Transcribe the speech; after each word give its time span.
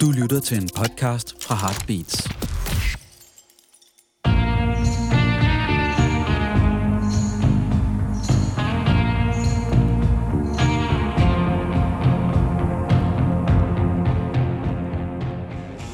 Du 0.00 0.10
lytter 0.10 0.40
til 0.40 0.56
en 0.62 0.68
podcast 0.76 1.44
fra 1.44 1.54
Heartbeats. 1.54 2.28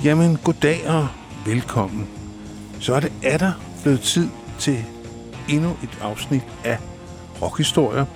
Jamen, 0.05 0.37
goddag 0.45 0.89
og 0.89 1.09
velkommen. 1.47 2.09
Så 2.81 2.95
er 2.95 3.01
det 3.01 3.13
atter 3.23 3.53
blevet 3.83 4.01
tid 4.01 4.29
til 4.59 4.85
endnu 5.49 5.71
et 5.83 5.99
afsnit 6.03 6.43
af 6.65 6.79
Rockhistorier. 7.43 8.07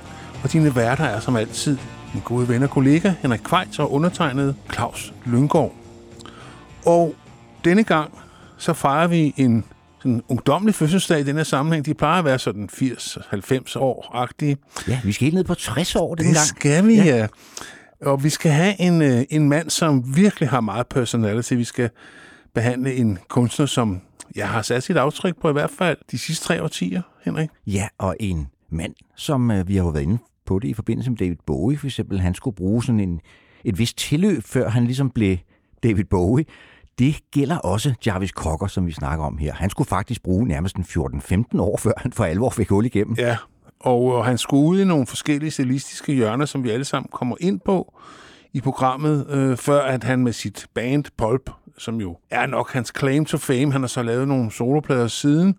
Og 0.45 0.53
dine 0.53 0.77
værter 0.77 1.05
er 1.05 1.21
som 1.21 1.37
altid 1.37 1.79
min 2.15 2.23
gode 2.25 2.49
ven 2.49 2.63
og 2.63 2.71
kollega 2.71 3.13
Henrik 3.21 3.41
Kvejts 3.45 3.79
og 3.79 3.93
undertegnet 3.93 4.57
Claus 4.73 5.15
Lyngård. 5.27 5.75
Og 6.87 7.15
denne 7.65 7.85
gang 7.85 8.19
så 8.59 8.73
fejrer 8.73 9.07
vi 9.07 9.35
en 9.37 9.65
sådan 9.99 10.23
ungdomlig 10.29 10.75
fødselsdag 10.75 11.21
i 11.21 11.23
den 11.23 11.37
her 11.37 11.45
sammenhæng. 11.45 11.87
De 11.87 11.95
plejer 11.95 12.19
at 12.19 12.25
være 12.25 12.39
sådan 12.39 12.69
80-90 12.73 13.79
år-agtige. 13.79 14.57
Ja, 14.89 15.01
vi 15.05 15.13
skal 15.13 15.25
helt 15.25 15.35
ned 15.35 15.45
på 15.45 15.55
60 15.55 15.97
år 15.97 16.15
den 16.15 16.27
Det 16.27 16.35
gang. 16.35 16.47
skal 16.47 16.87
vi, 16.87 16.95
ja. 16.95 17.05
ja. 17.05 17.27
Og 18.03 18.25
vi 18.25 18.29
skal 18.31 18.53
have 18.53 18.81
en, 18.81 19.03
øh, 19.03 19.25
en 19.31 19.49
mand, 19.49 19.71
som 19.71 20.17
virkelig 20.17 20.49
har 20.49 20.61
meget 20.61 20.87
personality. 20.87 21.53
Vi 21.55 21.65
skal 21.65 21.91
behandle 22.55 22.95
en 22.95 23.19
kunstner, 23.29 23.67
som 23.67 24.01
jeg 24.37 24.49
har 24.49 24.63
sat 24.63 24.83
sit 24.83 24.97
aftryk 24.97 25.41
på 25.41 25.49
i 25.49 25.53
hvert 25.53 25.71
fald 25.79 25.97
de 26.11 26.19
sidste 26.19 26.45
tre 26.47 26.63
årtier, 26.63 27.03
Henrik. 27.25 27.49
Ja, 27.67 27.89
og 27.99 28.17
en 28.21 28.47
mand, 28.71 28.95
som 29.17 29.51
øh, 29.51 29.69
vi 29.69 29.77
har 29.77 29.83
jo 29.85 29.89
været 29.89 30.03
inde 30.03 30.19
på 30.47 30.59
det 30.59 30.69
i 30.69 30.75
forbindelse 30.75 31.11
med 31.11 31.19
David 31.19 31.37
Bowie, 31.47 31.79
for 31.79 31.87
eksempel, 31.87 32.21
han 32.21 32.35
skulle 32.35 32.57
bruge 32.57 32.85
sådan 32.85 33.01
en, 33.01 33.21
et 33.65 33.79
vist 33.79 33.99
tilløb, 33.99 34.43
før 34.43 34.69
han 34.69 34.85
ligesom 34.85 35.11
blev 35.11 35.37
David 35.83 36.05
Bowie. 36.05 36.45
Det 36.99 37.17
gælder 37.33 37.57
også 37.57 37.95
Jarvis 38.07 38.31
Cocker, 38.31 38.67
som 38.67 38.87
vi 38.87 38.93
snakker 38.93 39.25
om 39.25 39.39
her. 39.39 39.55
Han 39.55 39.71
skulle 39.71 39.89
faktisk 39.89 40.23
bruge 40.23 40.49
nærmest 40.49 40.77
14-15 40.79 41.61
år, 41.61 41.77
før 41.85 41.93
han 41.97 42.13
for 42.13 42.25
alvor 42.25 42.51
fik 42.51 42.69
hul 42.69 42.87
igennem. 42.87 43.15
Ja, 43.19 43.37
og, 43.81 44.03
og 44.03 44.25
han 44.25 44.39
skulle 44.39 44.67
ud 44.67 44.81
i 44.81 44.85
nogle 44.85 45.07
forskellige 45.07 45.51
stilistiske 45.51 46.13
hjørner, 46.13 46.47
som 46.47 46.65
vi 46.65 46.71
alle 46.71 46.85
sammen 46.85 47.09
kommer 47.13 47.37
ind 47.41 47.61
på 47.61 47.95
i 48.53 48.61
programmet, 48.61 49.27
øh, 49.31 49.57
før 49.57 49.83
at 49.83 50.05
han 50.05 50.19
med 50.19 50.33
sit 50.33 50.67
band 50.75 51.05
Pulp, 51.17 51.51
som 51.79 52.01
jo 52.01 52.17
er 52.31 52.47
nok 52.47 52.73
hans 52.73 52.93
claim 52.99 53.25
to 53.25 53.39
fame, 53.39 53.73
han 53.73 53.81
har 53.81 53.89
så 53.89 54.03
lavet 54.03 54.29
nogle 54.29 54.53
soloplader 54.53 55.07
siden, 55.07 55.57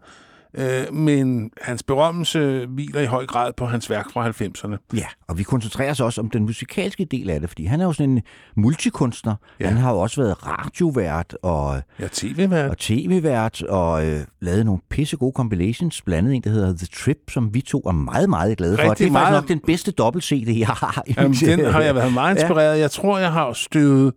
øh, 0.58 0.94
men 0.94 1.52
hans 1.61 1.84
berømmelse 1.84 2.66
hviler 2.70 3.02
i 3.02 3.06
høj 3.06 3.25
grad 3.25 3.52
på 3.58 3.66
hans 3.66 3.89
værk 3.89 4.06
fra 4.14 4.30
90'erne. 4.30 4.78
Ja, 4.97 5.06
og 5.28 5.38
vi 5.38 5.44
koncentrerer 5.44 5.92
os 5.92 6.00
også 6.00 6.22
om 6.22 6.30
den 6.30 6.44
musikalske 6.44 7.06
del 7.06 7.30
af 7.30 7.39
det, 7.39 7.50
fordi 7.50 7.66
han 7.66 7.81
er 7.81 7.86
jo 7.86 7.94
sådan 7.94 8.09
en 8.09 8.22
multikunstner. 8.56 9.36
Ja. 9.59 9.66
Ja. 9.66 9.70
Han 9.70 9.78
har 9.81 9.92
jo 9.92 10.00
også 10.00 10.22
været 10.22 10.47
radiovært 10.47 11.38
og, 11.44 11.81
Ja, 12.00 12.08
tv-vært. 12.12 12.70
og 12.70 12.78
tv-vært 12.78 13.62
og 13.64 14.08
øh, 14.08 14.20
lavet 14.42 14.66
nogle 14.66 14.81
pisse 14.89 15.17
gode 15.17 15.34
compilations, 15.36 16.02
blandt 16.02 16.20
andet 16.28 16.36
en, 16.36 16.42
der 16.44 16.50
hedder 16.50 16.78
The 16.78 16.88
Trip, 16.94 17.17
som 17.30 17.53
vi 17.53 17.62
to 17.62 17.80
er 17.88 17.92
meget, 17.92 18.30
meget 18.30 18.58
glade 18.58 18.78
for. 18.78 18.84
Rigtig 18.84 18.97
det 19.00 19.08
er 19.08 19.12
meget. 19.12 19.28
faktisk 19.28 19.42
nok 19.42 19.50
den 19.50 19.59
bedste 19.67 19.92
dobbelt-CD, 19.92 20.58
jeg 20.59 20.67
har. 20.67 21.03
i 21.08 21.14
Jamen, 21.17 21.34
den 21.34 21.66
har 21.66 21.81
jeg 21.81 21.95
været 21.95 22.14
meget 22.14 22.36
inspireret. 22.36 22.80
Jeg 22.80 22.92
tror, 22.92 23.17
jeg 23.19 23.31
har 23.31 23.53
støvet... 23.53 24.14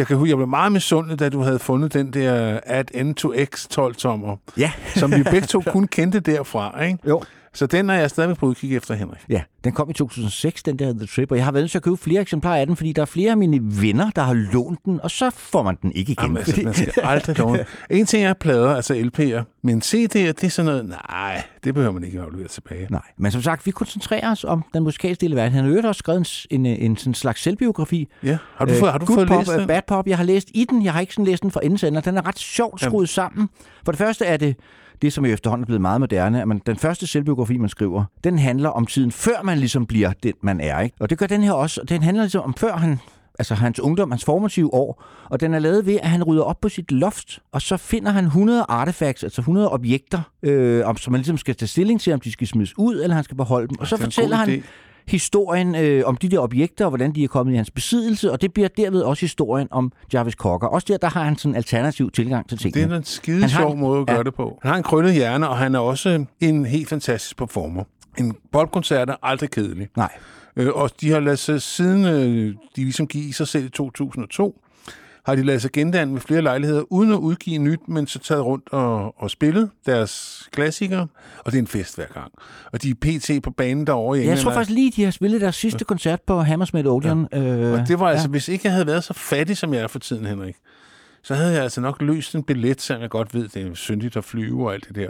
Jeg 0.00 0.06
kan 0.06 0.16
huske, 0.16 0.28
jeg 0.30 0.36
blev 0.36 0.48
meget 0.48 0.72
misundelig, 0.72 1.18
da 1.18 1.28
du 1.28 1.40
havde 1.42 1.58
fundet 1.58 1.92
den 1.94 2.12
der 2.12 2.60
Ad 2.66 3.02
N 3.04 3.14
to 3.14 3.32
X 3.44 3.66
12-tommer, 3.78 4.36
Ja. 4.56 4.72
som 4.96 5.12
vi 5.14 5.22
begge 5.22 5.46
to 5.46 5.60
kun 5.72 5.86
kendte 5.86 6.20
derfra, 6.20 6.82
ikke? 6.82 6.98
Jo. 7.08 7.22
Så 7.54 7.66
den 7.66 7.90
er 7.90 7.94
jeg 7.94 8.10
stadigvæk 8.10 8.36
på 8.36 8.46
udkig 8.46 8.76
efter, 8.76 8.94
Henrik. 8.94 9.20
Ja, 9.28 9.42
den 9.64 9.72
kom 9.72 9.90
i 9.90 9.92
2006, 9.92 10.62
den 10.62 10.78
der 10.78 10.92
The 10.92 11.06
Trip, 11.06 11.30
og 11.30 11.36
jeg 11.36 11.44
har 11.44 11.52
været 11.52 11.62
nødt 11.62 11.70
til 11.70 11.78
at 11.78 11.82
købe 11.82 11.96
flere 11.96 12.20
eksemplarer 12.20 12.60
af 12.60 12.66
den, 12.66 12.76
fordi 12.76 12.92
der 12.92 13.02
er 13.02 13.06
flere 13.06 13.30
af 13.30 13.36
mine 13.36 13.60
venner, 13.82 14.10
der 14.10 14.22
har 14.22 14.34
lånt 14.34 14.84
den, 14.84 15.00
og 15.02 15.10
så 15.10 15.30
får 15.30 15.62
man 15.62 15.76
den 15.82 15.92
ikke 15.92 16.12
igen. 16.12 16.24
Jamen, 16.24 16.36
altså, 16.36 16.60
man 16.64 16.74
skal 16.74 16.92
aldrig 17.04 17.38
låne. 17.38 17.64
En 17.90 18.06
ting 18.06 18.24
er 18.24 18.32
plader, 18.32 18.74
altså 18.74 18.94
LP'er, 18.94 19.60
men 19.62 19.78
CD'er, 19.84 20.32
det 20.32 20.44
er 20.44 20.48
sådan 20.48 20.66
noget, 20.66 20.88
nej, 20.88 21.42
det 21.64 21.74
behøver 21.74 21.92
man 21.92 22.04
ikke 22.04 22.20
aflevere 22.20 22.48
tilbage. 22.48 22.86
Nej, 22.90 23.02
men 23.18 23.32
som 23.32 23.42
sagt, 23.42 23.66
vi 23.66 23.70
koncentrerer 23.70 24.30
os 24.30 24.44
om 24.44 24.64
den 24.74 24.82
musikalske 24.82 25.20
del 25.20 25.32
af 25.32 25.36
verden. 25.36 25.52
Han 25.52 25.64
har 25.64 25.70
jo 25.70 25.88
også 25.88 25.98
skrevet 25.98 26.46
en, 26.50 26.66
en, 26.66 26.76
en 26.76 26.96
sådan 26.96 27.14
slags 27.14 27.42
selvbiografi. 27.42 28.08
Ja, 28.22 28.38
har 28.56 28.64
du, 28.64 28.74
fået, 28.74 28.92
har 28.92 28.98
du 28.98 29.06
Good 29.06 29.16
fået 29.16 29.28
pop, 29.28 29.38
læst 29.38 29.52
øh, 29.52 29.58
den? 29.58 29.66
Bad 29.66 29.82
Pop. 29.86 30.06
Jeg 30.06 30.16
har 30.16 30.24
læst 30.24 30.48
i 30.54 30.64
den. 30.70 30.84
Jeg 30.84 30.92
har 30.92 31.00
ikke 31.00 31.12
sådan 31.12 31.24
læst 31.24 31.42
den 31.42 31.50
fra 31.50 31.60
ende, 31.64 31.98
og 31.98 32.04
Den 32.04 32.16
er 32.16 32.26
ret 32.26 32.38
sjovt 32.38 32.80
skruet 32.80 33.08
sammen. 33.08 33.48
For 33.84 33.92
det 33.92 33.98
første 33.98 34.24
er 34.24 34.36
det 34.36 34.56
det, 35.02 35.12
som 35.12 35.26
jo 35.26 35.32
efterhånden 35.32 35.62
er 35.62 35.66
blevet 35.66 35.80
meget 35.80 36.00
moderne, 36.00 36.42
at 36.42 36.48
man, 36.48 36.60
den 36.66 36.76
første 36.76 37.06
selvbiografi, 37.06 37.56
man 37.56 37.68
skriver, 37.68 38.04
den 38.24 38.38
handler 38.38 38.68
om 38.68 38.86
tiden, 38.86 39.12
før 39.12 39.42
man 39.44 39.58
ligesom 39.58 39.86
bliver 39.86 40.12
den, 40.22 40.32
man 40.42 40.60
er. 40.60 40.80
Ikke? 40.80 40.96
Og 41.00 41.10
det 41.10 41.18
gør 41.18 41.26
den 41.26 41.42
her 41.42 41.52
også. 41.52 41.80
Den 41.88 42.02
handler 42.02 42.22
ligesom 42.22 42.42
om 42.42 42.54
før 42.54 42.76
han 42.76 42.98
altså 43.38 43.54
hans 43.54 43.80
ungdom, 43.80 44.10
hans 44.10 44.24
formative 44.24 44.74
år, 44.74 45.04
og 45.24 45.40
den 45.40 45.54
er 45.54 45.58
lavet 45.58 45.86
ved, 45.86 45.98
at 46.02 46.08
han 46.08 46.24
rydder 46.24 46.42
op 46.42 46.60
på 46.60 46.68
sit 46.68 46.92
loft, 46.92 47.38
og 47.52 47.62
så 47.62 47.76
finder 47.76 48.10
han 48.10 48.24
100 48.24 48.64
artefacts, 48.68 49.24
altså 49.24 49.40
100 49.40 49.70
objekter, 49.70 50.20
øh, 50.42 50.86
om, 50.86 50.96
som 50.96 51.12
man 51.12 51.18
ligesom 51.18 51.38
skal 51.38 51.54
tage 51.54 51.68
stilling 51.68 52.00
til, 52.00 52.12
om 52.12 52.20
de 52.20 52.32
skal 52.32 52.46
smides 52.46 52.78
ud, 52.78 53.00
eller 53.02 53.14
han 53.14 53.24
skal 53.24 53.36
beholde 53.36 53.68
dem. 53.68 53.78
Og 53.78 53.86
så 53.86 53.94
er 53.94 53.98
en 53.98 54.02
fortæller 54.02 54.36
han 54.36 54.48
idé. 54.48 54.62
Historien 55.10 55.74
øh, 55.74 56.02
om 56.06 56.16
de 56.16 56.28
der 56.28 56.38
objekter, 56.38 56.84
og 56.84 56.90
hvordan 56.90 57.14
de 57.14 57.24
er 57.24 57.28
kommet 57.28 57.52
i 57.52 57.56
hans 57.56 57.70
besiddelse, 57.70 58.32
og 58.32 58.40
det 58.42 58.52
bliver 58.52 58.68
derved 58.68 59.00
også 59.02 59.20
historien 59.20 59.68
om 59.70 59.92
Jarvis 60.14 60.34
Cocker. 60.34 60.66
Også 60.68 60.86
der, 60.90 60.96
der 60.96 61.08
har 61.08 61.24
han 61.24 61.36
sådan 61.36 61.52
en 61.52 61.56
alternativ 61.56 62.10
tilgang 62.10 62.48
til 62.48 62.58
tingene. 62.58 62.84
Det 62.84 62.92
er 62.92 62.96
en 62.96 63.04
skide 63.04 63.40
Han 63.40 63.48
sjov 63.50 63.72
en- 63.72 63.80
måde 63.80 64.00
at 64.00 64.06
gøre 64.06 64.16
ja. 64.16 64.22
det 64.22 64.34
på. 64.34 64.58
Han 64.62 64.70
har 64.70 64.76
en 64.76 64.82
krøllet 64.82 65.14
hjerne, 65.14 65.48
og 65.48 65.58
han 65.58 65.74
er 65.74 65.78
også 65.78 66.24
en 66.40 66.66
helt 66.66 66.88
fantastisk 66.88 67.36
performer. 67.36 67.84
En 68.18 68.36
popkoncert 68.52 69.10
er 69.10 69.14
aldrig 69.22 69.50
kedelig. 69.50 69.88
Nej. 69.96 70.12
Øh, 70.56 70.68
og 70.74 70.90
de 71.00 71.10
har 71.10 71.20
ladet 71.20 71.38
sig, 71.38 71.62
siden 71.62 72.04
øh, 72.04 72.54
de 72.76 72.80
ligesom 72.82 73.06
gik 73.06 73.24
i 73.24 73.32
sig 73.32 73.48
selv 73.48 73.64
i 73.64 73.68
2002, 73.68 74.60
har 75.26 75.34
de 75.34 75.42
lavet 75.42 75.62
sig 75.62 75.70
gendanne 75.72 76.12
med 76.12 76.20
flere 76.20 76.42
lejligheder, 76.42 76.82
uden 76.92 77.12
at 77.12 77.16
udgive 77.16 77.58
nyt, 77.58 77.80
men 77.88 78.06
så 78.06 78.18
taget 78.18 78.44
rundt 78.44 78.68
og, 78.72 79.14
og 79.22 79.30
spillet 79.30 79.70
deres 79.86 80.42
klassikere, 80.52 81.06
og 81.38 81.52
det 81.52 81.54
er 81.58 81.62
en 81.62 81.66
fest 81.66 81.96
hver 81.96 82.06
gang. 82.14 82.32
Og 82.72 82.82
de 82.82 82.90
er 82.90 82.94
pt. 83.00 83.42
på 83.42 83.50
banen 83.50 83.86
derovre 83.86 84.16
i 84.16 84.20
Jeg 84.20 84.24
England. 84.24 84.40
tror 84.44 84.52
faktisk 84.52 84.74
lige, 84.74 84.90
de 84.96 85.04
har 85.04 85.10
spillet 85.10 85.40
deres 85.40 85.56
sidste 85.56 85.84
koncert 85.84 86.20
på 86.26 86.40
Hammersmith 86.40 86.86
Odeon. 86.88 87.28
Ja. 87.32 87.38
Øh, 87.38 87.80
Og 87.80 87.88
det 87.88 88.00
var 88.00 88.08
altså, 88.08 88.28
hvis 88.28 88.48
ikke 88.48 88.62
jeg 88.64 88.72
havde 88.72 88.86
været 88.86 89.04
så 89.04 89.12
fattig, 89.14 89.56
som 89.56 89.74
jeg 89.74 89.82
er 89.82 89.88
for 89.88 89.98
tiden, 89.98 90.26
Henrik, 90.26 90.54
så 91.22 91.34
havde 91.34 91.52
jeg 91.54 91.62
altså 91.62 91.80
nok 91.80 92.02
løst 92.02 92.34
en 92.34 92.42
billet, 92.42 92.80
selvom 92.80 93.02
jeg 93.02 93.10
godt 93.10 93.34
ved, 93.34 93.48
det 93.48 93.62
er 93.66 93.74
syndigt 93.74 94.16
at 94.16 94.24
flyve 94.24 94.66
og 94.66 94.74
alt 94.74 94.88
det 94.88 94.96
der. 94.96 95.08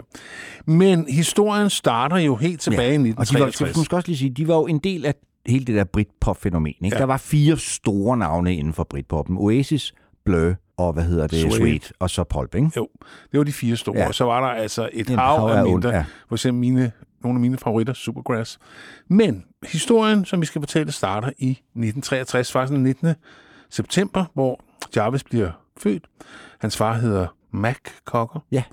Men 0.65 1.05
historien 1.09 1.69
starter 1.69 2.17
jo 2.17 2.35
helt 2.35 2.61
tilbage 2.61 2.93
i 2.93 2.97
Og 2.97 3.03
de 3.03 3.09
var, 3.15 3.21
1963. 3.47 3.85
skal 3.85 3.95
også 3.95 4.07
lige 4.07 4.17
sige, 4.17 4.29
de 4.29 4.47
var 4.47 4.55
jo 4.55 4.67
en 4.67 4.79
del 4.79 5.05
af 5.05 5.15
hele 5.47 5.65
det 5.65 5.75
der 5.75 5.83
Britpop-fænomen. 5.83 6.67
Ikke? 6.67 6.85
Ja. 6.87 6.95
Ja. 6.95 6.99
Der 6.99 7.05
var 7.05 7.17
fire 7.17 7.57
store 7.57 8.17
navne 8.17 8.55
inden 8.55 8.73
for 8.73 8.83
Britpoppen. 8.83 9.37
Oasis, 9.37 9.93
Blur 10.25 10.55
og 10.77 10.93
hvad 10.93 11.03
hedder 11.03 11.27
det? 11.27 11.41
Suede. 11.41 11.55
Sweet. 11.55 11.93
Og 11.99 12.09
så 12.09 12.23
Pulp, 12.23 12.55
ikke? 12.55 12.71
Jo, 12.77 12.89
det 13.31 13.37
var 13.37 13.43
de 13.43 13.51
fire 13.51 13.75
store. 13.75 13.97
Ja. 13.97 14.07
Og 14.07 14.15
så 14.15 14.23
var 14.23 14.41
der 14.41 14.47
altså 14.47 14.89
et 14.93 15.09
En 15.09 15.19
hav 15.19 15.39
hav 15.39 15.57
af 15.57 15.65
mindre. 15.65 15.89
Ja. 15.89 16.05
For 16.27 16.35
eksempel 16.35 16.59
mine, 16.59 16.91
nogle 17.23 17.37
af 17.37 17.41
mine 17.41 17.57
favoritter, 17.57 17.93
Supergrass. 17.93 18.59
Men 19.07 19.43
historien, 19.63 20.25
som 20.25 20.41
vi 20.41 20.45
skal 20.45 20.61
fortælle, 20.61 20.91
starter 20.91 21.29
i 21.37 21.49
1963, 21.49 22.51
faktisk 22.51 22.73
den 22.73 22.83
19. 22.83 23.13
september, 23.69 24.25
hvor 24.33 24.59
Jarvis 24.95 25.23
bliver 25.23 25.51
født. 25.77 26.07
Hans 26.59 26.77
far 26.77 26.93
hedder 26.93 27.27
Mac 27.51 27.77
Cocker. 28.05 28.39
Ja. 28.51 28.63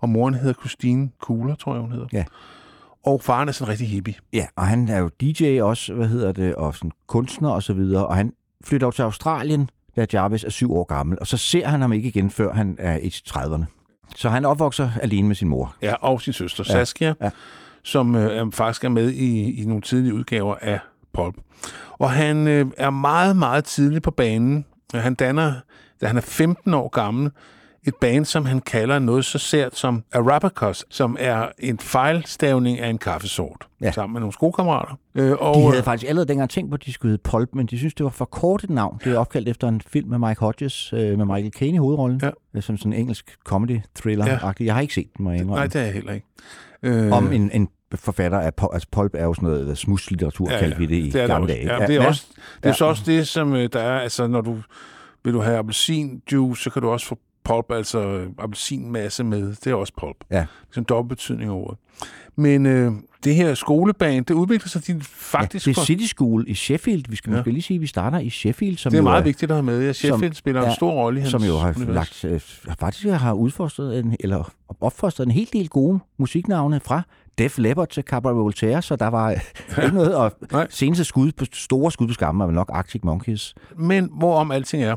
Og 0.00 0.08
moren 0.08 0.34
hedder 0.34 0.54
Christine 0.54 1.10
Kugler, 1.20 1.54
tror 1.54 1.72
jeg, 1.74 1.80
hun 1.80 1.92
hedder. 1.92 2.06
Ja. 2.12 2.24
Og 3.06 3.22
faren 3.22 3.48
er 3.48 3.52
sådan 3.52 3.72
rigtig 3.72 3.88
hippie. 3.88 4.14
Ja, 4.32 4.46
og 4.56 4.66
han 4.66 4.88
er 4.88 4.98
jo 4.98 5.10
DJ 5.20 5.60
også, 5.62 5.94
hvad 5.94 6.08
hedder 6.08 6.32
det, 6.32 6.54
og 6.54 6.74
sådan 6.74 6.90
kunstner 7.06 7.50
og 7.50 7.62
så 7.62 7.72
videre. 7.72 8.06
Og 8.06 8.16
han 8.16 8.32
flytter 8.64 8.86
jo 8.86 8.90
til 8.90 9.02
Australien, 9.02 9.70
da 9.98 10.06
Jarvis 10.12 10.44
er 10.44 10.50
syv 10.50 10.72
år 10.72 10.84
gammel. 10.84 11.18
Og 11.20 11.26
så 11.26 11.36
ser 11.36 11.66
han 11.66 11.80
ham 11.80 11.92
ikke 11.92 12.08
igen, 12.08 12.30
før 12.30 12.52
han 12.52 12.76
er 12.78 12.96
i 12.96 13.08
30'erne. 13.28 13.64
Så 14.16 14.28
han 14.28 14.44
opvokser 14.44 14.90
alene 15.02 15.28
med 15.28 15.36
sin 15.36 15.48
mor. 15.48 15.76
Ja, 15.82 15.94
og 15.94 16.20
sin 16.20 16.32
søster 16.32 16.64
Ja, 16.66 16.72
Saskia, 16.72 17.14
ja. 17.22 17.30
som 17.82 18.14
øh, 18.14 18.52
faktisk 18.52 18.84
er 18.84 18.88
med 18.88 19.10
i, 19.10 19.60
i 19.62 19.64
nogle 19.64 19.82
tidlige 19.82 20.14
udgaver 20.14 20.54
af 20.60 20.78
Pulp. 21.12 21.34
Og 21.92 22.10
han 22.10 22.48
øh, 22.48 22.66
er 22.76 22.90
meget, 22.90 23.36
meget 23.36 23.64
tidlig 23.64 24.02
på 24.02 24.10
banen. 24.10 24.64
Han 24.94 25.14
danner, 25.14 25.52
da 26.00 26.06
han 26.06 26.16
er 26.16 26.20
15 26.20 26.74
år 26.74 26.88
gammel, 26.88 27.30
et 27.88 27.94
band, 28.00 28.24
som 28.24 28.44
han 28.44 28.60
kalder 28.60 28.98
noget 28.98 29.24
så 29.24 29.38
sært 29.38 29.76
som 29.76 30.04
Arabacus, 30.12 30.84
som 30.90 31.16
er 31.20 31.48
en 31.58 31.78
fejlstavning 31.78 32.78
af 32.80 32.88
en 32.88 32.98
kaffesort, 32.98 33.66
Ja. 33.82 33.92
sammen 33.92 34.12
med 34.12 34.20
nogle 34.20 34.32
skokammerater. 34.32 34.98
Øh, 35.14 35.32
og, 35.40 35.54
De 35.54 35.60
øh, 35.60 35.66
havde 35.70 35.82
faktisk 35.82 36.08
allerede 36.08 36.28
dengang 36.28 36.50
tænkt 36.50 36.70
på, 36.70 36.74
at 36.74 36.84
de 36.86 36.92
skulle 36.92 37.10
hedde 37.10 37.22
Pulp, 37.22 37.48
men 37.52 37.66
de 37.66 37.78
synes, 37.78 37.94
det 37.94 38.04
var 38.04 38.10
for 38.10 38.24
kort 38.24 38.64
et 38.64 38.70
navn. 38.70 39.00
Det 39.04 39.12
er 39.12 39.18
opkaldt 39.18 39.48
efter 39.48 39.68
en 39.68 39.80
film 39.86 40.08
med 40.10 40.18
Mike 40.18 40.40
Hodges, 40.40 40.92
øh, 40.92 41.18
med 41.18 41.26
Michael 41.26 41.52
Caine 41.52 41.74
i 41.74 41.78
hovedrollen. 41.78 42.20
Ja. 42.22 42.30
Øh, 42.54 42.62
Som 42.62 42.76
sådan 42.78 42.92
en 42.92 42.98
engelsk 43.00 43.36
comedy-thriller. 43.48 44.52
Jeg 44.60 44.74
har 44.74 44.80
ikke 44.80 44.94
set 44.94 45.08
den, 45.16 45.24
må 45.24 45.30
jeg 45.30 45.40
indrømme. 45.40 45.56
Nej, 45.58 45.66
det 45.66 45.76
er 45.76 45.84
jeg 45.84 45.92
heller 45.92 46.12
ikke. 46.12 46.26
Øh, 46.82 47.12
Om 47.12 47.32
en, 47.32 47.50
en 47.54 47.68
forfatter 47.94 48.38
af. 48.38 48.52
Altså 48.72 48.88
Pulp 48.92 49.14
er 49.14 49.24
jo 49.24 49.34
sådan 49.34 49.48
noget 49.48 49.78
smuslitteratur, 49.78 50.50
ja, 50.50 50.58
kaldte 50.58 50.78
vi 50.78 50.86
det 50.86 50.96
i 50.96 51.04
det 51.04 51.12
det 51.12 51.26
gamle 51.28 51.48
dage. 51.48 51.74
Ja, 51.80 51.86
det 51.86 51.96
er, 51.96 52.06
også, 52.06 52.26
det 52.56 52.64
er 52.64 52.68
Ja. 52.68 52.74
så 52.74 52.84
også 52.84 53.02
det, 53.06 53.28
som 53.28 53.54
øh, 53.54 53.68
der 53.72 53.80
er, 53.80 54.00
altså 54.00 54.26
når 54.26 54.40
du 54.40 54.56
vil 55.24 55.32
du 55.34 55.40
have 55.40 55.58
appelsinjuice, 55.58 56.62
så 56.62 56.70
kan 56.70 56.82
du 56.82 56.88
også 56.90 57.06
få 57.06 57.18
pulp, 57.48 57.70
altså 57.70 57.98
øh, 57.98 58.26
appelsinmasse 58.38 59.24
med. 59.24 59.48
Det 59.64 59.66
er 59.66 59.74
også 59.74 59.92
pulp. 60.00 60.16
Ja. 60.30 60.36
Det 60.70 60.74
er 60.76 60.78
en 60.78 60.84
dobbelt 60.84 61.08
betydning 61.18 61.50
af 61.50 61.54
ordet. 61.54 61.78
Men 62.36 62.66
øh, 62.66 62.92
det 63.24 63.34
her 63.34 63.54
skoleband, 63.54 64.24
det 64.24 64.34
udvikler 64.34 64.68
sig 64.68 64.82
til 64.82 65.02
faktisk... 65.04 65.66
Ja, 65.66 65.70
det 65.72 65.78
er 65.78 65.82
City 65.84 66.04
School 66.06 66.44
i 66.48 66.54
Sheffield. 66.54 67.04
Vi 67.08 67.16
skal 67.16 67.30
Ja. 67.30 67.36
måske 67.36 67.50
lige 67.50 67.62
sige, 67.62 67.74
at 67.76 67.80
vi 67.80 67.86
starter 67.86 68.18
i 68.18 68.30
Sheffield, 68.30 68.76
som 68.76 68.90
det 68.90 68.98
er 68.98 69.02
meget 69.02 69.24
vigtigt 69.24 69.50
at 69.50 69.56
have 69.56 69.62
med. 69.64 69.82
Ja, 69.86 69.92
Sheffield 69.92 70.34
spiller 70.34 70.60
en 70.62 70.68
ja, 70.68 70.74
stor 70.74 70.90
rolle 70.92 71.18
i 71.18 71.20
hans 71.20 71.30
som 71.30 71.42
jo 71.42 71.56
har 71.58 71.74
univers. 71.76 71.94
lagt, 71.94 72.24
øh, 72.24 72.40
har 72.68 72.76
faktisk 72.80 73.08
har 73.08 73.32
udfostret 73.32 73.98
en, 73.98 74.16
eller 74.20 74.52
opfostret 74.80 75.26
en 75.26 75.32
hel 75.32 75.48
del 75.52 75.68
gode 75.68 75.98
musiknavne 76.18 76.80
fra 76.84 77.02
Def 77.38 77.58
Leppard 77.58 77.88
til 77.88 78.02
Cabaret 78.02 78.36
Voltaire, 78.36 78.82
så 78.82 78.96
der 78.96 79.06
var 79.08 79.30
ja. 79.30 79.40
ikke 79.84 79.94
noget. 79.96 80.14
Og 80.14 80.32
Nej. 80.52 80.66
seneste 80.70 81.04
skud 81.04 81.32
på, 81.32 81.44
store 81.52 81.92
skud 81.92 82.06
på 82.06 82.12
skammen 82.12 82.42
er 82.42 82.46
vel 82.46 82.54
nok 82.54 82.70
Arctic 82.72 83.00
Monkeys. 83.04 83.54
Men 83.76 84.10
hvorom 84.18 84.50
alting 84.50 84.82
er, 84.82 84.96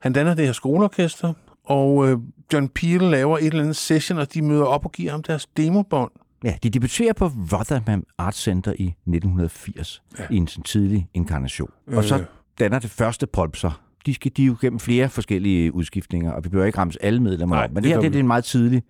han 0.00 0.12
danner 0.12 0.34
det 0.34 0.46
her 0.46 0.52
skoleorkester, 0.52 1.32
og 1.66 2.08
øh, 2.08 2.18
John 2.52 2.68
Peel 2.68 3.00
laver 3.00 3.38
et 3.38 3.44
eller 3.46 3.60
andet 3.60 3.76
session, 3.76 4.18
og 4.18 4.34
de 4.34 4.42
møder 4.42 4.64
op 4.64 4.84
og 4.84 4.92
giver 4.92 5.10
ham 5.10 5.22
deres 5.22 5.46
demobånd. 5.46 6.10
Ja, 6.44 6.54
de 6.62 6.70
debuterer 6.70 7.12
på 7.12 7.26
Rotherham 7.26 8.04
Arts 8.18 8.42
Center 8.42 8.72
i 8.78 8.86
1980 8.86 10.02
ja. 10.18 10.24
i 10.30 10.36
en 10.36 10.46
tidlig 10.46 11.08
inkarnation. 11.14 11.70
Og 11.86 12.04
så 12.04 12.18
Øh. 12.18 12.24
danner 12.58 12.78
det 12.78 12.90
første 12.90 13.26
pulp 13.26 13.56
så. 13.56 13.70
De 14.06 14.14
skal 14.14 14.32
de 14.36 14.44
jo 14.44 14.56
gennem 14.60 14.78
flere 14.80 15.08
forskellige 15.08 15.74
udskiftninger, 15.74 16.32
og 16.32 16.44
vi 16.44 16.48
behøver 16.48 16.66
ikke 16.66 16.78
ramse 16.78 17.04
alle 17.04 17.22
medlemmer 17.22 17.56
Nej, 17.56 17.64
op. 17.64 17.72
Men 17.72 17.82
det 17.82 17.92
her 17.92 18.00
det, 18.00 18.12
det 18.12 18.18
er 18.18 18.20
en 18.22 18.26
meget 18.26 18.44
tidlig 18.44 18.82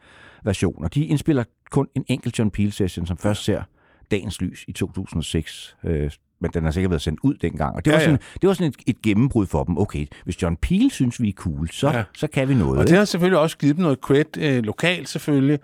version, 0.44 0.84
og 0.84 0.94
de 0.94 1.05
indspiller 1.06 1.44
kun 1.70 1.88
en 1.94 2.05
enkelt 2.08 2.38
John 2.38 2.50
Peel-session, 2.50 3.06
som 3.06 3.17
først 3.17 3.44
ser 3.44 3.62
dagens 4.11 4.40
lys 4.40 4.64
i 4.69 4.73
2006. 4.73 5.76
Øh, 5.84 6.11
men 6.41 6.50
den 6.55 6.65
har 6.65 6.71
sikkert 6.71 6.91
været 6.91 7.03
sendt 7.03 7.21
ud 7.23 7.35
dengang. 7.35 7.77
Og 7.77 7.85
det, 7.85 7.91
Ja, 7.91 7.97
var, 7.97 8.00
ja. 8.00 8.05
sådan, 8.05 8.19
det 8.41 8.49
var 8.49 8.55
sådan 8.55 8.67
et, 8.69 8.77
et 8.87 9.03
gennembrud 9.03 9.47
for 9.47 9.65
dem. 9.65 9.79
Okay, 9.79 10.06
hvis 10.25 10.43
John 10.43 10.56
Peel 10.56 10.91
synes, 10.91 11.21
vi 11.23 11.29
er 11.29 11.33
cool, 11.33 11.69
så, 11.73 11.88
Ja. 11.88 11.97
ja. 11.97 12.05
så 12.17 12.27
kan 12.27 12.49
vi 12.49 12.55
noget. 12.55 12.79
Og 12.79 12.88
det 12.88 12.97
har 12.99 13.05
selvfølgelig 13.05 13.38
også 13.38 13.59
givet 13.59 13.77
dem 13.77 13.83
noget 13.83 13.99
cred, 13.99 14.37
øh, 14.38 14.62
lokalt 14.65 15.09
selvfølgelig, 15.09 15.59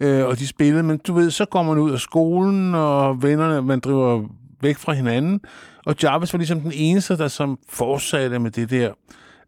øh, 0.00 0.24
og 0.26 0.38
de 0.38 0.46
spillede, 0.46 0.82
men 0.82 0.98
du 1.06 1.14
ved, 1.14 1.30
så 1.30 1.44
går 1.44 1.62
man 1.62 1.78
ud 1.78 1.90
af 1.92 1.98
skolen, 2.00 2.74
og 2.74 3.22
vennerne, 3.22 3.62
man 3.62 3.80
driver 3.80 4.22
væk 4.60 4.76
fra 4.78 4.92
hinanden, 4.92 5.40
og 5.86 5.94
Jarvis 6.02 6.32
var 6.32 6.38
ligesom 6.38 6.60
den 6.60 6.72
eneste, 6.74 7.18
der 7.18 7.28
som 7.28 7.58
fortsatte 7.68 8.38
med 8.38 8.50
det 8.50 8.70
der 8.70 8.92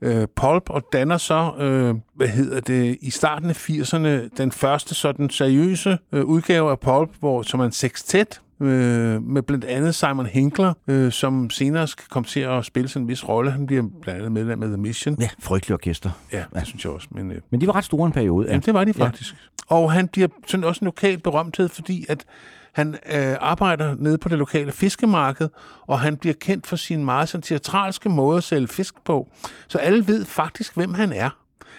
øh, 0.03 0.27
pulp, 0.37 0.71
og 0.71 0.83
danner 0.93 1.17
så, 1.17 1.53
øh, 1.59 1.95
hvad 2.15 2.29
hedder 2.29 2.61
det, 2.61 2.99
i 3.01 3.11
starten 3.11 3.51
af 3.51 3.69
80'erne, 3.71 4.29
den 4.37 4.53
første 4.53 4.95
sådan 4.95 5.31
seriøse 5.31 5.99
øh, 6.13 6.25
udgave 6.25 6.71
af 6.71 6.81
pulp, 6.81 7.11
hvor, 7.21 7.43
som 7.43 7.61
er 7.61 7.65
en 7.65 7.73
sextet, 7.73 8.41
øh, 8.61 9.23
med 9.23 9.43
blandt 9.43 9.65
andet 9.65 9.95
Simon 9.95 10.27
Hinkler, 10.27 10.73
øh, 10.89 11.13
som 11.13 11.51
senere 11.51 11.87
skal 11.87 12.05
komme 12.11 12.27
til 12.27 12.41
at 12.41 12.65
spille 12.65 12.89
sådan 12.89 13.03
en 13.03 13.09
vis 13.09 13.29
rolle. 13.29 13.51
Han 13.51 13.67
bliver 13.67 13.83
blandt 14.03 14.19
andet 14.19 14.33
medlem 14.33 14.63
af 14.63 14.69
The 14.69 14.77
Mission. 14.77 15.17
Ja, 15.21 15.29
frygtelig 15.39 15.75
orkester. 15.75 16.11
Ja, 16.33 16.45
det 16.55 16.67
synes 16.67 16.85
jeg 16.85 16.93
også. 16.93 17.09
Men, 17.11 17.31
øh, 17.33 17.41
Men 17.51 17.61
de 17.61 17.67
var 17.67 17.77
ret 17.77 17.85
store 17.85 18.07
en 18.07 18.13
periode. 18.13 18.47
Ja. 18.47 18.53
Jamen, 18.53 18.63
det 18.67 18.75
var 18.75 18.85
de 18.85 18.95
faktisk. 18.95 19.33
Ja. 19.33 19.77
Og 19.77 19.93
han 19.93 20.09
bliver 20.09 20.29
sådan 20.47 20.65
også 20.65 20.79
en 20.81 20.85
lokal 20.85 21.19
berømthed, 21.19 21.69
fordi 21.69 22.07
at 22.09 22.25
han 22.73 22.97
øh, 23.13 23.37
arbejder 23.41 23.95
nede 23.99 24.19
på 24.19 24.29
det 24.29 24.39
lokale 24.39 24.73
fiskemarked, 24.73 25.49
og 25.87 26.01
han 26.01 26.17
bliver 26.17 26.35
kendt 26.41 26.67
for 26.67 26.77
sin 26.77 27.05
meget 27.05 27.29
sådan 27.29 27.43
teatralske 27.43 28.09
måde 28.09 28.37
at 28.37 28.45
sælge 28.45 28.69
fisk 28.69 28.95
på. 29.05 29.29
Så 29.69 29.79
alle 29.79 30.07
ved 30.07 30.25
faktisk, 30.25 30.75
hvem 30.75 30.95
han 30.95 31.13
er. 31.13 31.31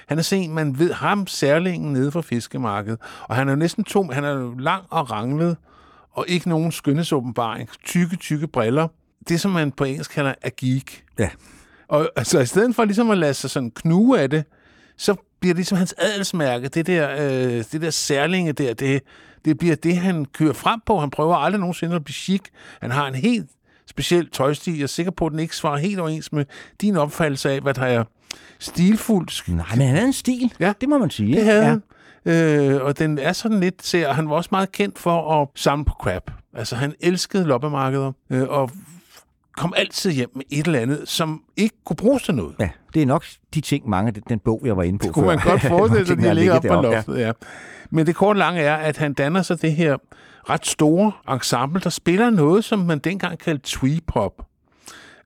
Han 0.08 0.18
er 0.18 0.22
sådan 0.22 0.44
en, 0.44 0.54
man 0.56 0.80
ved 0.80 0.94
ham, 0.94 1.28
særlingen 1.28 1.94
nede 1.94 2.12
fra 2.12 2.22
fiskemarkedet. 2.22 3.00
Og 3.24 3.36
han 3.36 3.48
er 3.48 3.52
jo 3.52 3.56
næsten 3.56 3.84
tom, 3.84 4.10
han 4.10 4.24
er 4.24 4.32
jo 4.32 4.54
lang 4.58 4.84
og 4.90 5.12
ranglet, 5.12 5.58
og 6.18 6.26
ikke 6.28 6.50
nogen 6.50 6.72
skønhedsåbenbaring. 6.72 7.70
Tykke, 7.86 8.16
tykke 8.16 8.48
briller. 8.48 8.88
Det, 9.30 9.42
som 9.42 9.52
man 9.52 9.72
på 9.72 9.84
engelsk 9.84 10.12
kalder 10.12 10.34
a 10.42 10.50
geek. 10.58 11.04
Ja. 11.20 11.30
Og 11.88 12.10
altså, 12.16 12.40
i 12.40 12.46
stedet 12.46 12.76
for 12.76 12.86
ligesom 12.86 13.10
at 13.10 13.18
lade 13.18 13.34
sig 13.34 13.50
sådan 13.50 13.72
knuge 13.72 14.20
af 14.20 14.30
det, 14.30 14.44
så 14.98 15.16
bliver 15.40 15.54
det 15.54 15.58
ligesom 15.58 15.78
hans 15.78 15.96
adelsmærke, 15.98 16.68
det 16.68 16.88
der, 16.88 17.12
øh, 17.12 17.64
det 17.72 17.82
der 17.82 17.90
særlinge 17.90 18.54
der, 18.54 18.74
det, 18.74 19.02
det 19.46 19.58
bliver 19.58 19.76
det, 19.76 19.98
han 19.98 20.26
kører 20.26 20.54
frem 20.54 20.80
på. 20.86 21.00
Han 21.00 21.10
prøver 21.10 21.36
aldrig 21.36 21.60
nogensinde 21.60 21.96
at 21.96 22.04
blive 22.04 22.14
chic. 22.14 22.42
Han 22.82 22.92
har 22.92 23.08
en 23.08 23.16
helt 23.16 23.50
speciel 23.86 24.30
tøjstil. 24.30 24.76
Jeg 24.76 24.84
er 24.84 24.88
sikker 24.88 25.12
på, 25.12 25.26
at 25.26 25.32
den 25.32 25.40
ikke 25.40 25.56
svarer 25.56 25.78
helt 25.78 26.00
overens 26.00 26.32
med 26.32 26.46
din 26.82 26.98
opfattelse 26.98 27.50
af, 27.50 27.62
hvad 27.62 27.74
der 27.74 27.86
er 27.86 28.04
stilfuldt. 28.60 29.44
Nej, 29.48 29.76
men 29.76 29.88
han 29.88 29.96
havde 29.96 30.08
en 30.08 30.14
stil. 30.14 30.54
Ja. 30.60 30.74
Det 30.82 30.90
må 30.90 30.98
man 30.98 31.10
sige. 31.10 31.36
Det 31.36 31.44
havde 31.44 31.62
ja. 31.62 31.70
han. 31.70 31.84
Øh, 32.28 32.82
og 32.84 33.00
den 33.00 33.18
er 33.18 33.34
sådan 33.34 33.60
lidt 33.60 33.86
ser, 33.86 34.14
han 34.14 34.30
var 34.30 34.36
også 34.36 34.50
meget 34.52 34.72
kendt 34.72 35.00
for 35.00 35.42
at 35.42 35.48
samle 35.56 35.86
på 35.86 35.94
crap. 36.02 36.32
Altså, 36.54 36.76
han 36.76 36.94
elskede 37.00 37.44
loppemarkeder, 37.44 38.12
øh, 38.30 38.48
og 38.50 38.72
kom 39.58 39.74
altid 39.78 40.12
hjem 40.12 40.30
med 40.36 40.44
et 40.50 40.66
eller 40.66 40.80
andet, 40.80 41.04
som 41.06 41.42
ikke 41.58 41.76
kunne 41.86 41.96
bruges 41.96 42.24
til 42.24 42.36
noget. 42.36 42.56
Ja, 42.60 42.70
det 42.94 43.02
er 43.02 43.06
nok 43.06 43.26
de 43.54 43.62
ting, 43.62 43.90
mange 43.90 44.08
af 44.08 44.14
den, 44.14 44.24
den 44.30 44.40
bog, 44.40 44.62
jeg 44.66 44.78
var 44.78 44.84
inde 44.84 45.00
på 45.00 45.04
Det 45.06 45.14
kunne 45.14 45.24
før. 45.24 45.36
man 45.36 45.40
godt 45.46 45.62
forestille 45.78 46.08
sig, 46.08 46.18
at 46.18 46.24
de 46.24 46.34
ligger 46.34 46.56
op 46.56 46.64
på 46.68 46.82
loftet. 46.82 47.20
Ja. 47.20 47.32
Men 47.90 48.06
det 48.06 48.16
korte 48.16 48.40
lange 48.40 48.62
er, 48.62 48.76
at 48.76 48.98
han 48.98 49.14
danner 49.14 49.42
sig 49.42 49.62
det 49.62 49.74
her 49.74 49.98
ret 50.50 50.66
store 50.66 51.12
ensemble, 51.34 51.82
der 51.82 51.90
spiller 51.90 52.30
noget, 52.30 52.64
som 52.64 52.80
man 52.80 53.00
dengang 53.00 53.40
kaldte 53.40 53.66
twee-pop. 53.66 54.32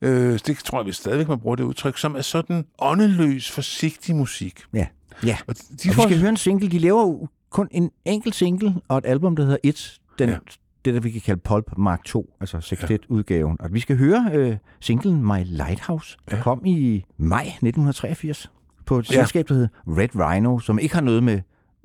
Øh, 0.01 0.39
det 0.47 0.57
tror 0.57 0.79
jeg, 0.79 0.85
vi 0.85 0.91
stadigvæk 0.91 1.27
man 1.27 1.39
bruger 1.39 1.55
det 1.55 1.63
udtryk, 1.63 1.97
som 1.97 2.15
er 2.15 2.21
sådan 2.21 2.65
åndeløs, 2.79 3.51
forsigtig 3.51 4.15
musik. 4.15 4.59
Ja. 4.73 4.87
Ja. 5.25 5.37
Og 5.47 5.55
de 5.55 5.61
Og 5.71 5.77
vi 5.83 5.89
får, 5.93 6.03
skal 6.03 6.19
høre 6.19 6.29
en 6.29 6.37
single. 6.37 6.69
De 6.71 6.79
laver 6.79 7.01
jo 7.01 7.27
kun 7.49 7.67
en 7.71 7.91
enkelt 8.05 8.35
single 8.35 8.75
og 8.87 8.97
et 8.97 9.05
album, 9.05 9.35
der 9.35 9.43
hedder 9.43 9.57
It. 9.63 9.99
Den, 10.19 10.29
Ja. 10.29 10.33
ja. 10.33 10.39
Det, 10.85 10.93
der 10.93 10.99
vi 10.99 11.11
kan 11.11 11.21
kalde 11.21 11.41
Pulp 11.43 11.65
Mark 11.77 12.03
2, 12.05 12.33
altså 12.39 12.61
sextet-udgaven. 12.61 13.57
Og 13.59 13.73
vi 13.73 13.79
skal 13.79 13.97
høre 13.97 14.29
øh, 14.33 14.57
singlen 14.79 15.23
My 15.25 15.43
Lighthouse, 15.45 16.17
der 16.29 16.37
Ja. 16.37 16.43
kom 16.43 16.61
i 16.65 17.05
maj 17.17 17.41
1983 17.41 18.51
på 18.85 18.99
et 18.99 19.11
Ja. 19.11 19.15
selskab, 19.15 19.47
der 19.47 19.53
hedder 19.53 19.67
Red 19.87 20.09
Rhino, 20.15 20.59
som 20.59 20.79
ikke 20.79 20.95
har 20.95 21.01
noget 21.01 21.23
med 21.23 21.39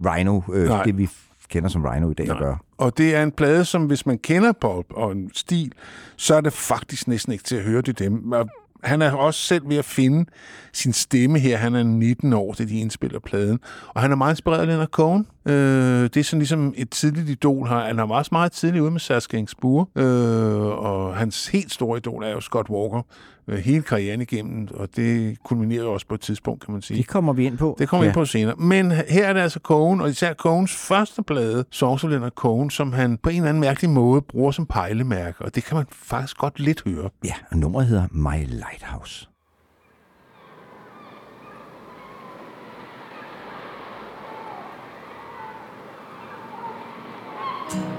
Rhino, 0.06 0.40
øh, 0.52 0.68
Nej. 0.68 0.82
det 0.82 0.98
vi 0.98 1.08
kender 1.48 1.68
som 1.68 1.84
Rhino 1.84 2.10
i 2.10 2.14
dag, 2.14 2.30
at 2.30 2.38
gøre. 2.38 2.58
Og 2.78 2.98
det 2.98 3.14
er 3.14 3.22
en 3.22 3.32
plade, 3.32 3.64
som 3.64 3.86
hvis 3.86 4.06
man 4.06 4.18
kender 4.18 4.52
Pulp 4.52 4.86
og 4.90 5.12
en 5.12 5.30
stil, 5.34 5.72
så 6.16 6.34
er 6.34 6.40
det 6.40 6.52
faktisk 6.52 7.08
næsten 7.08 7.32
ikke 7.32 7.44
til 7.44 7.56
at 7.56 7.62
høre 7.64 7.80
det 7.82 7.98
dem. 7.98 8.32
Han 8.86 9.02
er 9.02 9.12
også 9.12 9.40
selv 9.40 9.68
ved 9.68 9.76
at 9.76 9.84
finde 9.84 10.30
sin 10.72 10.92
stemme 10.92 11.38
her. 11.38 11.56
Han 11.56 11.74
er 11.74 11.82
19 11.82 12.32
år, 12.32 12.52
da 12.52 12.64
de 12.64 12.78
indspiller 12.80 13.20
pladen. 13.20 13.60
Og 13.88 14.02
han 14.02 14.12
er 14.12 14.16
meget 14.16 14.32
inspireret 14.32 14.60
af 14.60 14.66
Leonard 14.66 14.88
Cohen. 14.88 15.26
Øh, 15.46 16.02
det 16.02 16.16
er 16.16 16.24
sådan 16.24 16.38
ligesom 16.38 16.74
et 16.76 16.90
tidligt 16.90 17.28
idol. 17.28 17.68
her. 17.68 17.78
Han 17.78 17.98
er 17.98 18.04
også 18.04 18.28
meget 18.32 18.52
tidligt 18.52 18.82
ude 18.82 18.90
med 18.90 19.00
Saskia 19.00 19.36
Gainsbourg. 19.36 19.88
Øh, 19.96 20.66
og 20.66 21.16
hans 21.16 21.46
helt 21.46 21.72
store 21.72 21.98
idol 21.98 22.24
er 22.24 22.30
jo 22.30 22.40
Scott 22.40 22.70
Walker. 22.70 23.02
Øh, 23.48 23.58
hele 23.58 23.82
karrieren 23.82 24.20
igennem. 24.20 24.68
Og 24.74 24.88
det 24.96 25.38
kulminerer 25.42 25.82
jo 25.82 25.92
også 25.92 26.06
på 26.06 26.14
et 26.14 26.20
tidspunkt, 26.20 26.64
kan 26.64 26.72
man 26.72 26.82
sige. 26.82 26.98
Det 26.98 27.06
kommer 27.06 27.32
vi 27.32 27.46
ind 27.46 27.58
på. 27.58 27.76
Det 27.78 27.88
kommer 27.88 28.02
vi 28.04 28.06
ind 28.06 28.14
på 28.14 28.24
senere. 28.24 28.56
Men 28.56 28.90
her 28.90 29.26
er 29.26 29.32
det 29.32 29.40
altså 29.40 29.60
Cohen, 29.62 30.00
og 30.00 30.10
især 30.10 30.34
Cohens 30.34 30.76
første 30.76 31.22
plade, 31.22 31.64
Songs 31.70 32.04
of 32.04 32.10
Leonard 32.10 32.32
Cohen, 32.32 32.70
som 32.70 32.92
han 32.92 33.18
på 33.18 33.30
en 33.30 33.36
eller 33.36 33.48
anden 33.48 33.60
mærkelig 33.60 33.90
måde 33.90 34.22
bruger 34.22 34.50
som 34.50 34.66
pejlemærke, 34.66 35.44
og 35.44 35.54
det 35.54 35.64
kan 35.64 35.76
man 35.76 35.86
faktisk 35.92 36.36
godt 36.36 36.60
lidt 36.60 36.82
høre. 36.86 37.10
Ja, 37.24 37.34
og 37.50 37.56
nummeret 37.56 37.86
hedder 37.86 38.06
My 38.12 38.46
Lighthouse. 38.46 39.28
Come 47.70 47.95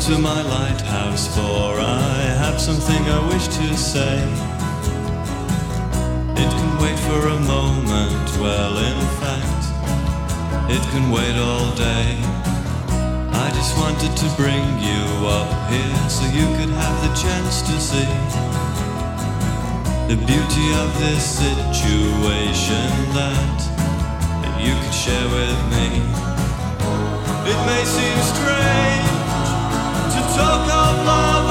to 0.00 0.18
my 0.18 0.42
lighthouse, 0.42 1.34
for 1.34 1.80
I 1.80 2.20
have 2.42 2.60
something 2.60 3.02
I 3.08 3.20
wish 3.32 3.46
to 3.48 3.76
say. 3.76 4.18
It 6.36 6.50
can 6.50 6.72
wait 6.82 6.98
for 7.08 7.20
a 7.28 7.40
moment, 7.40 8.28
well, 8.38 8.76
in 8.76 9.00
fact, 9.20 9.62
it 10.70 10.82
can 10.92 11.10
wait 11.10 11.36
all 11.36 11.74
day. 11.74 12.18
I 13.32 13.48
just 13.54 13.76
wanted 13.78 14.12
to 14.16 14.28
bring 14.36 14.64
you 14.84 15.02
up 15.26 15.50
here 15.70 16.08
so 16.10 16.24
you 16.28 16.46
could 16.56 16.72
have 16.76 16.96
the 17.06 17.12
chance 17.16 17.62
to 17.62 17.80
see 17.80 18.12
the 20.12 20.18
beauty 20.26 20.68
of 20.84 20.88
this 21.00 21.24
situation 21.40 22.90
that 23.16 23.58
you 24.60 24.74
could 24.76 24.94
share 24.94 25.28
with 25.32 25.58
me. 25.72 25.88
It 27.48 27.58
may 27.64 27.84
seem 27.84 28.18
strange 28.34 29.15
to 30.36 30.42
talk 30.42 30.68
of 30.68 31.06
love 31.06 31.45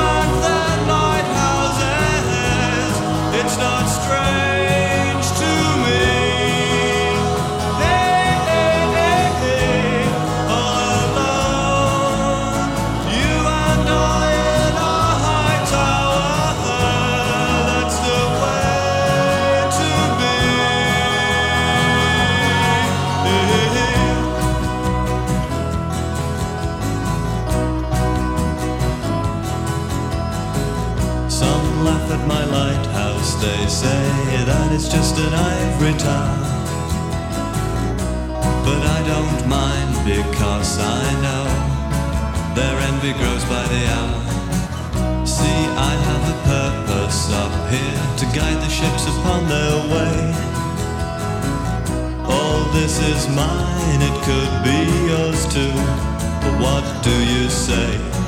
They 33.42 33.68
say 33.68 34.46
that 34.46 34.72
it's 34.72 34.88
just 34.88 35.18
an 35.20 35.34
ivory 35.34 35.94
tower. 36.00 36.46
But 38.66 38.82
I 38.98 39.00
don't 39.12 39.48
mind 39.48 39.92
because 40.06 40.80
I 40.80 41.04
know 41.26 41.46
their 42.56 42.78
envy 42.90 43.14
grows 43.14 43.44
by 43.46 43.64
the 43.74 43.82
hour. 43.96 45.26
See, 45.26 45.62
I 45.90 45.94
have 46.10 46.24
a 46.34 46.38
purpose 46.56 47.32
up 47.34 47.54
here 47.70 48.06
to 48.20 48.26
guide 48.38 48.60
the 48.66 48.70
ships 48.70 49.04
upon 49.14 49.48
their 49.48 49.76
way. 49.94 50.16
All 52.26 52.64
this 52.72 53.00
is 53.12 53.28
mine, 53.30 54.02
it 54.10 54.18
could 54.28 54.54
be 54.64 54.80
yours 55.12 55.46
too. 55.54 55.76
But 56.42 56.56
what 56.66 57.04
do 57.04 57.16
you 57.34 57.50
say? 57.50 58.25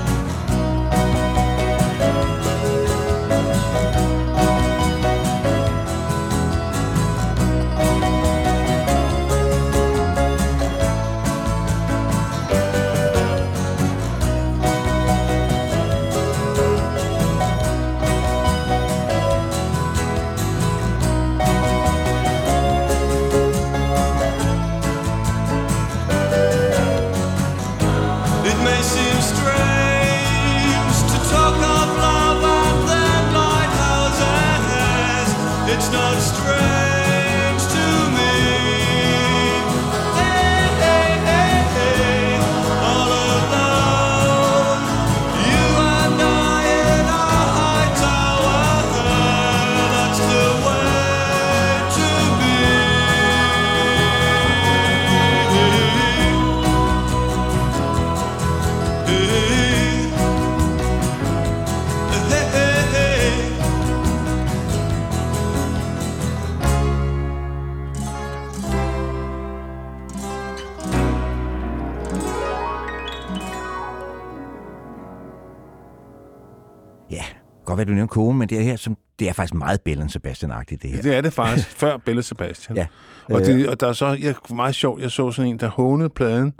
Faktisk 79.37 79.53
meget 79.53 79.81
Bellen 79.81 80.09
Sebastian-agtigt, 80.09 80.81
det 80.81 80.89
her. 80.89 81.01
Det 81.01 81.15
er 81.15 81.21
det 81.21 81.33
faktisk, 81.33 81.69
før 81.81 81.97
Belle 81.97 82.23
Sebastian. 82.23 82.77
Ja. 82.77 82.87
Og, 83.25 83.41
det, 83.41 83.69
og 83.69 83.79
der 83.79 83.87
er 83.87 83.93
så 83.93 84.07
jeg, 84.07 84.35
meget 84.49 84.75
sjovt, 84.75 85.01
jeg 85.01 85.11
så 85.11 85.31
sådan 85.31 85.51
en, 85.51 85.59
der 85.59 85.67
hånede 85.67 86.09
pladen, 86.09 86.53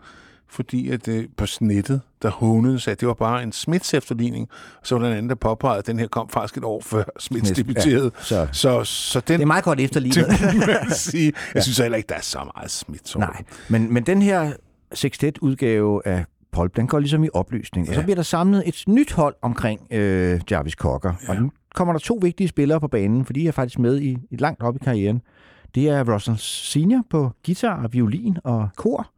fordi 0.49 0.89
at 0.89 1.05
det 1.05 1.27
på 1.37 1.45
snittet, 1.45 2.01
der 2.21 2.29
hånede 2.29 2.79
sig, 2.79 2.91
at 2.91 2.99
det 2.99 3.07
var 3.07 3.13
bare 3.13 3.43
en 3.43 3.51
Smiths 3.51 3.93
efterligning. 3.93 4.47
Så 4.83 4.95
var 4.95 5.01
der 5.01 5.11
en 5.11 5.17
anden, 5.17 5.29
der 5.29 5.35
påpegede, 5.35 5.77
at 5.77 5.87
den 5.87 5.99
her 5.99 6.07
kom 6.07 6.29
faktisk 6.29 6.57
et 6.57 6.63
år 6.63 6.81
før 6.81 7.03
Smiths 7.19 7.51
debuterede. 7.51 8.11
ja. 8.15 8.21
Så- 8.23 8.47
så, 8.51 8.83
så 8.83 9.19
den, 9.19 9.33
Det 9.39 9.41
er 9.43 9.47
meget 9.47 9.63
godt 9.63 9.79
efterlignet. 9.79 10.29
det 10.51 10.67
man 10.67 10.91
sige. 10.91 11.33
Jeg 11.55 11.63
synes 11.63 11.77
heller 11.77 11.97
ikke, 11.97 12.07
der 12.07 12.15
er 12.15 12.21
så 12.21 12.39
meget 12.55 12.71
Smiths 12.71 13.15
over 13.15 13.25
Nej, 13.25 13.43
men, 13.69 13.93
men 13.93 14.03
den 14.05 14.21
her 14.21 14.51
sextet-udgave 14.93 16.07
af 16.07 16.25
Pulp, 16.51 16.75
den 16.75 16.87
går 16.87 16.99
ligesom 16.99 17.23
i 17.23 17.29
opløsning. 17.33 17.87
Ja. 17.87 17.91
Og 17.91 17.95
så 17.95 18.01
bliver 18.03 18.15
der 18.15 18.23
samlet 18.23 18.63
et 18.65 18.83
nyt 18.87 19.11
hold 19.13 19.35
omkring 19.41 19.81
øh, 19.93 20.41
Jarvis 20.51 20.73
Cocker. 20.73 21.13
Ja. 21.23 21.29
Og 21.29 21.35
nu 21.41 21.51
kommer 21.77 21.93
der 21.93 21.99
to 21.99 22.19
vigtige 22.21 22.47
spillere 22.47 22.79
på 22.79 22.87
banen, 22.87 23.25
for 23.25 23.33
de 23.33 23.47
er 23.47 23.51
faktisk 23.51 23.79
med 23.79 24.01
i, 24.01 24.17
i 24.31 24.35
langt 24.35 24.63
op 24.63 24.75
i 24.75 24.79
karrieren. 24.79 25.21
Det 25.75 25.89
er 25.89 26.13
Russell 26.13 26.37
Senior 26.37 27.03
på 27.09 27.31
guitar, 27.45 27.87
violin 27.87 28.37
og 28.43 28.69
kor. 28.75 29.11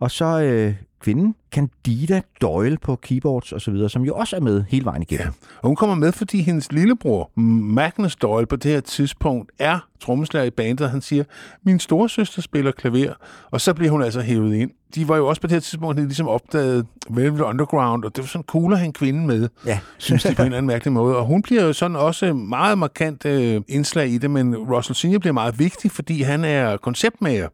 Og 0.00 0.10
så 0.10 0.40
øh, 0.40 0.74
kvinden 1.00 1.34
Candida 1.52 2.22
Doyle 2.42 2.78
på 2.78 2.96
keyboards 2.96 3.52
og 3.52 3.60
så 3.60 3.70
videre, 3.70 3.90
som 3.90 4.02
jo 4.02 4.14
også 4.14 4.36
er 4.36 4.40
med 4.40 4.64
hele 4.68 4.84
vejen 4.84 5.02
igennem. 5.02 5.32
Og 5.62 5.66
hun 5.66 5.76
kommer 5.76 5.94
med, 5.94 6.12
fordi 6.12 6.40
hendes 6.42 6.72
lillebror, 6.72 7.30
Magnus 7.40 8.16
Doyle, 8.16 8.46
på 8.46 8.56
det 8.56 8.70
her 8.70 8.80
tidspunkt 8.80 9.52
er 9.58 9.88
trommeslager 10.00 10.46
i 10.46 10.50
bandet, 10.50 10.90
han 10.90 11.00
siger, 11.00 11.24
min 11.64 11.80
storesøster 11.80 12.42
spiller 12.42 12.72
klaver, 12.72 13.12
og 13.50 13.60
så 13.60 13.74
bliver 13.74 13.90
hun 13.90 14.02
altså 14.02 14.20
hævet 14.20 14.54
ind. 14.54 14.70
De 14.94 15.08
var 15.08 15.16
jo 15.16 15.26
også 15.26 15.40
på 15.40 15.46
det 15.46 15.52
her 15.54 15.60
tidspunkt 15.60 16.00
ligesom 16.00 16.28
opdaget 16.28 16.86
Velvet 17.10 17.40
Underground, 17.40 18.04
og 18.04 18.16
det 18.16 18.22
var 18.22 18.28
sådan 18.28 18.44
cool 18.44 18.72
at 18.72 18.78
have 18.78 18.86
en 18.86 18.92
kvinde 18.92 19.26
med, 19.26 19.48
Ja. 19.66 19.78
synes 19.98 20.22
de 20.22 20.34
på 20.34 20.42
en 20.42 20.46
eller 20.46 20.58
anden 20.58 20.66
mærkelig 20.66 20.92
måde. 20.92 21.16
Og 21.16 21.24
hun 21.24 21.42
bliver 21.42 21.62
jo 21.64 21.72
sådan 21.72 21.96
også 21.96 22.32
meget 22.32 22.78
markant 22.78 23.26
øh, 23.26 23.60
indslag 23.68 24.08
i 24.08 24.18
det, 24.18 24.30
men 24.30 24.56
Russell 24.56 24.96
Senior 24.96 25.18
bliver 25.18 25.32
meget 25.32 25.58
vigtig, 25.58 25.90
fordi 25.90 26.22
han 26.22 26.44
er 26.44 26.76
konceptmager. 26.76 27.48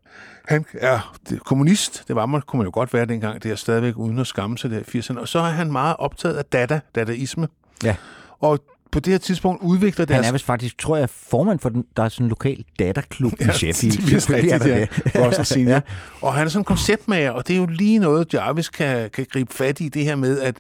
Han 0.49 0.65
er 0.75 0.99
kommunist, 1.45 2.05
det 2.09 2.17
var 2.17 2.27
man, 2.27 2.43
kunne 2.47 2.59
man 2.59 2.67
jo 2.67 2.71
godt 2.75 2.95
være 2.95 3.07
dengang, 3.07 3.43
det 3.43 3.51
er 3.51 3.55
stadigvæk 3.57 3.97
uden 3.97 4.19
at 4.19 4.27
skamme 4.27 4.59
sig 4.59 4.71
der 4.71 4.79
i 4.79 4.99
80'erne. 4.99 5.21
Og 5.21 5.29
så 5.29 5.39
er 5.39 5.43
han 5.51 5.73
meget 5.73 5.97
optaget 5.99 6.35
af 6.35 6.45
data, 6.45 6.81
dadaisme. 6.95 7.49
Ja. 7.85 7.97
Og 8.41 8.59
på 8.93 9.01
det 9.01 9.13
her 9.13 9.19
tidspunkt 9.19 9.63
udvikler 9.63 10.05
deres... 10.05 10.17
Han 10.17 10.29
er 10.29 10.33
vist 10.33 10.45
faktisk, 10.45 10.79
tror 10.79 10.97
jeg, 10.97 11.11
formand 11.11 11.59
for 11.59 11.69
den, 11.69 11.85
der 11.97 12.03
er 12.03 12.09
sådan 12.09 12.25
en 12.27 12.29
lokal 12.29 12.65
datterklub 12.79 13.33
i 13.41 13.45
Sheffield. 13.53 13.97
det 14.11 14.31
rigtigt, 14.31 14.53
er 14.53 14.67
ja. 14.67 14.81
der 14.81 14.87
det. 14.87 15.27
Russell 15.27 15.47
Senior. 15.55 15.83
Og 16.21 16.35
han 16.35 16.47
er 16.47 16.51
sådan 16.51 16.61
en 16.61 16.65
konceptmager, 16.65 17.31
og 17.31 17.49
det 17.49 17.55
er 17.55 17.59
jo 17.59 17.67
lige 17.67 17.99
noget, 17.99 18.35
Jarvis 18.35 18.69
kan, 18.69 19.11
kan 19.11 19.27
gribe 19.31 19.55
fat 19.55 19.81
i, 19.81 19.89
det 19.89 20.05
her 20.05 20.17
med, 20.17 20.41
at 20.41 20.57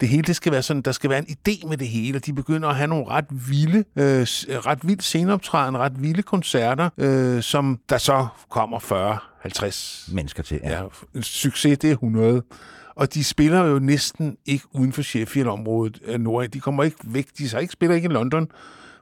det 0.00 0.08
hele, 0.08 0.22
det 0.22 0.36
skal 0.36 0.52
være 0.52 0.62
sådan, 0.62 0.82
der 0.82 0.92
skal 0.92 1.10
være 1.10 1.18
en 1.18 1.26
idé 1.30 1.68
med 1.68 1.76
det 1.76 1.88
hele, 1.88 2.18
og 2.18 2.26
de 2.26 2.32
begynder 2.32 2.68
at 2.68 2.76
have 2.76 2.88
nogle 2.88 3.08
ret 3.08 3.26
vilde, 3.30 3.78
øh, 3.96 4.26
ret 4.66 4.78
vildt 4.82 5.02
sceneoptræden, 5.02 5.78
ret 5.78 6.02
vilde 6.02 6.22
koncerter, 6.22 6.90
øh, 6.98 7.42
som 7.42 7.80
der 7.88 7.98
så 7.98 8.26
kommer 8.50 8.78
40, 8.78 9.18
50 9.40 10.08
Mennesker 10.12 10.42
til. 10.42 10.60
Ja. 10.62 10.82
Ja, 10.82 11.20
succes, 11.20 11.78
det 11.78 11.88
er 11.90 11.94
100. 11.94 12.42
Og 12.96 13.14
de 13.14 13.24
spiller 13.24 13.64
jo 13.64 13.78
næsten 13.78 14.36
ikke 14.46 14.64
uden 14.72 14.92
for 14.92 15.02
Sheffield-området 15.02 16.00
af 16.08 16.20
Nord. 16.20 16.48
De 16.48 16.60
kommer 16.60 16.84
ikke 16.84 16.96
væk. 17.04 17.26
De 17.38 17.48
så 17.48 17.58
ikke, 17.58 17.72
spiller 17.72 17.96
ikke 17.96 18.06
i 18.08 18.12
London 18.12 18.48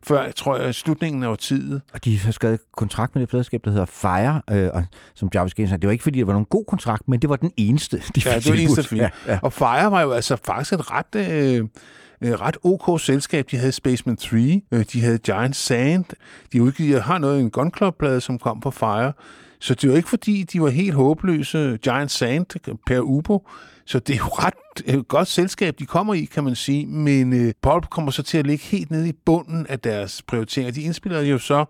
før, 0.03 0.31
tror 0.31 0.57
jeg, 0.57 0.75
slutningen 0.75 1.23
af 1.23 1.29
årtiet. 1.29 1.81
Og 1.95 2.05
de 2.05 2.19
har 2.19 2.33
skrevet 2.33 2.61
kontrakt 2.77 3.15
med 3.15 3.21
det 3.21 3.29
pladeskab, 3.29 3.61
der 3.65 3.71
hedder 3.71 3.85
Fire, 3.87 4.43
øh, 4.51 4.71
og, 4.75 4.85
som 5.15 5.29
Jarvis 5.35 5.55
Gaines 5.55 5.71
det 5.73 5.87
var 5.87 5.91
ikke 5.93 6.03
fordi, 6.03 6.19
det 6.19 6.27
var 6.27 6.33
nogen 6.33 6.47
god 6.51 6.65
kontrakt, 6.69 7.09
men 7.09 7.23
det 7.23 7.31
var 7.31 7.37
den 7.37 7.53
eneste, 7.57 7.97
de 7.97 8.03
fik 8.21 8.27
Ja, 8.27 8.31
det 8.31 8.35
var 8.37 8.41
tilbudt. 8.41 8.61
eneste 8.61 8.83
fint. 8.85 9.01
Ja, 9.03 9.09
ja. 9.27 9.39
Og 9.43 9.53
Fire 9.53 9.91
var 9.91 10.01
jo 10.03 10.11
altså 10.13 10.37
faktisk 10.45 10.73
et 10.73 10.91
ret, 10.91 11.15
øh, 11.15 11.65
øh, 12.21 12.33
ret 12.41 12.57
ok 12.65 13.01
selskab. 13.01 13.45
De 13.51 13.57
havde 13.57 13.73
Spaceman 13.73 14.17
3, 14.17 14.63
øh, 14.73 14.85
de 14.93 15.01
havde 15.01 15.19
Giant 15.19 15.57
Sand, 15.57 16.05
de 16.53 16.63
udgiver, 16.63 17.01
har 17.01 17.19
noget 17.19 17.41
en 17.41 17.51
Gun 17.51 17.73
Club-plade, 17.77 18.21
som 18.21 18.39
kom 18.39 18.61
på 18.61 18.71
Fire. 18.71 19.13
Så 19.61 19.75
det 19.75 19.91
var 19.91 19.97
ikke 19.97 20.09
fordi, 20.09 20.43
de 20.43 20.63
var 20.63 20.69
helt 20.69 20.95
håbløse. 20.95 21.79
Giant 21.83 22.11
Sand, 22.11 22.77
Per 22.87 23.01
Ubo. 23.01 23.49
Så 23.87 23.99
det 23.99 24.13
er 24.15 24.19
jo 24.19 24.25
ret 24.25 24.95
øh, 24.95 25.01
godt 25.03 25.29
selskab, 25.29 25.75
de 25.79 25.87
kommer 25.87 26.15
i, 26.15 26.25
kan 26.25 26.45
man 26.45 26.55
sige. 26.55 26.87
Men 26.87 27.33
øh, 27.33 27.53
Pulp 27.63 27.91
kommer 27.91 28.11
så 28.11 28.23
til 28.23 28.39
at 28.39 28.47
ligge 28.47 28.65
helt 28.65 28.91
nede 28.91 29.09
i 29.09 29.13
bunden 29.25 29.67
af 29.69 29.81
deres 29.81 30.23
prioriteringer. 30.23 30.73
De 30.73 30.83
indspiller 30.83 31.21
jo 31.21 31.39
så 31.39 31.65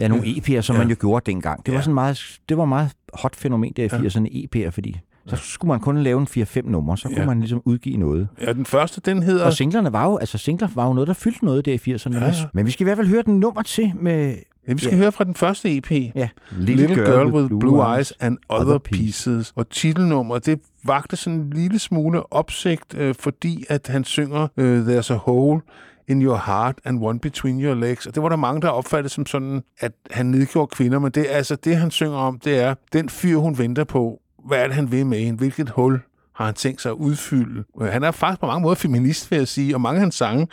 Ja, 0.00 0.08
nogle 0.08 0.24
EP'er, 0.24 0.60
som 0.60 0.76
Ja. 0.76 0.82
man 0.82 0.90
jo 0.90 0.96
gjorde 1.00 1.30
dengang. 1.32 1.66
Det 1.66 1.72
var 1.72 1.78
Ja. 1.78 1.82
sådan 1.82 1.94
meget, 1.94 2.38
det 2.48 2.58
var 2.58 2.64
meget 2.64 2.90
hot 3.14 3.36
fænomen 3.36 3.72
der 3.76 3.84
i 3.84 3.88
80'erne, 3.88 4.26
EP'er, 4.66 4.70
fordi 4.70 5.00
så 5.28 5.36
skulle 5.36 5.68
man 5.68 5.80
kun 5.80 6.02
lave 6.02 6.20
en 6.20 6.26
4-5 6.26 6.60
numre, 6.70 6.96
så 6.98 7.08
kunne 7.08 7.20
Ja. 7.20 7.26
man 7.26 7.40
ligesom 7.40 7.62
udgive 7.64 7.96
noget. 7.96 8.28
Ja, 8.40 8.52
den 8.52 8.64
første, 8.66 9.00
den 9.04 9.22
hedder... 9.22 9.44
Og 9.44 9.52
singlerne 9.52 9.92
var 9.92 10.04
jo, 10.04 10.16
altså 10.16 10.38
singler 10.38 10.68
var 10.74 10.86
jo 10.86 10.92
noget, 10.92 11.08
der 11.08 11.14
fyldte 11.14 11.44
noget 11.44 11.64
der 11.64 11.72
i 11.72 11.76
80'erne. 11.94 12.18
Ja, 12.18 12.24
ja. 12.26 12.32
Men 12.54 12.66
vi 12.66 12.70
skal 12.70 12.84
i 12.84 12.86
hvert 12.86 12.96
fald 12.98 13.06
høre 13.08 13.22
den 13.22 13.40
nummer 13.40 13.62
til 13.62 13.92
med 14.00 14.34
Ja, 14.68 14.72
vi 14.72 14.78
skal 14.78 14.90
Ja. 14.92 14.96
høre 14.96 15.12
fra 15.12 15.24
den 15.24 15.34
første 15.34 15.76
EP. 15.76 15.90
ja, 15.90 16.28
Little, 16.58 16.86
Little 16.86 17.04
Girl, 17.04 17.26
with 17.26 17.48
Blue, 17.48 17.60
blue 17.60 17.96
Eyes 17.96 18.12
and 18.20 18.38
Other 18.48 18.78
Pieces. 18.78 19.52
Og 19.56 19.68
titelnummer, 19.70 20.38
det 20.38 20.60
vagte 20.84 21.16
sådan 21.16 21.38
en 21.40 21.50
lille 21.50 21.78
smule 21.78 22.32
opsigt, 22.32 22.94
øh, 22.94 23.14
fordi 23.20 23.64
at 23.68 23.86
han 23.86 24.04
synger 24.04 24.48
øh, 24.56 24.86
There's 24.86 25.12
a 25.12 25.16
hole 25.16 25.60
in 26.08 26.22
your 26.22 26.36
heart 26.46 26.78
and 26.84 27.04
one 27.04 27.18
between 27.20 27.60
your 27.64 27.74
legs. 27.74 28.06
Og 28.06 28.14
det 28.14 28.22
var 28.22 28.28
der 28.28 28.36
mange, 28.36 28.60
der 28.60 28.68
opfattede 28.68 29.12
som 29.14 29.26
sådan, 29.26 29.62
at 29.80 29.92
han 30.10 30.26
nedgjorde 30.26 30.66
kvinder, 30.76 30.98
men 30.98 31.10
det, 31.10 31.32
er 31.32 31.36
altså, 31.36 31.56
det 31.56 31.76
han 31.76 31.90
synger 31.90 32.16
om, 32.18 32.38
det 32.38 32.58
er 32.58 32.74
den 32.92 33.08
fyr, 33.08 33.36
hun 33.36 33.58
venter 33.58 33.84
på. 33.84 34.20
Hvad 34.46 34.58
er 34.58 34.66
det, 34.66 34.74
han 34.74 34.92
vil 34.92 35.06
med 35.06 35.18
hende? 35.18 35.38
Hvilket 35.38 35.68
hul 35.70 36.00
har 36.34 36.44
han 36.44 36.54
tænkt 36.54 36.80
sig 36.82 36.90
at 36.90 36.94
udfylde? 36.96 37.64
Øh, 37.82 37.88
Han 37.88 38.04
er 38.04 38.10
faktisk 38.10 38.40
på 38.40 38.46
mange 38.46 38.62
måder 38.62 38.74
feminist, 38.74 39.30
vil 39.30 39.36
jeg 39.36 39.48
sige, 39.48 39.74
og 39.76 39.80
mange 39.80 39.96
af 39.96 40.00
hans 40.00 40.14
sange 40.14 40.46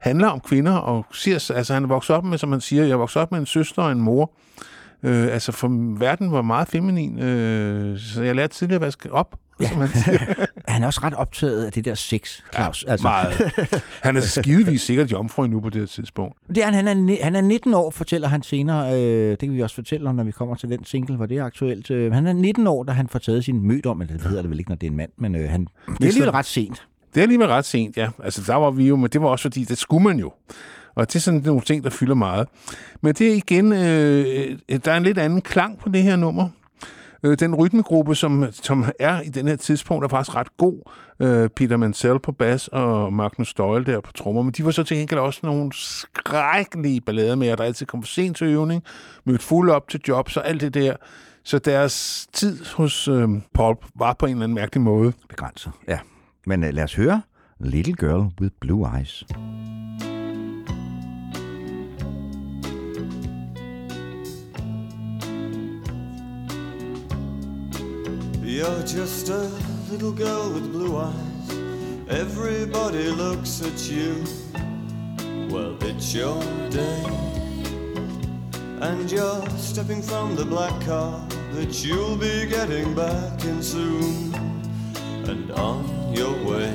handler 0.00 0.28
om 0.28 0.40
kvinder, 0.40 0.72
og 0.72 1.06
siger, 1.12 1.52
altså 1.56 1.74
han 1.74 1.84
er 1.84 1.88
vokset 1.88 2.16
op 2.16 2.24
med, 2.24 2.38
som 2.38 2.48
man 2.48 2.60
siger, 2.60 2.82
jeg 2.82 2.92
er 2.92 2.96
vokset 2.96 3.22
op 3.22 3.32
med 3.32 3.40
en 3.40 3.46
søster 3.46 3.82
og 3.82 3.92
en 3.92 4.00
mor, 4.00 4.32
Øh, 5.02 5.32
altså, 5.32 5.52
for 5.52 5.98
verden 5.98 6.32
var 6.32 6.42
meget 6.42 6.68
feminin, 6.68 7.18
øh, 7.18 7.98
så 7.98 8.22
jeg 8.22 8.34
lærte 8.34 8.54
tidligere 8.54 8.76
at 8.76 8.86
vaske 8.86 9.12
op, 9.12 9.36
ja. 9.60 9.68
som 9.68 9.78
man 9.78 9.88
siger. 9.88 10.18
Han 10.68 10.82
er 10.82 10.86
også 10.86 11.00
ret 11.02 11.14
optaget 11.14 11.64
af 11.64 11.72
det 11.72 11.84
der 11.84 11.94
sex, 11.94 12.40
Claus. 12.54 12.84
Altså. 12.84 13.06
Meget. 13.06 13.52
Han 14.02 14.16
er 14.16 14.20
skidevis 14.20 14.82
sikkert 14.82 15.12
jomfru 15.12 15.46
nu 15.46 15.60
på 15.60 15.70
det 15.70 15.80
her 15.80 15.86
tidspunkt. 15.86 16.36
Det 16.48 16.58
er, 16.58 16.64
han, 16.64 16.86
han, 16.86 17.08
er, 17.08 17.24
han 17.24 17.36
er 17.36 17.40
19 17.40 17.74
år, 17.74 17.90
fortæller 17.90 18.28
han 18.28 18.42
senere. 18.42 19.02
Øh, 19.02 19.30
det 19.30 19.38
kan 19.38 19.52
vi 19.52 19.62
også 19.62 19.74
fortælle 19.74 20.08
om, 20.08 20.14
når 20.14 20.24
vi 20.24 20.30
kommer 20.30 20.54
til 20.54 20.68
den 20.68 20.84
single, 20.84 21.16
hvor 21.16 21.26
det 21.26 21.38
er 21.38 21.44
aktuelt. 21.44 21.90
Øh, 21.90 22.12
han 22.12 22.26
er 22.26 22.32
19 22.32 22.66
år, 22.66 22.84
da 22.84 22.92
han 22.92 23.08
får 23.08 23.18
taget 23.18 23.44
sin 23.44 23.62
mød 23.62 23.86
om, 23.86 24.00
eller 24.00 24.16
det 24.16 24.26
hedder 24.26 24.42
det 24.42 24.50
vel 24.50 24.58
ikke, 24.58 24.70
når 24.70 24.76
det 24.76 24.86
er 24.86 24.90
en 24.90 24.96
mand, 24.96 25.10
men 25.16 25.34
øh, 25.34 25.50
han, 25.50 25.60
det 25.86 26.02
er 26.02 26.06
alligevel 26.06 26.30
ret 26.30 26.46
sent. 26.46 26.86
Det 27.14 27.20
er 27.20 27.22
alligevel 27.22 27.46
ret 27.46 27.64
sent, 27.64 27.96
ja. 27.96 28.08
Altså, 28.24 28.42
der 28.46 28.54
var 28.54 28.70
vi 28.70 28.88
jo, 28.88 28.96
men 28.96 29.10
det 29.10 29.22
var 29.22 29.28
også 29.28 29.42
fordi, 29.42 29.64
det 29.64 29.78
skulle 29.78 30.04
man 30.04 30.18
jo. 30.18 30.32
Og 30.94 31.08
det 31.08 31.16
er 31.16 31.20
sådan 31.20 31.42
nogle 31.44 31.60
ting, 31.60 31.84
der 31.84 31.90
fylder 31.90 32.14
meget. 32.14 32.48
Men 33.00 33.14
det 33.14 33.28
er 33.28 33.34
igen, 33.34 33.72
øh, 33.72 34.24
øh, 34.28 34.58
øh, 34.68 34.80
der 34.84 34.92
er 34.92 34.96
en 34.96 35.02
lidt 35.02 35.18
anden 35.18 35.40
klang 35.40 35.78
på 35.78 35.88
det 35.88 36.02
her 36.02 36.16
nummer. 36.16 36.48
Øh, 37.22 37.38
den 37.38 37.54
rytmegruppe, 37.54 38.14
som, 38.14 38.46
som 38.52 38.84
er 38.98 39.20
i 39.20 39.28
den 39.28 39.48
her 39.48 39.56
tidspunkt, 39.56 40.04
er 40.04 40.08
faktisk 40.08 40.36
ret 40.36 40.56
god. 40.56 40.90
Øh, 41.20 41.48
Peter 41.48 41.76
Mansell 41.76 42.18
på 42.18 42.32
bas 42.32 42.68
og 42.68 43.12
Magnus 43.12 43.54
Doyle 43.54 43.84
der 43.84 44.00
på 44.00 44.12
trommer. 44.12 44.42
Men 44.42 44.52
de 44.52 44.64
var 44.64 44.70
så 44.70 44.82
til 44.82 44.96
gengæld 44.96 45.20
også 45.20 45.40
nogle 45.42 45.70
skrækkelige 45.72 47.00
ballader 47.00 47.34
med, 47.34 47.56
der 47.56 47.64
altid 47.64 47.86
kom 47.86 48.02
for 48.02 48.08
sent 48.08 48.36
til 48.36 48.46
øvning, 48.46 48.82
mødte 49.24 49.44
fuld 49.44 49.70
op 49.70 49.88
til 49.88 50.00
job, 50.08 50.30
så 50.30 50.40
alt 50.40 50.60
det 50.60 50.74
der. 50.74 50.96
Så 51.44 51.58
deres 51.58 52.26
tid 52.32 52.64
hos 52.74 53.08
øh, 53.08 53.28
Pulp 53.54 53.78
var 53.94 54.12
på 54.12 54.26
en 54.26 54.32
eller 54.32 54.44
anden 54.44 54.54
mærkelig 54.54 54.82
måde. 54.82 55.12
Begrænset, 55.28 55.72
ja. 55.88 55.98
Men 56.46 56.64
øh, 56.64 56.74
lad 56.74 56.84
os 56.84 56.94
høre 56.94 57.22
Little 57.60 57.94
Girl 57.94 58.32
with 58.40 58.54
Blue 58.60 58.86
Eyes. 58.86 59.24
You're 68.60 68.82
just 68.82 69.30
a 69.30 69.48
little 69.90 70.12
girl 70.12 70.52
with 70.52 70.72
blue 70.72 70.96
eyes. 70.96 71.50
Everybody 72.08 73.08
looks 73.08 73.62
at 73.62 73.88
you. 73.88 74.24
Well, 75.48 75.76
it's 75.82 76.14
your 76.14 76.42
day. 76.68 77.04
And 78.80 79.10
you're 79.10 79.48
stepping 79.56 80.02
from 80.02 80.36
the 80.36 80.44
black 80.44 80.78
car 80.84 81.26
that 81.54 81.84
you'll 81.84 82.16
be 82.16 82.46
getting 82.46 82.94
back 82.94 83.44
in 83.44 83.62
soon. 83.62 84.59
And 85.28 85.50
on 85.52 86.12
your 86.12 86.32
way. 86.48 86.68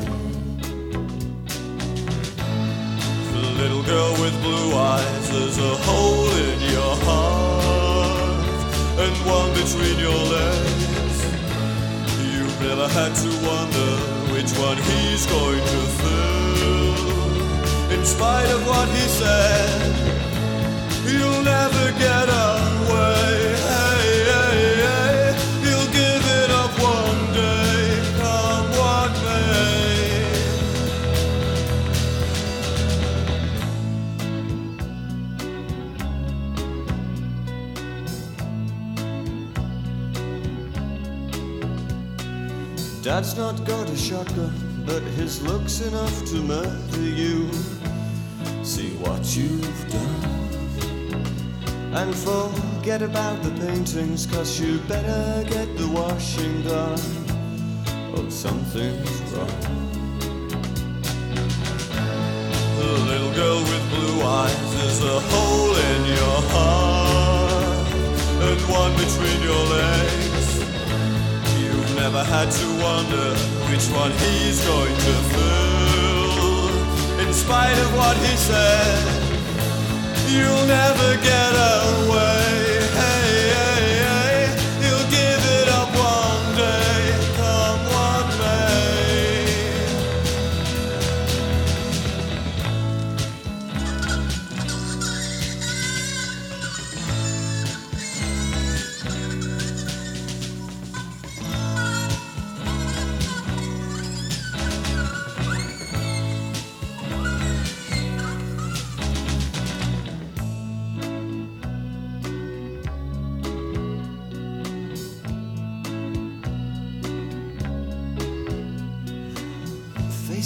the 3.33 3.41
Little 3.61 3.83
girl 3.83 4.11
with 4.21 4.41
blue 4.41 4.73
eyes, 4.75 5.29
there's 5.31 5.57
a 5.57 5.75
hole 5.87 6.29
in 6.29 6.59
your 6.71 6.95
heart 7.07 8.45
and 9.03 9.15
one 9.25 9.51
between 9.53 9.99
your 9.99 10.21
legs. 10.37 11.17
You've 12.31 12.61
never 12.61 12.87
had 12.87 13.13
to 13.23 13.29
wonder 13.45 13.91
which 14.33 14.51
one 14.57 14.77
he's 14.77 15.25
going 15.25 15.63
to 15.73 15.81
fill. 15.99 16.95
In 17.91 18.05
spite 18.05 18.49
of 18.51 18.65
what 18.67 18.87
he 18.89 19.05
said, 19.19 19.95
you'll 21.11 21.43
never 21.43 21.91
get 21.99 22.29
away. 22.29 23.44
Dad's 43.05 43.37
not 43.37 43.63
got 43.65 43.87
a 43.87 43.95
shotgun, 43.95 44.83
but 44.83 45.03
his 45.13 45.39
looks 45.43 45.79
enough 45.81 46.25
to 46.25 46.37
murder 46.37 47.01
you. 47.01 47.51
See 48.63 48.95
what 48.97 49.23
you've 49.37 49.91
done. 49.91 50.23
And 51.93 52.15
forget 52.15 53.03
about 53.03 53.43
the 53.43 53.51
paintings, 53.63 54.25
cause 54.25 54.59
you 54.59 54.79
better 54.87 55.47
get 55.47 55.77
the 55.77 55.87
washing 55.87 56.63
done. 56.63 56.99
Oh, 58.17 58.27
something's 58.29 59.21
wrong. 59.33 59.61
The 62.79 62.91
little 63.05 63.33
girl 63.35 63.59
with 63.59 63.89
blue 63.91 64.23
eyes 64.23 64.73
is 64.87 65.03
a 65.03 65.19
hole 65.29 65.75
in 65.75 66.05
your 66.07 66.41
heart, 66.55 67.87
and 68.49 68.61
one 68.61 68.93
between 68.97 69.43
your 69.43 69.63
legs. 69.77 70.24
Never 71.95 72.23
had 72.23 72.51
to 72.51 72.67
wonder 72.83 73.33
which 73.71 73.87
one 73.89 74.11
he's 74.11 74.63
going 74.65 74.95
to 74.95 75.13
fill. 75.31 76.69
In 77.25 77.33
spite 77.33 77.77
of 77.77 77.95
what 77.95 78.17
he 78.17 78.35
said, 78.37 79.03
you'll 80.29 80.67
never 80.67 81.15
get 81.23 81.53
away. 81.55 82.44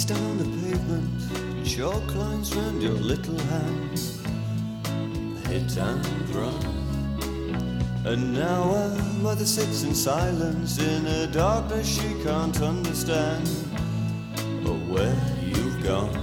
Down 0.06 0.38
the 0.38 0.44
pavement, 0.44 1.64
chalk 1.64 2.14
lines 2.16 2.56
round 2.56 2.82
your 2.82 2.94
little 2.94 3.38
hands. 3.38 4.20
Hit 5.46 5.76
and 5.76 6.28
run. 6.30 6.54
And 8.04 8.32
now 8.34 8.62
a 8.74 9.02
mother 9.22 9.44
sits 9.46 9.84
in 9.84 9.94
silence 9.94 10.78
in 10.78 11.06
a 11.06 11.26
darkness 11.28 11.86
she 11.86 12.24
can't 12.24 12.60
understand. 12.60 13.48
Oh, 14.66 14.80
where 14.88 15.16
you've 15.44 15.84
gone. 15.84 16.19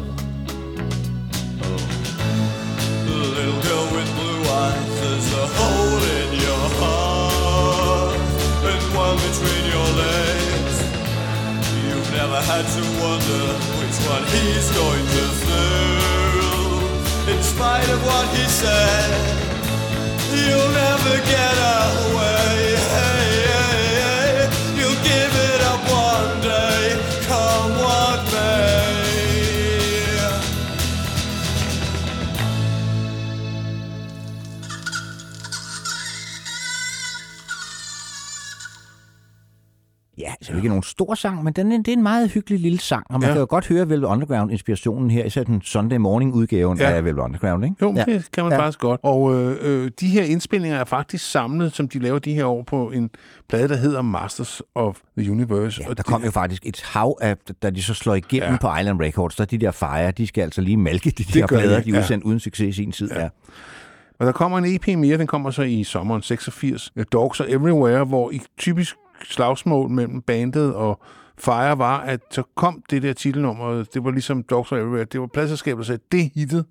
Spite 17.77 17.93
of 17.93 18.05
what 18.05 18.27
he 18.35 18.45
said, 18.47 19.09
you'll 20.33 20.71
never 20.71 21.17
get 21.25 21.57
away. 22.11 22.36
Ikke 40.67 40.73
nogen 40.73 40.83
stor 40.83 41.15
sang, 41.15 41.43
men 41.43 41.53
den, 41.53 41.71
det 41.71 41.87
er 41.87 41.93
en 41.93 42.03
meget 42.03 42.31
hyggelig 42.31 42.59
lille 42.59 42.79
sang, 42.79 43.05
og 43.09 43.19
man 43.19 43.27
Ja. 43.29 43.33
kan 43.33 43.39
jo 43.39 43.47
godt 43.49 43.67
høre 43.67 43.89
Velvet 43.89 44.07
Underground-inspirationen 44.07 45.11
her, 45.11 45.23
især 45.25 45.43
den 45.43 45.61
Sunday 45.61 45.97
Morning-udgaven 45.97 46.77
Ja. 46.77 46.89
af 46.91 47.05
Velvet 47.05 47.21
Underground, 47.21 47.63
ikke? 47.65 47.75
Jo, 47.81 47.93
ja. 47.95 48.03
det 48.03 48.31
kan 48.31 48.43
man 48.43 48.53
Ja. 48.53 48.59
faktisk 48.59 48.79
godt. 48.79 48.99
Og 49.03 49.35
øh, 49.35 49.57
øh, 49.61 49.91
de 49.99 50.07
her 50.07 50.23
indspilninger 50.23 50.77
er 50.79 50.85
faktisk 50.85 51.31
samlet, 51.31 51.73
som 51.75 51.87
de 51.87 51.99
laver 51.99 52.19
de 52.19 52.33
her 52.33 52.45
år, 52.45 52.63
på 52.63 52.89
en 52.91 53.09
plade, 53.49 53.67
der 53.69 53.75
hedder 53.75 54.01
Masters 54.01 54.61
of 54.75 54.97
the 55.17 55.31
Universe. 55.31 55.81
Ja, 55.81 55.89
og 55.89 55.97
der 55.97 56.03
det, 56.03 56.11
kom 56.11 56.23
jo 56.23 56.31
faktisk 56.31 56.65
et 56.65 56.81
hav 56.85 57.17
af, 57.21 57.37
da 57.63 57.69
de 57.69 57.83
så 57.83 57.93
slår 57.93 58.15
igennem 58.15 58.51
Ja. 58.51 58.57
på 58.61 58.67
Island 58.79 59.01
Records, 59.01 59.35
der 59.35 59.45
de 59.45 59.57
der 59.57 59.71
fejre, 59.71 60.11
de 60.11 60.27
skal 60.27 60.41
altså 60.41 60.61
lige 60.61 60.77
malke 60.77 61.09
de 61.09 61.23
Det 61.23 61.33
der 61.33 61.41
de, 61.41 61.47
plader, 61.47 61.81
de 61.81 61.91
ja. 61.91 61.99
udsendte 61.99 62.25
uden 62.27 62.39
succes 62.39 62.67
i 62.67 62.71
sin 62.71 62.91
tid. 62.91 63.09
Ja. 63.11 63.21
Ja. 63.21 63.29
Og 64.19 64.25
der 64.25 64.31
kommer 64.31 64.57
en 64.57 64.65
EP 64.65 64.87
mere, 64.97 65.17
den 65.17 65.27
kommer 65.27 65.51
så 65.51 65.61
i 65.61 65.83
sommeren 65.83 66.21
86. 66.21 66.91
øh, 66.95 67.05
Dogs 67.11 67.39
Are 67.39 67.49
Everywhere, 67.49 68.03
hvor 68.03 68.31
i 68.31 68.41
typisk 68.57 68.95
slagsmål 69.23 69.89
mellem 69.89 70.21
bandet 70.21 70.73
og 70.73 71.01
Fire 71.39 71.77
var, 71.77 71.99
at 71.99 72.21
så 72.31 72.43
kom 72.55 72.83
det 72.89 73.03
der 73.03 73.13
titelnummer, 73.13 73.83
det 73.93 74.03
var 74.03 74.11
ligesom 74.11 74.43
Doctor 74.43 74.77
Everywhere, 74.77 75.03
det 75.03 75.21
var 75.21 75.27
pladserskabet, 75.27 75.77
der 75.77 75.85
sagde, 75.85 76.01
det 76.11 76.31
hittet. 76.35 76.65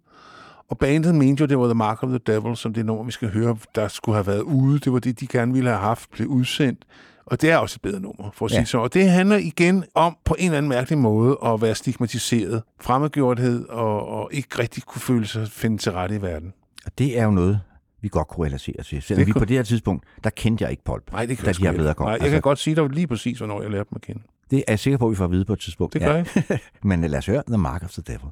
Og 0.69 0.79
bandet 0.79 1.15
mente 1.15 1.41
jo, 1.41 1.47
det 1.47 1.59
var 1.59 1.65
The 1.65 1.75
Mark 1.75 2.03
of 2.03 2.09
the 2.09 2.19
Devil, 2.19 2.57
som 2.57 2.75
det 2.75 2.87
nummer, 2.87 3.05
vi 3.05 3.13
skal 3.13 3.31
høre, 3.31 3.57
der 3.75 3.89
skulle 3.89 4.17
have 4.17 4.27
været 4.27 4.41
ude. 4.41 4.79
Det 4.79 4.93
var 4.93 4.99
det, 4.99 5.21
de 5.21 5.27
gerne 5.27 5.53
ville 5.53 5.71
have 5.71 5.81
haft, 5.81 6.11
blev 6.11 6.29
udsendt. 6.29 6.85
Og 7.27 7.43
det 7.43 7.51
er 7.51 7.57
også 7.57 7.77
et 7.77 7.83
bedre 7.83 8.01
nummer, 8.01 8.31
for 8.35 8.47
at 8.47 8.53
ja. 8.53 8.57
sige 8.57 8.67
så. 8.67 8.79
Og 8.79 8.95
det 8.95 9.11
handler 9.11 9.37
igen 9.37 9.85
om, 9.95 10.17
på 10.25 10.37
en 10.39 10.45
eller 10.45 10.59
anden 10.59 10.69
mærkelig 10.69 10.99
måde, 10.99 11.39
at 11.45 11.63
være 11.63 11.75
stigmatiseret, 11.75 12.63
fremmedgjorthed 12.81 13.69
og, 13.69 14.09
og 14.09 14.29
ikke 14.33 14.59
rigtig 14.59 14.83
kunne 14.83 15.01
føle 15.01 15.27
sig 15.27 15.49
finde 15.49 15.79
til 15.79 15.93
rette 15.93 16.15
i 16.15 16.23
verden. 16.23 16.53
Og 16.87 16.93
det 16.99 17.19
er 17.19 17.25
jo 17.25 17.31
noget, 17.31 17.61
vi 18.01 18.09
godt 18.09 18.29
kunne 18.29 18.47
relatere 18.47 18.83
til. 18.83 19.03
Selvom 19.03 19.21
det 19.21 19.27
vi 19.27 19.33
kunne... 19.33 19.41
på 19.41 19.45
det 19.45 19.57
her 19.57 19.63
tidspunkt, 19.63 20.05
der 20.25 20.31
kendte 20.31 20.63
jeg 20.63 20.71
ikke 20.71 20.85
Polp, 20.85 21.13
Nej, 21.13 21.27
det 21.27 21.39
kan 21.39 21.47
da 21.47 21.53
de 21.53 21.63
her 21.63 21.73
bedre 21.73 21.95
kom. 21.95 22.05
Nej, 22.05 22.13
jeg 22.13 22.23
altså, 22.23 22.35
kan 22.35 22.43
godt 22.43 22.59
sige 22.59 22.77
dig 22.77 22.89
lige 22.89 23.07
præcis, 23.07 23.39
hvornår 23.39 23.63
jeg 23.63 23.71
lærte 23.71 23.91
dem 23.91 23.97
at 23.97 24.03
kende. 24.03 24.23
Det 24.51 24.59
er 24.59 24.63
jeg 24.69 24.79
sikker 24.79 24.99
på, 24.99 25.07
at 25.07 25.11
vi 25.11 25.17
får 25.17 25.25
at 25.25 25.31
vide 25.31 25.45
på 25.45 25.53
et 25.53 25.61
tidspunkt. 25.61 25.95
Det 25.95 26.03
gør 26.03 26.17
ja. 26.17 26.25
jeg. 26.49 26.59
Men 26.83 27.01
lad 27.01 27.19
os 27.19 27.27
høre 27.27 27.43
The 27.49 27.59
Mark 27.59 27.83
of 27.83 27.91
the 27.91 28.03
Devil. 28.07 28.31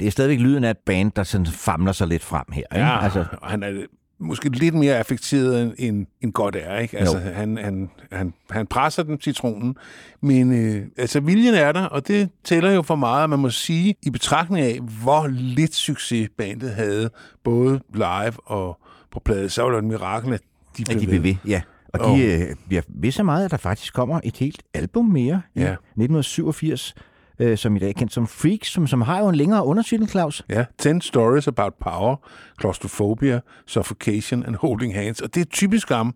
det 0.00 0.06
er 0.06 0.10
stadigvæk 0.10 0.38
lyden 0.38 0.64
af 0.64 0.70
et 0.70 0.78
band, 0.78 1.12
der 1.16 1.22
sådan 1.22 1.46
famler 1.46 1.92
sig 1.92 2.06
lidt 2.06 2.22
frem 2.22 2.44
her. 2.52 2.62
Ikke? 2.74 2.86
Ja, 2.86 3.04
altså. 3.04 3.24
han 3.42 3.62
er 3.62 3.86
måske 4.20 4.48
lidt 4.48 4.74
mere 4.74 4.98
affekteret 4.98 5.74
end, 5.78 6.06
end 6.20 6.32
godt 6.32 6.56
er. 6.56 6.78
Ikke? 6.78 6.98
Altså, 6.98 7.18
han, 7.18 7.56
han, 7.56 7.90
han, 8.12 8.34
han 8.50 8.66
presser 8.66 9.02
den 9.02 9.20
citronen, 9.20 9.76
men 10.20 10.52
øh, 10.52 10.86
altså, 10.96 11.20
viljen 11.20 11.54
er 11.54 11.72
der, 11.72 11.84
og 11.84 12.08
det 12.08 12.30
tæller 12.44 12.70
jo 12.70 12.82
for 12.82 12.96
meget, 12.96 13.30
man 13.30 13.38
må 13.38 13.50
sige, 13.50 13.94
i 14.02 14.10
betragtning 14.10 14.66
af, 14.66 14.78
hvor 15.02 15.26
lidt 15.26 15.74
succes 15.74 16.28
bandet 16.38 16.70
havde, 16.70 17.10
både 17.44 17.80
live 17.94 18.32
og 18.46 18.80
på 19.12 19.20
plade, 19.24 19.48
så 19.48 19.62
var 19.62 19.70
det 19.70 19.78
et 19.78 19.84
mirakel, 19.84 20.32
at 20.32 20.40
de 20.76 20.84
blev, 20.84 20.96
at 20.96 21.02
de 21.02 21.06
blev 21.06 21.22
ved. 21.22 21.30
ved. 21.30 21.36
Ja. 21.46 21.60
Og 21.92 22.00
de 22.00 22.04
oh. 22.04 22.20
øh, 22.20 22.56
bliver 22.68 22.82
ved 22.88 23.12
så 23.12 23.22
meget, 23.22 23.44
at 23.44 23.50
der 23.50 23.56
faktisk 23.56 23.94
kommer 23.94 24.20
et 24.24 24.36
helt 24.36 24.62
album 24.74 25.04
mere 25.04 25.42
i 25.54 25.60
ja. 25.60 25.72
1987, 25.72 26.94
øh, 27.40 27.58
som 27.58 27.76
i 27.76 27.78
dag 27.78 27.88
er 27.88 27.92
kendt 27.92 28.12
som 28.12 28.26
Freaks, 28.26 28.72
som, 28.72 28.86
som 28.86 29.02
har 29.02 29.18
jo 29.18 29.28
en 29.28 29.34
længere 29.34 29.64
undertitel, 29.64 30.08
Claus. 30.08 30.44
Ja, 30.48 30.64
10 30.78 30.90
stories 31.00 31.48
about 31.48 31.74
power, 31.80 32.16
claustrophobia, 32.60 33.40
suffocation 33.66 34.44
and 34.46 34.56
holding 34.56 34.94
hands. 34.94 35.20
Og 35.20 35.34
det 35.34 35.40
er 35.40 35.44
typisk 35.44 35.88
ham, 35.88 36.14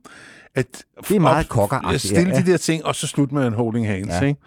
at 0.54 0.84
Det 1.08 1.16
er 1.16 1.20
meget 1.20 1.48
kokkeragtigt, 1.48 1.94
at 1.94 2.00
stille 2.00 2.28
ja, 2.28 2.37
ja. 2.37 2.42
de 2.42 2.52
der 2.52 2.56
ting, 2.56 2.84
og 2.84 2.94
så 2.94 3.06
slutte 3.06 3.34
med 3.34 3.46
en 3.46 3.54
holding 3.54 3.87
hands. 3.87 4.08
Ja. 4.08 4.26
Ikke? 4.26 4.40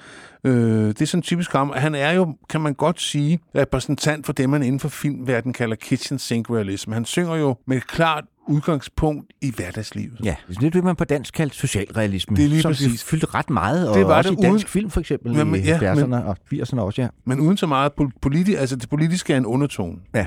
Øh, 0.44 0.88
det 0.88 1.02
er 1.02 1.06
sådan 1.06 1.22
typisk 1.22 1.52
ham. 1.52 1.74
Han 1.76 1.96
er 1.96 2.12
jo, 2.12 2.36
kan 2.50 2.62
man 2.62 2.74
godt 2.74 3.02
sige, 3.02 3.40
repræsentant 3.56 4.26
for 4.26 4.34
det, 4.34 4.50
man 4.50 4.64
inden 4.64 4.80
for 4.80 4.90
filmverdenen 4.90 5.54
kalder 5.54 5.76
kitchen 5.76 6.20
sink 6.20 6.50
realism. 6.50 6.92
Han 6.92 7.06
synger 7.06 7.36
jo 7.36 7.56
med 7.68 7.78
et 7.78 7.88
klart 7.88 8.24
udgangspunkt 8.50 9.34
i 9.42 9.54
hverdagslivet. 9.56 10.20
Ja, 10.24 10.36
det 10.50 10.64
er 10.64 10.70
det, 10.70 10.84
man 10.84 10.96
på 10.96 11.04
dansk 11.04 11.34
kaldt 11.34 11.56
socialrealisme. 11.56 12.36
Det 12.38 12.46
er 12.46 12.50
lige 12.50 12.62
som 12.62 12.70
præcis. 12.72 13.04
fyldte 13.04 13.28
ret 13.28 13.50
meget, 13.50 13.90
og 13.90 13.98
Det 13.98 14.08
var 14.08 14.18
også 14.18 14.30
det 14.32 14.40
i 14.40 14.42
dansk 14.42 14.54
uden- 14.66 14.68
film 14.68 14.90
for 14.90 15.00
eksempel 15.00 15.36
Jamen, 15.38 15.56
i 15.62 15.64
ja, 15.64 15.78
70'erne 15.94 16.06
men- 16.06 16.14
og 16.14 16.38
80'erne 16.54 16.80
også, 16.80 17.02
ja. 17.02 17.08
Men 17.26 17.40
uden 17.40 17.58
så 17.58 17.68
meget 17.68 17.92
politisk, 18.22 18.58
altså 18.60 18.76
det 18.76 18.90
politiske 18.90 19.34
er 19.34 19.38
en 19.38 19.46
undertone. 19.46 19.98
Ja, 20.16 20.26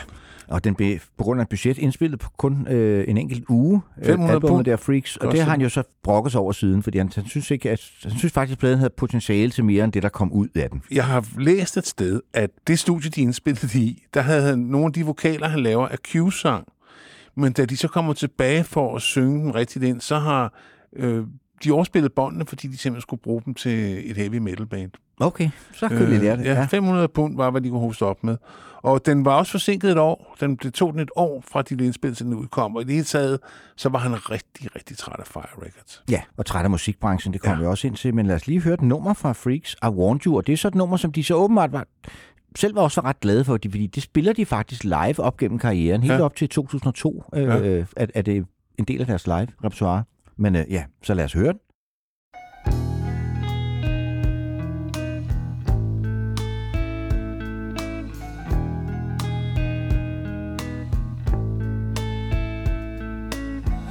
og 0.49 0.65
den 0.65 0.75
blev 0.75 0.99
på 1.19 1.25
grund 1.25 1.41
af 1.41 1.49
budget 1.49 1.79
indspillet 1.79 2.21
på 2.21 2.31
kun 2.39 2.67
øh, 2.69 3.05
en 3.09 3.17
enkelt 3.17 3.45
uge. 3.49 3.81
500 4.05 4.35
albumet 4.35 4.67
der 4.67 4.77
Freaks, 4.77 5.17
og 5.17 5.33
det 5.33 5.41
har 5.43 5.51
han 5.51 5.61
jo 5.61 5.69
så 5.69 5.83
brokket 6.05 6.33
sig 6.33 6.41
over 6.41 6.53
siden, 6.53 6.83
fordi 6.83 6.99
han, 6.99 7.11
han 7.15 7.27
synes 7.27 7.51
ikke, 7.51 7.71
at, 7.71 7.81
han 8.03 8.13
synes 8.19 8.33
faktisk, 8.33 8.53
at 8.57 8.59
pladen 8.59 8.79
havde 8.79 8.93
potentiale 8.97 9.51
til 9.51 9.65
mere 9.65 9.85
end 9.85 9.93
det, 9.93 10.03
der 10.03 10.09
kom 10.09 10.33
ud 10.33 10.49
af 10.55 10.71
den. 10.71 10.83
Jeg 10.91 11.05
har 11.05 11.25
læst 11.39 11.77
et 11.77 11.87
sted, 11.87 12.21
at 12.35 12.51
det 12.67 12.79
studie, 12.79 13.11
de 13.11 13.21
indspillede 13.21 13.79
i, 13.79 14.03
der 14.15 14.21
havde 14.21 14.57
nogle 14.71 14.87
af 14.87 14.93
de 14.93 15.05
vokaler, 15.07 15.49
han 15.49 15.61
laver, 15.61 15.89
af 15.89 15.99
Q-sang. 16.09 16.65
Men 17.41 17.53
da 17.53 17.65
de 17.65 17.77
så 17.77 17.89
kommer 17.89 18.13
tilbage 18.13 18.65
for 18.65 18.97
at 18.97 19.03
synge 19.03 19.41
dem 19.43 19.51
rigtigt 19.51 19.85
ind, 19.85 20.01
så 20.01 20.19
har 20.19 20.53
øh, 20.97 21.25
de 21.65 21.73
overspillet 21.73 22.13
båndene, 22.13 22.47
fordi 22.47 22.69
de 22.69 22.77
simpelthen 22.77 23.01
skulle 23.03 23.23
bruge 23.23 23.43
dem 23.45 23.55
til 23.55 24.11
et 24.11 24.17
heavy 24.17 24.37
metal 24.39 24.67
band. 24.67 24.91
Okay, 25.21 25.51
så 25.75 25.89
kunne 25.89 26.01
øh, 26.15 26.23
lære 26.23 26.37
det. 26.37 26.45
ja, 26.45 26.53
Ja. 26.55 26.65
500 26.65 27.09
pund 27.09 27.37
var, 27.37 27.51
hvad 27.51 27.61
de 27.61 27.69
kunne 27.69 27.81
hoste 27.81 28.03
op 28.03 28.25
med. 28.25 28.37
Og 28.83 29.07
den 29.07 29.25
var 29.25 29.35
også 29.35 29.53
forsinket 29.53 29.91
et 29.91 29.99
år. 29.99 30.37
Den, 30.41 30.57
det 30.57 30.75
tog 30.75 30.93
den 30.93 31.01
et 31.01 31.11
år 31.17 31.45
fra 31.51 31.63
de 31.63 31.85
indspillede, 31.85 32.17
til 32.19 32.27
den 32.27 32.35
udkom. 32.35 32.77
Og 32.77 32.83
i 32.83 32.85
det 32.85 32.93
hele 32.95 33.05
taget, 33.05 33.39
så 33.77 33.89
var 33.89 33.99
han 33.99 34.31
rigtig, 34.31 34.77
rigtig 34.77 34.97
træt 34.99 35.17
af 35.21 35.27
Fire 35.27 35.43
Records. 35.67 36.03
Ja, 36.11 36.21
og 36.37 36.47
træt 36.47 36.65
af 36.65 36.71
musikbranchen, 36.71 37.33
det 37.33 37.41
kommer 37.41 37.57
Ja. 37.57 37.61
vi 37.63 37.67
også 37.67 37.87
ind 37.87 37.97
til. 37.97 38.15
Men 38.15 38.27
lad 38.27 38.35
os 38.37 38.47
lige 38.47 38.61
høre 38.61 38.75
et 38.75 38.83
nummer 38.83 39.15
fra 39.15 39.33
Freaks, 39.33 39.77
I 39.83 39.87
Want 39.87 40.23
You. 40.25 40.37
Og 40.37 40.47
det 40.47 40.53
er 40.53 40.57
så 40.57 40.69
et 40.69 40.75
nummer, 40.75 40.97
som 40.97 41.13
de 41.13 41.25
så 41.25 41.35
åbenbart 41.35 41.73
var, 41.73 41.87
selv 42.57 42.75
var 42.75 42.83
også 42.83 43.01
ret 43.01 43.21
glade 43.21 43.45
for, 43.45 43.53
fordi 43.71 43.87
det 43.87 44.03
spiller 44.03 44.33
de 44.33 44.47
faktisk 44.47 44.85
live 44.85 45.21
op 45.21 45.37
gennem 45.37 45.59
karrieren. 45.59 46.03
Helt 46.03 46.15
Ja. 46.15 46.23
op 46.23 46.37
til 46.37 46.49
2002 46.49 47.25
øh, 47.35 47.43
Ja. 47.43 47.59
øh, 47.61 47.87
er, 47.97 48.07
er 48.15 48.23
det 48.23 48.45
en 48.79 48.85
del 48.85 49.01
af 49.01 49.07
deres 49.07 49.27
live 49.27 49.47
repertoire. 49.65 50.05
Men 50.37 50.57
øh, 50.57 50.65
ja, 50.71 50.85
så 51.03 51.15
lad 51.15 51.25
os 51.25 51.33
høre 51.33 51.53
den. 51.53 51.61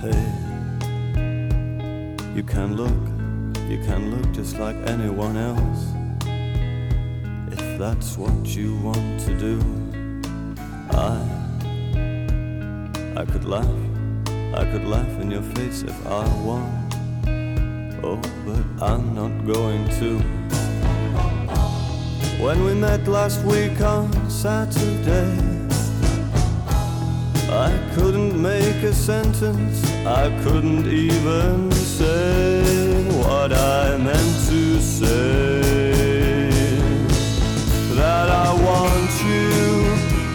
Hey, 0.02 0.24
you 2.36 2.44
can 2.44 2.76
look, 2.76 3.02
you 3.70 3.78
can 3.86 4.10
look 4.12 4.34
just 4.38 4.58
like 4.58 4.76
anyone 4.88 5.36
else. 5.36 6.09
That's 7.80 8.18
what 8.18 8.46
you 8.46 8.76
want 8.84 9.22
to 9.22 9.38
do, 9.40 9.58
I, 10.92 11.16
I 13.16 13.24
could 13.24 13.46
laugh, 13.46 13.80
I 14.54 14.66
could 14.70 14.84
laugh 14.84 15.08
in 15.22 15.32
your 15.32 15.44
face 15.56 15.84
if 15.84 16.06
I 16.06 16.28
want. 16.44 16.94
Oh, 18.04 18.20
but 18.46 18.84
I'm 18.84 19.16
not 19.16 19.32
going 19.46 19.88
to. 20.00 20.20
When 22.44 22.66
we 22.66 22.74
met 22.74 23.08
last 23.08 23.46
week 23.46 23.80
on 23.80 24.12
Saturday. 24.30 25.38
I 27.50 27.72
couldn't 27.96 28.40
make 28.40 28.84
a 28.84 28.94
sentence, 28.94 29.86
I 30.06 30.28
couldn't 30.44 30.86
even 30.86 31.72
say 31.72 33.06
what 33.24 33.54
I 33.54 33.96
meant 33.98 34.50
to 34.50 34.82
say. 34.82 35.69
That 38.00 38.30
I 38.30 38.54
want 38.54 39.12
you, 39.28 39.84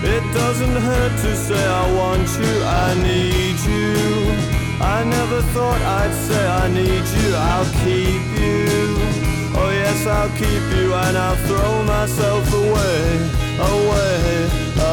it 0.05 0.24
doesn't 0.35 0.77
hurt 0.88 1.12
to 1.24 1.35
say 1.35 1.64
I 1.64 1.85
want 1.96 2.29
you, 2.37 2.55
I 2.62 2.92
need 3.09 3.57
you. 3.64 3.94
I 4.85 5.03
never 5.03 5.40
thought 5.55 5.81
I'd 5.81 6.12
say 6.12 6.46
I 6.46 6.68
need 6.68 7.05
you, 7.16 7.29
I'll 7.35 7.70
keep 7.81 8.24
you. 8.37 9.00
Oh 9.57 9.70
yes, 9.72 10.07
I'll 10.07 10.29
keep 10.37 10.64
you 10.77 10.92
and 10.92 11.16
I'll 11.16 11.40
throw 11.48 11.83
myself 11.85 12.44
away, 12.53 13.00
away, 13.72 14.20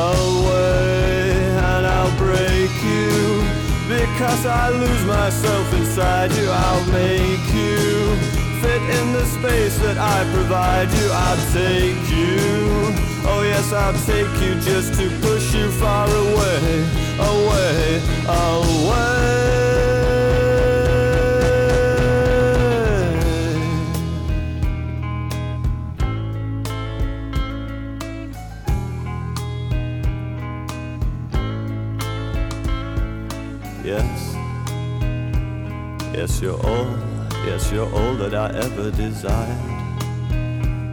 away, 0.08 1.52
and 1.72 1.84
I'll 1.86 2.16
break 2.18 2.72
you 2.96 3.44
because 3.92 4.46
I 4.46 4.70
lose 4.70 5.04
myself 5.04 5.74
inside 5.74 6.32
you. 6.40 6.48
I'll 6.50 6.86
make 6.86 7.54
you 7.54 8.31
fit 8.62 8.82
in 8.82 9.14
the 9.14 9.26
space 9.26 9.78
that 9.80 9.98
I 9.98 10.24
provide 10.34 10.90
you. 10.92 11.10
I'll 11.12 11.44
take 11.52 12.04
you, 12.12 12.94
oh 13.26 13.42
yes, 13.44 13.74
I'll 13.74 13.98
take 14.06 14.34
you 14.42 14.54
just 14.62 14.94
to 15.00 15.10
push 15.22 15.54
you 15.56 15.72
far 15.72 16.08
away, 16.08 16.86
away, 17.20 18.02
away. 18.28 19.42
Yes, 33.84 34.36
yes, 36.14 36.40
you're 36.40 36.54
all, 36.66 36.86
you're 37.72 37.94
all 37.94 38.16
that 38.16 38.34
I 38.34 38.50
ever 38.50 38.92
desired. 38.92 39.58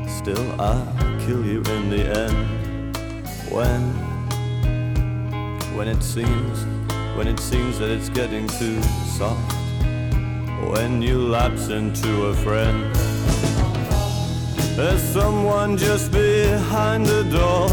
Still, 0.08 0.60
I'll 0.60 0.86
kill 1.26 1.44
you 1.44 1.60
in 1.62 1.90
the 1.90 2.04
end. 2.24 2.96
When, 3.50 3.82
when 5.76 5.88
it 5.88 6.02
seems, 6.02 6.64
when 7.16 7.26
it 7.26 7.40
seems 7.40 7.80
that 7.80 7.90
it's 7.90 8.08
getting 8.08 8.46
too 8.46 8.80
soft. 9.18 9.52
When 10.70 11.02
you 11.02 11.18
lapse 11.18 11.68
into 11.68 12.26
a 12.26 12.34
friend. 12.34 12.94
There's 14.76 15.02
someone 15.02 15.76
just 15.76 16.12
behind 16.12 17.06
the 17.06 17.24
door. 17.24 17.68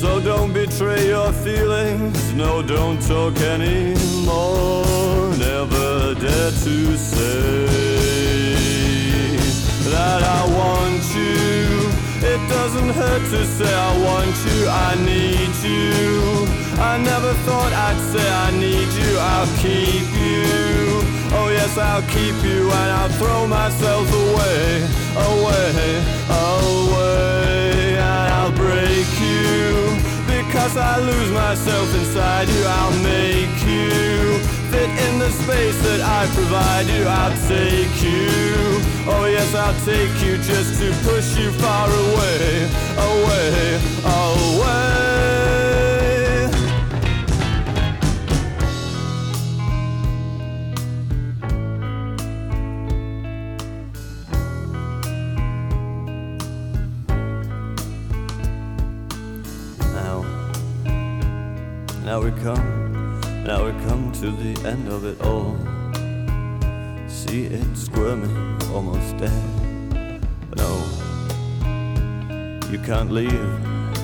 So 0.00 0.20
don't 0.20 0.52
betray 0.52 1.08
your 1.08 1.32
feelings, 1.32 2.34
no, 2.34 2.62
don't 2.62 3.00
talk 3.02 3.36
anymore. 3.40 4.80
Dare 6.00 6.50
to 6.50 6.96
say 6.96 7.66
that 9.92 10.22
I 10.24 10.42
want 10.58 11.04
you. 11.14 11.92
It 12.26 12.40
doesn't 12.48 12.88
hurt 12.88 13.22
to 13.30 13.44
say 13.44 13.72
I 13.72 13.92
want 14.02 14.34
you, 14.48 14.66
I 14.66 14.94
need 15.04 15.52
you. 15.62 16.48
I 16.80 16.96
never 16.96 17.34
thought 17.44 17.72
I'd 17.72 18.00
say 18.12 18.26
I 18.46 18.50
need 18.50 18.88
you, 19.00 19.18
I'll 19.18 19.52
keep 19.58 20.08
you. 20.16 21.04
Oh 21.36 21.48
yes, 21.52 21.76
I'll 21.76 22.02
keep 22.08 22.36
you 22.42 22.62
and 22.70 22.90
I'll 22.98 23.14
throw 23.20 23.46
myself 23.46 24.08
away, 24.10 24.82
away, 25.30 26.00
away, 26.56 27.98
and 27.98 28.32
I'll 28.40 28.56
break 28.56 29.08
you 29.20 30.00
because 30.26 30.78
I 30.78 30.98
lose 30.98 31.30
myself 31.30 31.94
inside 31.94 32.48
you. 32.48 32.64
I'll 32.64 32.98
make 33.02 33.56
you 33.68 34.59
fit 34.70 34.88
in 34.88 35.18
the 35.18 35.30
space 35.30 35.82
that 35.82 36.00
I 36.00 36.26
provide 36.34 36.86
you. 36.86 37.04
I'll 37.04 37.36
take 37.48 38.02
you, 38.02 38.28
oh 39.10 39.26
yes, 39.26 39.54
I'll 39.54 39.74
take 39.84 40.14
you 40.22 40.36
just 40.38 40.80
to 40.80 40.92
push 41.08 41.36
you 41.36 41.50
far 41.58 41.88
away, 41.88 42.68
away, 42.96 43.80
away. 44.04 45.10
Now, 59.94 60.22
now 62.04 62.20
we 62.20 62.30
come, 62.42 62.79
Now 63.44 63.64
we 63.64 63.72
come 63.88 64.12
to 64.20 64.30
the 64.30 64.68
end 64.68 64.88
of 64.88 65.04
it 65.04 65.20
all. 65.22 65.56
See 67.08 67.46
it 67.46 67.76
squirming, 67.76 68.62
almost 68.72 69.16
dead. 69.16 70.20
But 70.48 70.58
no, 70.58 70.72
you 72.70 72.78
can't 72.78 73.10
leave. 73.10 73.32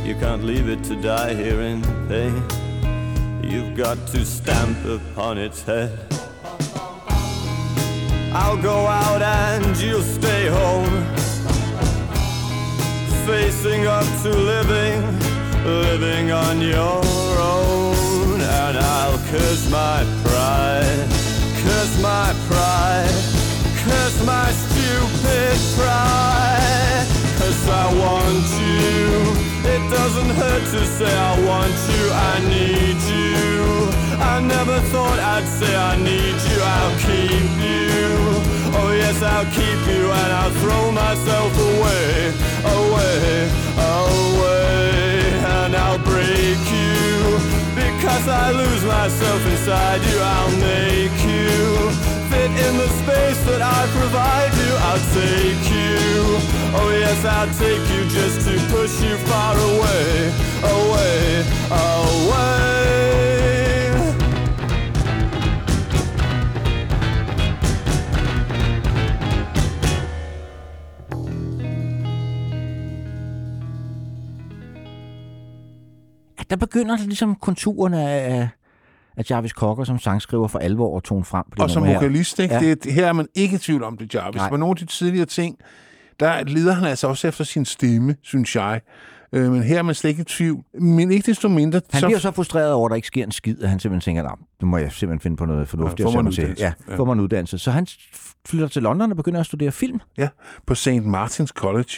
You 0.05 0.15
can't 0.15 0.43
leave 0.43 0.69
it 0.69 0.83
to 0.85 0.97
die 1.03 1.35
here 1.35 1.61
in 1.61 1.83
pain. 2.09 2.43
You've 3.43 3.77
got 3.77 3.99
to 4.09 4.25
stamp 4.25 4.79
upon 4.85 5.39
its 5.39 5.63
head. 5.63 5.93
I'll 8.33 8.61
go 8.61 8.87
out 8.87 9.23
and 9.23 9.77
you'll 9.79 10.03
stay 10.03 10.47
home. 10.49 11.05
Facing 13.27 13.87
up 13.87 14.07
to 14.23 14.31
living, 14.31 15.03
living 15.65 16.31
on 16.33 16.61
your 16.61 16.79
own. 16.79 17.16
Curse 19.31 19.69
my 19.71 20.07
pride, 20.23 21.09
curse 21.59 22.01
my 22.01 22.33
pride, 22.47 23.11
curse 23.83 24.25
my 24.25 24.49
stupid 24.53 25.59
pride. 25.75 27.07
Cause 27.37 27.69
I 27.69 27.87
want 27.99 28.47
you. 28.55 29.47
It 29.69 29.83
doesn't 29.91 30.31
hurt 30.31 30.63
to 30.71 30.87
say 30.87 31.13
I 31.13 31.35
want 31.45 31.75
you, 31.91 32.05
I 32.13 32.35
need 32.55 32.99
you. 33.03 33.89
I 34.23 34.41
never 34.41 34.79
thought 34.93 35.19
I'd 35.19 35.49
say 35.59 35.75
I 35.75 35.97
need 35.97 36.37
you, 36.47 36.59
I'll 36.63 36.97
keep 37.01 37.51
you. 37.67 38.07
Oh 38.79 38.95
yes, 38.97 39.21
I'll 39.25 39.45
keep 39.47 39.81
you 39.93 40.05
and 40.07 40.33
I'll 40.39 40.55
throw 40.63 40.93
myself 40.93 41.53
away, 41.75 42.33
away, 42.79 43.51
away. 43.75 45.33
And 45.59 45.75
I'll 45.75 45.99
break 45.99 46.63
you 46.71 47.56
because 48.07 48.29
I 48.29 48.53
lose 48.53 48.85
myself 48.85 49.45
inside 49.47 50.01
you. 50.05 50.21
I'll 50.21 50.57
make 50.59 51.19
you 51.27 51.91
fit 52.31 52.53
in 52.67 52.77
the 52.79 52.87
space 53.03 53.41
that 53.47 53.61
I 53.61 53.85
provide 53.99 54.55
you. 54.63 54.73
I'll 54.87 55.03
take 55.11 55.65
you. 55.75 56.39
Oh 56.79 56.95
yes, 56.97 57.25
I'll 57.25 57.53
take 57.55 57.83
you 57.91 58.05
just 58.09 58.47
to 58.47 58.55
push 58.71 59.03
you 59.03 59.17
far 59.27 59.59
away, 59.59 60.33
away, 60.63 61.45
away. 61.69 63.76
Der 76.51 76.57
begynder 76.57 76.97
ligesom 76.97 77.35
konturerne 77.35 78.11
af, 78.11 78.49
af 79.17 79.31
Jarvis 79.31 79.51
Cocker 79.51 79.85
som 79.85 79.99
sangskriver 79.99 80.49
for 80.49 80.59
alvor 80.59 80.97
at 80.97 81.03
tone 81.03 81.25
frem 81.25 81.45
på 81.45 81.55
det 81.55 81.63
Og 81.63 81.71
som 81.71 81.87
vokalist, 81.87 82.39
ikke? 82.39 82.55
Ja. 82.55 82.61
Det, 82.75 82.93
her 82.93 83.07
er 83.07 83.13
man 83.13 83.27
ikke 83.35 83.55
i 83.55 83.59
tvivl 83.59 83.83
om 83.83 83.97
det, 83.99 84.15
Jarvis. 84.15 84.39
Nej. 84.39 84.51
Men 84.51 84.61
nogle 84.61 84.71
af 84.73 84.77
de 84.77 84.85
tidligere 84.85 85.27
ting, 85.27 85.57
der 86.21 86.45
leder 86.45 86.73
han 86.73 86.85
altså 86.85 87.07
også 87.09 87.29
efter 87.29 87.45
sin 87.45 87.65
stemme, 87.65 88.17
synes 88.23 88.57
jeg. 88.57 88.81
Øh, 89.33 89.53
men 89.53 89.63
her 89.63 89.79
er 89.79 89.83
man 89.83 89.95
slet 89.95 90.11
ikke 90.11 90.21
i 90.21 90.25
tvivl. 90.25 90.65
Men 90.81 91.11
ikke 91.11 91.31
desto 91.31 91.49
mindre... 91.49 91.81
Han 91.93 92.03
bliver 92.05 92.19
så 92.19 92.31
frustreret 92.31 92.73
over, 92.73 92.87
at 92.87 92.91
der 92.91 92.97
ikke 92.97 93.07
sker 93.09 93.25
en 93.25 93.33
skid, 93.33 93.63
at 93.63 93.69
han 93.69 93.81
simpelthen 93.81 94.15
tænker, 94.15 94.23
"Nå, 94.31 94.37
nu 94.63 94.69
må 94.69 94.77
jeg 94.79 94.93
simpelthen 94.93 95.21
finde 95.21 95.37
på 95.37 95.47
noget 95.47 95.69
fornuftigt 95.69 96.01
Ja, 96.01 96.09
at 96.09 96.13
få 96.13 96.23
mig 96.23 96.35
sætte 96.35 96.43
en 96.43 96.49
mig 96.49 96.57
til. 96.57 96.63
Ja, 96.65 96.73
uddannelse. 96.93 97.15
Ja. 97.19 97.23
uddannelse. 97.23 97.59
Så 97.59 97.71
han 97.71 97.87
flytter 98.47 98.69
til 98.69 98.83
London 98.83 99.11
og 99.11 99.17
begynder 99.17 99.41
at 99.41 99.47
studere 99.47 99.73
film. 99.73 100.01
Ja, 100.19 100.29
på 100.67 100.75
St. 100.75 100.89
Martins 101.03 101.51
College. 101.51 101.93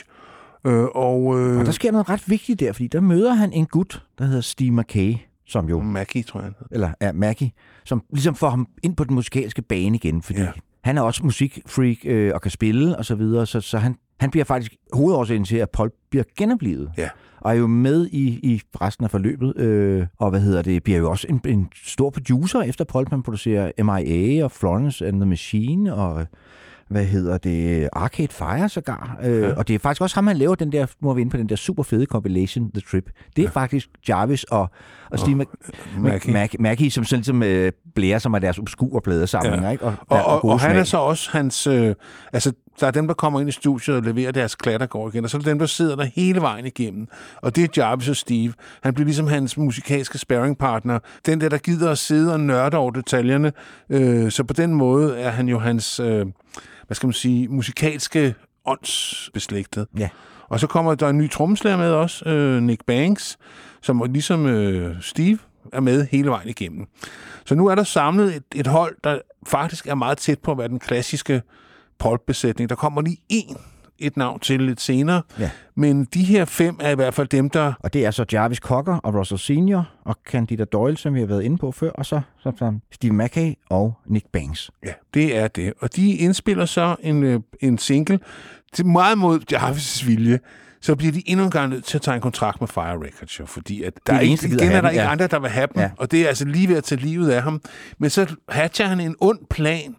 Øh, 0.66 0.84
og, 0.94 1.40
øh, 1.40 1.58
Og 1.58 1.66
der 1.66 1.72
sker 1.72 1.92
noget 1.92 2.08
ret 2.08 2.22
vigtigt 2.30 2.60
der, 2.60 2.72
fordi 2.72 2.86
der 2.86 3.00
møder 3.00 3.32
han 3.34 3.52
en 3.52 3.66
gut, 3.66 4.02
der 4.18 4.24
hedder 4.24 4.40
Steve 4.40 4.70
McKay, 4.70 5.14
som 5.46 5.68
jo, 5.68 5.80
Maggie, 5.82 6.22
tror 6.22 6.40
jeg. 6.40 6.50
eller 6.70 6.90
ja, 7.00 7.12
Maggie, 7.12 7.50
som 7.84 8.02
ligesom 8.12 8.34
får 8.34 8.50
ham 8.50 8.66
ind 8.82 8.96
på 8.96 9.04
den 9.04 9.14
musikalske 9.14 9.62
bane 9.62 9.94
igen, 9.96 10.22
fordi 10.22 10.40
Ja. 10.40 10.48
han 10.84 10.98
er 10.98 11.02
også 11.02 11.24
musikfreak 11.24 11.96
øh, 12.04 12.30
og 12.34 12.40
kan 12.42 12.50
spille 12.50 12.96
og 12.98 13.04
så 13.04 13.14
videre, 13.14 13.46
så, 13.46 13.60
så 13.60 13.78
han, 13.78 13.96
han 14.20 14.30
bliver 14.30 14.44
faktisk 14.44 14.74
hovedårsagen 14.92 15.44
til, 15.44 15.56
at 15.56 15.70
Paul 15.70 15.90
bliver 16.10 16.24
genoplevet. 16.38 16.90
Ja. 16.98 17.08
Og 17.40 17.50
er 17.52 17.58
jo 17.58 17.66
med 17.66 18.06
i, 18.12 18.26
i 18.42 18.62
resten 18.80 19.04
af 19.04 19.10
forløbet, 19.10 19.56
øh, 19.56 20.06
og 20.18 20.30
hvad 20.30 20.40
hedder 20.40 20.62
det, 20.62 20.82
bliver 20.82 20.98
jo 20.98 21.10
også 21.10 21.26
en, 21.30 21.40
en 21.46 21.68
stor 21.84 22.10
producer, 22.10 22.60
efter 22.62 22.84
Paul 22.84 23.06
man 23.10 23.22
producerer 23.22 23.72
MIA 23.84 24.44
og 24.44 24.50
Florence 24.52 25.06
and 25.06 25.20
the 25.20 25.26
Machine, 25.28 25.94
og 25.94 26.26
hvad 26.88 27.04
hedder 27.04 27.38
det, 27.38 27.88
Arcade 27.92 28.28
Fire 28.32 28.68
sågar. 28.68 29.18
Øh, 29.22 29.40
Ja. 29.42 29.52
Og 29.54 29.68
det 29.68 29.74
er 29.74 29.78
faktisk 29.78 30.02
også 30.02 30.14
ham, 30.16 30.26
han 30.26 30.36
laver 30.36 30.54
den 30.54 30.72
der, 30.72 30.86
nu 31.02 31.10
er 31.10 31.14
vi 31.14 31.20
inde 31.20 31.30
på 31.30 31.36
den 31.36 31.48
der 31.48 31.56
super 31.56 31.82
fede 31.82 32.06
compilation, 32.06 32.70
The 32.72 32.80
Trip. 32.90 33.10
Det 33.36 33.42
er 33.42 33.46
ja. 33.46 33.60
faktisk 33.60 33.88
Jarvis 34.08 34.44
og, 34.44 34.70
og 35.10 35.18
Steve 35.18 35.36
Mac- 35.44 35.98
Maggie. 36.00 36.32
Maggie. 36.32 36.62
Maggie, 36.62 36.90
som 36.90 37.04
sådan 37.04 37.18
ligesom 37.18 37.42
øh, 37.42 37.72
blærer 37.94 38.18
som 38.18 38.34
af 38.34 38.40
deres 38.40 38.58
obskure 38.58 39.00
pladesamlinger, 39.00 39.62
Ja. 39.66 39.70
ikke? 39.70 39.84
Og, 39.84 39.94
Og, 40.08 40.24
og, 40.24 40.40
gode 40.40 40.52
og 40.54 40.60
han 40.60 40.76
er 40.76 40.84
så 40.84 40.98
også 40.98 41.30
hans... 41.32 41.66
Øh, 41.66 41.94
altså, 42.32 42.52
der 42.80 42.86
er 42.86 42.90
dem, 42.90 43.06
der 43.06 43.14
kommer 43.14 43.40
ind 43.40 43.48
i 43.48 43.52
studiet 43.52 43.96
og 43.96 44.02
leverer 44.02 44.32
deres 44.32 44.54
klattergård 44.54 45.14
igen, 45.14 45.24
og 45.24 45.30
så 45.30 45.36
er 45.36 45.40
der 45.40 45.50
dem, 45.50 45.58
der 45.58 45.66
sidder 45.66 45.96
der 45.96 46.04
hele 46.04 46.40
vejen 46.40 46.66
igennem. 46.66 47.08
Og 47.36 47.56
det 47.56 47.64
er 47.64 47.82
Jarvis 47.82 48.08
og 48.08 48.16
Steve. 48.16 48.52
Han 48.82 48.94
bliver 48.94 49.04
ligesom 49.04 49.26
hans 49.26 49.56
musikalske 49.56 50.18
sparringpartner. 50.18 50.98
Den 51.26 51.40
der, 51.40 51.48
der 51.48 51.58
gider 51.58 51.90
at 51.90 51.98
sidde 51.98 52.32
og 52.32 52.40
nørde 52.40 52.76
over 52.76 52.90
detaljerne. 52.90 53.52
Øh, 53.90 54.30
så 54.30 54.44
på 54.44 54.52
den 54.52 54.74
måde 54.74 55.18
er 55.18 55.30
han 55.30 55.48
jo 55.48 55.58
hans, 55.58 56.00
øh, 56.00 56.26
hvad 56.86 56.94
skal 56.94 57.06
man 57.06 57.12
sige, 57.12 57.48
musikalske 57.48 58.34
åndsbeslægtet. 58.66 59.86
Ja. 59.98 60.08
Og 60.48 60.60
så 60.60 60.66
kommer 60.66 60.94
der 60.94 61.08
en 61.08 61.18
ny 61.18 61.30
trommeslager 61.30 61.76
med 61.76 61.92
også, 61.92 62.28
øh, 62.28 62.62
Nick 62.62 62.84
Banks, 62.86 63.38
som 63.82 64.02
ligesom 64.12 64.46
øh, 64.46 64.96
Steve 65.00 65.38
er 65.72 65.80
med 65.80 66.06
hele 66.10 66.30
vejen 66.30 66.48
igennem. 66.48 66.86
Så 67.44 67.54
nu 67.54 67.66
er 67.66 67.74
der 67.74 67.84
samlet 67.84 68.36
et, 68.36 68.42
et 68.54 68.66
hold, 68.66 68.96
der 69.04 69.18
faktisk 69.46 69.86
er 69.86 69.94
meget 69.94 70.18
tæt 70.18 70.38
på 70.38 70.52
at 70.52 70.58
være 70.58 70.68
den 70.68 70.78
klassiske 70.78 71.42
polbesætning. 71.98 72.70
Der 72.70 72.76
kommer 72.76 73.02
lige 73.02 73.18
en 73.28 73.56
et 74.00 74.16
navn 74.16 74.40
til 74.40 74.60
lidt 74.62 74.80
senere. 74.80 75.22
Ja. 75.38 75.50
Men 75.74 76.04
de 76.04 76.24
her 76.24 76.44
fem 76.44 76.76
er 76.80 76.90
i 76.90 76.94
hvert 76.94 77.14
fald 77.14 77.28
dem, 77.28 77.50
der... 77.50 77.72
Og 77.80 77.92
det 77.92 78.06
er 78.06 78.10
så 78.10 78.24
Jarvis 78.32 78.58
Cocker 78.58 78.96
og 78.96 79.14
Russell 79.14 79.38
Senior 79.38 79.88
og 80.04 80.16
Candida 80.28 80.64
Doyle, 80.64 80.96
som 80.96 81.14
vi 81.14 81.20
har 81.20 81.26
været 81.26 81.42
inde 81.42 81.58
på 81.58 81.72
før, 81.72 81.90
og 81.90 82.06
så, 82.06 82.20
så, 82.42 82.52
så 82.58 82.78
Steve 82.92 83.12
Mackay 83.12 83.54
og 83.70 83.94
Nick 84.06 84.26
Banks. 84.32 84.70
Ja, 84.86 84.92
det 85.14 85.36
er 85.36 85.48
det. 85.48 85.72
Og 85.80 85.96
de 85.96 86.12
indspiller 86.16 86.64
så 86.64 86.96
en, 87.00 87.22
øh, 87.22 87.40
en 87.60 87.78
single 87.78 88.20
til 88.72 88.86
meget 88.86 89.18
mod 89.18 89.40
Jarvis' 89.52 90.06
vilje. 90.06 90.38
Så 90.80 90.94
bliver 90.96 91.12
de 91.12 91.22
endnu 91.30 91.44
en 91.44 91.50
gang 91.50 91.70
nødt 91.70 91.84
til 91.84 91.98
at 91.98 92.02
tage 92.02 92.14
en 92.14 92.20
kontrakt 92.20 92.60
med 92.60 92.68
Fire 92.68 92.96
Records, 93.04 93.40
jo, 93.40 93.46
fordi 93.46 93.82
at 93.82 93.92
der 94.06 94.12
er 94.12 94.16
er 94.16 94.20
det 94.20 94.28
ikke, 94.30 94.46
igen 94.46 94.60
er 94.60 94.72
der 94.72 94.80
den, 94.80 94.90
ikke 94.90 95.02
ja. 95.02 95.10
andre, 95.12 95.26
der 95.26 95.38
vil 95.38 95.50
have 95.50 95.66
dem, 95.74 95.82
Ja. 95.82 95.90
og 95.96 96.10
det 96.10 96.22
er 96.22 96.28
altså 96.28 96.44
lige 96.44 96.68
ved 96.68 96.76
at 96.76 96.84
tage 96.84 97.00
livet 97.00 97.30
af 97.30 97.42
ham. 97.42 97.60
Men 97.98 98.10
så 98.10 98.34
hatcher 98.48 98.86
han 98.86 99.00
en 99.00 99.16
ond 99.20 99.38
plan, 99.50 99.96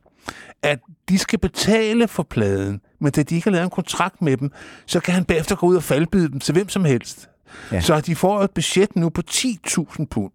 at 0.63 0.79
de 1.09 1.17
skal 1.17 1.39
betale 1.39 2.07
for 2.07 2.23
pladen, 2.23 2.81
men 2.99 3.11
da 3.11 3.23
de 3.23 3.35
ikke 3.35 3.45
har 3.45 3.51
lavet 3.51 3.63
en 3.63 3.69
kontrakt 3.69 4.21
med 4.21 4.37
dem, 4.37 4.51
så 4.85 4.99
kan 4.99 5.13
han 5.13 5.25
bagefter 5.25 5.55
gå 5.55 5.67
ud 5.67 5.75
og 5.75 5.83
faldbyde 5.83 6.29
dem 6.29 6.39
til 6.39 6.53
hvem 6.53 6.69
som 6.69 6.85
helst. 6.85 7.29
Ja. 7.71 7.81
Så 7.81 7.99
de 8.01 8.15
får 8.15 8.41
et 8.41 8.51
budget 8.51 8.95
nu 8.95 9.09
på 9.09 9.21
10.000 9.31 10.05
pund. 10.05 10.31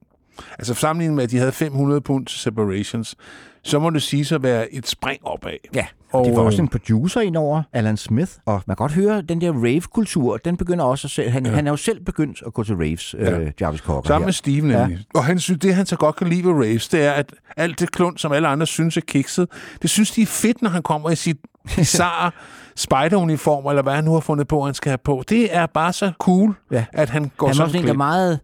Altså 0.59 0.75
sammenlignet 0.75 1.17
med, 1.17 1.25
at 1.25 1.31
de 1.31 1.39
havde 1.39 1.53
500 1.53 2.01
pund 2.01 2.27
til 2.27 2.39
Separations, 2.39 3.17
så 3.65 3.79
må 3.79 3.91
det 3.91 4.03
sige 4.03 4.35
at 4.35 4.43
være 4.43 4.75
et 4.75 4.89
spring 4.89 5.21
opad. 5.27 5.53
Ja, 5.75 5.87
og 6.13 6.25
de 6.25 6.31
øh, 6.31 6.37
også 6.39 6.63
en 6.63 6.69
producer 6.69 7.21
ind 7.21 7.37
over, 7.37 7.63
Alan 7.73 7.97
Smith, 7.97 8.33
og 8.47 8.53
man 8.67 8.77
kan 8.77 8.83
godt 8.83 8.93
høre, 8.93 9.23
den 9.23 9.41
der 9.41 9.53
rave-kultur, 9.53 10.37
den 10.37 10.57
begynder 10.57 10.85
også 10.85 11.07
at 11.07 11.11
se, 11.11 11.31
han, 11.31 11.47
ja. 11.47 11.53
han 11.53 11.67
er 11.67 11.71
jo 11.71 11.77
selv 11.77 12.01
begyndt 12.05 12.43
at 12.47 12.55
gå 12.55 12.65
til 12.65 12.75
raves, 12.77 13.15
ja. 13.19 13.31
Ja. 13.31 13.39
øh, 13.39 13.51
Jarvis 13.61 13.81
Cocker. 13.81 14.09
Sammen 14.09 14.23
her. 14.23 14.27
med 14.27 14.33
Steve 14.33 14.67
nemlig. 14.69 14.97
Ja. 15.15 15.19
Og 15.19 15.25
han 15.25 15.39
synes, 15.39 15.61
det 15.61 15.75
han 15.75 15.87
så 15.87 15.97
godt 15.97 16.17
kan 16.17 16.29
lide 16.29 16.45
ved 16.45 16.53
Raves, 16.53 16.89
det 16.89 17.05
er, 17.05 17.13
at 17.13 17.33
alt 17.57 17.81
det 17.81 17.93
klund, 17.93 18.19
som 18.19 18.33
alle 18.33 18.49
andre 18.49 18.67
synes 18.67 18.97
er 18.97 19.01
kikset, 19.01 19.49
det 19.83 19.91
synes 19.91 20.11
de 20.11 20.23
er 20.23 20.27
fedt, 20.27 20.63
når 20.63 20.71
han 20.71 20.83
kommer 20.83 21.11
i 21.11 21.17
sit 21.17 21.37
bizarre 21.77 22.31
spideruniform, 22.77 23.67
eller 23.67 23.83
hvad 23.83 23.95
han 23.95 24.05
nu 24.05 24.13
har 24.13 24.21
fundet 24.21 24.49
på, 24.49 24.65
han 24.65 24.75
skal 24.75 24.91
have 24.91 24.99
på. 24.99 25.23
Det 25.29 25.57
er 25.57 25.67
bare 25.67 25.93
så 25.93 26.13
cool, 26.19 26.55
Ja. 26.73 26.85
at 26.93 27.11
han 27.11 27.31
går 27.37 27.47
han 27.47 27.55
sådan 27.57 27.73
der 27.75 27.81
klædt. 27.83 27.97
meget 27.97 28.41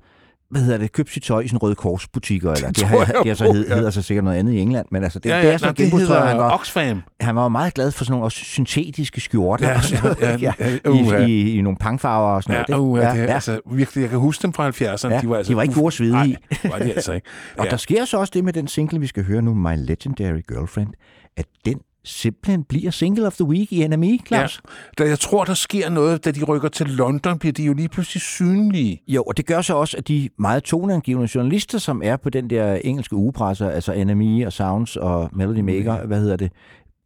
hvad 0.51 0.63
hedder 0.63 0.79
det, 0.79 0.93
købte 0.93 1.13
sit 1.13 1.23
tøj 1.23 1.41
i 1.41 1.49
sådan 1.49 1.63
røde 1.63 1.75
korsbutikker, 1.75 2.53
eller 2.53 2.69
det, 2.73 2.77
tror 2.77 2.87
har, 2.89 2.97
jeg 2.99 3.15
det 3.25 3.31
er 3.31 3.35
så 3.35 3.53
hed, 3.53 3.69
ja. 3.69 3.75
hedder 3.75 3.91
så 3.91 4.03
sikkert 4.03 4.25
noget 4.25 4.39
andet 4.39 4.53
i 4.53 4.59
England, 4.59 4.87
men 4.91 5.03
altså, 5.05 5.19
det, 5.19 5.31
Ja, 5.31 5.37
det 5.39 5.45
er 5.47 5.51
ja, 5.51 5.59
sådan 5.59 5.67
nej, 5.67 5.71
et 5.71 5.77
det 5.79 5.85
genbrugstøj, 5.85 6.19
han 6.19 6.29
hedder 6.29 6.43
var, 6.45 6.55
Oxfam. 6.55 7.03
han 7.21 7.37
var 7.37 7.43
jo 7.43 7.49
meget 7.49 7.75
glad 7.75 7.91
for 7.91 8.05
sådan 8.05 8.13
nogle 8.13 8.25
også 8.25 8.39
syntetiske 8.39 9.21
skjorter, 9.21 9.69
Ja, 9.69 9.77
og 9.77 9.83
sådan 9.85 10.03
noget, 10.05 10.43
ja, 10.43 10.53
ja, 10.61 10.79
ja, 10.85 11.25
i, 11.25 11.33
i, 11.33 11.59
i, 11.59 11.61
nogle 11.61 11.77
pangfarver 11.77 12.29
og 12.35 12.43
sådan 12.43 12.65
Ja, 12.69 12.75
noget. 12.77 12.83
uh, 12.91 12.99
ja, 12.99 13.11
det, 13.11 13.17
ja, 13.19 13.23
ja. 13.25 13.35
Altså, 13.35 13.61
virkelig, 13.73 14.01
jeg 14.03 14.11
kan 14.11 14.19
huske 14.19 14.43
dem 14.43 14.53
fra 14.53 14.69
70'erne. 14.69 15.13
Ja, 15.15 15.21
de 15.21 15.29
var, 15.29 15.37
altså, 15.37 15.51
de 15.51 15.57
var 15.57 15.63
ikke 15.63 15.75
gode 15.75 15.87
at 15.87 15.93
svede 15.93 16.13
nej, 16.13 16.25
i. 16.25 16.37
det 16.51 16.71
var 16.73 16.79
de 16.79 16.93
altså 16.93 17.13
ikke. 17.13 17.27
Og 17.59 17.65
Ja. 17.65 17.71
der 17.71 17.77
sker 17.77 18.05
så 18.05 18.19
også 18.19 18.31
det 18.35 18.45
med 18.45 18.53
den 18.53 18.69
single, 18.69 19.01
vi 19.01 19.07
skal 19.07 19.25
høre 19.25 19.43
nu, 19.43 19.55
My 19.55 19.77
Legendary 19.77 20.41
Girlfriend, 20.49 20.89
at 21.37 21.47
den 21.65 21.81
simpelthen 22.05 22.65
bliver 22.65 22.91
single 22.91 23.27
of 23.27 23.35
the 23.35 23.45
week 23.45 23.73
i 23.73 23.87
NME, 23.87 24.19
Claus. 24.27 24.61
Ja, 24.99 25.05
da 25.05 25.09
jeg 25.09 25.19
tror, 25.19 25.45
der 25.45 25.55
sker 25.55 25.89
noget, 25.89 26.25
da 26.25 26.31
de 26.31 26.45
rykker 26.45 26.69
til 26.69 26.87
London, 26.87 27.39
bliver 27.39 27.53
de 27.53 27.65
jo 27.65 27.73
lige 27.73 27.89
pludselig 27.89 28.23
synlige. 28.23 29.03
Jo, 29.09 29.23
og 29.23 29.37
det 29.37 29.47
gør 29.47 29.61
så 29.61 29.75
også, 29.75 29.97
at 29.97 30.09
de 30.09 30.29
meget 30.39 30.63
toneangivende 30.63 31.29
journalister, 31.35 31.79
som 31.79 32.03
er 32.05 32.17
på 32.17 32.31
den 32.31 32.51
der 32.51 32.75
engelske 32.75 33.17
ugepresse, 33.17 33.73
altså 33.73 34.05
NME 34.05 34.47
og 34.47 34.53
Sounds 34.53 34.97
og 34.97 35.31
Melody 35.33 35.61
Maker, 35.61 35.95
ja. 35.95 36.05
hvad 36.05 36.21
hedder 36.21 36.37
det, 36.37 36.53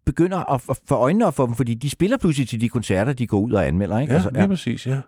begynder 0.05 0.53
at 0.53 0.79
få 0.89 0.95
øjnene 0.95 1.27
op 1.27 1.35
for 1.35 1.47
dem, 1.47 1.55
fordi 1.55 1.75
de 1.75 1.91
spiller 1.91 2.17
pludselig 2.17 2.49
til 2.49 2.61
de 2.61 2.69
koncerter, 2.69 3.13
de 3.13 3.27
går 3.27 3.39
ud 3.39 3.53
og 3.53 3.67
anmelder. 3.67 3.99
Ikke? 3.99 4.13
Ja, 4.13 4.17
altså, 4.17 4.31
ja. 4.35 4.41
lige 4.41 4.49
præcis, 4.49 4.87
ja. 4.87 5.01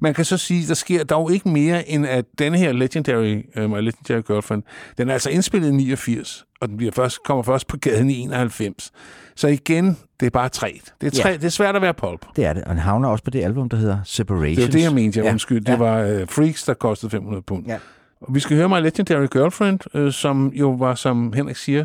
Man 0.00 0.14
kan 0.14 0.24
så 0.24 0.36
sige, 0.36 0.68
der 0.68 0.74
sker 0.74 1.04
dog 1.04 1.32
ikke 1.32 1.48
mere, 1.48 1.88
end 1.88 2.06
at 2.06 2.24
denne 2.38 2.58
her 2.58 2.72
Legendary, 2.72 3.42
uh, 3.56 3.70
My 3.70 3.80
Legendary 3.80 4.22
Girlfriend, 4.26 4.62
den 4.98 5.08
er 5.08 5.12
altså 5.12 5.30
indspillet 5.30 5.68
i 5.68 5.72
89, 5.72 6.44
og 6.60 6.68
den 6.68 6.76
bliver 6.76 6.92
først, 6.92 7.18
kommer 7.24 7.42
først 7.42 7.66
på 7.66 7.76
gaden 7.76 8.10
i 8.10 8.14
91. 8.14 8.92
Så 9.36 9.48
igen, 9.48 9.96
det 10.20 10.26
er 10.26 10.30
bare 10.30 10.48
træt. 10.48 10.94
Det 11.00 11.06
er, 11.06 11.22
træt. 11.22 11.32
Ja. 11.32 11.36
det 11.36 11.44
er 11.44 11.48
svært 11.48 11.76
at 11.76 11.82
være 11.82 11.94
pulp. 11.94 12.26
Det 12.36 12.44
er 12.44 12.52
det, 12.52 12.64
og 12.64 12.70
han 12.70 12.78
havner 12.78 13.08
også 13.08 13.24
på 13.24 13.30
det 13.30 13.44
album, 13.44 13.68
der 13.68 13.76
hedder 13.76 13.98
Separations. 14.04 14.56
Det 14.56 14.66
var 14.66 14.72
det, 14.72 14.82
jeg 14.82 14.94
mente, 14.94 15.18
jeg 15.18 15.24
ja. 15.24 15.32
undskyld. 15.32 15.60
Det 15.60 15.72
ja. 15.72 15.76
var 15.76 16.20
uh, 16.22 16.28
Freaks, 16.28 16.64
der 16.64 16.74
kostede 16.74 17.10
500 17.10 17.42
pund. 17.42 17.66
Ja. 17.66 17.78
Og 18.20 18.34
vi 18.34 18.40
skal 18.40 18.56
høre 18.56 18.68
My 18.68 18.82
Legendary 18.82 19.26
Girlfriend, 19.26 19.80
øh, 19.94 20.12
som 20.12 20.52
jo 20.54 20.70
var, 20.70 20.94
som 20.94 21.32
Henrik 21.32 21.56
siger, 21.56 21.84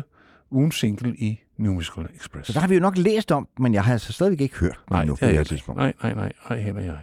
ugens 0.50 0.74
single 0.74 1.14
i 1.16 1.40
New 1.58 1.72
Musical 1.72 2.06
Express. 2.16 2.46
Så 2.46 2.52
der 2.52 2.60
har 2.60 2.68
vi 2.68 2.74
jo 2.74 2.80
nok 2.80 2.98
læst 2.98 3.32
om, 3.32 3.48
men 3.58 3.74
jeg 3.74 3.84
har 3.84 3.92
altså 3.92 4.12
stadigvæk 4.12 4.40
ikke 4.40 4.56
hørt. 4.56 4.78
Nej, 4.90 5.04
nu, 5.04 5.14
på 5.14 5.26
det, 5.26 5.38
det 5.38 5.46
tidspunkt. 5.46 5.78
nej, 5.78 5.92
nej, 6.02 6.14
nej, 6.14 6.32
nej, 6.50 6.60
heller 6.60 6.82
jeg. 6.82 6.96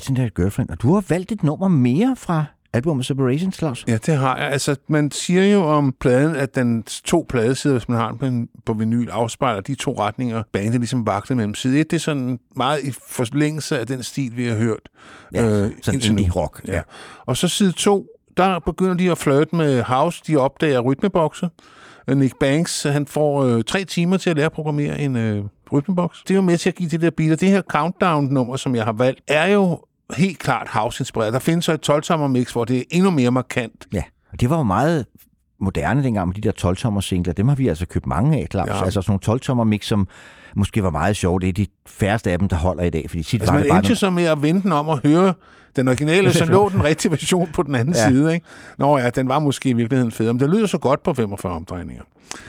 Legendary 0.00 0.28
Girlfriend. 0.36 0.70
Og 0.70 0.82
du 0.82 0.94
har 0.94 1.04
valgt 1.08 1.32
et 1.32 1.42
nummer 1.42 1.68
mere 1.68 2.16
fra 2.16 2.44
albumet 2.72 3.06
Separation, 3.06 3.52
Claus. 3.52 3.84
Ja, 3.88 3.96
det 4.06 4.16
har 4.16 4.36
jeg. 4.36 4.46
Altså, 4.46 4.76
man 4.88 5.10
siger 5.10 5.52
jo 5.52 5.62
om 5.62 5.94
pladen, 6.00 6.36
at 6.36 6.54
den 6.54 6.82
to 6.82 7.26
pladesider, 7.28 7.74
hvis 7.74 7.88
man 7.88 7.98
har 7.98 8.08
den 8.08 8.18
på, 8.18 8.26
en, 8.26 8.48
på 8.66 8.72
vinyl, 8.72 9.08
afspejler 9.08 9.60
de 9.60 9.74
to 9.74 9.92
retninger, 9.98 10.42
bandet 10.52 10.80
ligesom 10.80 11.06
vakler 11.06 11.36
mellem. 11.36 11.54
Side 11.54 11.80
1, 11.80 11.90
det 11.90 11.96
er 11.96 12.00
sådan 12.00 12.38
meget 12.56 12.80
i 12.84 12.92
forlængelse 13.08 13.78
af 13.78 13.86
den 13.86 14.02
stil, 14.02 14.36
vi 14.36 14.46
har 14.46 14.56
hørt. 14.56 14.88
Ja, 15.34 15.40
sådan 15.40 15.72
indtil 15.92 16.12
nu. 16.12 16.18
indie 16.18 16.32
rock, 16.32 16.60
Ja. 16.68 16.74
ja. 16.74 16.80
Og 17.26 17.36
så 17.36 17.48
side 17.48 17.72
2, 17.72 18.06
der 18.36 18.58
begynder 18.58 18.94
de 18.94 19.10
at 19.10 19.18
flirte 19.18 19.56
med 19.56 19.82
House. 19.82 20.22
De 20.26 20.36
opdager 20.36 20.80
rytmebokse. 20.80 21.48
Øh, 22.08 22.16
Nick 22.16 22.34
Banks, 22.40 22.82
han 22.82 23.06
får 23.06 23.44
øh, 23.44 23.64
tre 23.64 23.84
timer 23.84 24.16
til 24.16 24.30
at 24.30 24.36
lære 24.36 24.46
at 24.46 24.52
programmere 24.52 25.00
en 25.00 25.16
øh, 25.16 25.44
rytmeboks. 25.72 26.22
Det 26.22 26.30
er 26.30 26.34
jo 26.34 26.42
med 26.42 26.58
til 26.58 26.68
at 26.68 26.74
give 26.74 26.88
det 26.90 27.00
der 27.00 27.10
beat. 27.10 27.32
Og 27.32 27.40
det 27.40 27.48
her 27.48 27.62
countdown-nummer, 27.62 28.56
som 28.56 28.74
jeg 28.74 28.84
har 28.84 28.92
valgt, 28.92 29.20
er 29.28 29.46
jo 29.46 29.78
helt 30.16 30.38
klart 30.38 30.68
house-inspireret. 30.68 31.32
Der 31.32 31.38
findes 31.38 31.64
så 31.64 31.72
et 31.72 31.80
12 31.80 32.28
mix, 32.28 32.52
hvor 32.52 32.64
det 32.64 32.78
er 32.78 32.82
endnu 32.90 33.10
mere 33.10 33.30
markant. 33.30 33.86
Ja, 33.92 34.02
og 34.32 34.40
det 34.40 34.50
var 34.50 34.56
jo 34.56 34.62
meget 34.62 35.06
moderne 35.60 36.02
dengang 36.02 36.28
med 36.28 36.34
de 36.34 36.40
der 36.40 36.52
12-tommer 36.70 37.00
singler. 37.00 37.32
Dem 37.32 37.48
har 37.48 37.54
vi 37.54 37.68
altså 37.68 37.86
købt 37.86 38.06
mange 38.06 38.38
af, 38.38 38.46
Claus. 38.50 38.68
Ja. 38.68 38.84
Altså 38.84 39.02
sådan 39.02 39.20
nogle 39.26 39.38
12-tommer 39.38 39.64
mix, 39.64 39.84
som 39.86 40.08
måske 40.56 40.82
var 40.82 40.90
meget 40.90 41.16
sjove. 41.16 41.40
Det 41.40 41.48
er 41.48 41.52
de 41.52 41.66
færreste 41.86 42.30
af 42.30 42.38
dem, 42.38 42.48
der 42.48 42.56
holder 42.56 42.84
i 42.84 42.90
dag, 42.90 43.10
fordi 43.10 43.22
tit 43.22 43.40
Altså, 43.40 43.52
var 43.52 43.58
man 43.58 43.62
det 43.62 43.70
bare 43.70 43.78
endte 43.78 43.90
jo 43.90 43.94
så 43.94 44.10
med 44.10 44.24
at 44.24 44.42
vente 44.42 44.72
om 44.72 44.88
at 44.88 44.98
høre 45.04 45.34
den 45.76 45.88
originale, 45.88 46.32
så 46.32 46.44
lå 46.44 46.68
den 46.68 46.84
rigtige 46.90 47.12
version 47.12 47.48
på 47.52 47.62
den 47.62 47.74
anden 47.74 47.94
ja. 47.94 48.08
Side. 48.08 48.34
Ikke? 48.34 48.46
Nå 48.78 48.98
ja, 48.98 49.10
den 49.10 49.28
var 49.28 49.38
måske 49.38 49.68
i 49.68 49.72
virkeligheden 49.72 50.12
federe, 50.12 50.34
men 50.34 50.40
det 50.40 50.50
lyder 50.50 50.66
så 50.66 50.78
godt 50.78 51.02
på 51.02 51.14
45 51.14 51.52
omdrejninger. 51.52 52.02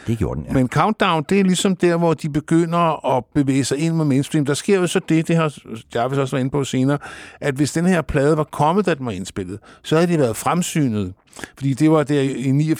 Det 0.08 0.18
gjorde 0.18 0.40
den, 0.40 0.46
ja. 0.48 0.54
Men 0.54 0.68
Countdown, 0.68 1.26
det 1.30 1.40
er 1.40 1.44
ligesom 1.44 1.76
der, 1.76 1.98
hvor 1.98 2.14
de 2.14 2.30
begynder 2.30 3.16
at 3.18 3.26
bevæge 3.34 3.64
sig 3.64 3.78
ind 3.78 3.96
med 3.96 4.06
mainstream. 4.06 4.46
Der 4.46 4.54
sker 4.54 4.80
jo 4.80 4.88
så 4.88 5.00
det, 5.10 5.28
det 5.28 5.36
har 5.36 5.58
Jarvis 5.96 6.18
også 6.18 6.36
været 6.36 6.42
inde 6.42 6.52
på 6.52 6.64
senere, 6.64 6.98
at 7.42 7.56
hvis 7.56 7.72
den 7.72 7.86
her 7.86 8.02
plade 8.02 8.38
var 8.38 8.44
kommet, 8.44 8.86
da 8.86 8.94
den 8.94 9.06
var 9.06 9.12
indspillet, 9.12 9.60
så 9.84 9.96
havde 9.96 10.14
de 10.14 10.20
været 10.20 10.38
fremsynet. 10.38 11.14
Fordi 11.56 11.74
det 11.74 11.92
var 11.92 12.04
der 12.04 12.22
i 12.22 12.74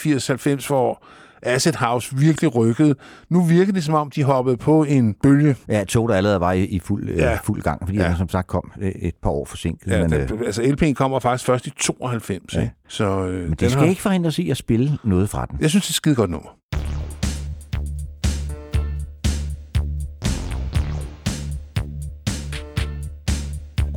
89-90, 0.60 0.68
hvor 0.68 1.04
Acid 1.44 1.74
House 1.74 2.16
virkelig 2.18 2.56
rykkede. 2.56 2.96
Nu 3.30 3.42
virker 3.44 3.74
det 3.74 3.84
som 3.84 3.94
om, 3.94 4.10
de 4.12 4.24
hoppede 4.24 4.58
på 4.58 4.84
en 4.84 5.16
bølge. 5.24 5.56
Ja, 5.68 5.82
et 5.82 5.88
tog, 5.88 6.10
der 6.10 6.16
allerede 6.16 6.39
var 6.39 6.52
i, 6.52 6.64
i 6.64 6.80
fuld, 6.80 7.10
Ja. 7.10 7.30
ja. 7.32 7.38
fuld 7.44 7.62
gang, 7.62 7.82
fordi 7.86 7.98
Ja. 7.98 8.08
den 8.08 8.18
som 8.18 8.30
sagt 8.30 8.48
kom 8.48 8.72
øh, 8.82 8.92
et 8.92 9.16
par 9.24 9.30
år 9.30 9.46
forsinket. 9.46 9.88
Ja, 9.92 10.02
men, 10.08 10.14
øh, 10.14 10.30
altså 10.46 10.62
LP'en 10.62 10.94
kommer 10.94 11.20
faktisk 11.20 11.46
først 11.46 11.68
i 11.68 11.70
92. 11.80 12.54
Ja. 12.56 12.62
Ikke? 12.62 12.74
Så, 12.88 13.06
øh, 13.26 13.34
men 13.34 13.44
den 13.44 13.52
det 13.60 13.72
skal 13.72 13.82
har, 13.84 13.89
ikke 13.89 14.02
forhindre 14.02 14.28
os 14.28 14.39
i 14.39 14.50
at 14.50 14.58
spille 14.58 14.98
noget 15.04 15.30
fra 15.30 15.46
den. 15.46 15.58
Jeg 15.62 15.70
synes, 15.70 15.84
det 15.86 15.89
er 15.89 15.92
et 15.92 15.96
skide 15.96 16.16
godt 16.16 16.30
nummer. 16.30 16.50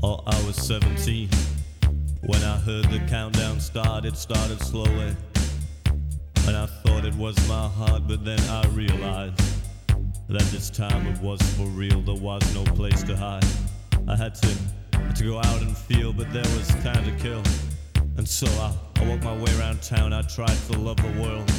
Oh, 0.02 0.20
I 0.26 0.36
was 0.46 0.56
17 0.56 1.28
when 2.22 2.42
I 2.42 2.56
heard 2.58 2.84
the 2.90 3.00
countdown 3.08 3.60
start. 3.60 4.04
It 4.04 4.16
started 4.16 4.58
slowly, 4.60 5.14
and 6.46 6.56
I 6.56 6.66
thought 6.66 7.04
it 7.04 7.14
was 7.14 7.36
my 7.48 7.68
heart, 7.68 8.02
but 8.06 8.24
then 8.24 8.40
I 8.50 8.66
realized 8.68 9.40
that 10.28 10.42
this 10.52 10.70
time 10.70 11.06
it 11.06 11.20
was 11.20 11.40
for 11.56 11.66
real. 11.66 12.00
There 12.00 12.14
was 12.14 12.42
no 12.54 12.64
place 12.74 13.02
to 13.04 13.16
hide. 13.16 13.44
I 14.08 14.16
had 14.16 14.34
to 14.36 14.48
had 14.92 15.16
to 15.16 15.24
go 15.24 15.38
out 15.38 15.62
and 15.62 15.76
feel, 15.76 16.12
but 16.12 16.32
there 16.32 16.42
was 16.56 16.68
time 16.82 17.04
to 17.04 17.22
kill, 17.22 17.42
and 18.16 18.28
so 18.28 18.46
I, 18.60 18.74
I 19.00 19.08
walked 19.08 19.24
my 19.24 19.36
way 19.36 19.58
around 19.58 19.82
town. 19.82 20.12
I 20.12 20.22
tried 20.22 20.56
to 20.70 20.78
love 20.78 20.96
the 20.96 21.22
world, 21.22 21.50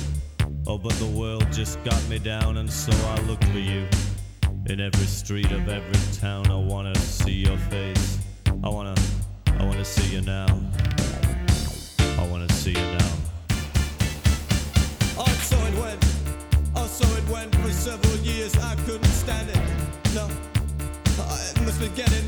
oh, 0.68 0.78
but 0.78 0.94
the 0.94 1.08
world 1.08 1.46
just 1.52 1.84
got 1.84 2.02
me 2.10 2.20
down, 2.20 2.58
and 2.58 2.72
so 2.72 2.92
I 3.08 3.20
looked 3.22 3.46
for 3.46 3.60
you. 3.60 3.88
In 4.68 4.80
every 4.80 5.06
street 5.06 5.52
of 5.52 5.70
every 5.70 6.20
town, 6.20 6.50
I 6.50 6.58
wanna 6.58 6.96
see 6.96 7.34
your 7.34 7.58
face. 7.70 8.20
I 8.64 8.70
wanna, 8.70 8.96
I 9.60 9.64
wanna 9.64 9.86
see 9.86 10.16
you 10.16 10.22
now. 10.22 10.48
I 12.18 12.28
wanna 12.28 12.50
see 12.52 12.72
you 12.72 12.98
now. 12.98 13.24
So 16.96 17.06
it 17.18 17.28
went 17.28 17.54
for 17.56 17.72
several 17.72 18.16
years. 18.20 18.56
I 18.58 18.76
couldn't 18.86 19.04
stand 19.24 19.50
it. 19.50 19.60
No, 20.16 20.30
it 21.52 21.62
must 21.62 21.80
be 21.82 21.89
getting 21.89 22.24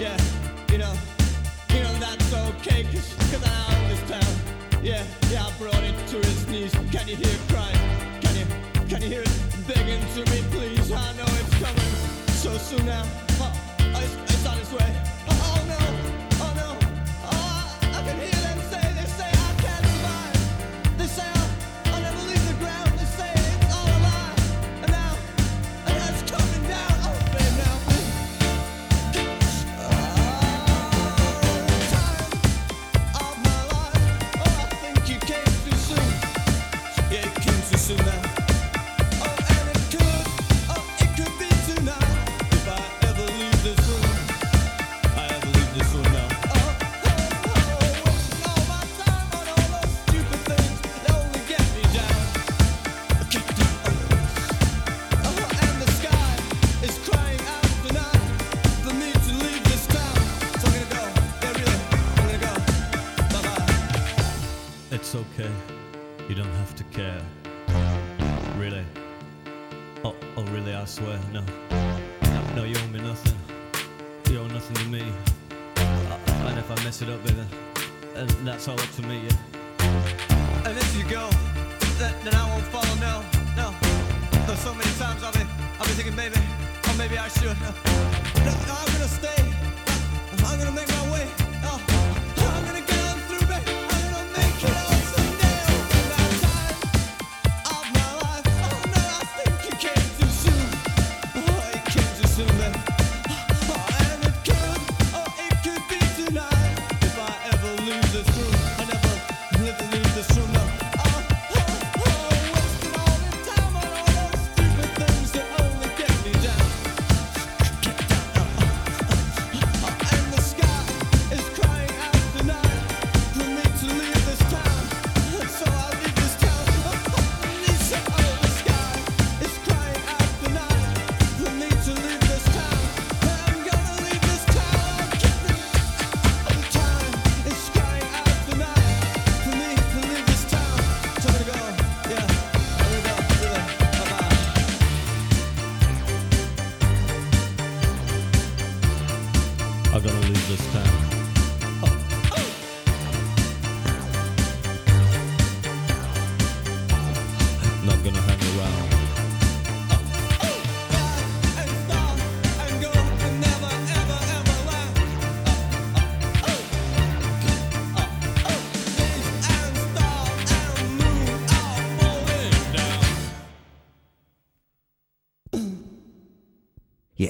Yeah, 0.00 0.16
you 0.70 0.78
know. 0.78 0.94
You 1.74 1.82
know 1.82 1.94
that's. 1.98 2.28
Yeah, 4.88 5.04
yeah, 5.30 5.44
I 5.44 5.52
brought 5.58 5.82
it 5.82 5.94
to 6.08 6.18
its 6.18 6.46
knees. 6.46 6.72
Can 6.90 7.08
you 7.08 7.16
hear? 7.16 7.36
Can 8.22 8.36
you, 8.36 8.46
can 8.88 9.02
you 9.02 9.08
hear 9.08 9.22
it 9.22 9.66
begging 9.66 10.00
to 10.14 10.30
me, 10.30 10.42
please? 10.50 10.90
I 10.92 11.12
know 11.12 11.26
it's 11.26 11.54
coming 11.58 11.92
so 12.28 12.56
soon 12.56 12.86
now. 12.86 13.04
Oh, 13.40 13.52
it's, 13.96 14.14
it's 14.32 14.46
on 14.46 14.56
its 14.58 14.72
way. 14.72 15.07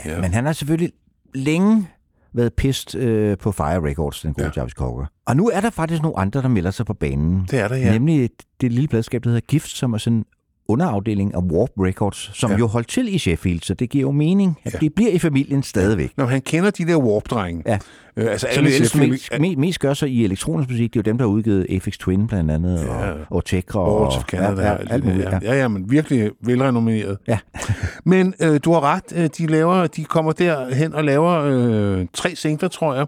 Ja, 0.08 0.20
men 0.20 0.34
han 0.34 0.44
har 0.44 0.52
selvfølgelig 0.52 0.92
længe 1.34 1.88
været 2.32 2.54
pist 2.54 2.94
øh, 2.94 3.38
på 3.38 3.52
Fire 3.52 3.82
Records, 3.88 4.20
den 4.20 4.32
gode 4.34 4.44
Ja. 4.44 4.50
ja. 4.56 4.60
Jarvis 4.60 4.72
Cocker. 4.74 5.06
Og 5.26 5.36
nu 5.36 5.48
er 5.48 5.60
der 5.60 5.70
faktisk 5.70 6.02
nogle 6.02 6.18
andre, 6.18 6.42
der 6.42 6.48
melder 6.48 6.70
sig 6.70 6.86
på 6.86 6.94
banen. 6.94 7.46
Det 7.50 7.58
er 7.58 7.68
der, 7.68 7.76
ja. 7.76 7.92
Nemlig 7.92 8.30
det 8.60 8.72
lille 8.72 8.88
pladskab, 8.88 9.24
der 9.24 9.30
hedder 9.30 9.46
Gift, 9.46 9.68
som 9.68 9.92
er 9.92 9.98
sådan 9.98 10.24
underafdeling 10.68 11.34
af 11.34 11.38
Warp 11.38 11.70
Records, 11.78 12.30
som 12.34 12.50
Ja. 12.50 12.56
jo 12.56 12.66
holdt 12.66 12.88
til 12.88 13.14
i 13.14 13.18
Sheffield, 13.18 13.60
så 13.62 13.74
det 13.74 13.90
giver 13.90 14.02
jo 14.02 14.10
mening, 14.10 14.58
at 14.64 14.72
Ja. 14.74 14.78
det 14.78 14.94
bliver 14.94 15.10
i 15.10 15.18
familien 15.18 15.62
stadigvæk. 15.62 16.10
Når 16.16 16.26
han 16.26 16.40
kender 16.40 16.70
de 16.70 16.86
der 16.86 16.96
warp-drenge. 16.96 17.62
Ja. 17.66 17.78
Øh, 18.16 18.30
altså 18.30 18.46
Som 18.54 18.64
alle 18.64 18.76
selvfølgelig- 18.76 19.10
mest, 19.12 19.40
mest, 19.40 19.58
mest 19.58 19.80
gør 19.80 19.94
sig 19.94 20.08
i 20.08 20.24
elektronisk 20.24 20.70
musik, 20.70 20.94
det 20.94 20.98
er 20.98 21.02
jo 21.06 21.10
dem, 21.10 21.18
der 21.18 21.24
har 21.24 21.30
udgivet 21.30 21.66
Aphex 21.70 21.94
Twin 21.98 22.26
blandt 22.26 22.50
andet, 22.50 22.80
Ja. 22.84 23.10
og, 23.10 23.16
og 23.30 23.44
Tekra 23.44 23.80
og 23.80 24.06
of 24.06 24.22
Canada. 24.24 24.62
ja, 24.62 24.72
og 24.72 24.80
ja, 24.86 24.92
alt 24.92 25.04
muligt. 25.04 25.24
ja. 25.24 25.30
Ja. 25.42 25.52
ja, 25.52 25.60
ja, 25.60 25.68
men 25.68 25.90
virkelig 25.90 26.30
velrenommeret. 26.42 27.18
Ja. 27.28 27.38
men 28.04 28.34
øh, 28.42 28.60
du 28.64 28.72
har 28.72 28.80
ret, 28.80 29.12
øh, 29.14 29.28
de, 29.38 29.46
laver, 29.46 29.86
de 29.86 30.04
kommer 30.04 30.32
derhen 30.32 30.94
og 30.94 31.04
laver 31.04 31.42
øh, 31.44 32.06
tre 32.14 32.34
singler, 32.36 32.68
tror 32.68 32.94
jeg, 32.94 33.06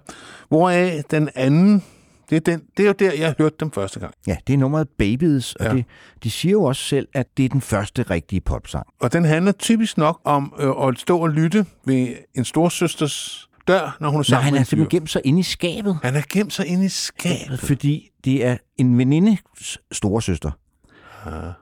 hvoraf 0.49 1.03
den 1.11 1.29
anden, 1.35 1.83
det 2.31 2.37
er, 2.37 2.41
den, 2.41 2.63
det 2.77 2.83
er 2.83 2.87
jo 2.87 2.93
der, 2.99 3.13
jeg 3.13 3.35
hørte 3.39 3.57
dem 3.61 3.71
første 3.71 4.01
gang. 4.01 4.15
ja, 4.27 4.37
det 4.47 4.53
er 4.53 4.59
nummeret 4.59 4.89
Babies, 4.99 5.55
og 5.55 5.65
Ja. 5.65 5.71
ja. 5.71 5.77
det, 5.77 5.85
de 6.25 6.31
siger 6.31 6.53
jo 6.53 6.63
også 6.65 6.83
selv, 6.85 7.09
at 7.15 7.27
det 7.37 7.45
er 7.45 7.49
den 7.49 7.61
første 7.61 8.03
rigtige 8.03 8.41
popsang. 8.41 8.87
Og 9.01 9.13
den 9.13 9.25
handler 9.25 9.53
typisk 9.53 9.99
nok 9.99 10.21
om 10.25 10.55
øh, 10.59 10.89
at 10.89 10.99
stå 10.99 11.19
og 11.19 11.31
lytte 11.31 11.67
ved 11.85 12.09
en 12.35 12.45
storsøsters 12.45 13.49
dør, 13.69 13.97
når 14.01 14.09
hun 14.09 14.15
er 14.15 14.19
Nej, 14.19 14.25
sammen 14.25 14.45
han 14.45 14.53
med 14.53 14.61
er 14.61 14.65
simpelthen 14.65 15.01
gemt 15.01 15.11
sig 15.11 15.21
inde 15.25 15.41
i 15.41 15.43
skabet. 15.43 15.99
Han 16.03 16.15
er 16.17 16.23
gemt 16.33 16.53
sig 16.53 16.67
inde 16.67 16.85
i 16.85 16.89
skabet. 16.89 17.61
Fordi 17.61 18.11
det 18.25 18.45
er 18.45 18.57
en 18.79 18.99
venindes 18.99 19.79
storesøster, 19.93 20.51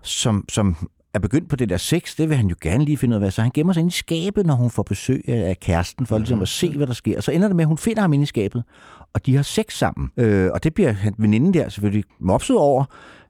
som, 0.03 0.45
som 0.49 0.89
er 1.15 1.19
begyndt 1.19 1.49
på 1.51 1.57
det 1.57 1.69
der 1.69 1.77
sex. 1.77 2.17
Det 2.17 2.29
vil 2.29 2.37
han 2.37 2.47
jo 2.47 2.55
gerne 2.63 2.85
lige 2.85 2.97
finde 2.97 3.17
ud 3.19 3.23
af. 3.23 3.33
Så 3.33 3.43
han 3.43 3.51
gemmer 3.55 3.73
sig 3.73 3.81
inde 3.81 3.89
i 3.89 3.93
skabet, 3.93 4.47
når 4.47 4.55
hun 4.55 4.71
får 4.71 4.83
besøg 4.83 5.25
af 5.29 5.57
kæresten, 5.61 6.07
for 6.07 6.19
ligesom 6.19 6.43
at 6.43 6.49
se, 6.49 6.77
hvad 6.77 6.87
der 6.87 6.93
sker. 6.93 7.21
Så 7.21 7.31
ender 7.33 7.49
det 7.49 7.57
med, 7.57 7.65
at 7.65 7.69
hun 7.69 7.79
finder 7.79 8.01
ham 8.01 8.13
inde 8.13 8.23
i 8.23 8.27
skabet, 8.27 8.63
og 9.15 9.27
de 9.27 9.37
har 9.37 9.43
sex 9.43 9.73
sammen. 9.79 10.11
Øh, 10.17 10.51
og 10.55 10.65
det 10.65 10.75
bliver 10.75 10.93
han 10.93 11.15
veninden 11.19 11.55
der 11.55 11.69
selvfølgelig 11.69 12.05
mopset 12.21 12.57
over. 12.57 12.85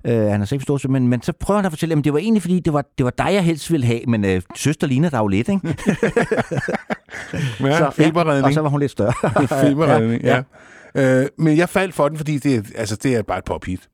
Øh, 0.06 0.18
han 0.20 0.40
har 0.40 0.44
sex 0.46 0.52
med 0.56 0.60
storesøster, 0.60 0.88
men, 0.88 1.08
men 1.08 1.22
så 1.22 1.32
prøver 1.32 1.58
han 1.58 1.66
at 1.66 1.72
fortælle, 1.72 1.94
at 1.98 2.04
det 2.04 2.12
var 2.12 2.18
egentlig, 2.18 2.42
fordi 2.42 2.60
det 2.60 2.72
var, 2.72 2.84
det 2.98 3.04
var 3.04 3.12
dig, 3.18 3.28
jeg 3.32 3.44
helst 3.44 3.72
ville 3.72 3.86
have, 3.86 4.00
men 4.08 4.24
øh, 4.24 4.42
søster 4.56 4.86
ligner 4.86 5.10
dig 5.10 5.18
jo 5.18 5.26
lidt, 5.26 5.48
ikke? 5.48 5.60
Ja, 7.60 7.78
Så, 7.78 7.90
feberredning. 7.90 8.44
og 8.46 8.52
så 8.52 8.60
var 8.60 8.68
hun 8.68 8.80
lidt 8.80 8.90
større. 8.92 9.12
Feberredning, 9.66 10.22
ja. 10.22 10.42
ja. 10.94 11.20
Øh, 11.22 11.26
men 11.38 11.56
jeg 11.56 11.68
faldt 11.68 11.94
for 11.94 12.08
den, 12.08 12.16
fordi 12.18 12.38
det, 12.38 12.54
er- 12.56 12.62
altså, 12.80 12.96
det 12.96 13.14
er 13.14 13.22
bare 13.22 13.38
et 13.38 13.44
pophit. 13.44 13.88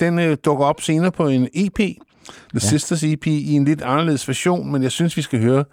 Den 0.00 0.18
øh, 0.18 0.36
dukker 0.44 0.64
op 0.64 0.80
senere 0.80 1.12
på 1.12 1.28
en 1.28 1.48
EP, 1.54 1.80
The 2.24 2.34
ja. 2.54 2.58
Sisters 2.58 3.02
EP, 3.04 3.26
i 3.26 3.52
en 3.52 3.64
lidt 3.64 3.82
anderledes 3.82 4.28
version, 4.28 4.72
men 4.72 4.82
jeg 4.82 4.92
synes, 4.92 5.16
vi 5.16 5.22
skal 5.22 5.40
høre 5.42 5.64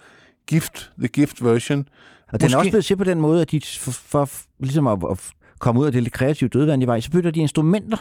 Gift, 0.47 0.91
The 0.99 1.08
Gift 1.08 1.43
version. 1.45 1.88
Og 2.32 2.39
den 2.41 2.45
er 2.45 2.49
Måske- 2.49 2.58
også 2.58 2.70
blevet 2.70 2.86
set 2.86 2.97
på 2.97 3.04
den 3.04 3.22
måde, 3.22 3.41
at 3.41 3.52
de 3.52 3.62
for, 3.80 3.91
for 3.91 4.30
ligesom 4.60 4.88
at, 4.88 4.99
at 5.12 5.20
komme 5.60 5.82
ud 5.82 5.86
af 5.86 5.91
det 5.91 6.04
lidt 6.04 6.14
kreative 6.14 6.47
dødvand 6.49 6.84
i 6.84 6.86
vej, 6.86 6.99
så 6.99 7.12
bytter 7.12 7.32
de 7.32 7.39
instrumenter. 7.39 7.97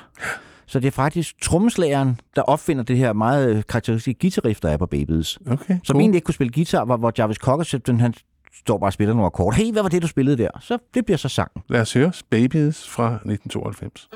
Så 0.66 0.80
det 0.80 0.86
er 0.86 0.90
faktisk 0.92 1.40
trommeslageren, 1.42 2.20
der 2.36 2.42
opfinder 2.42 2.82
det 2.82 2.96
her 2.98 3.12
meget 3.12 3.56
øh, 3.56 3.62
karakteristiske 3.68 4.18
guitarriff, 4.20 4.60
der 4.60 4.68
er 4.70 4.76
på 4.76 4.86
Babies. 4.86 5.38
Okay, 5.50 5.78
Som 5.84 5.94
cool. 5.94 6.00
egentlig 6.00 6.16
ikke 6.16 6.24
kunne 6.24 6.34
spille 6.34 6.52
guitar, 6.52 6.84
hvor, 6.84 6.96
hvor 6.96 7.12
Jarvis 7.18 7.36
Cocker 7.36 7.64
simpelthen, 7.64 8.00
han 8.00 8.14
står 8.54 8.78
bare 8.78 8.88
og 8.88 8.92
spiller 8.92 9.14
nogle 9.14 9.26
akkorder. 9.26 9.56
Hey, 9.56 9.72
hvad 9.72 9.82
var 9.82 9.88
det, 9.88 10.02
du 10.02 10.06
spillede 10.08 10.36
der? 10.38 10.48
Så 10.60 10.78
det 10.94 11.04
bliver 11.04 11.18
så 11.18 11.28
sang. 11.28 11.50
Lad 11.68 11.80
os 11.80 11.92
høre 11.92 12.12
Babies 12.30 12.88
fra 12.88 13.06
1992. 13.06 14.08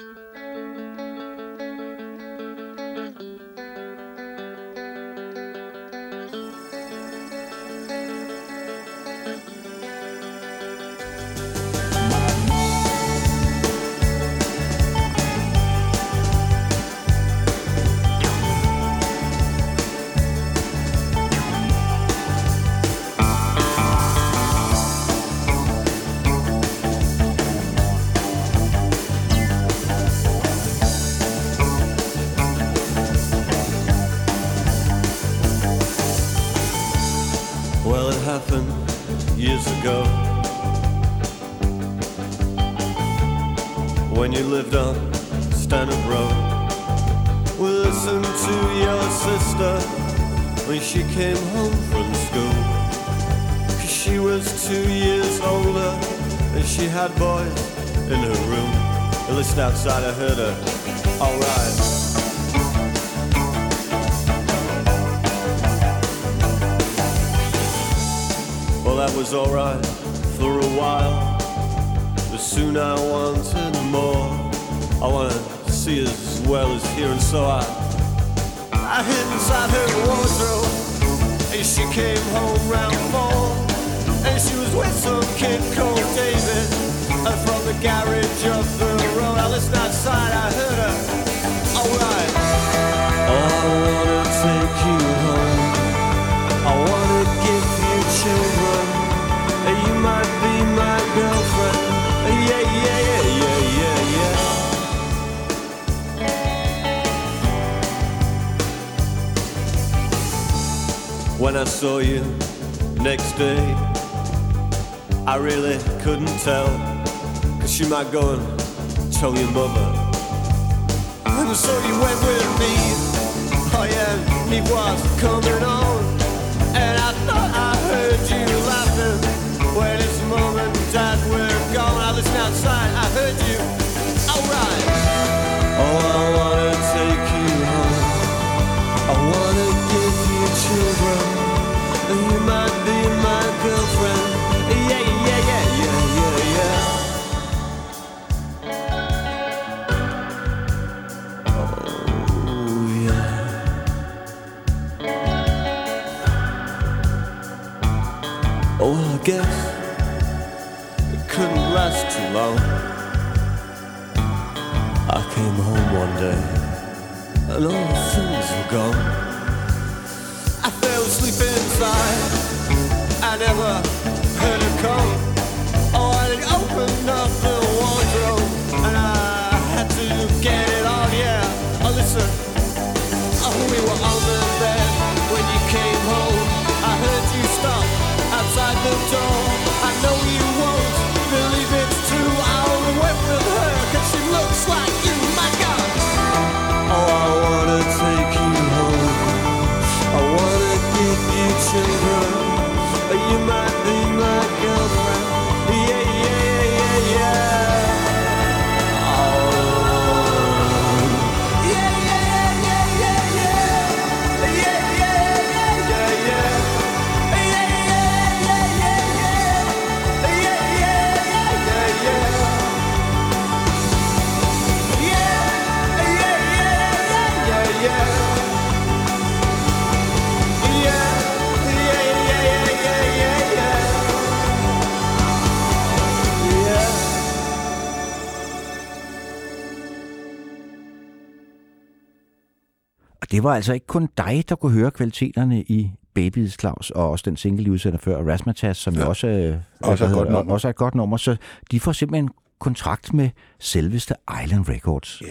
var 243.45 243.55
altså 243.55 243.73
ikke 243.73 243.87
kun 243.87 244.09
dig, 244.19 244.45
der 244.49 244.55
kunne 244.55 244.73
høre 244.73 244.91
kvaliteterne 244.91 245.63
i 245.63 245.91
Babies 246.15 246.57
Claus, 246.61 246.91
og 246.91 247.11
også 247.11 247.23
den 247.27 247.37
single, 247.37 247.65
I 247.65 247.71
udsender 247.71 247.99
før, 247.99 248.23
Rasmatas, 248.33 248.77
som 248.77 248.95
ja. 248.95 249.01
jo 249.03 249.09
også, 249.09 249.27
øh, 249.27 249.57
Også 249.81 250.05
er 250.05 250.09
godt 250.09 250.19
hedder- 250.19 250.33
nummer. 250.33 250.53
også 250.53 250.69
er 250.69 250.71
et 250.71 250.77
godt 250.77 250.95
nummer. 250.95 251.17
Så 251.17 251.37
de 251.71 251.81
får 251.81 251.93
simpelthen 251.93 252.29
kontrakt 252.59 253.15
med 253.15 253.31
selveste 253.59 254.15
Island 254.45 254.69
Records. 254.69 255.23
Ja. 255.23 255.27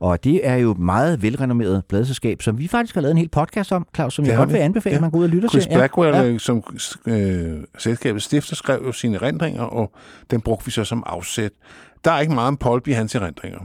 Og 0.00 0.24
det 0.24 0.46
er 0.48 0.54
jo 0.54 0.70
et 0.70 0.78
meget 0.78 1.22
velrenommeret 1.22 1.84
pladselskab, 1.88 2.42
som 2.42 2.58
vi 2.58 2.68
faktisk 2.68 2.94
har 2.94 3.00
lavet 3.02 3.10
en 3.12 3.18
hel 3.18 3.28
podcast 3.28 3.72
om, 3.72 3.86
Claus, 3.94 4.14
som 4.14 4.24
Det 4.24 4.30
jeg 4.30 4.38
godt 4.38 4.48
vi. 4.48 4.52
vil 4.52 4.60
anbefale, 4.60 4.94
Ja. 4.94 5.00
man 5.00 5.10
går 5.10 5.18
ud 5.18 5.24
og 5.24 5.30
lytter 5.30 5.48
Chris 5.48 5.64
til. 5.66 5.74
Blackwell, 5.74 6.14
Ja. 6.16 6.22
ja. 6.22 6.38
som 6.38 6.62
øh, 7.06 7.62
selskabets 7.78 8.24
stifter, 8.24 8.56
skrev 8.56 8.82
jo 8.86 8.92
sine 8.92 9.16
erindringer, 9.16 9.62
og 9.62 9.92
den 10.30 10.40
brugte 10.40 10.64
vi 10.64 10.70
så 10.70 10.84
som 10.84 11.02
afsæt. 11.06 11.52
Der 12.04 12.10
er 12.12 12.20
ikke 12.20 12.34
meget 12.34 12.48
om 12.48 12.56
Polby 12.56 12.88
i 12.88 12.92
hans 12.92 13.14
erindringer. 13.14 13.58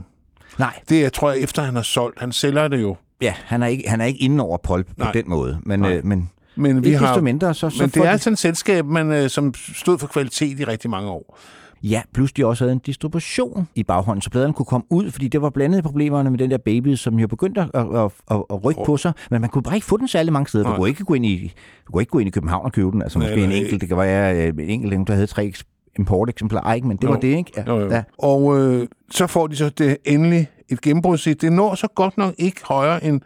Nej, 0.58 0.80
Det 0.88 1.04
er, 1.04 1.08
tror 1.08 1.30
jeg, 1.30 1.40
efter 1.40 1.62
han 1.62 1.74
har 1.74 1.82
solgt. 1.82 2.20
Han 2.20 2.32
sælger 2.32 2.68
det 2.68 2.80
jo. 2.82 2.96
Ja, 3.22 3.34
han 3.44 3.62
er 3.62 3.66
ikke, 3.66 3.88
han 3.88 4.00
er 4.00 4.04
ikke 4.04 4.20
inde 4.20 4.44
over 4.44 4.56
Polp 4.58 4.86
på 4.86 4.92
Nej. 4.98 5.12
den 5.12 5.24
måde. 5.26 5.58
Men, 5.62 5.80
Nej. 5.80 5.96
øh, 5.96 6.06
men 6.06 6.30
Men 6.56 6.82
vi 6.82 6.88
ikke 6.88 6.98
har, 6.98 7.06
desto 7.06 7.22
mindre, 7.24 7.54
så, 7.54 7.70
så 7.70 7.82
men 7.82 7.90
det 7.90 7.96
er 7.96 8.02
de- 8.02 8.08
altså 8.10 8.30
et 8.30 8.38
selskab, 8.38 8.86
man, 8.86 9.12
øh, 9.12 9.28
som 9.30 9.54
stod 9.74 9.98
for 9.98 10.06
kvalitet 10.06 10.60
i 10.60 10.64
rigtig 10.64 10.90
mange 10.90 11.10
år. 11.10 11.38
Ja, 11.82 12.02
plus 12.14 12.32
de 12.32 12.46
også 12.46 12.64
havde 12.64 12.72
en 12.72 12.78
distribution 12.78 13.68
i 13.74 13.82
baghånden, 13.82 14.22
så 14.22 14.30
pladerne 14.30 14.52
kunne 14.54 14.66
komme 14.66 14.86
ud, 14.90 15.10
fordi 15.10 15.28
det 15.28 15.42
var 15.42 15.50
blandet 15.50 15.84
problemerne 15.84 16.30
med 16.30 16.38
den 16.38 16.50
der 16.50 16.58
baby, 16.58 16.94
som 16.94 17.18
jo 17.18 17.26
begyndte 17.26 17.60
at, 17.60 17.68
at, 17.74 18.10
at, 18.30 18.42
at 18.50 18.64
rykke 18.64 18.80
på 18.86 18.96
sig, 18.96 19.12
men 19.30 19.40
man 19.40 19.50
kunne 19.50 19.62
bare 19.62 19.74
ikke 19.74 19.86
få 19.86 19.96
den 19.96 20.08
særlig 20.08 20.32
mange 20.32 20.48
steder. 20.48 20.64
Du 20.64 20.70
Nej. 20.70 20.76
kunne 20.78 20.88
ikke 20.88 21.04
gå 21.04 21.14
ind 21.14 21.26
i, 21.26 21.52
du 21.86 21.92
kunne 21.92 22.02
ikke 22.02 22.10
gå 22.10 22.18
ind 22.18 22.26
i 22.28 22.30
København 22.30 22.64
og 22.64 22.72
købe 22.72 22.90
den, 22.90 23.02
altså 23.02 23.18
Nej, 23.18 23.28
måske 23.28 23.42
en 23.42 23.48
nej. 23.48 23.58
enkelt, 23.58 23.80
det 23.80 23.88
kan 23.88 23.98
være 23.98 24.36
øh, 24.36 24.48
en 24.48 24.60
enkelt, 24.60 25.08
der 25.08 25.14
havde 25.14 25.26
tre 25.26 25.52
importeksemplarer, 25.98 26.74
ikke? 26.74 26.88
men 26.88 26.96
det 26.96 27.04
Jo. 27.04 27.08
var 27.10 27.16
det, 27.20 27.28
ikke? 27.36 27.52
Ja, 27.56 27.62
Jo, 27.66 27.80
jo. 27.80 27.90
ja. 27.90 28.02
Og 28.18 28.58
øh, 28.58 28.86
så 29.10 29.26
får 29.26 29.46
de 29.46 29.56
så 29.56 29.68
det 29.68 29.96
endelig 30.04 30.46
et 30.68 30.80
gennembrud. 30.80 31.18
sig. 31.18 31.40
Det 31.40 31.52
når 31.52 31.74
så 31.74 31.88
godt 31.94 32.18
nok 32.18 32.34
ikke 32.38 32.60
højere 32.64 33.04
end 33.04 33.20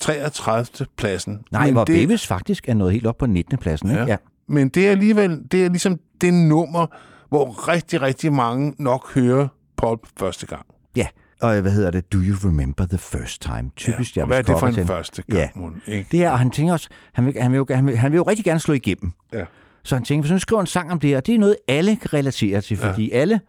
33. 0.00 0.86
pladsen. 0.96 1.40
Nej, 1.50 1.64
men 1.64 1.72
hvor 1.72 1.84
det, 1.84 1.94
Babies 1.94 2.26
faktisk 2.26 2.68
er 2.68 2.74
nået 2.74 2.92
helt 2.92 3.06
op 3.06 3.18
på 3.18 3.26
19. 3.26 3.58
pladsen. 3.58 3.90
Ikke? 3.90 4.02
Ja. 4.02 4.06
Ja. 4.06 4.16
Men 4.48 4.68
det 4.68 4.86
er 4.86 4.90
alligevel, 4.90 5.40
det 5.52 5.64
er 5.64 5.68
ligesom 5.68 5.98
det 6.20 6.34
nummer, 6.34 6.86
hvor 7.28 7.68
rigtig, 7.68 8.02
rigtig 8.02 8.32
mange 8.32 8.74
nok 8.78 9.14
hører 9.14 9.48
Pulp 9.76 10.00
første 10.16 10.46
gang. 10.46 10.66
ja. 10.96 11.06
Og 11.40 11.60
hvad 11.60 11.72
hedder 11.72 11.90
det? 11.90 12.12
Do 12.12 12.18
you 12.18 12.36
remember 12.48 12.86
the 12.86 12.98
first 12.98 13.42
time? 13.42 13.70
Typisk 13.76 14.16
ja. 14.16 14.22
Og 14.22 14.26
hvad 14.26 14.38
er 14.38 14.42
det 14.42 14.58
for 14.58 14.66
en 14.66 14.86
første 14.86 15.22
gang? 15.22 15.40
Ja. 15.40 15.48
mon, 15.54 15.82
Ikke? 15.86 16.08
Det 16.12 16.24
er, 16.24 16.30
og 16.30 16.38
han 16.38 16.50
tænker 16.50 16.72
også, 16.72 16.88
han 17.12 17.26
vil, 17.26 17.34
han, 17.40 17.52
vil 17.52 17.56
jo, 17.56 17.66
han, 17.70 17.86
vil, 17.86 17.96
han 17.96 18.12
vil 18.12 18.16
jo 18.16 18.22
rigtig 18.22 18.44
gerne 18.44 18.60
slå 18.60 18.74
igennem. 18.74 19.12
Ja. 19.32 19.44
Så 19.82 19.96
han 19.96 20.04
tænker, 20.04 20.22
hvis 20.22 20.30
han 20.30 20.40
skriver 20.40 20.60
en 20.60 20.66
sang 20.66 20.92
om 20.92 21.00
det 21.00 21.10
her, 21.10 21.20
det 21.20 21.34
er 21.34 21.38
noget, 21.38 21.56
alle 21.68 21.96
kan 21.96 22.12
relatere 22.12 22.60
til, 22.60 22.76
fordi 22.76 23.08
ja. 23.08 23.16
alle 23.16 23.40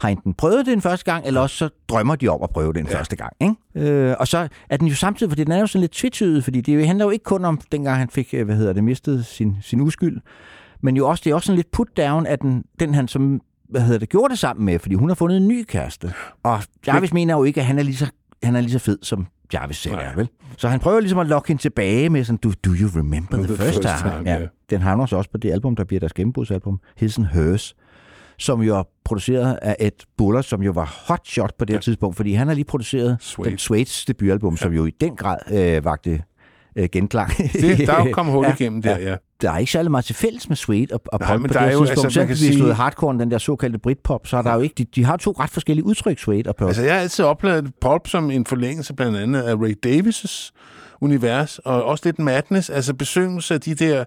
har 0.00 0.08
enten 0.08 0.34
prøvet 0.34 0.66
det 0.66 0.72
en 0.72 0.80
første 0.80 1.12
gang, 1.12 1.26
eller 1.26 1.40
også 1.40 1.56
så 1.56 1.68
drømmer 1.88 2.16
de 2.16 2.28
om 2.28 2.42
at 2.42 2.50
prøve 2.50 2.72
det 2.72 2.80
en 2.80 2.86
ja. 2.86 2.98
første 2.98 3.16
gang. 3.16 3.32
Ikke? 3.40 3.90
Øh, 3.90 4.16
og 4.20 4.28
så 4.28 4.48
er 4.70 4.76
den 4.76 4.88
jo 4.88 4.94
samtidig, 4.94 5.30
fordi 5.30 5.44
den 5.44 5.52
er 5.52 5.60
jo 5.60 5.66
sådan 5.66 5.80
lidt 5.80 5.92
tvetydig, 5.92 6.44
fordi 6.44 6.60
det 6.60 6.86
handler 6.86 7.04
jo 7.04 7.10
ikke 7.10 7.22
kun 7.22 7.44
om, 7.44 7.60
dengang 7.72 7.98
han 7.98 8.08
fik, 8.08 8.34
øh, 8.34 8.44
hvad 8.44 8.56
hedder 8.56 8.72
det, 8.72 8.84
mistet 8.84 9.26
sin, 9.26 9.56
sin 9.62 9.80
uskyld, 9.80 10.20
men 10.82 10.96
jo 10.96 11.08
også, 11.08 11.22
det 11.24 11.30
er 11.30 11.34
også 11.34 11.46
sådan 11.46 11.56
lidt 11.56 11.70
put 11.70 11.88
down 11.96 12.26
af 12.26 12.38
den, 12.38 12.64
den 12.80 12.94
han 12.94 13.08
som, 13.08 13.40
hvad 13.68 13.80
hedder 13.80 13.98
det, 13.98 14.08
gjorde 14.08 14.30
det 14.30 14.38
sammen 14.38 14.66
med, 14.66 14.78
fordi 14.78 14.94
hun 14.94 15.08
har 15.10 15.14
fundet 15.14 15.36
en 15.36 15.48
ny 15.48 15.64
kæreste. 15.68 16.12
Og 16.42 16.62
Jarvis 16.86 17.12
mener 17.12 17.34
jo 17.34 17.44
ikke, 17.44 17.60
at 17.60 17.66
han 17.66 17.78
er 17.78 17.82
lige 17.82 17.96
så, 17.96 18.10
han 18.42 18.56
er 18.56 18.60
lige 18.60 18.72
så 18.72 18.78
fed, 18.78 18.98
som 19.02 19.26
Jarvis 19.54 19.76
selv 19.76 19.94
er, 19.94 20.14
vel? 20.16 20.28
Så 20.56 20.68
han 20.68 20.80
prøver 20.80 21.00
ligesom 21.00 21.18
at 21.18 21.26
lokke 21.26 21.48
hende 21.48 21.62
tilbage 21.62 22.10
med 22.10 22.24
sådan, 22.24 22.36
do, 22.36 22.52
do 22.64 22.70
you 22.70 22.88
remember 22.98 23.36
the, 23.36 23.46
The 23.46 23.56
first, 23.56 23.82
time? 23.82 24.12
time, 24.12 24.30
ja. 24.30 24.40
ja. 24.40 24.46
Den 24.70 24.80
havner 24.80 25.06
så 25.06 25.16
også 25.16 25.30
på 25.30 25.38
det 25.38 25.52
album, 25.52 25.76
der 25.76 25.84
bliver 25.84 26.00
deres 26.00 26.12
gennembrudsalbum, 26.12 26.80
His 26.96 27.18
and 27.18 27.26
Hers, 27.26 27.76
som 28.38 28.62
jo 28.62 28.84
produceret 29.04 29.58
af 29.62 29.76
Ed 29.80 30.06
Buller, 30.18 30.42
som 30.42 30.62
jo 30.62 30.72
var 30.72 31.04
hot 31.06 31.26
shot 31.26 31.54
på 31.58 31.64
det 31.64 31.74
ja. 31.74 31.78
tidspunkt, 31.78 32.16
fordi 32.16 32.32
han 32.32 32.48
har 32.48 32.54
lige 32.54 32.64
produceret 32.64 33.16
Suede. 33.20 33.50
den 33.50 33.58
Suede's 33.58 34.04
debutalbum, 34.08 34.52
ja. 34.52 34.56
som 34.56 34.72
jo 34.72 34.86
i 34.86 34.90
den 34.90 35.16
grad 35.16 35.38
øh, 35.52 35.84
vagte 35.84 36.22
øh, 36.76 36.88
genklang. 36.92 37.36
Det, 37.36 37.78
der 37.78 37.94
er 37.94 38.06
jo 38.06 38.12
kommet 38.18 38.34
hul 38.34 38.44
ja, 38.44 38.54
igennem 38.54 38.82
der, 38.82 38.98
ja. 38.98 39.16
Der 39.42 39.50
er 39.50 39.58
ikke 39.58 39.72
særlig 39.72 39.90
meget 39.90 40.04
til 40.04 40.14
fælles 40.14 40.48
med 40.48 40.56
Sweet 40.56 40.92
og, 40.92 41.00
og 41.06 41.20
Nej, 41.20 41.28
pop 41.28 41.40
men 41.40 41.48
på 41.48 41.54
der 41.54 41.60
det 41.60 41.70
tidspunkt. 41.70 41.90
Altså, 41.90 42.10
Selv 42.10 42.26
hvis 42.26 42.38
sige... 42.38 42.58
du 42.58 42.72
hardcore, 42.72 43.18
den 43.18 43.30
der 43.30 43.38
såkaldte 43.38 43.78
britpop, 43.78 44.26
så 44.26 44.36
er 44.36 44.42
der 44.42 44.50
ja. 44.50 44.56
jo 44.56 44.62
ikke... 44.62 44.74
De, 44.78 44.84
de 44.84 45.04
har 45.04 45.16
to 45.16 45.34
ret 45.38 45.50
forskellige 45.50 45.84
udtryk, 45.84 46.18
Sweet 46.18 46.46
og 46.46 46.56
pop. 46.56 46.68
Altså, 46.68 46.82
jeg 46.82 46.94
har 46.94 47.00
altid 47.00 47.24
oplevet 47.24 47.72
pop 47.80 48.08
som 48.08 48.30
en 48.30 48.46
forlængelse 48.46 48.94
blandt 48.94 49.16
andet 49.16 49.42
af 49.42 49.54
Ray 49.54 49.74
Davis' 49.86 50.50
univers, 51.00 51.58
og 51.58 51.84
også 51.84 52.02
lidt 52.04 52.18
madness, 52.18 52.70
altså 52.70 52.94
besøgelse 52.94 53.54
af 53.54 53.60
de 53.60 53.74
der 53.74 54.04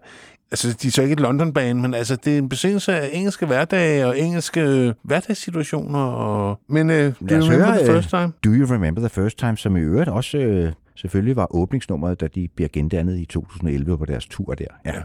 altså, 0.51 0.77
de 0.81 0.87
er 0.87 0.91
så 0.91 1.01
ikke 1.01 1.13
et 1.13 1.19
Londonbane, 1.19 1.81
men 1.81 1.93
altså, 1.93 2.15
det 2.15 2.33
er 2.33 2.37
en 2.37 2.49
besættelse 2.49 2.99
af 2.99 3.09
engelske 3.13 3.45
hverdage 3.45 4.07
og 4.07 4.19
engelske 4.19 4.61
øh, 4.61 4.93
hverdagssituationer. 5.03 5.99
Og... 5.99 6.59
Men 6.67 6.89
øh, 6.89 7.13
do 7.29 7.35
you 7.35 7.43
remember 7.43 7.65
høre, 7.65 7.77
the 7.77 7.89
øh, 7.89 7.95
first 7.95 8.09
time? 8.09 8.31
Do 8.45 8.49
you 8.49 8.73
remember 8.73 9.01
the 9.01 9.09
first 9.09 9.37
time, 9.37 9.57
som 9.57 9.77
i 9.77 9.79
øvrigt 9.79 10.09
også 10.09 10.37
øh, 10.37 10.71
selvfølgelig 10.95 11.35
var 11.35 11.55
åbningsnummeret, 11.55 12.21
da 12.21 12.27
de 12.27 12.47
bliver 12.55 12.69
gendannet 12.73 13.19
i 13.19 13.25
2011 13.25 13.97
på 13.97 14.05
deres 14.05 14.25
tur 14.25 14.53
der. 14.53 14.65
Ja. 14.85 14.95
ja. 14.95 15.01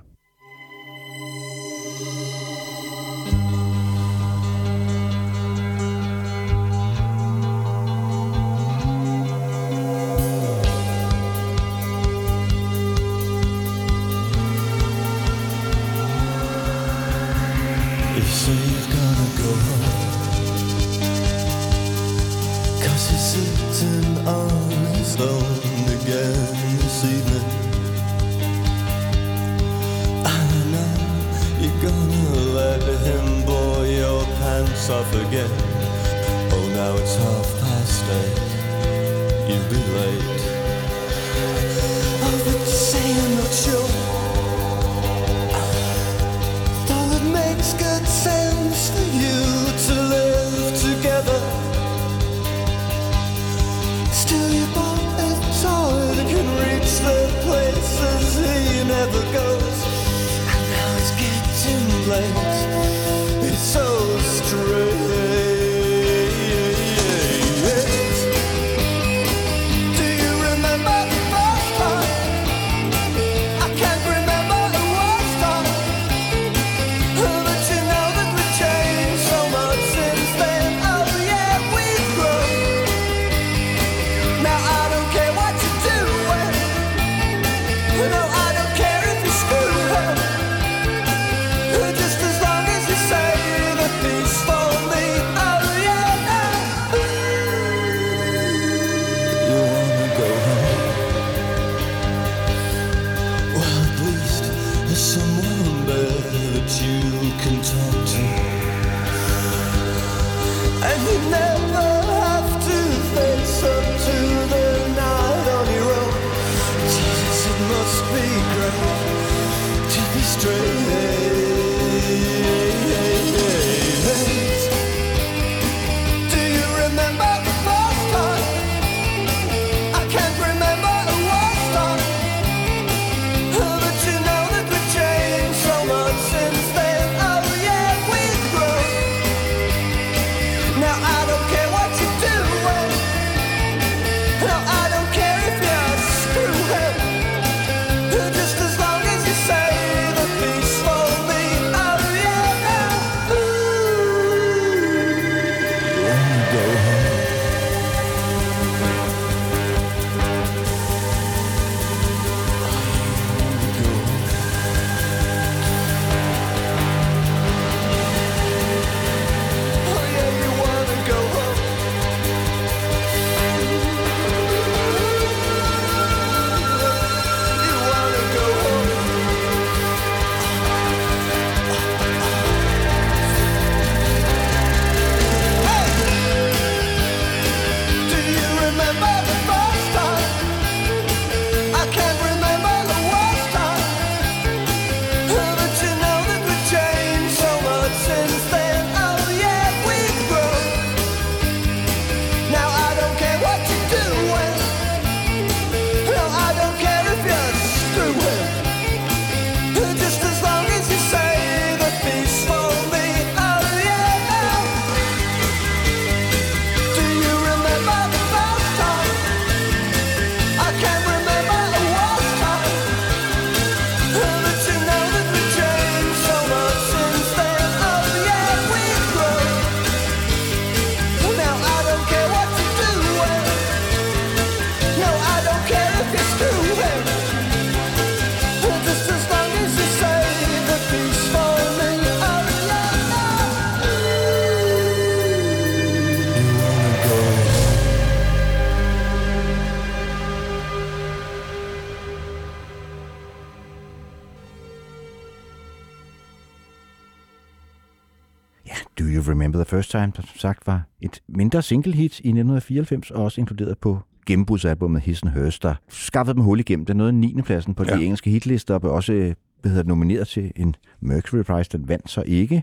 First 259.82 259.90
Time, 259.90 260.12
der 260.16 260.22
som 260.22 260.38
sagt 260.38 260.66
var 260.66 260.82
et 261.00 261.20
mindre 261.28 261.62
single 261.62 261.92
hit 261.92 262.20
i 262.20 262.28
1994, 262.28 263.10
og 263.10 263.24
også 263.24 263.40
inkluderet 263.40 263.78
på 263.78 263.98
gennembrudsalbummet 264.26 265.02
His 265.02 265.22
and 265.22 265.32
Hers, 265.32 265.58
der 265.58 265.74
skaffede 265.88 266.34
dem 266.34 266.42
hul 266.42 266.60
igennem. 266.60 266.86
Den 266.86 266.96
nåede 266.96 267.12
9. 267.12 267.42
pladsen 267.42 267.74
på 267.74 267.84
ja. 267.84 267.96
de 267.96 268.04
engelske 268.04 268.30
hitlister, 268.30 268.74
og 268.74 268.80
blev 268.80 268.92
også 268.92 269.34
hvad 269.60 269.70
hedder, 269.70 269.88
nomineret 269.88 270.28
til 270.28 270.52
en 270.56 270.76
Mercury 271.00 271.42
Prize. 271.42 271.70
Den 271.72 271.88
vandt 271.88 272.10
så 272.10 272.22
ikke. 272.26 272.62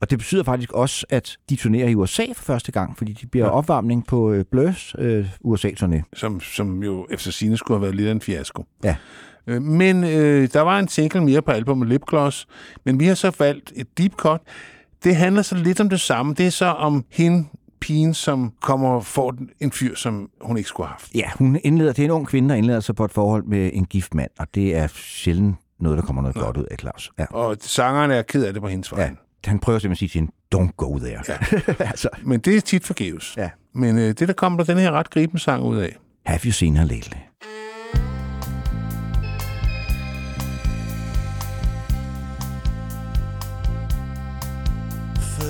Og 0.00 0.10
det 0.10 0.18
betyder 0.18 0.42
faktisk 0.42 0.72
også, 0.72 1.06
at 1.10 1.36
de 1.50 1.56
turnerer 1.56 1.88
i 1.88 1.94
USA 1.94 2.24
for 2.36 2.44
første 2.44 2.72
gang, 2.72 2.98
fordi 2.98 3.12
de 3.12 3.26
bliver 3.26 3.46
ja. 3.46 3.52
opvarmning 3.52 4.06
på 4.06 4.32
øh, 4.32 4.44
Blurs 4.50 4.94
øh, 4.98 5.26
USA-turné. 5.44 6.02
Som, 6.14 6.40
som 6.40 6.82
jo 6.82 7.06
efter 7.10 7.30
sine 7.30 7.56
skulle 7.56 7.78
have 7.78 7.82
været 7.82 7.94
lidt 7.94 8.08
af 8.08 8.12
en 8.12 8.20
fiasko. 8.20 8.64
Ja. 8.84 8.96
Øh, 9.46 9.62
men 9.62 10.04
øh, 10.04 10.48
der 10.52 10.60
var 10.60 10.78
en 10.78 10.88
single 10.88 11.24
mere 11.24 11.42
på 11.42 11.50
albumet 11.50 11.88
Lipgloss, 11.88 12.46
men 12.84 13.00
vi 13.00 13.06
har 13.06 13.14
så 13.14 13.36
valgt 13.38 13.72
et 13.76 13.98
deep 13.98 14.12
cut, 14.12 14.40
det 15.04 15.16
handler 15.16 15.42
så 15.42 15.54
lidt 15.54 15.80
om 15.80 15.88
det 15.88 16.00
samme. 16.00 16.34
Det 16.34 16.46
er 16.46 16.50
så 16.50 16.66
om 16.66 17.04
hende, 17.10 17.48
pigen, 17.80 18.14
som 18.14 18.52
kommer 18.62 18.88
og 18.88 19.06
får 19.06 19.34
en 19.60 19.72
fyr, 19.72 19.94
som 19.94 20.28
hun 20.40 20.56
ikke 20.56 20.68
skulle 20.68 20.86
have 20.86 20.92
haft. 20.92 21.14
Ja, 21.14 21.30
hun 21.38 21.58
indleder, 21.64 21.92
det 21.92 21.98
er 22.02 22.04
en 22.04 22.10
ung 22.10 22.26
kvinde, 22.26 22.48
der 22.48 22.54
indleder 22.54 22.80
sig 22.80 22.94
på 22.94 23.04
et 23.04 23.10
forhold 23.12 23.44
med 23.44 23.70
en 23.72 23.84
gift 23.84 24.14
mand, 24.14 24.30
og 24.38 24.46
det 24.54 24.76
er 24.76 24.86
sjældent 24.94 25.56
noget, 25.80 25.98
der 25.98 26.04
kommer 26.04 26.22
noget 26.22 26.36
godt 26.36 26.56
ud 26.56 26.64
af 26.70 26.76
Claus. 26.80 27.10
Ja. 27.18 27.24
Og 27.30 27.56
sangeren 27.60 28.10
er 28.10 28.22
ked 28.22 28.44
af 28.44 28.52
det 28.52 28.62
på 28.62 28.68
hendes 28.68 28.92
vej. 28.92 29.02
ja. 29.02 29.10
Han 29.44 29.58
prøver 29.58 29.78
simpelthen 29.78 29.92
at 29.92 29.98
sige 29.98 30.08
til 30.08 30.18
hende, 30.20 30.32
don't 30.68 30.74
go 30.76 30.98
there. 30.98 31.22
Ja. 31.28 31.36
altså, 31.90 32.08
Men 32.22 32.40
det 32.40 32.56
er 32.56 32.60
tit 32.60 32.84
forgæves. 32.86 33.34
Ja. 33.36 33.50
Men 33.74 33.98
øh, 33.98 34.04
det, 34.08 34.18
der 34.28 34.32
kommer 34.34 34.64
der 34.64 34.74
den 34.74 34.78
her 34.82 34.90
ret 34.90 35.10
gribende 35.10 35.42
sang 35.42 35.62
ud 35.62 35.76
af. 35.76 35.96
have 36.26 36.40
you 36.44 36.52
seen 36.52 36.76
her 36.76 36.84
lately? 36.84 37.16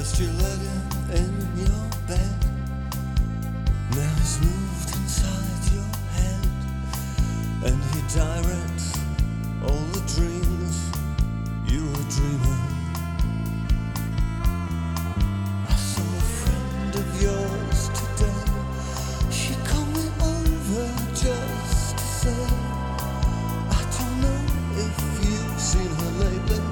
First 0.03 0.19
you 0.19 0.27
let 0.27 0.59
him 0.59 0.83
in 1.15 1.33
your 1.59 1.85
bed. 2.09 2.39
Now 3.95 4.13
he's 4.19 4.41
moved 4.41 4.91
inside 4.97 5.63
your 5.73 5.91
head. 6.19 6.47
And 7.67 7.79
he 7.95 8.01
directs 8.13 8.99
all 9.63 9.85
the 9.95 10.03
dreams 10.17 10.91
you 11.71 11.87
were 11.87 12.09
dreaming. 12.11 12.65
I 15.71 15.77
saw 15.77 16.03
a 16.03 16.27
friend 16.43 16.95
of 16.97 17.23
yours 17.23 17.89
today. 18.01 18.43
She 19.31 19.55
called 19.69 19.87
me 19.95 20.07
over 20.19 20.85
just 21.15 21.97
to 21.99 22.05
say, 22.05 22.45
I 23.71 23.83
don't 23.97 24.17
know 24.21 24.41
if 24.83 24.95
you've 25.23 25.61
seen 25.61 25.93
her 25.95 26.11
lately. 26.25 26.63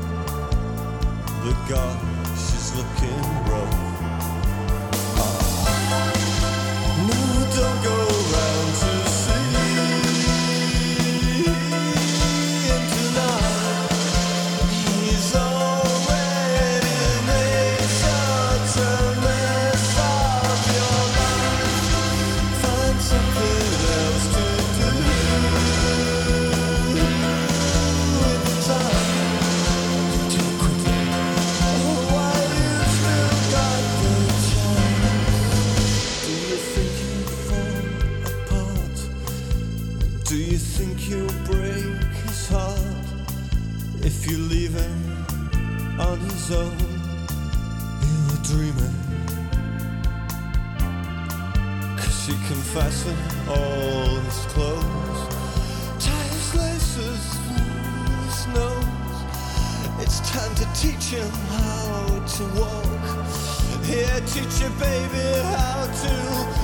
But 1.44 1.68
God, 1.68 2.09
on? 46.52 46.72
You 48.06 48.16
were 48.28 48.42
dreaming. 48.42 48.94
Cause 51.96 52.26
can 52.46 52.60
fasten 52.74 53.16
all 53.48 54.20
his 54.20 54.46
clothes, 54.52 55.20
tie 55.98 56.28
his 56.34 56.54
laces 56.54 57.22
through 57.44 58.20
his 58.26 58.46
nose. 58.48 59.18
It's 60.02 60.20
time 60.30 60.54
to 60.56 60.66
teach 60.74 61.06
him 61.10 61.30
how 61.30 62.24
to 62.34 62.44
walk. 62.58 63.84
Here, 63.84 64.20
teach 64.26 64.60
your 64.60 64.70
baby 64.78 65.26
how 65.54 65.86
to 66.02 66.59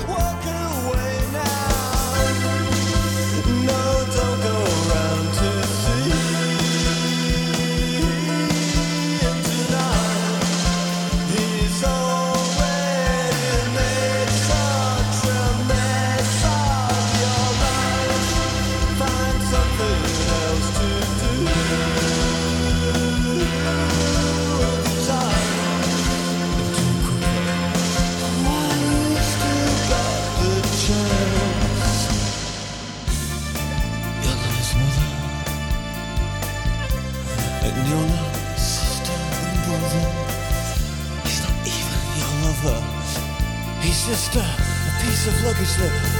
a 45.27 45.29
piece 45.29 45.77
of 45.77 45.81
luggage 45.83 46.16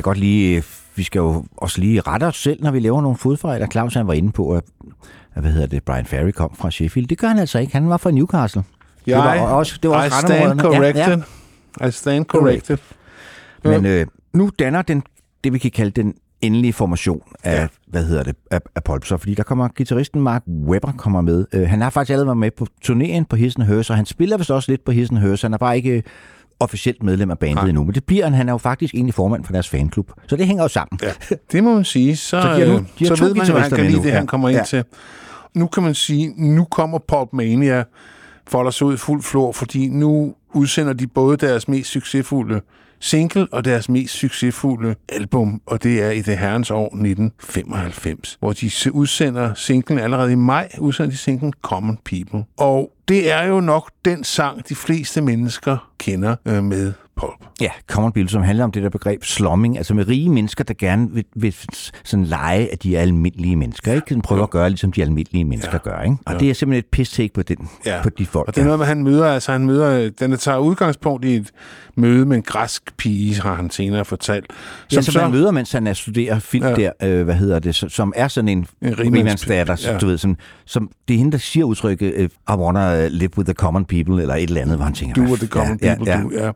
da 0.00 0.02
godt 0.02 0.18
lige... 0.18 0.62
Vi 0.96 1.02
skal 1.02 1.18
jo 1.18 1.44
også 1.56 1.80
lige 1.80 2.00
rette 2.00 2.24
os 2.24 2.36
selv, 2.42 2.62
når 2.62 2.70
vi 2.70 2.80
laver 2.80 3.02
nogle 3.02 3.16
fodfejl. 3.18 3.62
Og 3.62 3.68
Claus 3.72 3.94
han 3.94 4.06
var 4.06 4.12
inde 4.12 4.32
på, 4.32 4.52
at, 4.52 4.64
at 5.34 5.42
hvad 5.42 5.52
hedder 5.52 5.66
det, 5.66 5.82
Brian 5.84 6.06
Ferry 6.06 6.30
kom 6.30 6.54
fra 6.54 6.70
Sheffield. 6.70 7.08
Det 7.08 7.18
gør 7.18 7.28
han 7.28 7.38
altså 7.38 7.58
ikke. 7.58 7.72
Han 7.72 7.88
var 7.88 7.96
fra 7.96 8.10
Newcastle. 8.10 8.62
det 9.06 9.14
var 9.16 9.40
også, 9.40 9.78
det 9.82 9.90
var 9.90 10.02
I 10.02 10.06
også 10.06 10.18
stand 10.20 10.48
randområderne. 10.48 10.86
Ja, 10.86 11.04
corrected. 11.04 11.88
I 11.88 11.90
stand 11.90 12.24
corrected. 12.24 12.78
Men 13.64 13.86
øh, 13.86 14.06
nu 14.32 14.50
danner 14.58 14.82
den, 14.82 15.02
det, 15.44 15.52
vi 15.52 15.58
kan 15.58 15.70
kalde 15.70 15.90
den 15.90 16.14
endelige 16.40 16.72
formation 16.72 17.22
af, 17.44 17.54
Ja. 17.54 17.60
ja. 17.60 17.68
hvad 17.86 18.04
hedder 18.04 18.22
det, 18.22 18.36
af, 18.50 18.60
af 18.74 18.84
Polpser, 18.84 19.16
fordi 19.16 19.34
der 19.34 19.42
kommer 19.42 19.68
gitarristen 19.68 20.20
Mark 20.20 20.42
Webber 20.66 20.92
kommer 20.92 21.20
med. 21.20 21.44
Uh, 21.56 21.62
han 21.62 21.80
har 21.80 21.90
faktisk 21.90 22.10
allerede 22.10 22.26
været 22.26 22.36
med 22.38 22.50
på 22.50 22.66
turnéen 22.84 23.24
på 23.30 23.36
His 23.36 23.56
and 23.56 23.64
Hers, 23.64 23.90
og 23.90 23.96
han 23.96 24.06
spiller 24.06 24.36
vist 24.38 24.50
også 24.50 24.72
lidt 24.72 24.84
på 24.84 24.92
His 24.92 25.10
and 25.10 25.18
Hers. 25.18 25.42
Han 25.42 25.54
er 25.54 25.58
bare 25.58 25.76
ikke 25.76 26.02
officielt 26.60 27.02
medlem 27.02 27.30
af 27.30 27.38
bandet 27.38 27.56
Nej. 27.56 27.68
Endnu, 27.68 27.84
men 27.84 27.94
det 27.94 28.04
bliver 28.04 28.24
han. 28.24 28.34
Han 28.34 28.48
er 28.48 28.52
jo 28.52 28.58
faktisk 28.58 28.94
egentlig 28.94 29.14
formand 29.14 29.44
for 29.44 29.52
deres 29.52 29.68
fanklub. 29.68 30.10
Så 30.26 30.36
det 30.36 30.46
hænger 30.46 30.62
jo 30.64 30.68
sammen. 30.68 30.98
Ja, 31.02 31.12
det 31.52 31.64
må 31.64 31.74
man 31.74 31.84
sige. 31.84 32.16
Så, 32.16 32.42
Så 32.42 32.54
de 32.54 32.66
nu- 32.68 32.72
øh, 32.74 32.82
de 32.98 33.08
har 33.08 33.14
så 33.16 33.24
ved 33.24 33.34
man, 33.34 33.46
jo, 33.46 33.58
han 33.58 33.70
kan 33.70 33.84
lide 33.84 33.96
nu. 33.96 34.02
det, 34.02 34.12
han 34.12 34.22
Ja. 34.22 34.26
kommer 34.26 34.48
ind 34.48 34.58
Ja. 34.58 34.64
til. 34.64 34.84
Nu 35.54 35.66
kan 35.66 35.82
man 35.82 35.94
sige, 35.94 36.34
nu 36.36 36.64
kommer 36.64 36.98
Pulp 37.08 37.28
Mania 37.32 37.84
folder 38.48 38.70
sig 38.70 38.86
ud 38.86 38.94
i 38.94 38.96
fuld 38.96 39.22
flor, 39.22 39.52
fordi 39.52 39.88
nu 39.88 40.34
udsender 40.54 40.92
de 40.92 41.06
både 41.06 41.36
deres 41.36 41.68
mest 41.68 41.90
succesfulde 41.90 42.60
single 43.00 43.46
og 43.52 43.64
deres 43.64 43.88
mest 43.88 44.14
succesfulde 44.14 44.94
album, 45.08 45.62
og 45.66 45.82
det 45.82 46.02
er 46.02 46.10
i 46.10 46.20
det 46.20 46.38
herrens 46.38 46.70
år 46.70 46.84
1995, 46.84 48.36
hvor 48.40 48.52
de 48.52 48.70
udsender 48.92 49.54
singlen 49.54 49.98
allerede 49.98 50.32
i 50.32 50.34
maj, 50.34 50.68
udsender 50.78 51.10
de 51.10 51.16
singlen 51.16 51.52
Common 51.62 51.98
People. 52.04 52.44
Og 52.56 52.92
det 53.08 53.32
er 53.32 53.42
jo 53.42 53.60
nok 53.60 53.90
den 54.04 54.24
sang, 54.24 54.68
de 54.68 54.74
fleste 54.74 55.20
mennesker 55.20 55.90
kender 55.98 56.36
øh, 56.46 56.64
med 56.64 56.92
Pulp. 57.20 57.32
Ja, 57.60 57.68
Common 57.90 58.12
Bill, 58.12 58.28
som 58.28 58.42
handler 58.42 58.64
om 58.64 58.72
det 58.72 58.82
der 58.82 58.88
begreb 58.88 59.24
slumming, 59.24 59.76
altså 59.76 59.94
med 59.94 60.08
rige 60.08 60.28
mennesker, 60.30 60.64
der 60.64 60.74
gerne 60.78 61.10
vil, 61.12 61.24
vil 61.36 61.54
sådan 62.04 62.24
lege, 62.24 62.72
at 62.72 62.82
de 62.82 62.96
er 62.96 63.00
almindelige 63.00 63.56
mennesker, 63.56 63.92
ikke? 63.92 64.04
Sådan 64.08 64.22
prøver 64.22 64.42
at 64.42 64.50
gøre, 64.50 64.68
ligesom 64.70 64.92
de 64.92 65.02
almindelige 65.02 65.44
mennesker 65.44 65.78
Ja. 65.84 65.90
ja. 65.90 65.96
gør, 65.96 66.02
ikke? 66.02 66.16
Og 66.26 66.32
Ja. 66.32 66.38
det 66.38 66.50
er 66.50 66.54
simpelthen 66.54 66.84
et 66.92 66.98
piss-take 66.98 67.28
på, 67.34 67.42
den, 67.42 67.68
Ja. 67.86 67.96
ja. 67.96 68.02
på 68.02 68.08
de 68.10 68.26
folk. 68.26 68.48
Og 68.48 68.54
det 68.54 68.60
er 68.60 68.64
noget 68.64 68.78
med, 68.78 68.86
han 68.86 69.02
møder, 69.02 69.26
altså 69.26 69.52
han 69.52 69.66
møder, 69.66 70.10
den 70.20 70.36
tager 70.36 70.58
udgangspunkt 70.58 71.24
i 71.24 71.36
et 71.36 71.50
møde 71.96 72.26
med 72.26 72.36
en 72.36 72.42
græsk 72.42 72.96
pige, 72.96 73.40
har 73.42 73.54
han 73.54 73.70
senere 73.70 74.04
fortalt. 74.04 74.46
Ja, 74.92 75.00
som 75.00 75.22
man 75.22 75.30
møder, 75.30 75.50
mens 75.50 75.72
han 75.72 75.86
er 75.86 75.92
studerer 75.92 76.38
film 76.38 76.64
Ja. 76.64 76.70
ja. 76.70 76.90
der, 77.00 77.18
øh, 77.18 77.24
hvad 77.24 77.34
hedder 77.34 77.58
det, 77.58 77.74
så- 77.74 77.88
som 77.88 78.12
er 78.16 78.28
sådan 78.28 78.48
en, 78.48 78.66
En 78.82 78.98
rimandsdatter, 78.98 79.76
ja. 79.84 79.92
ja. 79.92 79.98
du 79.98 80.06
ved, 80.06 80.18
som, 80.18 80.36
som, 80.64 80.90
det 81.08 81.14
er 81.14 81.18
hende, 81.18 81.32
der 81.32 81.38
siger 81.38 81.64
udtrykket, 81.64 82.12
øh, 82.16 82.28
I 82.50 82.52
wanna 82.52 83.08
live 83.08 83.30
with 83.38 83.46
the 83.46 83.54
common 83.54 83.84
people, 83.84 84.22
eller 84.22 84.34
et 84.34 84.42
eller 84.42 84.60
andet, 84.60 84.76
hvor 84.76 84.84
han 84.84 84.94
tænker, 84.94 85.14
Du 85.14 85.20
hvad 85.22 85.32
og 85.32 85.38
the 85.38 85.46
common 85.46 85.78
ja, 85.82 85.94
people, 85.94 86.12
ja, 86.12 86.18
ja. 86.18 86.22
du, 86.24 86.30
ja. 86.44 86.50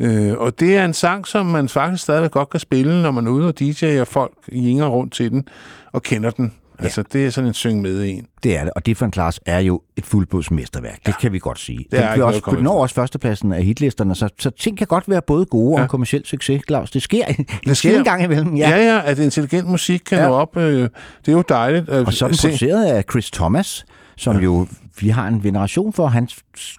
Øh, 0.00 0.32
og 0.38 0.60
det 0.60 0.76
er 0.76 0.84
en 0.84 0.94
sang, 0.94 1.26
som 1.26 1.46
man 1.46 1.68
faktisk 1.68 2.02
stadigvæk 2.02 2.30
godt 2.30 2.50
kan 2.50 2.60
spille, 2.60 3.02
når 3.02 3.10
man 3.10 3.26
er 3.26 3.30
ude 3.30 3.48
og 3.48 3.58
DJ, 3.58 4.00
og 4.00 4.06
folk 4.06 4.32
jinger 4.52 4.86
rundt 4.86 5.12
til 5.12 5.30
den 5.30 5.44
og 5.92 6.02
kender 6.02 6.30
den. 6.30 6.52
Altså, 6.78 7.02
det 7.12 7.26
er 7.26 7.30
sådan 7.30 7.48
en 7.48 7.54
syng 7.54 7.80
med 7.82 8.04
en. 8.04 8.26
Det 8.42 8.56
er 8.58 8.64
det, 8.64 8.72
og 8.76 8.86
Different 8.86 9.14
Class 9.14 9.40
er 9.46 9.58
jo 9.58 9.80
et 9.96 10.06
fuldblodsmesterværk. 10.06 11.06
Det 11.06 11.18
kan 11.20 11.32
vi 11.32 11.38
godt 11.38 11.58
sige. 11.58 11.84
er 11.92 12.08
Det 12.10 12.18
noget 12.18 12.34
også, 12.34 12.50
den 12.56 12.64
når 12.64 12.82
også 12.82 12.94
førstepladsen 12.94 13.52
af 13.52 13.64
hitlisterne, 13.64 14.14
så, 14.14 14.28
så 14.38 14.50
ting 14.50 14.78
kan 14.78 14.86
godt 14.86 15.08
være 15.10 15.22
både 15.26 15.44
gode 15.46 15.72
Ja. 15.72 15.78
ja. 15.78 15.82
og 15.84 15.90
kommersiel 15.90 16.24
succes, 16.26 16.62
Claus. 16.68 16.90
Det 16.90 17.02
sker 17.02 17.24
en 17.26 17.46
sker. 17.62 17.74
sjældent 17.74 18.04
gang 18.06 18.24
imellem. 18.24 18.54
Ja, 18.56 18.70
Ja. 18.70 18.76
ja, 18.76 18.94
ja 18.94 19.00
at 19.04 19.18
intelligent 19.18 19.68
musik 19.68 20.00
kan 20.06 20.18
Ja. 20.18 20.28
nå 20.28 20.34
op. 20.34 20.56
Øh, 20.56 20.62
det 20.82 20.88
er 21.28 21.32
jo 21.32 21.42
dejligt. 21.48 21.88
Øh, 21.88 22.06
Og 22.06 22.12
så 22.12 22.24
er 22.24 22.28
den 22.28 22.38
produceret 22.42 22.84
af 22.86 23.04
Chris 23.10 23.30
Thomas, 23.30 23.84
som 24.16 24.36
ja. 24.36 24.42
jo 24.42 24.66
vi 25.00 25.08
har 25.08 25.28
en 25.28 25.44
veneration 25.44 25.92
for. 25.92 26.06
Han 26.06 26.28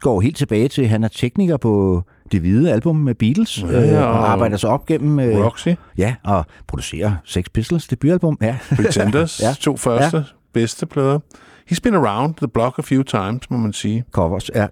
går 0.02 0.22
helt 0.22 0.38
tilbage 0.38 0.68
til, 0.68 0.88
han 0.88 1.04
er 1.04 1.08
tekniker 1.08 1.58
på 1.58 2.04
det 2.32 2.42
hvide 2.42 2.72
album 2.74 2.96
med 2.96 3.16
Beatles, 3.16 3.62
Ja, 3.62 3.68
ja, 3.80 3.94
øh, 3.94 4.02
og 4.02 4.08
og 4.14 4.32
arbejder 4.32 4.58
sig 4.58 4.70
op 4.70 4.86
gennem... 4.86 5.20
Øh, 5.20 5.46
Roxy, 5.46 5.68
ja, 5.98 6.16
og 6.24 6.46
producerer 6.68 7.16
Sex 7.24 7.46
Pistols 7.54 7.88
debutalbum. 7.88 8.38
Ja. 8.42 8.58
Pretenders, 8.76 9.40
ja. 9.42 9.48
Ja. 9.50 9.54
to 9.60 9.78
første 9.78 10.26
bedste 10.54 10.86
plader. 10.86 11.20
He's 11.72 11.80
been 11.84 11.96
around 11.96 12.36
the 12.36 12.48
block 12.48 12.80
a 12.80 12.82
few 12.82 13.04
times, 13.04 13.50
må 13.50 13.58
man 13.58 13.74
sige. 13.74 14.04
Covers. 14.12 14.50
Ja. 14.56 14.68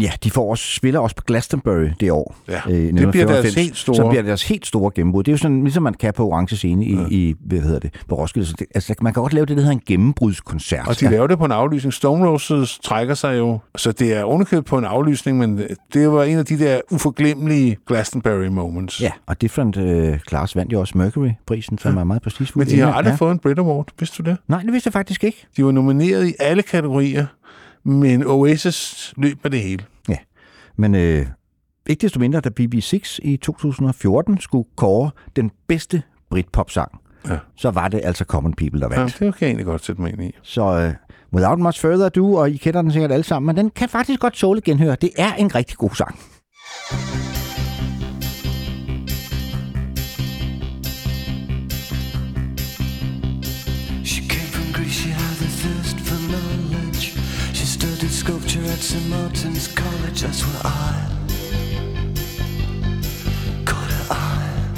Ja, 0.00 0.10
de 0.24 0.30
får 0.30 0.50
også, 0.50 0.64
spiller 0.74 1.00
også 1.00 1.16
på 1.16 1.22
Glastonbury 1.26 1.88
det 2.00 2.10
år. 2.10 2.36
Ja, 2.48 2.60
øh, 2.68 2.74
det 2.74 2.92
bliver 3.10 3.26
deres 3.26 3.44
1995. 3.46 3.54
helt 3.54 3.76
store- 3.76 3.96
Så 3.96 4.08
bliver 4.08 4.22
deres 4.22 4.42
helt 4.48 4.66
store 4.66 4.90
gennembrud. 4.94 5.22
Det 5.22 5.28
er 5.30 5.32
jo 5.32 5.38
sådan, 5.38 5.62
ligesom 5.62 5.82
man 5.82 5.94
kan 5.94 6.14
på 6.14 6.28
Orange 6.28 6.56
Scene 6.56 6.84
i, 6.84 6.94
ja. 6.96 7.06
i 7.10 7.34
hvad 7.40 7.60
hedder 7.60 7.78
det, 7.78 7.94
på 8.08 8.14
Roskilde. 8.14 8.46
Så 8.48 8.54
det, 8.58 8.66
altså, 8.74 8.94
man 9.00 9.12
kan 9.14 9.22
godt 9.22 9.32
lave 9.32 9.46
det, 9.46 9.56
der 9.56 9.62
hedder 9.62 9.76
en 9.76 9.82
gennembrudskoncert. 9.86 10.88
Og 10.88 11.00
de 11.00 11.10
laver 11.10 11.26
det 11.26 11.38
på 11.38 11.44
en 11.44 11.52
aflysning. 11.52 11.92
Stone 11.92 12.26
Roses 12.28 12.78
trækker 12.78 13.14
sig 13.14 13.38
jo, 13.38 13.58
så 13.76 13.92
det 13.92 14.16
er 14.16 14.24
underkøbt 14.24 14.66
på 14.66 14.78
en 14.78 14.84
aflysning, 14.84 15.38
men 15.38 15.60
det 15.94 16.10
var 16.12 16.22
en 16.24 16.38
af 16.38 16.44
de 16.46 16.58
der 16.58 16.80
uforglemmelige 16.90 17.76
Glastonbury 17.86 18.46
moments. 18.46 19.00
Ja, 19.02 19.10
og 19.26 19.40
Different 19.40 19.76
uh, 19.76 20.18
Class 20.28 20.56
vandt 20.56 20.72
jo 20.72 20.80
også 20.80 20.98
Mercury-prisen, 20.98 21.78
som 21.78 21.94
ja. 21.94 22.00
er 22.00 22.04
meget 22.04 22.22
prestigefuld. 22.22 22.66
Men 22.66 22.74
de 22.74 22.80
har 22.80 22.92
aldrig 22.92 23.10
ja. 23.12 23.16
fået 23.16 23.32
en 23.32 23.38
Brit 23.38 23.58
Award, 23.58 23.88
vidste 23.98 24.22
du 24.22 24.30
det? 24.30 24.36
Nej, 24.48 24.62
det 24.62 24.72
vidste 24.72 24.86
jeg 24.88 24.92
faktisk 24.92 25.24
ikke. 25.24 25.46
De 25.56 25.64
var 25.64 25.72
nomineret 25.72 26.26
i 26.28 26.34
alle 26.38 26.62
kategorier, 26.62 27.26
men 27.84 28.26
Oasis 28.26 29.14
løb 29.16 29.38
med 29.42 29.50
det 29.50 29.60
hele. 29.60 29.84
Ja, 30.08 30.16
men 30.76 30.94
øh, 30.94 31.26
ikke 31.86 32.00
desto 32.00 32.20
mindre, 32.20 32.40
da 32.40 32.50
BB6 32.60 33.18
i 33.22 33.36
2014 33.42 34.40
skulle 34.40 34.68
kåre 34.76 35.10
den 35.36 35.50
bedste 35.68 36.02
Britpop-sang, 36.30 36.90
Ja. 37.28 37.38
så 37.56 37.70
var 37.70 37.88
det 37.88 38.00
altså 38.04 38.24
Common 38.24 38.54
People, 38.54 38.80
der 38.80 38.88
Ja, 38.92 38.98
vandt. 39.00 39.12
det 39.12 39.18
kan 39.20 39.32
jeg 39.40 39.46
egentlig 39.48 39.66
godt 39.66 39.84
sætte 39.84 40.02
mig 40.02 40.12
ind 40.12 40.22
i. 40.22 40.32
Så 40.42 40.62
øh, 40.78 40.94
without 41.34 41.58
much 41.58 41.80
further 41.80 42.06
ado, 42.06 42.34
og 42.34 42.50
I 42.50 42.56
kender 42.56 42.82
den 42.82 42.92
sikkert 42.92 43.12
alle 43.12 43.24
sammen, 43.24 43.46
men 43.46 43.56
den 43.56 43.70
kan 43.70 43.88
faktisk 43.88 44.20
godt 44.20 44.34
tåle 44.34 44.60
genhør. 44.60 44.94
Det 44.94 45.10
er 45.18 45.34
en 45.34 45.54
rigtig 45.54 45.76
god 45.76 45.90
sang. 45.94 46.18
She 46.18 47.47
at 58.78 58.84
St. 58.84 59.08
Martin's 59.08 59.66
College, 59.68 60.20
that's 60.22 60.42
where 60.46 60.62
I 60.64 61.08
caught 63.64 63.90
her 63.90 64.06
eye. 64.14 64.74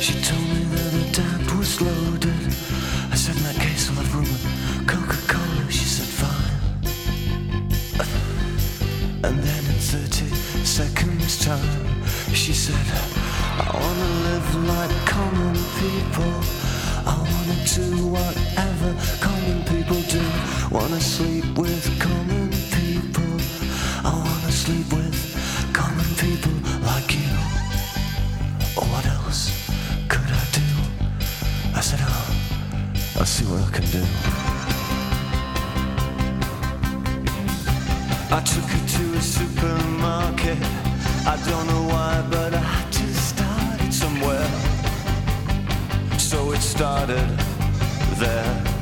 She 0.00 0.14
told 0.28 0.46
me 0.54 0.64
that 0.74 0.90
her 0.98 1.08
dad 1.12 1.42
was 1.56 1.80
loaded. 1.80 2.44
I 3.12 3.14
said, 3.14 3.36
in 3.36 3.42
that 3.44 3.56
case, 3.60 3.88
I'll 3.88 3.96
have 3.96 4.14
room 4.14 4.24
with 4.24 4.44
Coca-Cola. 4.88 5.70
She 5.70 5.84
said, 5.84 6.10
fine. 6.22 6.58
And 9.22 9.38
then 9.46 9.64
in 9.72 9.78
30 9.94 10.26
seconds 10.64 11.44
time, 11.44 12.02
she 12.34 12.52
said, 12.52 12.86
I 13.58 13.70
wanna 13.74 14.10
live 14.28 14.48
like 14.74 15.06
common 15.06 15.56
people. 15.78 16.34
I 17.04 17.14
wanna 17.30 17.58
do 17.74 18.06
whatever 18.08 18.90
common 19.20 19.61
people 19.92 20.20
do. 20.20 20.24
Wanna 20.70 21.00
sleep 21.00 21.44
with 21.58 21.84
common 22.00 22.48
people. 22.70 23.32
I 24.04 24.12
wanna 24.14 24.52
sleep 24.52 24.90
with 24.92 25.16
common 25.72 26.08
people 26.16 26.56
like 26.86 27.14
you. 27.14 27.32
Or 28.76 28.86
what 28.92 29.04
else 29.06 29.50
could 30.08 30.30
I 30.42 30.44
do? 30.52 30.68
I 31.74 31.80
said, 31.80 32.00
oh, 32.02 33.18
I'll 33.18 33.26
see 33.26 33.44
what 33.44 33.62
I 33.62 33.70
can 33.70 33.86
do. 33.90 34.04
I 38.34 38.40
took 38.40 38.68
her 38.74 38.84
to 38.96 39.04
a 39.18 39.20
supermarket. 39.20 40.58
I 41.26 41.36
don't 41.48 41.66
know 41.66 41.84
why, 41.92 42.24
but 42.30 42.54
I 42.54 42.58
had 42.58 42.92
to 42.92 43.14
start 43.14 43.80
it 43.82 43.92
somewhere. 43.92 44.48
So 46.18 46.52
it 46.52 46.62
started 46.62 47.28
there. 48.16 48.81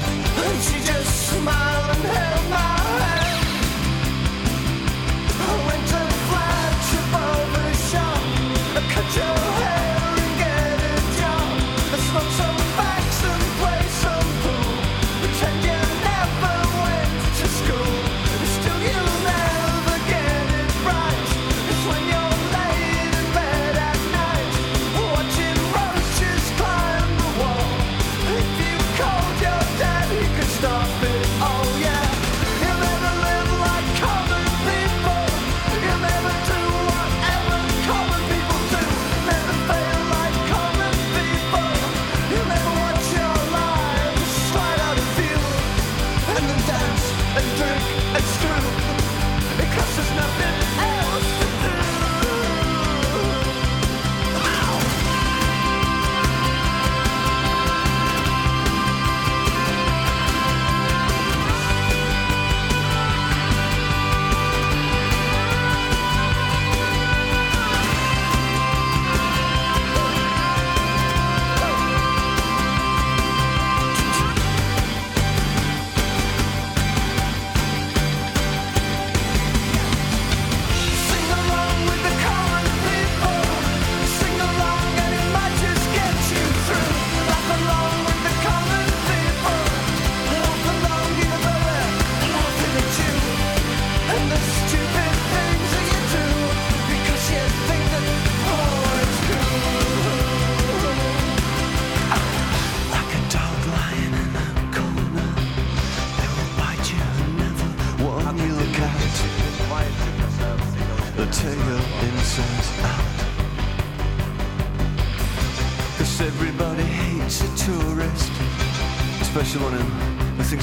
And 0.51 0.61
she 0.63 0.79
just 0.81 1.29
smiled 1.29 1.95
and 1.95 2.03
held 2.03 2.49
my 2.49 2.57
hand. 2.57 3.47
I 5.39 5.65
went 5.67 5.87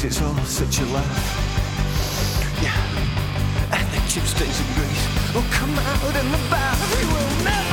it's 0.04 0.22
all 0.22 0.36
such 0.44 0.80
a 0.80 0.84
laugh. 0.86 1.26
Yeah, 2.62 3.76
and 3.76 3.86
the 3.92 4.00
chip 4.08 4.24
stains 4.24 4.60
of 4.60 4.66
grease 4.76 5.34
will 5.34 5.48
come 5.50 5.74
out 5.74 6.14
in 6.14 6.30
the 6.30 6.38
bath. 6.50 7.00
You 7.00 7.08
will 7.08 7.44
never 7.44 7.67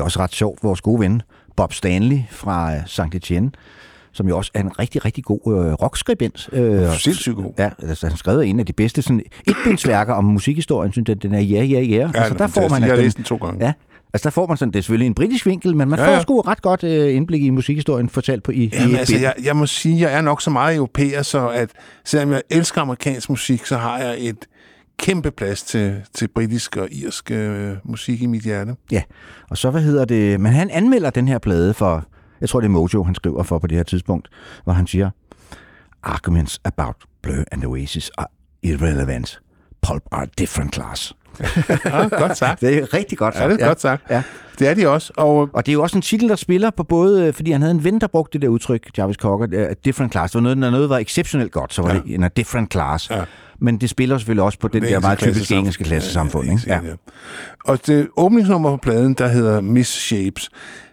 er 0.00 0.04
også 0.04 0.20
ret 0.20 0.34
sjovt, 0.34 0.62
vores 0.62 0.80
gode 0.80 1.00
ven 1.00 1.22
Bob 1.56 1.72
Stanley 1.72 2.18
fra 2.30 2.74
øh, 2.74 2.80
St. 2.86 3.00
Etienne, 3.14 3.50
som 4.12 4.28
jo 4.28 4.36
også 4.36 4.50
er 4.54 4.60
en 4.60 4.78
rigtig, 4.78 5.04
rigtig 5.04 5.24
god 5.24 5.40
øh, 5.46 5.72
rockskribent. 5.72 6.48
Øh, 6.52 6.92
Sindssygt 6.98 7.36
god. 7.36 7.52
Ja, 7.58 7.70
altså, 7.82 8.06
han 8.06 8.16
skrev 8.16 8.40
en 8.40 8.60
af 8.60 8.66
de 8.66 8.72
bedste 8.72 9.02
sådan, 9.02 9.22
etbindsværker 9.46 10.14
om 10.14 10.24
musikhistorien, 10.24 10.92
synes 10.92 11.08
jeg, 11.08 11.22
den 11.22 11.34
er 11.34 11.40
ja, 11.40 11.62
ja, 11.62 11.80
ja. 11.80 12.10
Altså, 12.14 12.34
der 12.34 12.46
får 12.46 12.68
man, 12.68 12.82
jeg 12.82 12.90
har 12.90 12.96
læst 12.96 13.16
den 13.16 13.24
to 13.24 13.36
gange. 13.36 13.66
Ja, 13.66 13.72
altså 14.14 14.24
der 14.24 14.30
får 14.30 14.46
man 14.46 14.56
sådan, 14.56 14.72
det 14.72 14.78
er 14.78 14.82
selvfølgelig 14.82 15.06
en 15.06 15.14
britisk 15.14 15.46
vinkel, 15.46 15.76
men 15.76 15.88
man 15.88 15.98
Ja, 15.98 16.06
får 16.06 16.12
ja. 16.12 16.22
sgu 16.22 16.40
ret 16.40 16.62
godt 16.62 16.84
øh, 16.84 17.16
indblik 17.16 17.42
i 17.42 17.50
musikhistorien 17.50 18.08
fortalt 18.08 18.42
på 18.42 18.52
i, 18.52 18.54
i 18.54 18.70
Jamen, 18.72 18.94
et 18.94 18.98
altså, 18.98 19.18
jeg, 19.18 19.34
jeg 19.44 19.56
må 19.56 19.66
sige, 19.66 20.00
jeg 20.00 20.12
er 20.18 20.20
nok 20.20 20.42
så 20.42 20.50
meget 20.50 20.76
europæer, 20.76 21.22
så 21.22 21.48
at 21.48 21.70
selvom 22.04 22.32
jeg 22.32 22.42
elsker 22.50 22.80
amerikansk 22.80 23.30
musik, 23.30 23.66
så 23.66 23.76
har 23.76 23.98
jeg 23.98 24.16
et 24.18 24.46
kæmpe 25.00 25.30
plads 25.30 25.62
til, 25.62 25.96
til 26.14 26.28
britisk 26.28 26.76
og 26.76 26.88
irsk 26.92 27.30
øh, 27.30 27.72
musik 27.84 28.22
i 28.22 28.26
mit 28.26 28.42
hjerte. 28.42 28.74
Ja, 28.92 29.02
og 29.50 29.58
så 29.58 29.70
hvad 29.70 29.82
hedder 29.82 30.04
det, 30.04 30.40
men 30.40 30.52
han 30.52 30.70
anmelder 30.70 31.10
den 31.10 31.28
her 31.28 31.38
plade 31.38 31.74
for, 31.74 32.04
jeg 32.40 32.48
tror 32.48 32.60
det 32.60 32.66
er 32.66 32.70
Mojo, 32.70 33.02
han 33.02 33.14
skriver 33.14 33.42
for 33.42 33.58
på 33.58 33.66
det 33.66 33.76
her 33.76 33.84
tidspunkt, 33.84 34.28
hvor 34.64 34.72
han 34.72 34.86
siger, 34.86 35.10
Arguments 36.02 36.60
about 36.64 36.96
Blur 37.22 37.44
and 37.52 37.64
Oasis 37.64 38.10
are 38.18 38.26
irrelevant. 38.62 39.40
Pulp 39.82 40.02
are 40.12 40.26
different 40.38 40.74
class. 40.74 41.14
Ja, 41.84 42.08
godt 42.22 42.36
sagt. 42.36 42.60
Det 42.60 42.78
er 42.78 42.94
rigtig 42.94 43.18
godt 43.18 43.34
Ja, 43.34 43.40
sagt. 43.40 43.52
det 43.52 43.62
er 43.62 43.66
godt 43.66 43.80
sagt. 43.80 44.02
Ja. 44.10 44.22
Det 44.58 44.68
er 44.68 44.74
de 44.74 44.88
også. 44.88 45.12
Og 45.16 45.48
Og 45.52 45.66
det 45.66 45.72
er 45.72 45.74
jo 45.74 45.82
også 45.82 45.96
en 45.98 46.02
titel, 46.02 46.28
der 46.28 46.36
spiller 46.36 46.70
på 46.70 46.82
både, 46.84 47.26
øh, 47.26 47.32
fordi 47.34 47.50
han 47.50 47.60
havde 47.60 47.74
en 47.74 47.84
ven, 47.84 48.00
der 48.00 48.06
brugte 48.06 48.32
det 48.32 48.42
der 48.42 48.48
udtryk, 48.48 48.98
Jarvis 48.98 49.16
Cocker, 49.16 49.66
uh, 49.66 49.72
different 49.84 50.12
class. 50.12 50.30
Det 50.32 50.38
var 50.38 50.42
noget, 50.42 50.58
når 50.58 50.70
noget 50.70 50.88
var 50.88 50.98
exceptionelt 50.98 51.52
godt, 51.52 51.74
så 51.74 51.82
var 51.82 51.88
Ja. 51.94 52.00
det 52.00 52.14
en 52.14 52.24
a 52.24 52.28
different 52.28 52.72
class. 52.72 53.10
Ja. 53.10 53.24
Men 53.60 53.78
det 53.78 53.90
spiller 53.90 54.18
selvfølgelig 54.18 54.42
også 54.42 54.58
på 54.58 54.68
den 54.68 54.84
er 54.84 54.88
der 54.88 55.00
meget 55.00 55.18
typiske 55.18 55.54
engelske 55.54 55.84
klassesamfund. 55.84 56.46
Ja, 56.46 56.52
ikke? 56.52 56.64
ja, 56.66 56.80
ja. 56.84 56.94
Og 57.64 57.86
det 57.86 58.08
åbningsnummer 58.16 58.70
på 58.70 58.76
pladen, 58.76 59.14
der 59.14 59.28
hedder 59.28 59.60
Miss 59.60 59.90
Shapes, 59.90 60.50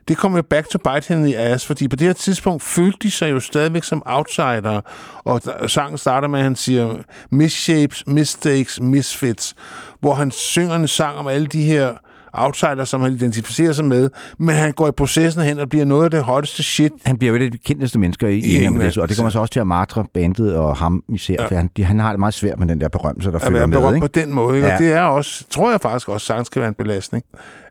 det 0.08 0.18
kommer 0.18 0.38
jo 0.38 0.42
back 0.42 0.70
to 0.70 0.78
bite 0.78 1.14
hende 1.14 1.30
i 1.30 1.34
ass, 1.34 1.66
fordi 1.66 1.88
på 1.88 1.96
det 1.96 2.08
her 2.08 2.14
tidspunkt 2.14 2.64
følte 2.64 2.98
de 3.04 3.12
sig 3.12 3.32
jo 3.32 3.40
stadigvæk 3.40 3.84
som 3.84 4.04
outsider, 4.06 4.82
og 5.24 5.42
sangen 5.70 5.98
starter 5.98 6.28
med, 6.28 6.40
at 6.40 6.44
han 6.44 6.56
siger 6.56 6.96
misshapes, 7.30 8.04
mistakes, 8.08 8.82
misfits, 8.82 9.56
hvor 10.00 10.14
han 10.14 10.32
synger 10.32 10.76
en 10.76 10.88
sang 10.88 11.18
om 11.18 11.28
alle 11.28 11.48
de 11.48 11.64
her 11.64 11.94
outsiders, 12.34 12.90
som 12.90 13.02
han 13.02 13.14
identificerer 13.14 13.74
sig 13.74 13.86
med, 13.86 14.10
men 14.40 14.56
han 14.56 14.72
går 14.72 14.88
i 14.88 14.92
processen 14.92 15.44
hen 15.44 15.60
og 15.60 15.70
bliver 15.70 15.86
noget 15.86 16.04
af 16.04 16.12
det 16.12 16.24
hotteste 16.24 16.64
shit. 16.64 16.92
Han 17.06 17.18
bliver 17.18 17.34
jo 17.34 17.40
et 17.40 17.46
af 17.46 17.52
de 17.52 17.58
kendteste 17.58 18.00
mennesker 18.00 18.28
i, 18.28 18.38
i 18.40 18.64
England, 18.64 18.98
og 18.98 19.10
det 19.10 19.18
kommer 19.18 19.30
så 19.30 19.40
også 19.40 19.52
til 19.54 19.60
at 19.60 19.68
martre 19.68 20.06
bandet 20.14 20.56
og 20.56 20.78
ham 20.78 21.04
især, 21.10 21.36
ja. 21.40 21.48
for 21.48 21.56
han, 21.56 21.70
de, 21.78 21.84
han 21.84 22.00
har 22.00 22.10
det 22.12 22.20
meget 22.20 22.34
svært 22.34 22.60
med 22.60 22.68
den 22.68 22.82
der 22.82 22.88
berømmelse, 22.88 23.30
der 23.32 23.36
at 23.36 23.42
følger 23.42 23.66
med. 23.66 23.96
Ikke? 23.96 24.00
på 24.00 24.08
den 24.08 24.34
måde. 24.34 24.56
Ikke? 24.56 24.68
Ja. 24.68 24.74
Og 24.74 24.80
det 24.80 24.94
er 24.94 25.02
også, 25.02 25.44
tror 25.50 25.72
jeg 25.72 25.82
faktisk 25.82 26.10
også, 26.10 26.26
sagtens 26.26 26.50
kan 26.50 26.60
være 26.60 26.70
en 26.70 26.76
belastning. 26.76 27.24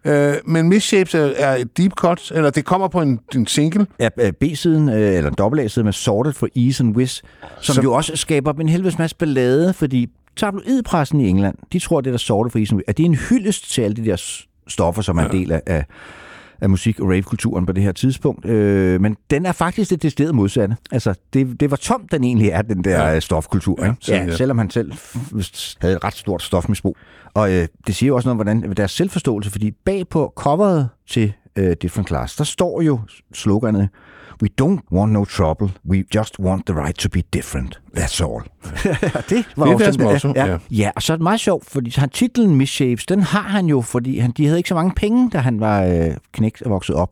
Øh, 0.04 0.34
men 0.44 0.68
Misshapes 0.68 1.14
er, 1.14 1.32
er 1.36 1.56
et 1.56 1.76
deep 1.76 1.92
cut, 1.92 2.32
eller 2.34 2.50
det 2.50 2.64
kommer 2.64 2.88
på 2.88 3.00
en, 3.00 3.20
en 3.34 3.46
single. 3.46 3.86
Ja, 4.00 4.08
øh, 4.20 4.32
B-siden, 4.32 4.88
øh, 4.88 5.14
eller 5.14 5.30
dobbelt-A-siden 5.30 5.84
med 5.84 5.92
Sorted 5.92 6.32
for 6.32 6.48
Ease 6.56 6.82
and 6.84 6.96
Wiz, 6.96 7.20
som 7.60 7.74
Som- 7.74 7.84
jo 7.84 7.92
også 7.92 8.12
skaber 8.16 8.52
en 8.52 8.68
helvedes 8.68 8.98
masse 8.98 9.16
ballade, 9.16 9.72
fordi 9.72 10.08
tabloidpressen 10.36 11.20
i 11.20 11.28
England, 11.28 11.58
de 11.72 11.78
tror, 11.78 12.00
det 12.00 12.12
der 12.12 12.18
Sorted 12.18 12.50
for 12.50 12.58
Wiz, 12.58 12.72
at 12.86 12.96
det 12.96 13.02
er 13.02 13.08
en 13.08 13.14
hyldest 13.14 13.72
til 13.72 13.82
alle 13.82 13.96
de 13.96 14.04
der 14.04 14.22
stoffer, 14.68 15.02
som 15.02 15.18
er 15.18 15.24
en 15.24 15.32
del 15.32 15.52
af, 15.52 15.62
af, 15.66 15.84
af 16.60 16.70
musik- 16.70 17.00
og 17.00 17.08
rave-kulturen 17.10 17.66
på 17.66 17.72
det 17.72 17.82
her 17.82 17.92
tidspunkt. 17.92 18.44
Øh, 18.46 19.00
men 19.00 19.16
den 19.30 19.46
er 19.46 19.52
faktisk 19.52 19.90
det 19.90 20.02
decideret 20.02 20.34
modsatte. 20.34 20.76
Altså, 20.92 21.14
det, 21.32 21.60
det 21.60 21.70
var 21.70 21.76
tomt, 21.76 22.12
den 22.12 22.24
egentlig 22.24 22.48
er, 22.48 22.62
den 22.62 22.84
der 22.84 22.90
Ja. 23.02 23.08
ja. 23.12 23.20
stofkultur. 23.20 23.84
Ja, 23.84 23.90
Ikke? 23.90 23.96
Ja, 24.08 24.26
er. 24.26 24.36
selvom 24.36 24.58
han 24.58 24.70
selv 24.70 24.92
havde 25.80 25.96
et 25.96 26.04
ret 26.04 26.14
stort 26.14 26.42
stofmisbrug. 26.42 26.96
Og 27.34 27.52
øh, 27.54 27.68
det 27.86 27.94
siger 27.94 28.08
jo 28.08 28.16
også 28.16 28.28
noget 28.28 28.40
om 28.40 28.46
hvordan, 28.62 28.76
deres 28.76 28.90
selvforståelse, 28.90 29.50
fordi 29.50 29.70
bag 29.70 30.08
på 30.08 30.32
coveret 30.36 30.88
til 31.08 31.32
øh, 31.56 31.76
Different 31.82 32.08
Class, 32.08 32.36
der 32.36 32.44
står 32.44 32.82
jo 32.82 33.00
sloganet, 33.34 33.88
We 34.42 34.48
don't 34.60 34.80
want 34.92 35.12
no 35.12 35.24
trouble, 35.24 35.68
we 35.90 36.04
just 36.14 36.38
want 36.40 36.66
the 36.66 36.74
right 36.74 36.96
to 36.98 37.08
be 37.08 37.22
different. 37.32 37.80
That's 37.96 38.24
all. 38.24 38.42
det 39.30 39.44
var 39.56 39.64
Det 39.66 39.72
jo 39.72 39.78
deres 39.78 39.98
motto, 39.98 40.32
ja. 40.36 40.46
ja. 40.46 40.52
Ja. 40.52 40.58
ja, 40.70 40.90
og 40.96 41.02
så 41.02 41.12
er 41.12 41.16
det 41.16 41.22
meget 41.22 41.40
sjovt, 41.40 41.70
fordi 41.70 41.92
han, 41.96 42.08
titlen 42.10 42.54
Misshapes, 42.56 43.06
den 43.06 43.22
har 43.22 43.42
han 43.42 43.66
jo, 43.66 43.80
fordi 43.80 44.18
han, 44.18 44.30
de 44.36 44.46
havde 44.46 44.58
ikke 44.58 44.68
så 44.68 44.74
mange 44.74 44.92
penge, 44.96 45.30
da 45.30 45.38
han 45.38 45.60
var 45.60 45.82
øh, 45.84 46.16
knægt 46.32 46.62
og 46.62 46.70
vokset 46.70 46.96
op. 46.96 47.10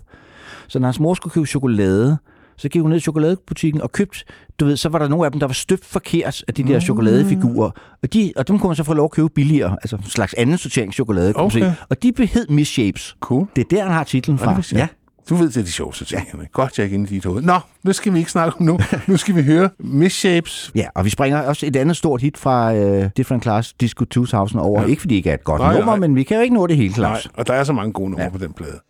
Så 0.68 0.78
når 0.78 0.86
hans 0.86 1.00
mor 1.00 1.14
skulle 1.14 1.32
købe 1.32 1.46
chokolade, 1.46 2.18
så 2.56 2.68
gik 2.68 2.82
hun 2.82 2.90
ned 2.90 2.96
i 2.98 3.00
chokoladebutikken 3.00 3.80
og 3.82 3.92
købte, 3.92 4.18
du 4.60 4.64
ved, 4.64 4.76
så 4.76 4.88
var 4.88 4.98
der 4.98 5.08
nogle 5.08 5.24
af 5.26 5.32
dem, 5.32 5.40
der 5.40 5.46
var 5.46 5.54
støbt 5.54 5.84
forkert 5.84 6.44
af 6.48 6.54
de 6.54 6.62
der 6.62 6.80
chokoladefigurer. 6.80 7.70
Og, 8.02 8.12
de, 8.12 8.32
og 8.36 8.48
dem 8.48 8.58
kunne 8.58 8.68
man 8.68 8.76
så 8.76 8.84
få 8.84 8.94
lov 8.94 9.04
at 9.04 9.10
købe 9.10 9.28
billigere, 9.28 9.76
altså 9.82 9.96
en 9.96 10.02
slags 10.02 10.34
anden 10.34 10.58
sortering 10.58 10.92
chokolade, 10.92 11.32
kunne 11.32 11.42
man 11.42 11.46
Okay. 11.46 11.60
se. 11.60 11.74
Og 11.90 12.02
de 12.02 12.26
hed 12.26 12.46
Misshapes. 12.48 13.16
Cool. 13.20 13.46
Det 13.56 13.62
er 13.64 13.68
der, 13.76 13.82
han 13.82 13.92
har 13.92 14.04
titlen 14.04 14.38
fra. 14.38 14.54
vidste 14.54 14.76
jeg. 14.76 14.88
Du 15.28 15.34
ved, 15.34 15.48
det 15.48 15.56
er 15.56 15.62
de 15.62 15.72
sjoveste 15.72 16.04
ting. 16.04 16.28
Ja. 16.34 16.38
Godt, 16.52 16.78
jeg 16.78 16.82
er 16.82 16.84
ikke 16.84 16.94
inde 16.94 17.10
i 17.10 17.14
dit 17.14 17.24
hoved. 17.24 17.42
Nå, 17.42 17.58
det 17.86 17.94
skal 17.96 18.12
vi 18.12 18.18
ikke 18.18 18.30
snakke 18.30 18.56
om 18.60 18.66
nu. 18.66 18.78
Nu 19.06 19.16
skal 19.16 19.34
vi 19.36 19.42
høre 19.42 19.70
Misshapes. 19.78 20.70
Ja, 20.74 20.86
og 20.94 21.04
vi 21.04 21.10
springer 21.10 21.40
også 21.40 21.66
et 21.66 21.76
andet 21.76 21.96
stort 21.96 22.20
hit 22.20 22.38
fra 22.38 22.74
uh, 22.74 23.04
Different 23.16 23.42
Class, 23.42 23.72
Disco 23.72 24.04
2000 24.04 24.60
over. 24.60 24.80
Ja. 24.82 24.86
Ikke 24.86 25.00
fordi 25.00 25.14
det 25.14 25.16
ikke 25.18 25.30
er 25.30 25.34
et 25.34 25.44
godt 25.44 25.60
Nej, 25.60 25.74
nummer, 25.74 25.92
nej. 25.92 26.00
men 26.08 26.16
vi 26.16 26.22
kan 26.22 26.36
jo 26.36 26.42
ikke 26.42 26.54
nå 26.54 26.66
det 26.66 26.76
hele, 26.76 26.88
Nej, 26.88 26.96
Claus. 26.96 27.28
og 27.34 27.46
der 27.46 27.54
er 27.54 27.64
så 27.64 27.72
mange 27.72 27.92
gode 27.92 28.10
numre 28.10 28.24
ja. 28.24 28.30
på 28.30 28.38
den 28.38 28.52
plade. 28.52 28.80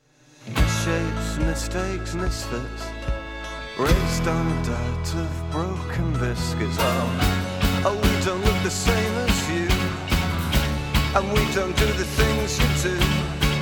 Misshapes, 0.48 1.40
mistakes, 1.50 2.14
misfits. 2.14 2.82
Raised 3.78 4.26
on 4.36 4.46
a 4.46 4.58
diet 4.70 5.08
of 5.24 5.32
broken 5.52 6.06
biscuits. 6.22 6.78
Oh, 6.78 7.86
oh, 7.86 7.94
we 8.04 8.12
don't 8.26 8.42
look 8.46 8.58
the 8.70 8.74
same 8.88 9.14
as 9.26 9.36
you. 9.50 9.66
And 11.16 11.24
we 11.36 11.42
don't 11.58 11.76
do 11.84 11.88
the 12.02 12.08
things 12.20 12.48
you 12.60 12.68
do. 12.88 12.96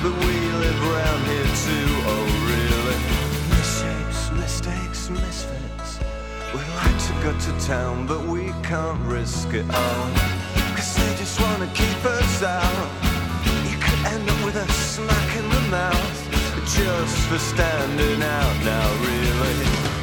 But 0.03 0.13
we 0.25 0.35
live 0.65 0.79
around 0.89 1.21
here 1.31 1.51
too. 1.65 1.87
Oh, 2.11 2.25
really? 2.47 2.52
Mistakes, 5.09 5.47
misfits. 5.49 5.99
We 6.53 6.59
like 6.75 6.97
to 7.07 7.13
go 7.23 7.37
to 7.37 7.65
town, 7.65 8.07
but 8.07 8.25
we 8.25 8.53
can't 8.63 8.99
risk 9.05 9.53
it 9.53 9.65
all. 9.69 10.09
Cause 10.75 10.95
they 10.95 11.15
just 11.17 11.41
wanna 11.41 11.69
keep 11.73 12.05
us 12.05 12.43
out. 12.43 12.89
You 13.69 13.77
could 13.79 14.05
end 14.13 14.29
up 14.29 14.45
with 14.45 14.55
a 14.55 14.71
smack 14.71 15.35
in 15.35 15.49
the 15.49 15.61
mouth. 15.69 16.19
Just 16.77 17.17
for 17.27 17.37
standing 17.37 18.23
out 18.23 18.63
now, 18.63 18.87
really. 19.01 20.02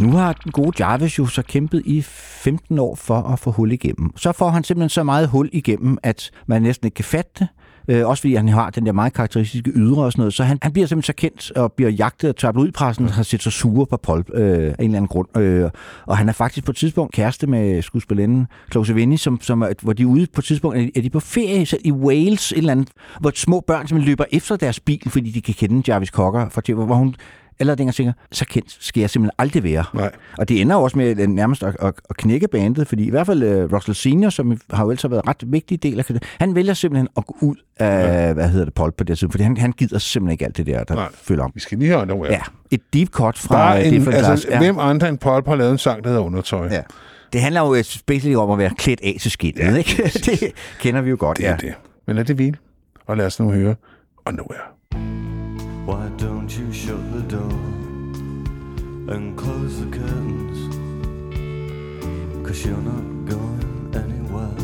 Ja, 0.00 0.06
nu 0.06 0.12
har 0.12 0.32
den 0.32 0.52
gode 0.52 0.84
Jarvis 0.84 1.18
jo 1.18 1.26
så 1.26 1.42
kæmpet 1.42 1.82
i 1.84 2.02
15 2.02 2.78
år 2.78 2.94
for 2.94 3.22
at 3.22 3.38
få 3.38 3.50
hul 3.50 3.72
igennem. 3.72 4.16
Så 4.16 4.32
får 4.32 4.50
han 4.50 4.64
simpelthen 4.64 4.88
så 4.88 5.02
meget 5.02 5.28
hul 5.28 5.50
igennem, 5.52 5.98
at 6.02 6.30
man 6.46 6.62
næsten 6.62 6.86
ikke 6.86 6.94
kan 6.94 7.04
fatte 7.04 7.30
det. 7.38 7.48
Øh, 7.88 8.08
også 8.08 8.20
fordi 8.20 8.34
han 8.34 8.48
har 8.48 8.70
den 8.70 8.86
der 8.86 8.92
meget 8.92 9.12
karakteristiske 9.12 9.70
ydre 9.70 10.04
og 10.04 10.12
sådan 10.12 10.20
noget. 10.20 10.34
Så 10.34 10.44
han, 10.44 10.58
han 10.62 10.72
bliver 10.72 10.86
simpelthen 10.86 11.06
så 11.06 11.20
kendt 11.20 11.50
og 11.56 11.72
bliver 11.72 11.90
jagtet 11.90 12.30
og 12.30 12.36
tabloidpressen, 12.36 12.64
ud 12.64 12.68
i 12.68 12.72
pressen 12.72 13.04
og 13.04 13.12
har 13.12 13.22
set 13.22 13.42
sig 13.42 13.52
sure 13.52 13.86
på 13.86 13.96
Paul 13.96 14.24
øh, 14.34 14.44
af 14.44 14.56
en 14.56 14.74
eller 14.78 14.96
anden 14.96 15.08
grund. 15.08 15.38
Øh, 15.38 15.70
og 16.06 16.16
han 16.16 16.28
er 16.28 16.32
faktisk 16.32 16.66
på 16.66 16.70
et 16.70 16.76
tidspunkt 16.76 17.14
kæreste 17.14 17.46
med 17.46 17.82
skuespillerinden 17.82 18.46
Claus 18.70 18.90
Eveni, 18.90 19.16
som, 19.16 19.40
som 19.40 19.62
er, 19.62 19.72
hvor 19.82 19.92
de 19.92 20.02
er 20.02 20.06
ude 20.06 20.26
på 20.34 20.40
et 20.40 20.44
tidspunkt, 20.44 20.96
er 20.96 21.02
de, 21.02 21.10
på 21.10 21.20
ferie 21.20 21.66
så 21.66 21.76
i 21.84 21.92
Wales, 21.92 22.52
et 22.52 22.58
eller 22.58 22.72
andet, 22.72 22.88
hvor 23.20 23.32
små 23.34 23.60
børn 23.60 23.88
simpelthen 23.88 24.10
løber 24.10 24.24
efter 24.32 24.56
deres 24.56 24.80
bil, 24.80 25.10
fordi 25.10 25.30
de 25.30 25.40
kan 25.40 25.54
kende 25.54 25.92
Jarvis 25.92 26.08
Cocker, 26.08 26.48
for 26.48 26.84
hvor 26.84 26.94
hun 26.94 27.14
eller 27.62 27.74
dengang 27.74 27.94
tænker, 27.94 28.12
så 28.32 28.44
kendt 28.44 28.76
skal 28.80 29.00
jeg 29.00 29.10
simpelthen 29.10 29.34
aldrig 29.38 29.62
være. 29.64 29.84
Nej. 29.94 30.10
Og 30.38 30.48
det 30.48 30.60
ender 30.60 30.76
jo 30.76 30.82
også 30.82 30.98
med 30.98 31.26
nærmest 31.26 31.62
at, 31.62 31.76
at, 31.80 31.94
at 32.10 32.16
knække 32.16 32.48
bandet, 32.48 32.88
fordi 32.88 33.06
i 33.06 33.10
hvert 33.10 33.26
fald 33.26 33.64
uh, 33.64 33.72
Russell 33.72 33.94
Senior, 33.94 34.30
som 34.30 34.60
har 34.70 34.84
jo 34.84 34.90
ellers 34.90 35.10
været 35.10 35.22
en 35.22 35.28
ret 35.28 35.42
vigtig 35.46 35.82
del 35.82 35.98
af 35.98 36.04
det, 36.04 36.22
han 36.40 36.54
vælger 36.54 36.74
simpelthen 36.74 37.08
at 37.16 37.26
gå 37.26 37.36
ud 37.40 37.56
af, 37.76 38.26
ja. 38.26 38.32
hvad 38.32 38.48
hedder 38.48 38.64
det, 38.64 38.74
Paul 38.74 38.92
på 38.92 39.04
det 39.04 39.18
tidspunkt, 39.18 39.32
fordi 39.32 39.44
han, 39.44 39.56
han 39.56 39.72
gider 39.72 39.98
simpelthen 39.98 40.32
ikke 40.32 40.44
alt 40.44 40.56
det 40.56 40.66
der, 40.66 40.84
der 40.84 40.94
Nej. 40.94 41.08
følger 41.14 41.44
om. 41.44 41.50
Vi 41.54 41.60
skal 41.60 41.78
lige 41.78 41.90
høre 41.90 42.06
noget. 42.06 42.30
Ja, 42.30 42.40
et 42.70 42.80
deep 42.92 43.08
cut 43.08 43.38
fra 43.38 43.78
en, 43.78 43.92
Different 43.92 44.26
altså, 44.26 44.48
Ja. 44.50 44.58
hvem 44.58 44.78
andre 44.78 45.08
end 45.08 45.18
Paul 45.18 45.42
har 45.46 45.56
lavet 45.56 45.72
en 45.72 45.78
sang, 45.78 46.04
der 46.04 46.10
hedder 46.10 46.22
Undertøj? 46.24 46.68
Ja. 46.70 46.82
Det 47.32 47.40
handler 47.40 47.60
jo 47.60 47.74
øh, 47.74 47.84
basically 48.06 48.34
om 48.36 48.50
at 48.50 48.58
være 48.58 48.70
klædt 48.78 49.00
af 49.02 49.16
til 49.20 49.30
skinnet, 49.30 49.60
ja, 49.60 49.76
ikke? 49.76 50.02
det 50.26 50.52
kender 50.80 51.00
vi 51.00 51.10
jo 51.10 51.16
godt. 51.18 51.38
Det 51.38 51.46
er 51.46 51.50
ja. 51.50 51.56
det. 51.56 51.74
Men 52.06 52.16
lad 52.16 52.24
det 52.24 52.36
hvile, 52.36 52.56
og 53.06 53.16
lad 53.16 53.26
os 53.26 53.40
nu 53.40 53.50
høre 53.50 53.74
Underwear. 54.26 54.74
Why 55.84 56.08
don't 56.16 56.48
you 56.56 56.72
shut 56.72 57.12
the 57.12 57.22
door 57.22 57.58
and 59.12 59.36
close 59.36 59.80
the 59.80 59.86
curtains? 59.86 60.76
Cause 62.46 62.64
you're 62.64 62.76
not 62.76 63.06
going 63.24 63.90
anywhere. 63.92 64.54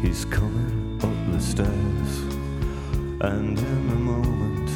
He's 0.00 0.24
coming 0.24 1.00
up 1.02 1.32
the 1.32 1.40
stairs, 1.40 2.12
and 3.20 3.58
in 3.58 3.90
a 3.90 4.00
moment, 4.12 4.70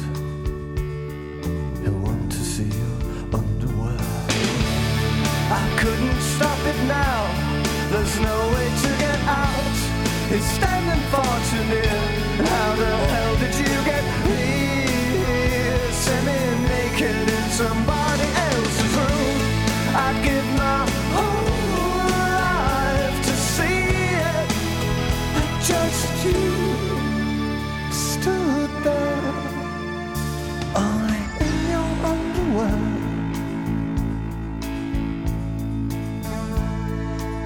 he'll 1.81 1.99
want 1.99 2.29
to 2.29 2.39
see 2.39 2.65
your 2.65 3.39
underwear. 3.39 3.97
I 5.51 5.75
couldn't 5.79 6.21
stop 6.35 6.59
it 6.67 6.79
now, 6.83 7.31
there's 7.91 8.19
no 8.19 8.37
way 8.53 8.67
to 8.83 8.89
get 8.99 9.19
out. 9.21 9.51
is 10.31 10.45
standing 10.45 11.03
far 11.11 11.39
too 11.49 11.63
near. 11.65 11.97
How 12.47 12.75
the 12.75 12.91
hell 13.13 13.35
did 13.37 13.55
you 13.55 13.60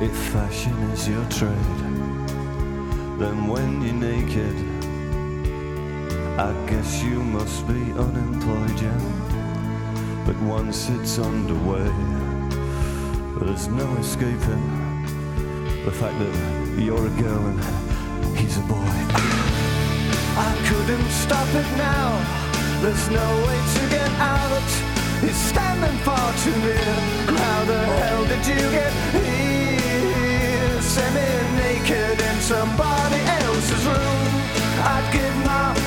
If 0.05 0.15
fashion 0.31 0.77
is 0.91 1.07
your 1.09 1.25
trade, 1.31 1.79
then 3.17 3.47
when 3.47 3.81
you're 3.81 4.01
naked, 4.11 4.55
I 6.37 6.53
guess 6.69 7.01
you 7.01 7.23
must 7.23 7.65
be 7.67 7.81
unemployed, 8.05 8.79
yeah. 8.79 10.23
But 10.27 10.39
once 10.43 10.89
it's 10.89 11.17
underway, 11.17 11.89
there's 13.39 13.67
no 13.67 13.87
escaping 13.95 14.65
the 15.85 15.91
fact 15.91 16.19
that 16.19 16.35
you're 16.77 17.07
a 17.07 17.15
girl 17.23 17.43
and 17.51 18.37
he's 18.37 18.57
a 18.57 18.65
boy. 18.73 18.91
I 20.37 20.51
couldn't 20.69 21.09
stop 21.09 21.49
it 21.61 21.69
now. 21.77 22.09
There's 22.83 23.09
no 23.09 23.27
way 23.47 23.59
to 23.77 23.83
get 23.89 24.11
out. 24.21 24.69
He's 25.25 25.41
standing 25.49 25.97
far 26.05 26.29
too 26.43 26.55
near. 26.61 26.93
How 27.41 27.65
the 27.65 27.79
hell 27.99 28.23
did 28.25 28.45
you 28.45 28.69
get 28.69 28.93
here? 29.13 29.44
Semi-naked 30.95 32.21
in 32.21 32.39
somebody 32.39 33.19
else's 33.43 33.85
room. 33.85 34.27
I'd 34.79 35.09
give 35.11 35.35
my 35.43 35.84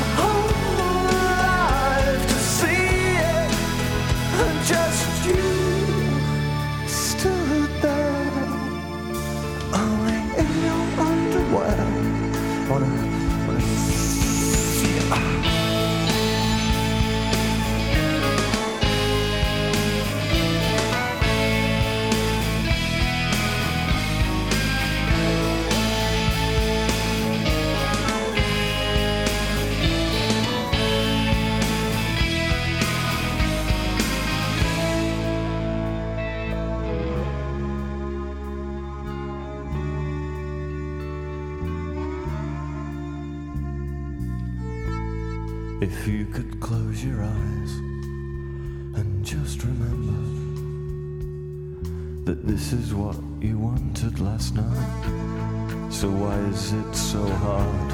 this 52.70 52.86
is 52.86 52.94
what 52.94 53.16
you 53.40 53.58
wanted 53.58 54.20
last 54.20 54.54
night. 54.54 55.90
So 55.90 56.10
why 56.10 56.36
is 56.52 56.72
it 56.74 56.94
so 56.94 57.24
hard 57.24 57.92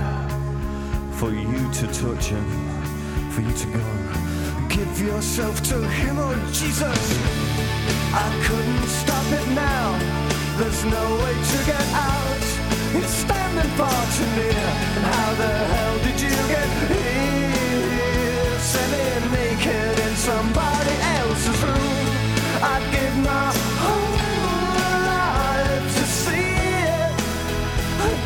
for 1.14 1.30
you 1.30 1.60
to 1.78 1.86
touch 1.94 2.26
him, 2.34 2.48
for 3.30 3.42
you 3.42 3.54
to 3.62 3.66
go? 3.70 3.86
Give 4.68 5.00
yourself 5.00 5.62
to 5.70 5.78
him, 5.80 6.16
oh 6.18 6.34
Jesus! 6.52 7.02
I 8.14 8.28
couldn't 8.46 8.88
stop 8.88 9.26
it 9.38 9.46
now. 9.54 9.94
There's 10.58 10.84
no 10.84 11.04
way 11.22 11.34
to 11.52 11.58
get 11.70 11.86
out. 11.94 12.44
You're 12.94 13.14
standing 13.22 13.70
far 13.78 14.02
too 14.16 14.26
near. 14.34 14.66
And 14.96 15.04
how 15.14 15.34
the 15.34 15.52
hell 15.72 15.96
did 16.02 16.18
you 16.20 16.34
get 16.50 16.70
here? 16.90 18.58
Semi-naked 18.58 20.00
in 20.00 20.14
somebody 20.16 20.96
else's 21.18 21.62
room. 21.62 22.06
I'd 22.58 22.84
give 22.90 23.16
my 23.22 23.63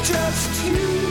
Just 0.09 0.65
you 0.65 1.08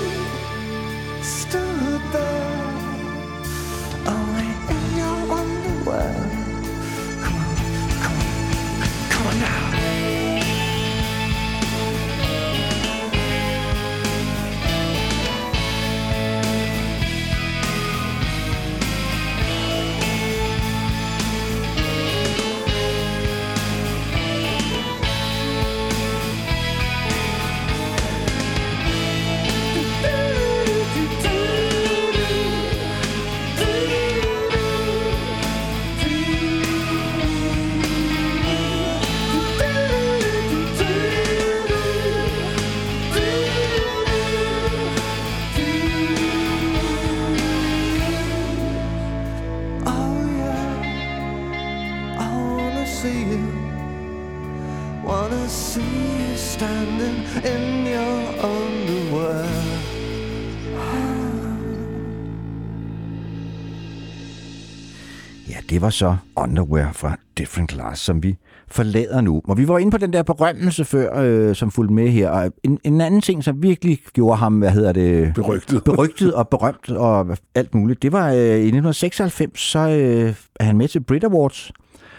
var 65.87 65.91
så 65.91 66.17
Underwear 66.35 66.91
fra 66.91 67.17
Different 67.37 67.71
Class, 67.71 68.01
som 68.01 68.23
vi 68.23 68.37
forlader 68.67 69.21
nu. 69.21 69.41
Og 69.47 69.57
vi 69.57 69.67
var 69.67 69.77
inde 69.77 69.91
på 69.91 69.97
den 69.97 70.13
der 70.13 70.23
berømmelse 70.23 70.85
før, 70.85 71.21
øh, 71.21 71.55
som 71.55 71.71
fulgte 71.71 71.93
med 71.93 72.09
her. 72.09 72.29
Og 72.29 72.51
en, 72.63 72.79
en 72.83 73.01
anden 73.01 73.21
ting, 73.21 73.43
som 73.43 73.63
virkelig 73.63 73.99
gjorde 74.13 74.37
ham, 74.37 74.57
hvad 74.57 74.71
hedder 74.71 74.91
det? 74.91 75.33
Berygtet. 75.33 75.83
Berygtet 75.89 76.33
og 76.33 76.49
berømt 76.49 76.89
og 76.89 77.37
alt 77.55 77.75
muligt. 77.75 78.01
Det 78.01 78.11
var 78.11 78.29
øh, 78.29 78.35
i 78.35 78.39
1996, 78.39 79.59
så 79.59 79.79
øh, 79.79 80.35
er 80.59 80.63
han 80.63 80.77
med 80.77 80.87
til 80.87 80.99
Brit 81.03 81.23
Awards, 81.23 81.71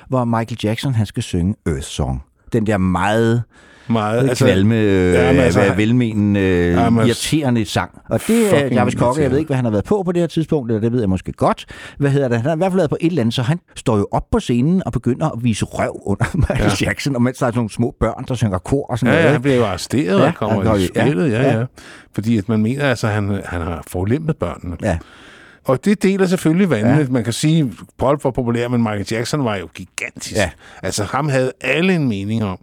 hvor 0.09 0.24
Michael 0.24 0.59
Jackson, 0.65 0.95
han 0.95 1.07
skal 1.07 1.23
synge 1.23 1.55
Earth 1.66 1.82
Song. 1.86 2.23
Den 2.53 2.66
der 2.66 2.79
meget 2.79 3.43
Meget. 3.91 4.29
altså, 4.29 4.45
kvalme, 4.45 4.75
øh, 4.81 5.15
ja, 5.15 5.33
men 5.33 5.41
altså, 5.41 5.73
velmenende, 5.77 6.41
øh, 6.41 6.73
Ja, 6.73 6.91
irriterende 6.91 7.65
sang. 7.65 7.91
Og 8.09 8.20
det 8.27 8.55
er 8.65 8.75
Jarvis 8.75 8.95
Kokke, 8.95 9.23
jeg 9.23 9.31
ved 9.31 9.39
ikke, 9.39 9.49
hvad 9.49 9.57
han 9.57 9.65
har 9.65 9.73
været 9.73 9.85
på 9.85 10.03
på 10.03 10.12
det 10.12 10.23
her 10.23 10.27
tidspunkt, 10.27 10.70
eller 10.70 10.81
det 10.81 10.93
ved 10.93 11.01
jeg 11.01 11.09
måske 11.09 11.33
godt. 11.33 11.66
Hvad 11.99 12.11
hedder 12.11 12.29
det? 12.29 12.37
Han 12.37 12.47
har 12.47 12.55
i 12.55 12.59
hvert 12.59 12.73
fald 12.73 12.79
været 12.79 12.91
på 12.91 12.97
et 13.01 13.07
eller 13.07 13.20
andet, 13.20 13.35
så 13.35 13.43
han 13.43 13.61
står 13.77 13.97
jo 13.99 14.09
op 14.12 14.23
på 14.33 14.41
scenen 14.41 14.83
og 14.87 14.93
begynder 14.93 15.27
at 15.27 15.45
vise 15.45 15.65
røv 15.65 16.03
under 16.07 16.25
Michael 16.49 16.73
ja. 16.81 16.87
Jackson, 16.87 17.16
og 17.16 17.23
mens 17.23 17.39
der 17.39 17.47
er 17.47 17.51
sådan 17.51 17.59
nogle 17.59 17.70
små 17.70 17.95
børn, 18.01 18.25
der 18.29 18.35
synger 18.35 18.59
kor 18.59 18.87
og 18.87 18.99
sådan 18.99 19.12
Ja, 19.12 19.16
ja, 19.16 19.23
noget. 19.23 19.33
han 19.33 19.43
bliver 19.43 19.57
jo 19.57 19.65
arresteret 19.65 20.19
Ja, 20.20 20.27
og 20.27 20.35
kommer 20.35 20.75
i 20.75 20.81
ja, 20.81 20.87
spillet, 21.03 21.31
ja, 21.33 21.43
ja. 21.43 21.59
ja. 21.59 21.65
Fordi 22.15 22.39
at 22.39 22.49
man 22.49 22.62
mener, 22.62 22.85
altså, 22.85 23.09
han, 23.09 23.41
han 23.45 23.61
har 23.61 23.83
forlæmpet 23.87 24.37
børnene. 24.37 24.77
Ja. 24.83 24.99
Og 25.69 25.85
det 25.85 26.03
deler 26.03 26.27
selvfølgelig 26.27 26.70
vandene. 26.70 26.97
Ja. 26.97 27.07
Man 27.11 27.24
kan 27.24 27.32
sige, 27.32 27.73
Paul 27.99 28.20
var 28.23 28.31
populær, 28.31 28.69
men 28.69 28.82
Michael 28.82 29.07
Jackson 29.11 29.45
var 29.45 29.57
jo 29.57 29.69
gigantisk. 29.74 30.36
Ja. 30.36 30.51
Altså 30.82 31.05
ham 31.05 31.28
havde 31.28 31.53
alle 31.61 31.95
en 31.95 32.09
mening 32.09 32.45
om. 32.45 32.59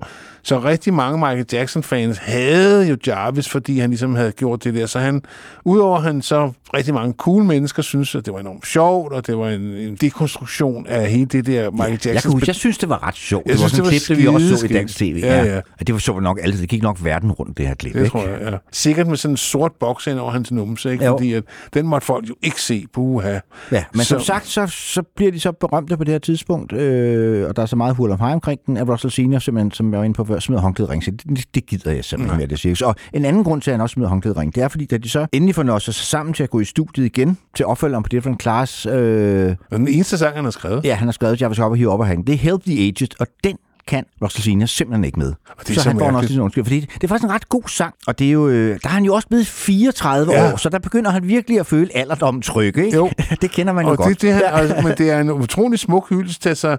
Så 0.45 0.59
rigtig 0.59 0.93
mange 0.93 1.17
Michael 1.17 1.45
Jackson-fans 1.53 2.17
havde 2.17 2.87
jo 2.87 2.97
Jarvis, 3.07 3.49
fordi 3.49 3.79
han 3.79 3.89
ligesom 3.89 4.15
havde 4.15 4.31
gjort 4.31 4.63
det 4.63 4.73
der. 4.73 4.85
Så 4.85 4.99
han, 4.99 5.21
udover 5.65 5.99
han 5.99 6.21
så 6.21 6.51
rigtig 6.73 6.93
mange 6.93 7.13
cool 7.17 7.43
mennesker 7.43 7.81
synes, 7.83 8.15
at 8.15 8.25
det 8.25 8.33
var 8.33 8.39
enormt 8.39 8.67
sjovt, 8.67 9.13
og 9.13 9.27
det 9.27 9.37
var 9.37 9.49
en, 9.49 9.61
en 9.61 9.95
dekonstruktion 9.95 10.87
af 10.87 11.09
hele 11.09 11.25
det 11.25 11.45
der 11.45 11.71
Michael 11.71 11.91
Jeg, 11.91 12.05
Jackson. 12.05 12.29
kan 12.29 12.31
huske, 12.31 12.47
jeg 12.49 12.55
synes, 12.55 12.77
det 12.77 12.89
var 12.89 13.07
ret 13.07 13.15
sjovt. 13.15 13.45
Jeg 13.45 13.53
det 13.53 13.61
var 13.61 13.67
synes, 13.67 13.71
sådan 13.71 13.93
et 13.95 14.01
det 14.07 14.09
var 14.09 14.15
klip, 14.15 14.39
vi 14.39 14.45
også 14.53 14.57
så 14.57 14.65
i 14.65 14.69
dansk 14.69 14.97
tv. 14.97 15.19
Ja, 15.23 15.43
ja. 15.43 15.57
Og 15.79 15.87
det 15.87 15.93
var 15.93 15.99
så 15.99 16.19
nok 16.19 16.39
altid. 16.43 16.61
Det 16.61 16.69
gik 16.69 16.81
nok 16.81 16.97
verden 17.03 17.31
rundt, 17.31 17.57
det 17.57 17.67
her 17.67 17.75
klip. 17.75 17.93
Det 17.93 17.99
ikke? 17.99 18.09
tror 18.09 18.27
jeg, 18.27 18.37
ja. 18.41 18.57
Sikkert 18.71 19.07
med 19.07 19.17
sådan 19.17 19.33
en 19.33 19.37
sort 19.37 19.71
boks 19.79 20.07
ind 20.07 20.19
over 20.19 20.31
hans 20.31 20.51
numse, 20.51 20.91
ikke? 20.91 21.05
Jo. 21.05 21.11
Fordi 21.11 21.33
at, 21.33 21.43
den 21.73 21.87
måtte 21.87 22.05
folk 22.07 22.29
jo 22.29 22.35
ikke 22.43 22.61
se 22.61 22.85
på 22.93 23.01
uha. 23.01 23.39
Ja, 23.71 23.83
men 23.93 24.01
Så- 24.01 24.07
som 24.07 24.19
sagt, 24.21 24.47
så, 24.47 24.67
så 24.67 25.01
bliver 25.15 25.31
de 25.31 25.39
så 25.39 25.51
berømte 25.51 25.97
på 25.97 26.03
det 26.03 26.11
her 26.11 26.19
tidspunkt, 26.19 26.73
øh, 26.73 27.47
og 27.49 27.55
der 27.55 27.61
er 27.61 27.65
så 27.65 27.75
meget 27.75 27.95
hul 27.95 28.11
om 28.11 28.21
omkring 28.21 28.59
den, 28.65 28.77
at 28.77 28.89
Russell 28.89 29.11
Senior, 29.11 29.39
simpelthen, 29.39 29.71
som 29.71 29.91
jeg 29.91 29.99
var 29.99 30.03
inde 30.05 30.13
på 30.15 30.23
før, 30.35 30.39
smider 30.39 30.61
håndklædet 30.61 30.89
ring. 30.91 31.03
Så 31.03 31.11
det, 31.11 31.55
det 31.55 31.65
gider 31.65 31.91
jeg 31.91 32.05
simpelthen 32.05 32.39
med 32.39 32.47
det 32.47 32.59
cirkus. 32.59 32.81
Og 32.81 32.95
en 33.13 33.25
anden 33.25 33.43
grund 33.43 33.61
til, 33.61 33.71
at 33.71 33.73
han 33.73 33.81
også 33.81 33.93
smider 33.93 34.09
håndklædet 34.09 34.37
ring, 34.37 34.55
det 34.55 34.63
er, 34.63 34.67
fordi 34.67 34.85
da 34.85 34.97
de 34.97 35.09
så 35.09 35.27
endelig 35.31 35.55
får 35.55 35.79
sig 35.79 35.93
sammen 35.93 36.33
til 36.33 36.43
at 36.43 36.49
gå 36.49 36.59
i 36.59 36.65
studiet 36.65 37.05
igen, 37.05 37.37
til 37.55 37.65
opfølgeren 37.65 38.03
på 38.03 38.09
Different 38.09 38.41
Class, 38.41 38.85
øh, 38.85 39.55
Og 39.71 39.77
den 39.79 39.87
eneste 39.87 40.17
sang, 40.17 40.35
han 40.35 40.43
har 40.43 40.51
skrevet. 40.51 40.85
ja, 40.85 40.95
han 40.95 41.07
har 41.07 41.11
skrevet 41.13 41.41
Jarvis 41.41 41.57
Hopper 41.57 41.75
Here 41.77 41.89
Up 41.93 41.99
og 41.99 42.07
Det 42.07 42.29
er 42.33 42.37
Help 42.37 42.63
the 42.63 42.87
Aged, 42.87 43.07
og 43.19 43.27
den 43.43 43.57
kan 43.87 44.03
Senior 44.29 44.65
simpelthen 44.65 45.03
ikke 45.05 45.19
med. 45.19 45.27
det 45.27 45.69
er 45.69 45.73
så, 45.73 45.81
så 45.81 45.89
han 45.89 45.99
får 45.99 46.11
mærkeligt. 46.11 46.31
lidt 46.31 46.41
undskyld, 46.41 46.63
fordi 46.63 46.79
det 46.79 47.03
er 47.03 47.07
faktisk 47.07 47.23
en 47.23 47.31
ret 47.31 47.49
god 47.49 47.63
sang, 47.67 47.93
og 48.07 48.19
det 48.19 48.27
er 48.27 48.31
jo, 48.31 48.47
øh, 48.47 48.69
der 48.83 48.89
er 48.89 48.93
han 48.93 49.03
jo 49.03 49.13
også 49.13 49.27
blevet 49.27 49.47
34 49.47 50.33
Ja. 50.33 50.53
år, 50.53 50.57
så 50.57 50.69
der 50.69 50.79
begynder 50.79 51.11
han 51.11 51.27
virkelig 51.27 51.59
at 51.59 51.65
føle 51.65 51.89
alderdommen 51.97 52.41
trykke, 52.41 52.85
ikke? 52.85 52.97
Jo. 52.97 53.09
det 53.41 53.51
kender 53.51 53.73
man 53.73 53.85
jo 53.85 53.91
Og 53.91 53.97
godt. 53.97 54.21
det, 54.21 54.35
det, 54.35 54.43
og, 54.43 54.83
men 54.83 54.93
det 54.97 55.11
er 55.11 55.19
en 55.19 55.31
utrolig 55.31 55.79
smuk 55.79 56.09
hyldest 56.09 56.41
til 56.41 56.55
sig. 56.55 56.77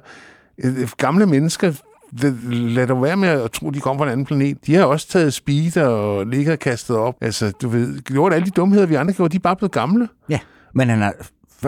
Øh, 0.65 0.89
Gamle 0.97 1.27
mennesker, 1.27 1.73
det, 2.23 2.37
lad 2.53 2.87
dig 2.87 3.03
være 3.03 3.17
med 3.17 3.29
at 3.29 3.51
tro, 3.51 3.71
de 3.71 3.81
kommer 3.81 3.99
fra 3.99 4.07
en 4.07 4.13
anden 4.13 4.27
planet. 4.27 4.67
De 4.67 4.75
har 4.75 4.85
også 4.85 5.09
taget 5.09 5.35
speed 5.35 5.77
og 5.77 6.27
ligget 6.27 6.53
og 6.53 6.59
kastet 6.59 6.97
op. 6.97 7.15
Altså, 7.21 7.53
du 7.63 7.69
ved, 7.69 8.01
gjort 8.03 8.33
alle 8.33 8.47
de 8.47 8.51
dumheder, 8.51 8.87
vi 8.87 8.95
andre 8.95 9.15
gjorde, 9.15 9.33
de 9.33 9.37
er 9.37 9.41
bare 9.41 9.57
blevet 9.57 9.73
gamle. 9.73 10.09
Ja, 10.29 10.39
men 10.75 10.89
han 10.89 10.99
har 11.03 11.15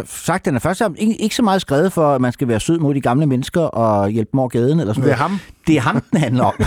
sagt, 0.05 0.45
den 0.45 0.55
er 0.55 0.59
først 0.59 0.83
ikke, 0.99 1.15
ikke 1.23 1.35
så 1.35 1.43
meget 1.43 1.61
skrevet 1.61 1.93
for, 1.93 2.15
at 2.15 2.21
man 2.21 2.33
skal 2.33 2.49
være 2.49 2.61
sød 2.61 2.79
mod 2.79 2.95
de 2.95 3.01
gamle 3.01 3.27
mennesker 3.27 3.61
og 3.61 4.09
hjælpe 4.11 4.29
dem 4.33 4.41
over 4.41 4.49
gaden 4.49 4.81
eller 4.81 4.93
sådan 4.95 5.09
Det 5.09 5.13
er 5.13 5.17
noget. 5.19 5.31
ham. 5.31 5.41
Det 5.67 5.77
er 5.77 5.81
ham, 5.81 6.01
den 6.13 6.21
handler 6.21 6.45
om. 6.45 6.55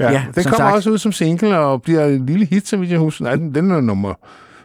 Ja, 0.00 0.12
Ja, 0.12 0.24
den 0.34 0.44
kommer 0.44 0.56
sagt. 0.56 0.74
også 0.74 0.90
ud 0.90 0.98
som 0.98 1.12
single 1.12 1.58
og 1.58 1.82
bliver 1.82 2.06
en 2.06 2.26
lille 2.26 2.46
hit, 2.46 2.68
som 2.68 2.84
jeg 2.84 2.98
husker. 2.98 3.24
Nej, 3.24 3.34
den, 3.34 3.54
den 3.54 3.70
er 3.70 3.80
nummer, 3.80 4.14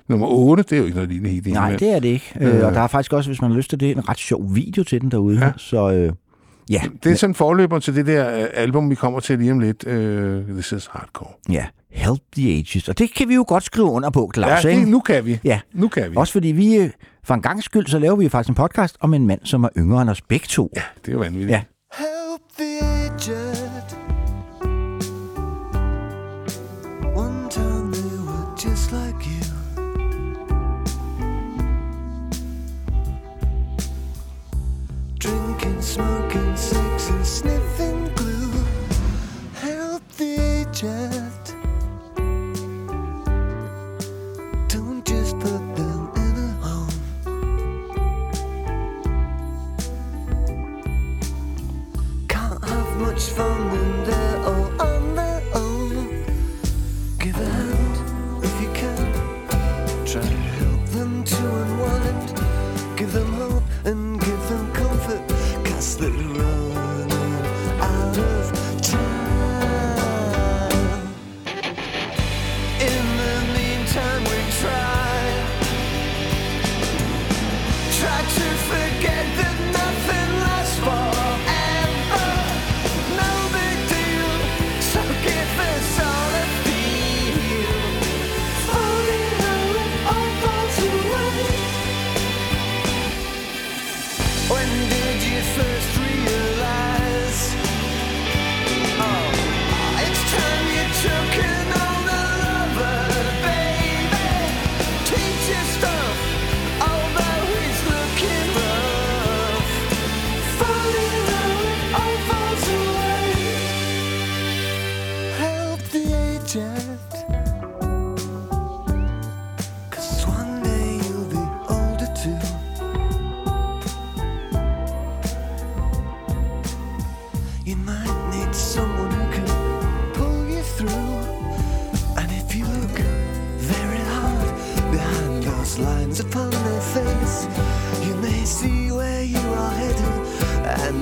nummer 0.10 0.28
8. 0.28 0.64
Det 0.64 0.72
er 0.74 0.78
jo 0.78 0.84
ikke 0.84 0.96
noget 0.96 1.10
lille 1.10 1.30
hit. 1.30 1.48
Nej, 1.48 1.76
det 1.76 1.96
er 1.96 2.00
det 2.00 2.08
ikke. 2.10 2.34
Øh. 2.42 2.66
Og 2.66 2.74
der 2.74 2.82
er 2.82 2.88
faktisk 2.88 3.14
også, 3.14 3.30
hvis 3.30 3.42
man 3.42 3.52
har 3.52 3.58
lyst 3.58 3.70
til 3.70 3.80
det, 3.80 3.92
en 3.98 4.10
ret 4.10 4.18
sjov 4.18 4.56
video 4.56 4.84
til 4.84 5.02
den 5.02 5.12
derude. 5.12 5.40
Ja. 5.46 5.52
Så 5.58 5.92
øh, 5.92 6.12
ja, 6.72 6.82
Det 7.04 7.12
er 7.12 7.16
sådan 7.16 7.32
en 7.32 7.36
forløber 7.36 7.80
til 7.80 7.96
det 7.96 8.06
der 8.06 8.42
øh, 8.42 8.48
album, 8.54 8.90
vi 8.90 8.96
kommer 8.96 9.20
til 9.20 9.40
lige 9.40 9.52
om 9.52 9.60
lidt. 9.60 9.84
Uh, 9.88 10.56
This 10.56 10.72
is 10.72 10.90
Hardcore. 10.92 11.30
ja, 11.50 11.66
Help 11.92 12.20
the 12.36 12.50
Ages. 12.52 12.90
Og 12.90 12.98
det 12.98 13.14
kan 13.16 13.30
vi 13.30 13.36
jo 13.36 13.46
godt 13.48 13.64
skrive 13.64 13.88
under 13.88 14.10
på, 14.10 14.32
Claus. 14.36 14.64
Ja, 14.66 14.70
det, 14.70 14.88
nu 14.88 15.00
kan 15.00 15.26
vi. 15.26 15.40
Ja. 15.44 15.60
Nu 15.74 15.88
kan 15.88 16.12
vi. 16.12 16.16
Også 16.18 16.34
fordi 16.34 16.48
vi, 16.48 16.76
øh, 16.76 16.90
for 17.24 17.34
en 17.34 17.42
gang 17.42 17.64
skyld, 17.64 17.88
så 17.88 18.00
laver 18.00 18.16
vi 18.16 18.24
jo 18.24 18.30
faktisk 18.30 18.50
en 18.50 18.56
podcast 18.56 18.98
om 19.00 19.14
en 19.14 19.28
mand, 19.28 19.40
som 19.44 19.64
er 19.64 19.70
yngre 19.78 20.02
end 20.02 20.10
os 20.10 20.22
begge 20.22 20.46
to. 20.50 20.70
Ja. 20.76 20.82
Det 21.06 21.08
er 21.08 21.14
jo 21.14 21.20
vanvittigt. 21.20 21.52
Ja. 21.52 21.62
Help 21.98 22.42
the 22.58 22.86
aged. 22.86 23.98
One 27.16 27.50
time 27.50 27.94
they 27.94 28.18
were 28.28 28.56
just 28.66 28.92
like 28.92 29.26
you. 29.26 29.42
Drinking, 35.20 35.82
smoking, 35.82 36.21
the 40.82 41.11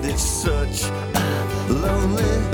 it's 0.10 0.24
such 0.24 0.90
a 0.90 1.68
lonely 1.70 2.49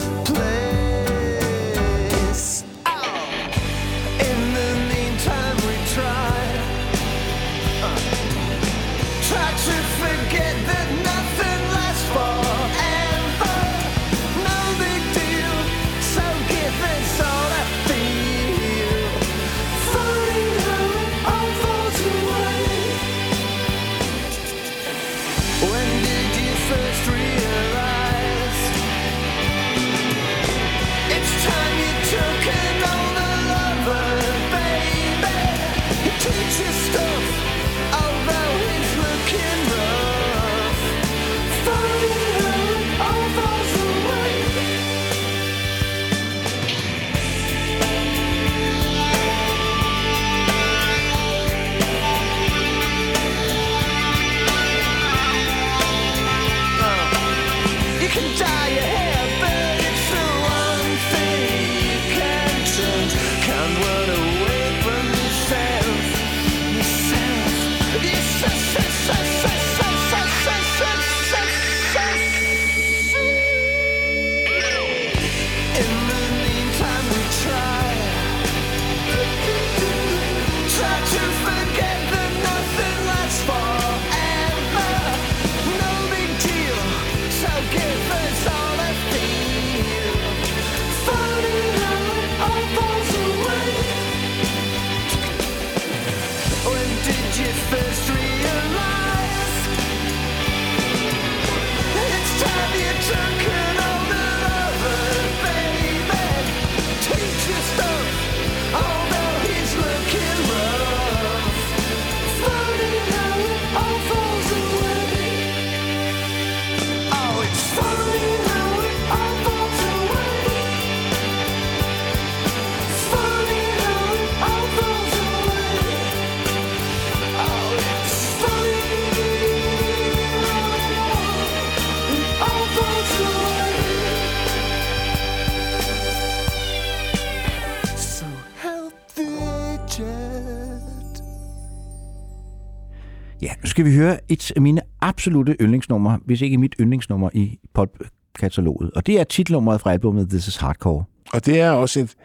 skal 143.86 143.94
vi 143.94 143.98
høre 143.98 144.18
et 144.32 144.52
af 144.56 144.62
mine 144.62 144.82
absolute 145.02 145.56
yndlingsnumre, 145.62 146.20
hvis 146.26 146.42
ikke 146.42 146.58
mit 146.58 146.76
yndlingsnummer 146.80 147.30
i 147.34 147.60
popkataloget. 147.74 148.92
Og 148.92 149.08
det 149.08 149.20
er 149.20 149.24
titelnummeret 149.24 149.82
fra 149.82 149.92
albumet 149.92 150.30
This 150.30 150.48
is 150.48 150.56
Hardcore. 150.56 151.04
Og 151.34 151.46
det 151.46 151.62
er 151.62 151.72
også 151.72 152.00
et 152.00 152.16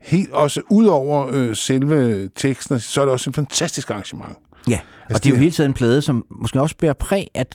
helt, 0.00 0.30
også 0.30 0.62
ud 0.70 0.86
over 0.86 1.28
øh, 1.32 1.56
selve 1.56 2.28
teksten, 2.28 2.80
så 2.80 3.00
er 3.00 3.04
det 3.04 3.12
også 3.12 3.30
et 3.30 3.36
fantastisk 3.36 3.90
arrangement. 3.90 4.36
Ja, 4.68 4.80
og 5.04 5.04
Altså, 5.08 5.20
det 5.24 5.30
er 5.30 5.34
jo 5.34 5.40
hele 5.40 5.50
tiden 5.50 5.70
en 5.70 5.74
plade, 5.74 6.02
som 6.02 6.26
måske 6.30 6.60
også 6.60 6.76
bærer 6.76 6.92
præg 6.92 7.26
af 7.34 7.46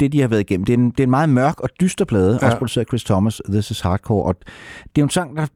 det, 0.00 0.12
de 0.12 0.20
har 0.20 0.28
været 0.28 0.40
igennem. 0.40 0.64
Det 0.64 0.72
er 0.72 0.78
en, 0.78 0.90
det 0.90 1.00
er 1.00 1.04
en 1.04 1.10
meget 1.10 1.28
mørk 1.28 1.60
og 1.60 1.68
dyster 1.80 2.04
plade, 2.04 2.38
ja. 2.42 2.46
Også 2.46 2.58
produceret 2.58 2.88
Chris 2.88 3.04
Thomas, 3.04 3.40
This 3.50 3.70
is 3.70 3.80
Hardcore. 3.80 4.24
Og 4.24 4.34
det 4.96 5.02
er 5.02 5.04
en 5.04 5.10
sang, 5.10 5.36
der 5.36 5.46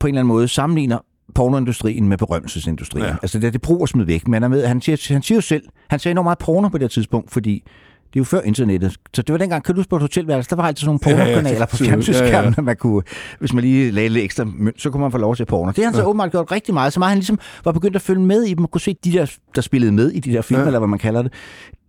på 0.00 0.06
en 0.06 0.14
eller 0.14 0.20
anden 0.20 0.28
måde 0.28 0.48
sammenligner 0.48 0.98
pornoindustrien 1.34 2.08
med 2.08 2.18
berømmelsesindustrien. 2.18 3.04
Ja. 3.04 3.10
Ja. 3.10 3.16
Altså 3.22 3.38
det 3.38 3.46
er 3.46 3.50
det 3.50 3.62
brug 3.62 3.80
og 3.80 3.88
smid 3.88 4.04
væk. 4.04 4.28
Men 4.28 4.42
han, 4.42 4.50
med, 4.50 4.66
han, 4.66 4.80
siger, 4.80 5.12
han 5.12 5.22
siger 5.22 5.36
jo 5.36 5.42
selv, 5.42 5.62
han 5.90 5.98
sagde 5.98 6.12
enormt 6.12 6.24
meget 6.24 6.38
porno 6.38 6.68
på 6.68 6.78
det 6.78 6.90
tidspunkt, 6.90 7.30
fordi 7.30 7.64
det 8.12 8.16
er 8.16 8.20
jo 8.20 8.24
før 8.24 8.40
internettet. 8.40 8.96
Så 9.14 9.22
det 9.22 9.32
var 9.32 9.38
dengang, 9.38 9.64
kan 9.64 9.74
du 9.74 9.78
huske 9.78 9.90
på 9.90 9.96
et 9.96 10.02
hotelværelse, 10.02 10.50
der 10.50 10.56
var 10.56 10.66
altid 10.66 10.80
sådan 10.80 11.00
nogle 11.04 11.22
Ja, 11.22 11.28
ja, 11.28 11.34
pornokanaler 11.34 11.66
på 11.66 11.76
fjernsynsskærmen, 11.76 12.50
ja, 12.50 12.54
ja. 12.56 12.62
man 12.62 12.76
kunne, 12.76 13.02
hvis 13.38 13.52
man 13.52 13.64
lige 13.64 13.90
lagde 13.90 14.08
lidt 14.08 14.24
ekstra 14.24 14.44
mønt, 14.44 14.82
så 14.82 14.90
kunne 14.90 15.00
man 15.00 15.12
få 15.12 15.18
lov 15.18 15.36
til 15.36 15.46
porno. 15.46 15.70
Det 15.70 15.78
har 15.78 15.84
han 15.84 15.94
så 15.94 16.04
åbenbart 16.04 16.30
gjort 16.30 16.52
rigtig 16.52 16.74
meget, 16.74 16.92
så 16.92 17.00
meget 17.00 17.10
han 17.10 17.18
ligesom 17.18 17.38
var 17.64 17.72
begyndt 17.72 17.96
at 17.96 18.02
følge 18.02 18.20
med 18.20 18.42
i 18.42 18.54
dem, 18.54 18.64
og 18.64 18.70
kunne 18.70 18.80
se 18.80 18.96
de 19.04 19.12
der, 19.12 19.26
der 19.54 19.60
spillede 19.60 19.92
med 19.92 20.10
i 20.10 20.20
de 20.20 20.32
der 20.32 20.42
film, 20.42 20.58
ja. 20.58 20.62
Ja. 20.62 20.66
eller 20.66 20.78
hvad 20.78 20.88
man 20.88 20.98
kalder 20.98 21.22
det. 21.22 21.32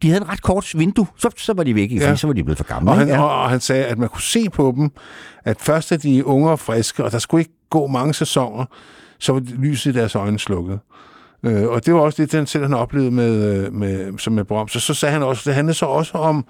De 0.02 0.08
havde 0.08 0.22
en 0.22 0.30
ret 0.30 0.42
kort 0.42 0.72
vindue, 0.78 1.08
så, 1.18 1.30
så 1.38 1.54
var 1.54 1.64
de 1.64 1.76
væk, 1.76 1.92
ja. 1.92 1.96
Ja. 1.96 2.16
så 2.16 2.28
var 2.28 2.34
de 2.34 2.44
blevet 2.44 2.58
for 2.58 2.66
gamle. 2.66 2.92
Og 2.92 2.98
han, 2.98 3.08
ja. 3.08 3.24
og 3.24 3.50
han 3.50 3.60
sagde, 3.60 3.86
at 3.86 3.98
man 3.98 4.10
kunne 4.10 4.22
se 4.22 4.50
på 4.50 4.74
dem, 4.76 4.92
at 5.46 5.62
først 5.62 5.92
er 5.92 5.98
de 5.98 6.26
unge 6.26 6.50
og 6.50 6.60
friske, 6.60 7.04
og 7.04 7.12
der 7.12 7.20
skulle 7.20 7.42
ikke 7.42 7.54
gå 7.70 7.88
mange 7.88 8.14
sæsoner, 8.14 8.66
så 9.22 9.34
var 9.34 9.40
lyset 9.40 9.96
i 9.96 9.98
deres 9.98 10.16
øjne 10.16 10.40
slukket. 10.40 10.80
Øh, 11.44 11.68
og 11.68 11.86
det 11.86 11.94
var 11.94 12.00
også 12.00 12.22
det, 12.22 12.32
den 12.32 12.48
selv 12.48 12.64
han 12.64 12.74
oplevede 12.74 13.12
med, 13.12 13.66
øh, 13.66 13.74
med, 13.74 14.18
som 14.18 14.34
med 14.34 14.44
Brom. 14.44 14.68
Så, 14.68 14.80
så 14.80 14.94
sagde 14.94 15.14
han 15.14 15.24
også, 15.24 15.44
det 15.46 15.56
handlede 15.56 15.78
så 15.78 15.86
også 15.86 16.18
om, 16.18 16.46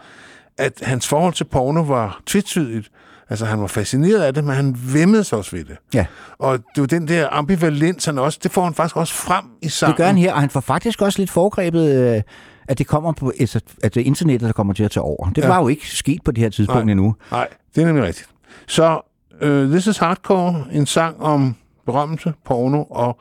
at 0.57 0.73
hans 0.81 1.07
forhold 1.07 1.33
til 1.33 1.43
porno 1.43 1.81
var 1.81 2.21
tvetydigt. 2.25 2.91
Altså, 3.29 3.45
han 3.45 3.61
var 3.61 3.67
fascineret 3.67 4.21
af 4.21 4.33
det, 4.33 4.43
men 4.43 4.55
han 4.55 4.77
vemmede 4.93 5.23
sig 5.23 5.37
også 5.37 5.55
ved 5.55 5.63
det. 5.63 5.77
Ja. 5.93 6.05
Og 6.37 6.59
det 6.75 6.81
var 6.81 6.87
den 6.87 7.07
der 7.07 7.27
ambivalens, 7.31 8.05
han 8.05 8.17
også, 8.17 8.39
det 8.43 8.51
får 8.51 8.63
han 8.63 8.73
faktisk 8.73 8.97
også 8.97 9.13
frem 9.13 9.45
i 9.61 9.69
sangen. 9.69 9.91
Det 9.91 9.97
gør 9.97 10.05
han 10.05 10.17
her, 10.17 10.33
og 10.33 10.39
han 10.39 10.49
får 10.49 10.59
faktisk 10.59 11.01
også 11.01 11.19
lidt 11.19 11.31
foregrebet, 11.31 12.15
øh, 12.15 12.21
at 12.67 12.77
det 12.77 12.87
kommer 12.87 13.11
på, 13.11 13.31
altså, 13.39 13.59
at 13.83 13.95
det 13.95 14.01
er 14.01 14.05
internettet, 14.05 14.47
der 14.47 14.53
kommer 14.53 14.73
til 14.73 14.83
at 14.83 14.91
tage 14.91 15.03
over. 15.03 15.29
Det. 15.29 15.41
Ja. 15.41 15.47
var 15.47 15.61
jo 15.61 15.67
ikke 15.67 15.89
sket 15.89 16.23
på 16.25 16.31
det 16.31 16.43
her 16.43 16.49
tidspunkt 16.49 16.85
Nej. 16.85 16.91
endnu. 16.91 17.15
Nej, 17.31 17.47
det 17.75 17.81
er 17.81 17.85
nemlig 17.85 18.03
rigtigt. 18.03 18.29
Så 18.67 19.01
uh, 19.41 19.69
This 19.69 19.87
is 19.87 19.97
Hardcore, 19.97 20.65
en 20.71 20.85
sang 20.85 21.21
om 21.21 21.55
berømmelse, 21.91 22.33
porno 22.45 22.83
og 22.83 23.19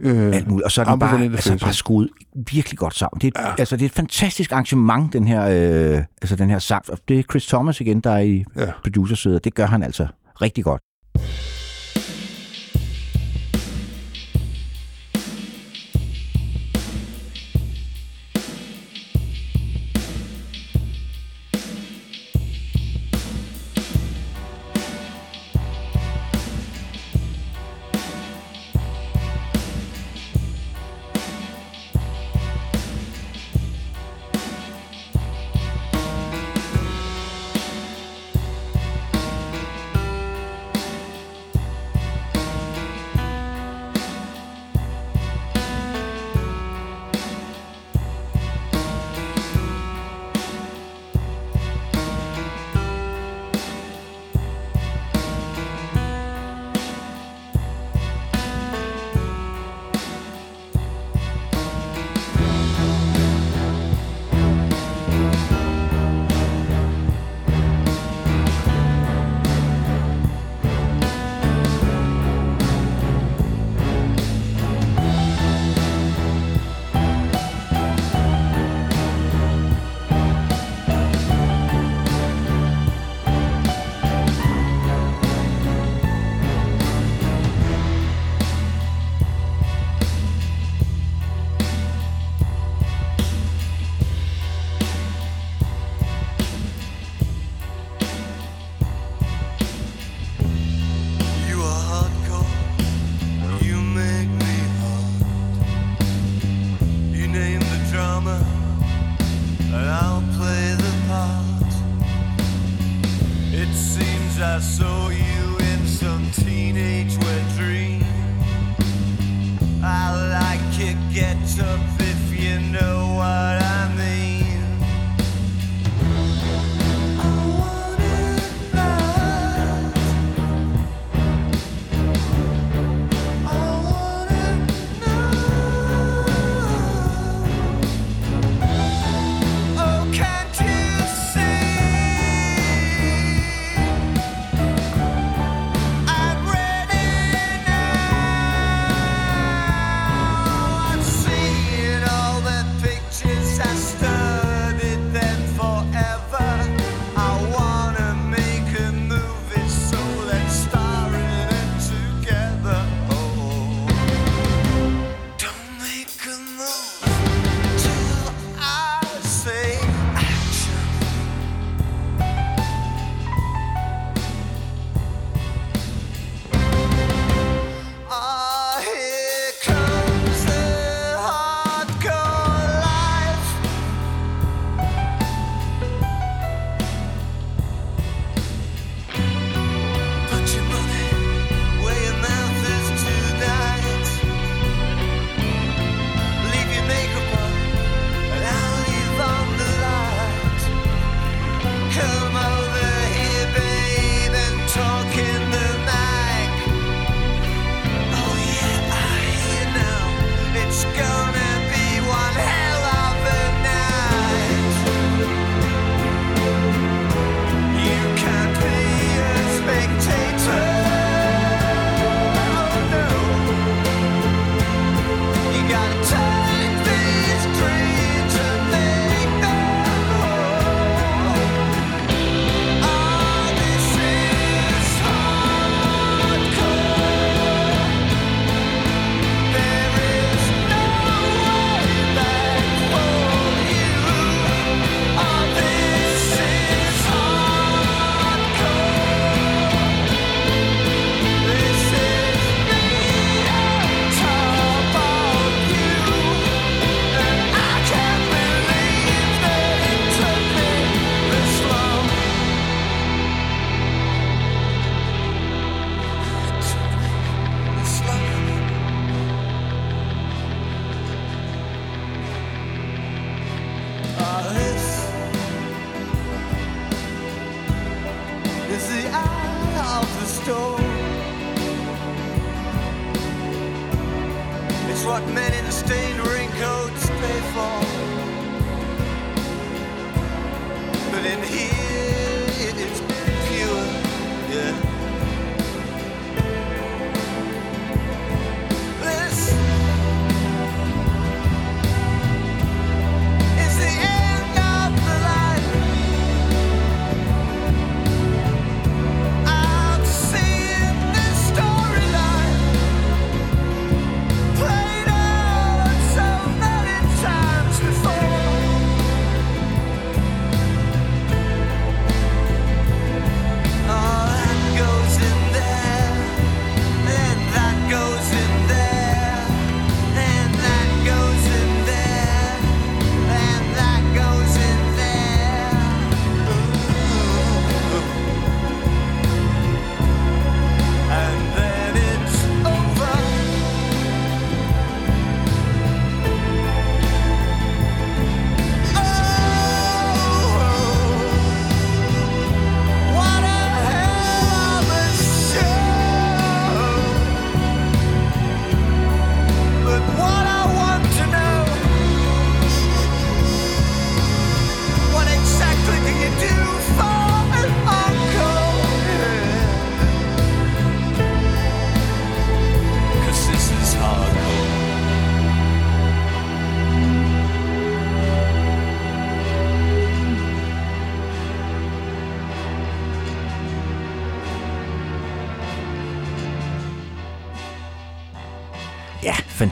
øh, 0.00 0.34
alt 0.34 0.48
muligt. 0.48 0.64
Og 0.64 0.72
så 0.72 0.80
er 0.80 0.84
den 0.84 0.98
bare, 0.98 1.22
altså, 1.22 1.58
bare 1.58 1.72
skruet 1.72 2.08
virkelig 2.52 2.78
godt 2.78 2.94
sammen. 2.94 3.20
Det 3.20 3.32
er, 3.36 3.42
ja. 3.42 3.54
Altså, 3.58 3.76
det 3.76 3.82
er 3.82 3.86
et 3.86 3.92
fantastisk 3.92 4.52
arrangement, 4.52 5.12
den 5.12 5.28
her, 5.28 5.42
øh, 5.42 6.04
altså, 6.22 6.36
den 6.36 6.50
her 6.50 6.58
sang. 6.58 6.84
Det 7.08 7.18
er 7.18 7.22
Chris 7.22 7.46
Thomas 7.46 7.80
igen, 7.80 8.00
der 8.00 8.10
er 8.10 8.18
i. 8.18 8.44
Ja. 8.56 8.66
producersædet. 8.82 9.44
Det 9.44 9.54
gør 9.54 9.66
han 9.66 9.82
altså 9.82 10.06
rigtig 10.42 10.64
godt. 10.64 10.82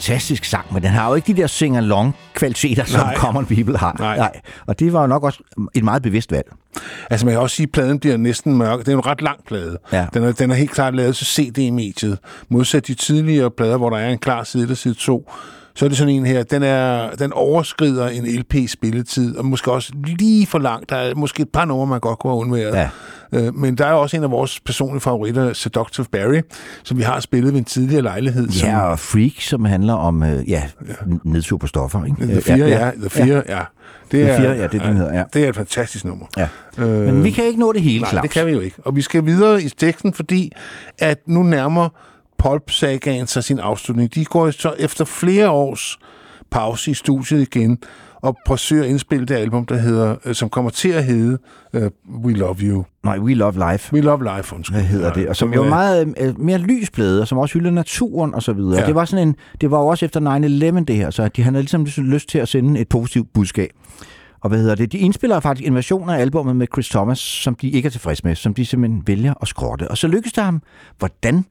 Fantastisk 0.01 0.45
sang, 0.45 0.75
men 0.75 0.83
den 0.83 0.91
har 0.91 1.09
jo 1.09 1.15
ikke 1.15 1.33
de 1.35 1.41
der 1.41 1.47
sing-along 1.47 2.13
kvaliteter, 2.35 2.85
som 2.85 3.01
Nej. 3.01 3.17
Common 3.17 3.47
People 3.47 3.79
har. 3.79 3.97
Nej. 3.99 4.41
Og 4.67 4.79
det 4.79 4.93
var 4.93 5.01
jo 5.01 5.07
nok 5.07 5.25
også 5.25 5.43
et 5.75 5.85
meget 5.85 6.03
bevidst 6.03 6.33
valg. 6.33 6.53
Altså 7.11 7.27
man 7.27 7.33
kan 7.33 7.41
også 7.41 7.57
sige, 7.57 7.65
at 7.65 7.73
pladen 7.73 7.99
bliver 7.99 8.17
næsten 8.17 8.57
mørk. 8.57 8.79
Det 8.79 8.89
er 8.89 8.93
en 8.93 9.07
ret 9.07 9.23
lang 9.23 9.45
plade. 9.47 9.79
Ja. 9.93 10.07
Den, 10.15 10.25
er, 10.25 10.33
den 10.33 10.51
er 10.51 10.55
helt 10.55 10.71
klart 10.71 10.95
lavet 10.95 11.17
til 11.17 11.27
CD-mediet. 11.27 12.19
Modsat 12.49 12.87
de 12.87 12.95
tidligere 12.95 13.51
plader, 13.51 13.77
hvor 13.77 13.91
der 13.91 13.97
er 13.97 14.11
en 14.11 14.19
klar 14.19 14.45
side 14.45 14.63
eller 14.63 14.77
side 14.77 14.95
2, 14.95 15.31
så 15.75 15.85
er 15.85 15.89
det 15.89 15.99
sådan 15.99 16.15
en 16.15 16.27
her, 16.27 16.43
den, 16.43 16.63
er, 16.63 17.11
den 17.11 17.33
overskrider 17.33 18.09
en 18.09 18.27
LP-spilletid, 18.27 19.37
og 19.37 19.45
måske 19.45 19.73
også 19.73 19.93
lige 20.05 20.47
for 20.47 20.59
langt. 20.59 20.91
Der 20.91 20.97
er 20.97 21.15
måske 21.15 21.43
et 21.43 21.49
par 21.49 21.65
numre, 21.65 21.87
man 21.87 22.01
godt 22.01 22.19
kunne 22.19 22.33
have 22.33 22.41
undværet. 22.41 22.75
Ja. 22.75 22.89
Øh, 23.33 23.55
Men 23.55 23.75
der 23.75 23.87
er 23.87 23.93
også 23.93 24.17
en 24.17 24.25
af 24.25 24.31
vores 24.31 24.61
personlige 24.61 25.01
favoritter, 25.01 25.53
Seductive 25.53 26.07
Barry, 26.13 26.41
som 26.83 26.99
vi 26.99 27.03
har 27.03 27.21
spillet 27.21 27.53
ved 27.53 27.59
en 27.59 27.65
tidligere 27.65 28.03
lejlighed. 28.03 28.51
som, 28.51 28.69
Ja, 28.69 28.81
og 28.81 28.99
Freak, 28.99 29.41
som 29.41 29.65
handler 29.65 29.95
om 29.95 30.23
øh, 30.23 30.51
ja, 30.51 30.63
nedtur 31.25 31.57
på 31.59 31.67
stoffer. 31.67 32.05
Ikke? 32.05 32.27
The 32.27 32.41
Fire, 32.41 32.57
ja. 32.57 32.87
ja. 32.87 32.91
The 33.01 33.11
Fire, 33.11 33.43
ja. 33.49 33.57
ja. 33.59 33.63
Det 34.13 34.27
The 34.27 34.37
Fire, 34.37 34.51
ja, 34.51 34.67
det 34.67 34.83
er 34.83 34.87
den 34.87 34.97
hedder, 34.97 35.15
ja. 35.19 35.25
Det 35.35 35.45
er 35.45 35.49
et 35.49 35.57
fantastisk 35.57 36.05
nummer. 36.05 36.27
Ja. 36.37 36.49
Øh, 36.79 36.89
Men 36.89 37.25
vi 37.25 37.31
kan 37.31 37.45
ikke 37.45 37.61
nå 37.61 37.73
det 37.73 37.83
hele, 37.83 38.01
Nej, 38.01 38.11
Claus. 38.11 38.23
det 38.23 38.31
kan 38.31 38.47
vi 38.47 38.53
jo 38.53 38.61
ikke. 38.61 38.77
Og 38.85 38.97
vi 38.97 39.03
skal 39.03 39.25
videre 39.27 39.63
i 39.63 39.69
teksten, 39.69 40.13
fordi 40.15 40.53
at 40.99 41.19
nu 41.27 41.43
nærmer 41.43 41.89
Pulp-sagaen 42.39 43.27
sig 43.27 43.45
sin 43.45 43.59
afslutning. 43.59 44.15
De 44.15 44.25
går 44.25 44.51
så 44.51 44.75
efter 44.79 45.05
flere 45.05 45.51
års 45.51 45.99
pause 46.51 46.91
i 46.91 46.95
studiet 46.95 47.41
igen 47.43 47.79
og 48.23 48.37
forsøger 48.47 48.85
at 48.85 48.91
indspille 48.91 49.27
det 49.27 49.35
album, 49.35 49.67
der 49.67 49.77
hedder, 49.77 50.17
øh, 50.25 50.35
som 50.35 50.49
kommer 50.49 50.71
til 50.71 50.89
at 50.89 51.05
hedde 51.05 51.39
uh, 51.75 51.83
We 52.25 52.33
Love 52.33 52.57
You. 52.63 52.85
Nej, 53.05 53.19
We 53.19 53.35
Love 53.35 53.73
Life. 53.73 53.95
We 53.95 54.01
Love 54.01 54.37
Life, 54.37 54.55
undskyld. 54.55 54.77
Hvad 54.77 54.85
hedder 54.85 55.13
det? 55.13 55.29
Og 55.29 55.37
som 55.37 55.49
Det 55.49 55.57
jo 55.57 55.65
meget 55.65 56.15
øh, 56.21 56.41
mere 56.41 56.59
lysplade, 56.59 57.21
og 57.21 57.29
som 57.29 57.39
også 57.39 57.59
hylder 57.59 57.71
naturen 57.71 58.35
og 58.35 58.43
så 58.43 58.53
videre. 58.53 58.75
Ja. 58.75 58.81
Ja. 58.81 58.87
Det 58.87 58.95
var 58.95 59.05
sådan 59.05 59.29
en, 59.29 59.37
det 59.61 59.71
var 59.71 59.79
jo 59.79 59.87
også 59.87 60.05
efter 60.05 60.21
9-11 60.81 60.85
det 60.85 60.97
her, 60.97 61.11
så 61.11 61.29
de 61.29 61.43
han 61.43 61.55
havde 61.55 61.63
ligesom 61.63 61.87
lyst 61.99 62.29
til 62.29 62.39
at 62.39 62.49
sende 62.49 62.81
et 62.81 62.89
positivt 62.89 63.33
budskab. 63.35 63.71
Og 64.43 64.49
hvad 64.49 64.59
hedder 64.59 64.75
det? 64.75 64.93
De 64.93 64.99
indspiller 64.99 65.41
faktisk 65.41 65.69
en 65.69 65.75
version 65.75 66.11
af 66.11 66.19
albumet 66.21 66.57
med 66.57 66.67
Chris 66.73 66.89
Thomas, 66.89 67.19
som 67.19 67.55
de 67.55 67.71
ikke 67.71 67.87
er 67.87 67.91
tilfredse 67.91 68.23
med, 68.25 68.35
som 68.35 68.55
de 68.55 68.67
simpelthen 68.67 69.03
vælger 69.07 69.35
at 69.43 69.49
skrotte. 69.49 69.91
Og 69.91 69.99
så 69.99 70.09
lykkes 70.09 70.33
det 70.33 70.45
ham. 70.45 70.63
Hvordan? 70.99 71.45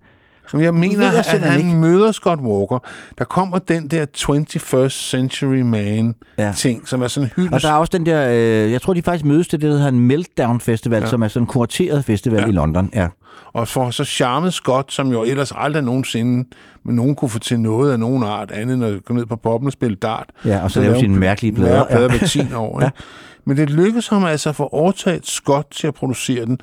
Som 0.49 0.61
jeg 0.61 0.73
mener, 0.73 1.11
at 1.11 1.25
han 1.25 1.59
ikke. 1.59 1.75
møder 1.75 2.11
Scott 2.11 2.39
Walker. 2.39 2.79
Der 3.17 3.25
kommer 3.25 3.59
den 3.59 3.87
der 3.87 4.05
21st 4.17 4.89
Century 4.89 5.61
Man-ting, 5.61 6.87
som 6.87 7.01
er 7.01 7.07
sådan 7.07 7.25
en 7.27 7.31
Og 7.37 7.41
hyldest. 7.43 7.63
der 7.65 7.71
er 7.71 7.75
også 7.75 7.91
den 7.97 8.05
der, 8.05 8.29
øh, 8.29 8.71
jeg 8.71 8.81
tror 8.81 8.93
de 8.93 9.01
faktisk 9.01 9.25
mødes 9.25 9.47
til 9.47 9.61
det, 9.61 9.69
der 9.69 9.75
hedder 9.75 9.89
en 9.89 9.99
Meltdown 9.99 10.59
Festival, 10.61 11.01
ja. 11.01 11.07
som 11.09 11.21
er 11.23 11.27
sådan 11.27 11.43
en 11.43 11.47
kurateret 11.47 12.05
festival 12.05 12.37
Ja. 12.39 12.43
ja. 12.45 12.49
i 12.49 12.51
London. 12.53 12.89
Ja. 12.93 13.07
Og 13.53 13.67
for 13.67 13.89
så 13.91 14.03
charmet 14.03 14.53
Scott, 14.53 14.91
som 14.93 15.11
jo 15.11 15.23
ellers 15.23 15.51
aldrig 15.55 15.83
nogensinde 15.83 16.49
med 16.85 16.93
nogen 16.93 17.15
kunne 17.15 17.29
få 17.29 17.39
til 17.39 17.59
noget 17.59 17.91
af 17.91 17.99
nogen 17.99 18.23
art, 18.23 18.51
andet 18.51 18.73
end 18.73 18.85
at 18.85 19.05
gå 19.05 19.13
ned 19.13 19.25
på 19.25 19.35
poppen 19.35 19.67
og 19.67 19.73
spille 19.73 19.95
dart. 19.95 20.29
Ja, 20.45 20.63
og 20.63 20.71
så 20.71 20.81
lave 20.81 20.99
sine 20.99 21.17
mærkelige 21.19 21.53
plader. 21.55 21.73
Lave 21.73 21.85
plader 21.89 22.13
Ja. 22.13 22.19
med 22.21 22.27
10 22.27 22.53
år. 22.53 22.81
ja. 22.83 22.89
Men 23.45 23.57
det 23.57 23.69
lykkedes 23.69 24.07
ham 24.07 24.23
altså 24.25 24.49
at 24.49 24.55
få 24.55 24.67
overtaget 24.71 25.27
Scott 25.27 25.67
til 25.71 25.87
at 25.87 25.93
producere 25.93 26.45
den. 26.45 26.57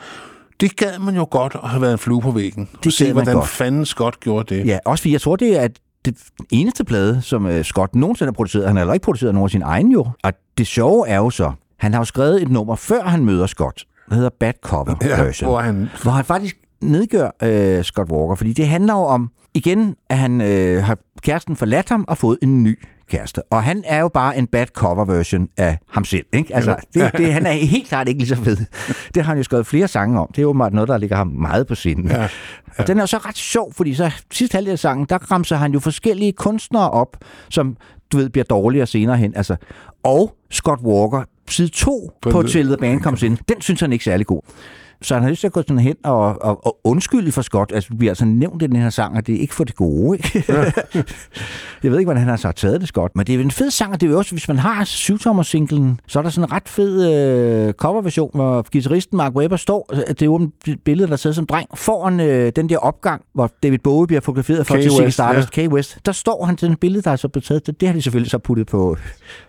Det 0.61 0.77
gad 0.77 0.99
man 0.99 1.15
jo 1.17 1.27
godt 1.31 1.57
at 1.63 1.69
have 1.69 1.83
været 1.83 1.93
en 1.93 1.99
flue 1.99 2.21
på 2.21 2.31
væggen. 2.31 2.69
Det 2.73 2.85
Det 2.85 2.93
se, 2.93 3.13
hvordan 3.13 3.35
godt. 3.35 3.49
fanden 3.49 3.87
Scott 3.87 4.21
gjorde 4.21 4.55
det. 4.55 4.67
Ja, 4.67 4.79
også 4.85 5.03
fordi 5.03 5.13
jeg 5.13 5.21
tror, 5.21 5.37
det 5.37 5.63
er 5.63 5.69
det 6.05 6.17
eneste 6.51 6.85
plade, 6.85 7.23
som 7.23 7.47
øh, 7.47 7.65
Scott 7.65 7.95
nogensinde 7.95 8.29
har 8.29 8.33
produceret. 8.33 8.67
Han 8.67 8.77
har 8.77 8.81
heller 8.81 8.95
ikke 8.95 9.05
produceret 9.05 9.35
nogen 9.35 9.47
af 9.47 9.51
sine 9.51 9.65
egne 9.65 9.93
jo. 9.93 10.07
Og 10.25 10.33
det 10.59 10.67
sjove 10.67 11.09
er 11.09 11.17
jo 11.17 11.31
så, 11.31 11.53
han 11.79 11.93
har 11.93 12.01
jo 12.01 12.05
skrevet 12.05 12.43
et 12.43 12.51
nummer, 12.51 12.77
før 12.77 13.03
han 13.03 13.25
møder 13.25 13.47
Scott, 13.47 13.85
der 14.09 14.15
hedder 14.15 14.31
Bad 14.41 14.53
Cover 14.63 14.95
Ja, 15.03 15.23
Version. 15.23 15.51
hvor 15.51 15.61
han 15.61 15.89
hvor 16.03 16.13
han 16.13 16.25
faktisk 16.25 16.57
nedgør 16.83 17.31
øh, 17.43 17.85
Scott 17.85 18.11
Walker, 18.11 18.35
fordi 18.35 18.53
det 18.53 18.69
handler 18.69 18.93
jo 18.95 19.01
om, 19.03 19.31
igen, 19.55 19.95
at 20.11 20.19
han 20.19 20.41
øh, 20.41 20.85
har 20.85 20.99
kæresten 21.23 21.57
forladt 21.57 21.89
ham 21.89 22.05
og 22.09 22.19
fået 22.19 22.39
en 22.43 22.63
ny 22.63 22.79
kæreste. 23.11 23.43
Og 23.51 23.63
han 23.63 23.83
er 23.87 24.01
jo 24.01 24.09
bare 24.09 24.37
en 24.39 24.47
bad 24.47 24.67
cover 24.67 25.05
version 25.05 25.49
af 25.57 25.79
ham 25.91 26.05
selv. 26.05 26.27
Ikke? 26.33 26.55
Altså, 26.57 26.77
det, 26.95 27.11
det, 27.17 27.33
han 27.33 27.47
er 27.47 27.51
helt 27.53 27.89
klart 27.89 28.09
ikke 28.09 28.19
lige 28.21 28.29
så 28.29 28.37
fed. 28.45 28.57
Det 29.15 29.23
har 29.23 29.23
han 29.23 29.37
jo 29.37 29.43
skrevet 29.43 29.67
flere 29.67 29.89
sange 29.89 30.21
om. 30.21 30.27
Det 30.31 30.39
er 30.39 30.43
jo 30.43 30.49
åbenbart 30.49 30.73
noget, 30.73 30.89
der 30.89 30.99
ligger 30.99 31.17
ham 31.17 31.27
meget 31.27 31.67
på 31.67 31.75
sinden. 31.75 32.09
Ja, 32.11 32.29
Og 32.79 32.87
den 32.87 32.99
er 32.99 33.03
jo 33.03 33.07
så 33.07 33.19
ret 33.19 33.37
sjov, 33.37 33.73
fordi 33.75 33.95
så 33.95 34.11
sidst 34.33 34.53
halvdel 34.53 34.73
af 34.73 34.79
sangen, 34.79 35.07
der 35.09 35.19
ramser 35.33 35.57
han 35.57 35.73
jo 35.73 35.81
forskellige 35.81 36.33
kunstnere 36.33 36.91
op, 36.91 37.17
som 37.49 37.77
du 38.13 38.17
ved, 38.17 38.29
bliver 38.29 38.45
dårligere 38.45 38.87
senere 38.87 39.17
hen. 39.17 39.37
Altså, 39.37 39.57
og 40.03 40.35
Scott 40.51 40.81
Walker, 40.83 41.23
side 41.49 41.69
2 41.69 42.11
På 42.23 42.31
på 42.31 42.43
den- 42.43 42.51
Till 42.51 42.67
the 42.67 42.77
Band 42.77 43.01
Comes 43.01 43.23
In, 43.23 43.39
den 43.49 43.61
synes 43.61 43.81
han 43.81 43.93
ikke 43.93 44.05
særlig 44.05 44.27
god. 44.27 44.43
Så 45.03 45.15
han 45.15 45.23
har 45.23 45.31
lyst 45.31 45.41
til 45.41 45.47
at 45.47 45.53
gå 45.53 45.63
sådan 45.63 45.79
hen 45.79 45.97
og, 46.05 46.43
og, 46.43 46.67
og 46.67 46.79
undskylde 46.85 47.33
for 47.33 47.43
Scott. 47.43 47.73
Altså, 47.75 47.91
vi 47.91 47.97
bliver 47.97 48.11
altså 48.11 48.25
nævnt 48.25 48.63
i 48.63 48.67
den 48.67 48.77
her 48.77 48.91
sang, 48.91 49.17
og 49.17 49.27
det 49.27 49.35
er 49.35 49.41
ikke 49.41 49.55
for 49.55 49.65
det 49.65 49.75
gode. 49.75 50.17
Ikke? 50.19 50.45
jeg 51.83 51.91
ved 51.91 51.99
ikke, 51.99 52.07
hvordan 52.07 52.21
han 52.21 52.29
har 52.29 52.37
så 52.37 52.53
taget 52.53 52.81
det, 52.81 52.89
Scott. 52.89 53.17
Men 53.17 53.27
det 53.27 53.35
er 53.35 53.41
en 53.41 53.51
fed 53.51 53.71
sang, 53.71 53.93
og 53.93 54.01
det 54.01 54.07
er 54.07 54.11
jo 54.11 54.19
også, 54.19 54.33
hvis 54.33 54.49
man 54.49 54.59
har 54.59 54.85
syvtommer-singlen, 54.85 56.01
så 56.07 56.19
er 56.19 56.23
der 56.23 56.31
sådan 56.31 56.49
en 56.49 56.53
ret 56.53 56.69
fed 56.69 57.13
øh, 57.13 57.73
coverversion, 57.73 58.31
hvor 58.35 58.67
guitaristen 58.73 59.17
Mark 59.17 59.35
Webber 59.35 59.57
står, 59.57 59.91
det 60.09 60.23
er 60.23 60.27
jo 60.27 60.51
et 60.67 60.81
billede, 60.85 61.07
der 61.07 61.13
er 61.13 61.17
taget 61.17 61.37
som 61.37 61.47
dreng, 61.47 61.69
foran 61.75 62.21
øh, 62.21 62.53
den 62.57 62.69
der 62.69 62.79
opgang, 62.79 63.23
hvor 63.35 63.51
David 63.63 63.79
Bowie 63.79 64.07
bliver 64.07 64.21
fotograferet 64.21 64.67
for 64.67 64.75
Ziggy 64.75 65.03
West, 65.03 65.15
Stardust, 65.15 65.51
Kay 65.51 65.69
West. 65.69 65.99
Der 66.07 66.13
står 66.13 66.45
han 66.45 66.57
til 66.57 66.73
et 66.73 66.81
billede, 66.81 67.03
der 67.03 67.11
er 67.11 67.17
så 67.17 67.29
blevet 67.29 67.45
taget. 67.45 67.67
Det, 67.67 67.81
det 67.81 67.89
har 67.89 67.95
de 67.95 68.03
selvfølgelig 68.03 68.31
så 68.31 68.39
puttet 68.39 68.67
på, 68.67 68.97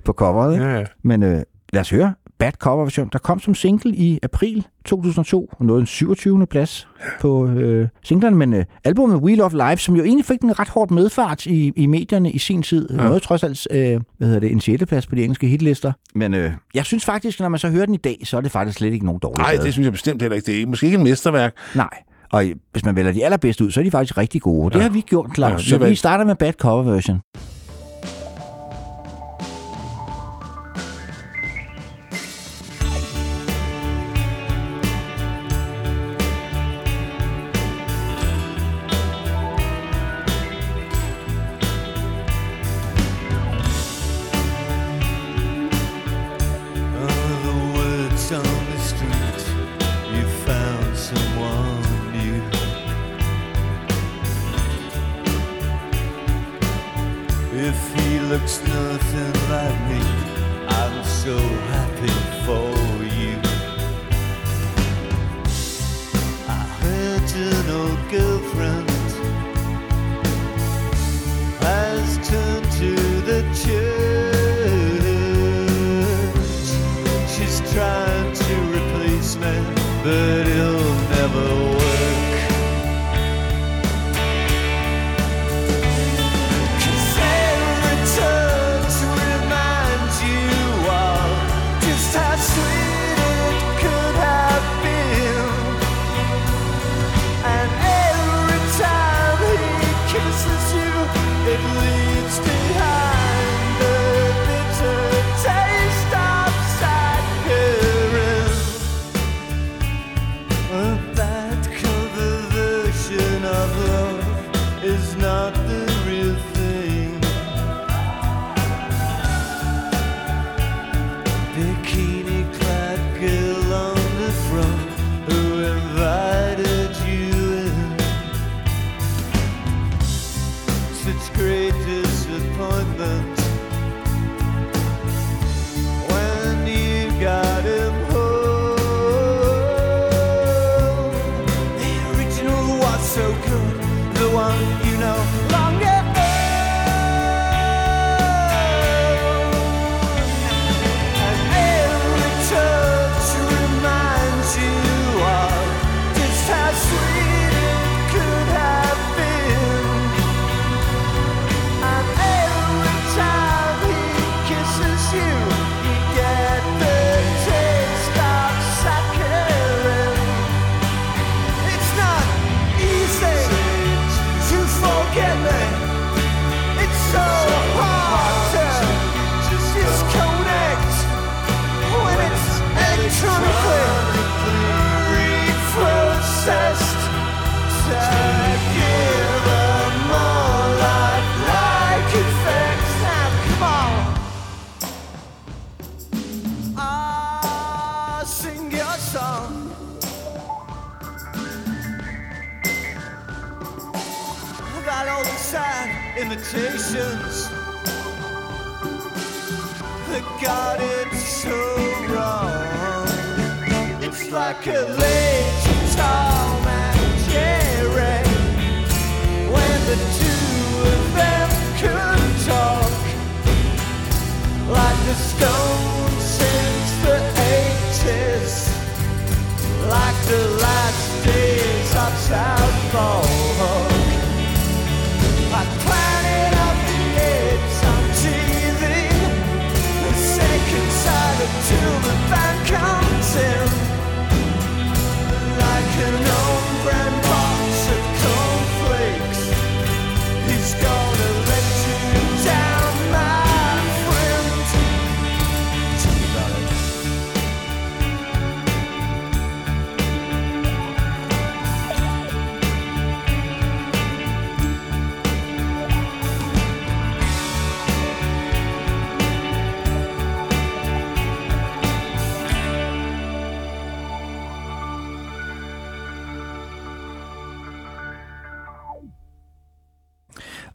på 0.04 0.14
coveret. 0.14 0.54
Ikke? 0.54 0.66
Ja, 0.66 0.78
ja. 0.78 0.86
Men 1.04 1.24
øh, 1.24 1.42
lad 1.74 1.82
os 1.82 1.90
høre. 1.90 2.14
Bad 2.40 2.52
Cover 2.52 2.84
version, 2.84 3.10
der 3.14 3.20
kom 3.20 3.40
som 3.40 3.56
single 3.56 3.96
i 3.96 4.20
april 4.24 4.68
2002, 4.86 5.50
og 5.60 5.66
nåede 5.66 5.80
en 5.82 5.86
27. 5.86 6.46
plads 6.48 6.88
på 7.22 7.48
øh, 7.48 7.88
singlen, 8.04 8.36
men 8.36 8.54
øh, 8.54 8.66
albumet 8.84 9.18
We 9.18 9.36
Love 9.36 9.52
Live, 9.52 9.78
som 9.78 9.96
jo 9.96 10.04
egentlig 10.04 10.26
fik 10.26 10.42
en 10.42 10.60
ret 10.60 10.70
hårdt 10.70 10.92
medfart 10.92 11.46
i, 11.46 11.74
i 11.76 11.86
medierne 11.86 12.32
i 12.32 12.38
sin 12.38 12.64
tid, 12.64 12.90
ja. 12.92 12.96
nåede 12.96 13.20
trods 13.20 13.44
alt 13.44 13.68
øh, 13.72 14.02
hvad 14.18 14.28
hedder 14.28 14.40
det, 14.40 14.52
en 14.52 14.62
6. 14.62 14.84
plads 14.88 15.08
på 15.08 15.16
de 15.16 15.24
engelske 15.24 15.48
hitlister. 15.48 15.92
Men 16.16 16.34
øh, 16.34 16.52
jeg 16.74 16.86
synes 16.86 17.06
faktisk, 17.06 17.40
når 17.40 17.50
man 17.50 17.60
så 17.60 17.70
hører 17.70 17.86
den 17.86 17.94
i 17.94 17.98
dag, 17.98 18.22
så 18.24 18.38
er 18.38 18.42
det 18.42 18.52
faktisk 18.52 18.78
slet 18.78 18.94
ikke 18.94 19.06
nogen 19.06 19.20
dårlig 19.20 19.38
Nej, 19.38 19.56
det 19.64 19.74
synes 19.74 19.86
jeg 19.86 19.92
bestemt 19.92 20.22
heller 20.22 20.36
ikke. 20.36 20.46
Det 20.52 20.62
er 20.62 20.66
måske 20.68 20.86
ikke 20.86 20.98
et 20.98 21.04
mesterværk. 21.04 21.54
Nej. 21.76 21.90
Og 22.32 22.44
hvis 22.72 22.86
man 22.86 22.96
vælger 22.96 23.12
de 23.12 23.26
allerbedste 23.26 23.64
ud, 23.66 23.72
så 23.72 23.80
er 23.80 23.84
de 23.84 23.92
faktisk 23.92 24.18
rigtig 24.18 24.42
gode. 24.42 24.70
Det 24.70 24.76
Ja. 24.76 24.82
har 24.82 24.90
vi 24.90 25.02
gjort, 25.02 25.30
Claus. 25.36 25.52
Ja, 25.52 25.58
det 25.78 25.84
så 25.84 25.90
vi 25.90 25.96
starter 25.96 26.26
med 26.26 26.36
Bad 26.36 26.54
Cover 26.54 26.84
version. 26.84 27.22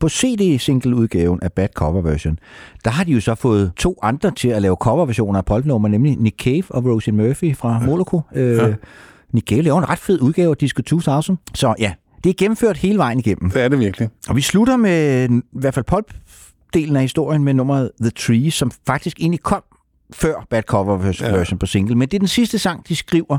På 0.02 0.08
CD-single-udgaven 0.08 1.38
af 1.42 1.52
Bad 1.52 1.68
Cover 1.74 2.02
Version, 2.02 2.38
der 2.84 2.90
har 2.90 3.04
de 3.04 3.12
jo 3.12 3.20
så 3.20 3.34
fået 3.34 3.72
to 3.76 3.98
andre 4.02 4.30
til 4.30 4.48
at 4.48 4.62
lave 4.62 4.76
coverversioner 4.80 5.38
af 5.38 5.44
Polknummer, 5.44 5.88
nemlig 5.88 6.16
Nick 6.16 6.42
Cave 6.42 6.62
og 6.68 6.84
Rosie 6.84 7.12
Murphy 7.12 7.56
fra 7.56 7.72
ja. 7.72 7.86
Moloko. 7.86 8.20
Øh, 8.34 8.56
ja. 8.56 8.74
Nick 9.32 9.48
Cave 9.48 9.62
laver 9.62 9.78
en 9.78 9.88
ret 9.88 9.98
fed 9.98 10.20
udgave 10.20 10.50
af 10.50 10.56
Disco 10.56 10.82
2000. 10.82 11.38
Så 11.54 11.74
ja, 11.78 11.92
det 12.24 12.30
er 12.30 12.34
gennemført 12.38 12.76
hele 12.76 12.98
vejen 12.98 13.18
igennem. 13.18 13.50
Det 13.50 13.62
er 13.62 13.68
det 13.68 13.78
virkelig. 13.78 14.08
Og 14.28 14.36
vi 14.36 14.40
slutter 14.40 14.76
med 14.76 15.28
i 15.30 15.40
hvert 15.52 15.74
fald 15.74 15.84
pulp-delen 15.92 16.96
af 16.96 17.02
historien 17.02 17.44
med 17.44 17.54
nummeret 17.54 17.90
The 18.00 18.10
Tree, 18.10 18.50
som 18.50 18.70
faktisk 18.86 19.20
egentlig 19.20 19.40
kom 19.42 19.62
før 20.12 20.46
Bad 20.50 20.62
Cover 20.62 20.96
version 20.96 21.30
ja. 21.30 21.56
på 21.60 21.66
single. 21.66 21.94
Men 21.94 22.08
det 22.08 22.14
er 22.14 22.18
den 22.18 22.28
sidste 22.28 22.58
sang, 22.58 22.88
de 22.88 22.96
skriver, 22.96 23.38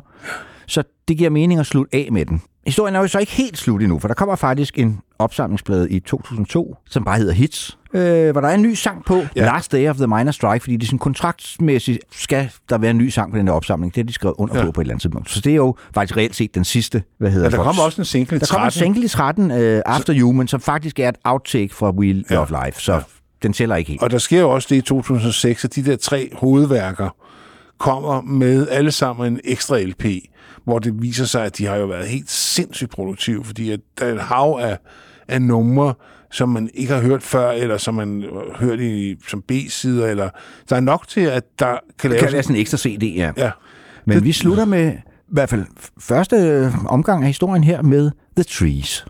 så 0.68 0.84
det 1.08 1.18
giver 1.18 1.30
mening 1.30 1.60
at 1.60 1.66
slutte 1.66 1.96
af 1.96 2.10
med 2.12 2.26
den. 2.26 2.42
Historien 2.66 2.96
er 2.96 3.00
jo 3.00 3.08
så 3.08 3.20
ikke 3.20 3.32
helt 3.32 3.58
slut 3.58 3.82
endnu, 3.82 4.00
for 4.00 4.08
der 4.08 4.16
kommer 4.16 4.36
faktisk 4.36 4.80
en 4.80 5.00
opsamlingsplade 5.20 5.90
i 5.90 6.00
2002, 6.00 6.76
som 6.90 7.04
bare 7.04 7.18
hedder 7.18 7.34
Hits, 7.34 7.78
øh, 7.94 8.32
hvor 8.32 8.42
der 8.42 8.48
er 8.48 8.54
en 8.54 8.62
ny 8.62 8.74
sang 8.74 9.06
på, 9.06 9.22
ja. 9.36 9.46
Last 9.46 9.72
Day 9.72 9.90
of 9.90 9.96
the 9.96 10.08
Minor 10.08 10.32
Strike, 10.32 10.60
fordi 10.64 10.78
det 10.78 10.84
er 10.84 10.88
sådan 10.88 11.00
kontraktsmæssigt, 11.00 12.00
skal 12.12 12.50
der 12.70 12.78
være 12.78 12.92
en 12.92 12.98
ny 12.98 13.10
sang 13.10 13.32
på 13.32 13.38
den 13.38 13.48
der 13.48 13.54
opsamling. 13.54 13.96
Det 13.96 14.02
er 14.02 14.06
de 14.06 14.14
skrevet 14.14 14.36
under 14.38 14.58
ja. 14.60 14.66
på 14.66 14.72
på 14.72 14.82
et 14.82 14.84
eller 14.86 14.94
andet 14.94 15.02
tidspunkt. 15.02 15.32
Så 15.32 15.42
det 15.42 15.52
er 15.52 15.56
jo 15.56 15.76
faktisk 15.94 16.18
reelt 16.18 16.36
set 16.36 16.56
den 16.56 16.64
sidste, 16.66 17.04
hvad 17.18 17.32
hedder 17.32 17.50
Ja, 17.52 17.58
der 17.58 17.64
kommer 17.64 17.84
også 17.84 18.02
en 18.02 18.06
single 18.06 18.36
i 18.38 18.40
Der 18.40 18.46
kommer 18.52 18.66
en 18.66 18.72
13. 18.72 18.80
single 18.86 19.06
i 19.06 19.08
13, 19.08 19.52
uh, 19.52 19.58
After 19.86 20.22
Human, 20.22 20.48
som 20.48 20.60
faktisk 20.60 21.00
er 21.00 21.10
et 21.10 21.16
outtake 21.24 21.70
fra 21.76 21.92
Wheel 21.92 22.26
Ja. 22.32 22.42
of 22.42 22.50
Life, 22.66 22.82
så 22.82 22.94
Ja. 22.94 23.00
den 23.44 23.54
tæller 23.54 23.76
ikke 23.76 23.90
helt. 23.92 24.04
Og 24.04 24.12
der 24.12 24.18
sker 24.18 24.40
jo 24.40 24.50
også 24.50 24.68
det 24.72 24.76
i 24.76 24.82
2006, 24.82 25.66
at 25.66 25.76
de 25.76 25.86
der 25.86 25.96
tre 25.96 26.30
hovedværker 26.34 27.10
kommer 27.80 28.22
med 28.22 28.68
alle 28.72 28.92
sammen 28.92 29.34
en 29.34 29.40
ekstra 29.44 29.80
LP, 29.80 30.06
hvor 30.64 30.80
det 30.80 31.02
viser 31.02 31.26
sig, 31.26 31.46
at 31.46 31.58
de 31.58 31.66
har 31.66 31.76
jo 31.76 31.86
været 31.86 32.08
helt 32.08 32.30
sindssygt 32.30 32.92
produktive, 32.92 33.44
fordi 33.44 33.72
at 33.72 33.80
der 34.00 34.06
er 34.06 34.14
et 34.14 34.22
hav 34.22 34.60
af, 34.62 34.78
af 35.28 35.42
numre, 35.42 35.94
som 36.32 36.50
man 36.50 36.70
ikke 36.74 36.94
har 36.94 37.02
hørt 37.02 37.24
før, 37.24 37.52
eller 37.52 37.78
som 37.78 37.94
man 37.94 38.22
har 38.22 38.66
hørt 38.66 38.80
i, 38.80 39.16
som 39.28 39.42
B-sider, 39.42 40.08
eller 40.08 40.30
der 40.70 40.76
er 40.76 40.80
nok 40.80 41.08
til, 41.08 41.22
at 41.22 41.44
der 41.60 41.78
kan 42.00 42.12
Det 42.12 42.20
laves... 42.22 42.34
kan 42.34 42.44
sådan 42.44 42.56
en 42.56 42.62
ekstra 42.62 42.78
CD, 42.78 43.04
ja. 43.04 43.32
ja, 43.38 43.52
Men 44.06 44.24
vi 44.24 44.32
slutter 44.32 44.66
med 44.66 44.94
i 44.94 45.34
hvert 45.34 45.50
fald 45.50 45.66
første 46.00 46.72
omgang 46.86 47.24
af 47.24 47.28
historien 47.30 47.64
her 47.64 47.82
med 47.82 48.12
The 48.36 48.44
Trees. 48.44 49.06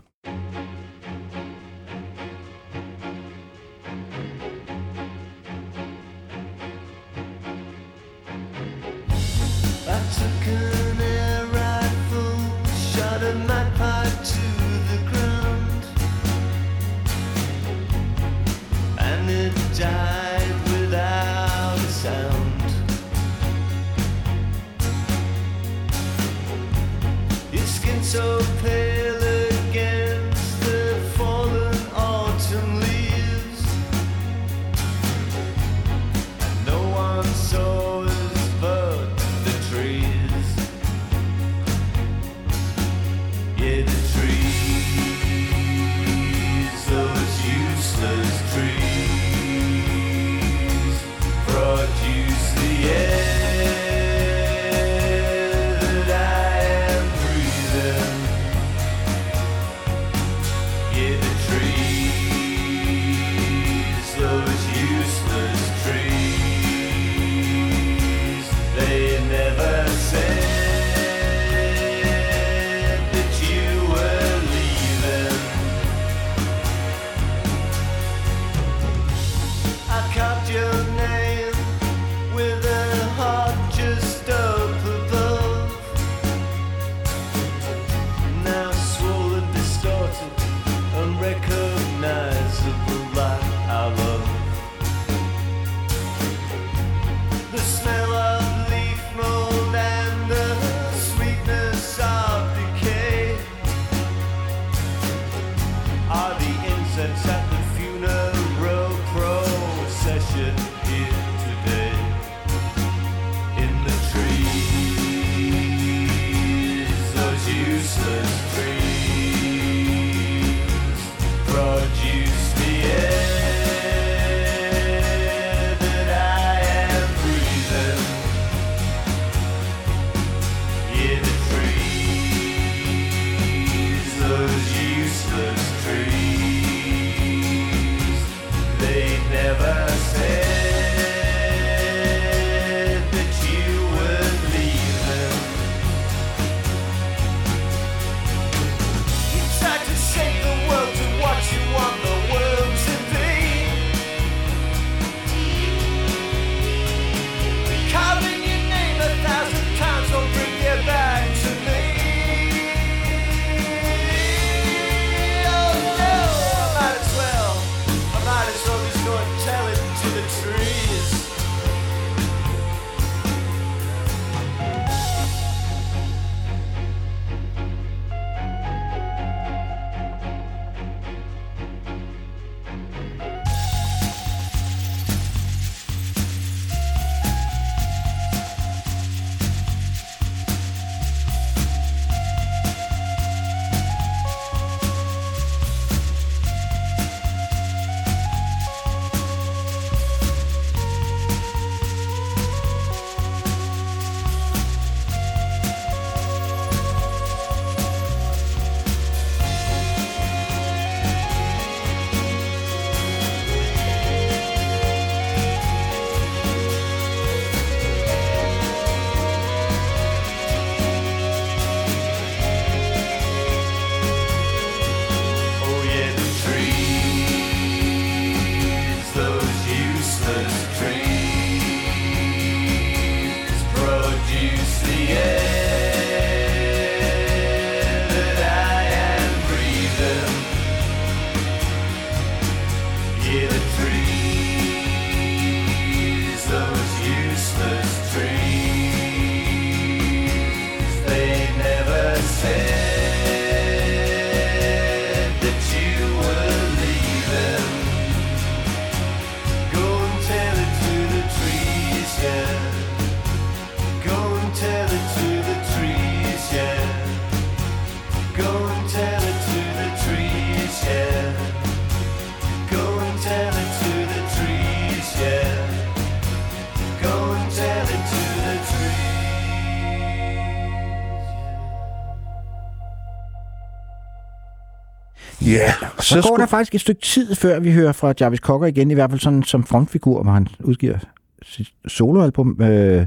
Så, 286.04 286.08
så 286.08 286.14
går 286.14 286.22
skulle- 286.22 286.40
der 286.40 286.46
faktisk 286.46 286.74
et 286.74 286.80
stykke 286.80 287.00
tid, 287.00 287.34
før 287.34 287.60
vi 287.60 287.72
hører 287.72 287.92
fra 287.92 288.12
Jarvis 288.20 288.40
Cocker 288.40 288.66
igen, 288.66 288.90
i 288.90 288.94
hvert 288.94 289.10
fald 289.10 289.20
sådan 289.20 289.42
som 289.42 289.64
frontfigur, 289.64 290.22
hvor 290.22 290.32
han 290.32 290.48
udgiver 290.60 290.98
sit 291.42 291.68
soloalbum, 291.88 292.62
øh, 292.62 293.06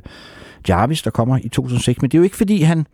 Jarvis, 0.70 1.02
der 1.02 1.10
kommer 1.10 1.38
i 1.44 1.50
2006. 1.50 2.02
Men 2.02 2.12
det 2.12 2.18
er 2.18 2.20
jo 2.20 2.24
ikke, 2.24 2.38
fordi 2.38 2.62
han 2.62 2.88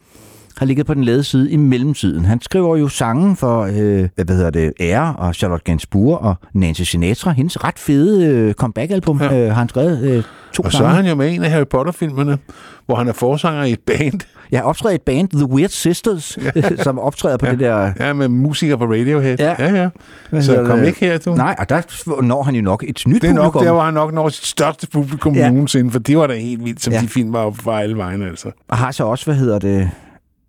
har 0.57 0.65
ligget 0.65 0.85
på 0.85 0.93
den 0.93 1.03
lade 1.03 1.23
side 1.23 1.51
i 1.51 1.55
mellemtiden. 1.55 2.25
Han 2.25 2.41
skriver 2.41 2.77
jo 2.77 2.87
sange 2.87 3.35
for, 3.35 3.61
øh, 3.61 4.09
hvad 4.25 4.35
hedder 4.35 4.49
det, 4.49 4.73
Ære 4.79 5.15
og 5.17 5.35
Charlotte 5.35 5.63
Gainsbourg 5.63 6.17
og 6.19 6.35
Nancy 6.53 6.81
Sinatra. 6.81 7.31
Hendes 7.31 7.63
ret 7.63 7.79
fede 7.79 8.25
øh, 8.27 8.53
comeback-album 8.53 9.21
ja. 9.21 9.39
øh, 9.39 9.47
har 9.47 9.53
han 9.59 9.69
skrevet 9.69 10.01
øh, 10.01 10.23
to 10.53 10.63
Og 10.63 10.71
så 10.71 10.77
sange. 10.77 10.91
er 10.91 10.95
han 10.95 11.05
jo 11.05 11.15
med 11.15 11.33
en 11.33 11.43
af 11.43 11.49
Harry 11.51 11.65
Potter-filmerne, 11.71 12.37
hvor 12.85 12.95
han 12.95 13.07
er 13.07 13.13
forsanger 13.13 13.63
i 13.63 13.71
et 13.71 13.79
band. 13.79 14.19
Jeg 14.53 14.61
har 14.61 14.67
optrædet 14.67 14.93
i 14.93 14.95
et 14.95 15.01
band, 15.01 15.29
The 15.29 15.45
Weird 15.45 15.69
Sisters, 15.69 16.37
som 16.83 16.99
optræder 16.99 17.37
på 17.37 17.45
det 17.45 17.59
der... 17.59 17.91
Ja, 17.99 18.13
med 18.13 18.27
musikere 18.27 18.77
fra 18.77 18.85
Radiohead. 18.85 19.35
Ja. 19.39 19.55
ja. 19.59 19.89
ja. 20.31 20.41
Så 20.41 20.63
kom 20.65 20.79
det? 20.79 20.87
ikke 20.87 20.99
her, 20.99 21.17
du. 21.17 21.35
Nej, 21.35 21.55
og 21.59 21.69
der 21.69 22.21
når 22.21 22.43
han 22.43 22.55
jo 22.55 22.61
nok 22.61 22.83
et 22.87 23.03
nyt 23.07 23.21
Det 23.21 23.29
er 23.29 23.33
nok 23.33 23.43
publikum. 23.53 23.65
der, 23.65 23.71
hvor 23.73 23.81
han 23.81 23.93
nok 23.93 24.13
når 24.13 24.29
sit 24.29 24.45
største 24.45 24.87
publikum 24.87 25.33
Ja. 25.35 25.39
ja. 25.41 25.49
nogensinde, 25.49 25.91
for 25.91 25.99
det 25.99 26.17
var 26.17 26.27
da 26.27 26.33
helt 26.35 26.63
vildt, 26.65 26.81
som 26.83 26.93
Ja. 26.93 26.97
ja. 26.99 27.03
de 27.03 27.07
film 27.09 27.33
var 27.33 27.51
fra 27.51 27.81
alle 27.81 27.97
vegne, 27.97 28.25
altså. 28.27 28.51
Og 28.67 28.77
har 28.77 28.91
så 28.91 29.03
også, 29.03 29.25
hvad 29.25 29.35
hedder 29.35 29.59
det, 29.59 29.89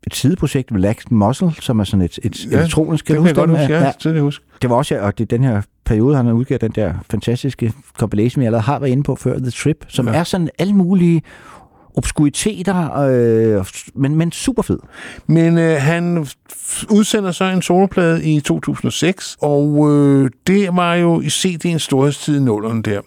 et 0.07 0.15
sideprojekt 0.15 0.71
med 0.71 0.81
Lax 0.81 0.97
Muscle, 1.11 1.51
som 1.61 1.81
er 1.81 1.85
sådan 1.85 2.03
et, 2.03 2.19
et 2.23 2.47
Ja, 2.51 2.59
elektronisk, 2.59 3.05
kan 3.05 3.15
det 3.15 3.19
du 3.21 3.25
kan 3.25 3.29
jeg 3.29 3.35
godt 3.49 3.51
huske, 3.61 3.75
ja, 3.75 3.93
ja. 4.05 4.11
det 4.13 4.23
huske. 4.23 4.45
Det 4.63 4.71
var 4.71 4.77
også, 4.77 4.99
og 5.01 5.19
det 5.19 5.25
er 5.33 5.37
den 5.37 5.45
her 5.45 5.63
periode, 5.85 6.17
han 6.17 6.27
har 6.27 6.33
udgivet 6.33 6.61
den 6.61 6.71
der 6.71 6.95
fantastiske 7.11 7.73
compilation, 7.99 8.41
vi 8.41 8.47
allerede 8.47 8.63
har 8.63 8.79
været 8.79 8.91
inde 8.91 9.03
på 9.03 9.17
før, 9.17 9.39
The 9.39 9.51
Trip, 9.51 9.85
som 9.89 10.07
ja. 10.07 10.13
Ja. 10.13 10.19
er 10.19 10.25
sådan 10.25 10.49
alle 10.59 10.75
mulige 10.75 11.23
obskuriteter, 11.95 12.93
øh, 13.59 13.65
men, 13.95 14.17
men 14.17 14.33
super 14.33 14.63
fed. 14.63 14.79
Men 15.27 15.59
øh, 15.59 15.83
han 15.83 16.27
udsender 16.91 17.33
så 17.33 17.45
en 17.45 17.63
soloplade 17.63 18.25
i 18.25 18.41
2006, 18.41 19.37
og 19.41 19.91
øh, 19.93 20.31
det 20.47 20.69
var 20.77 20.95
jo 20.95 21.21
i 21.21 21.27
CD'ens 21.27 21.79
storhedstid 21.79 22.37
i 22.37 22.41
nullerne 22.41 22.83
der. 22.83 23.01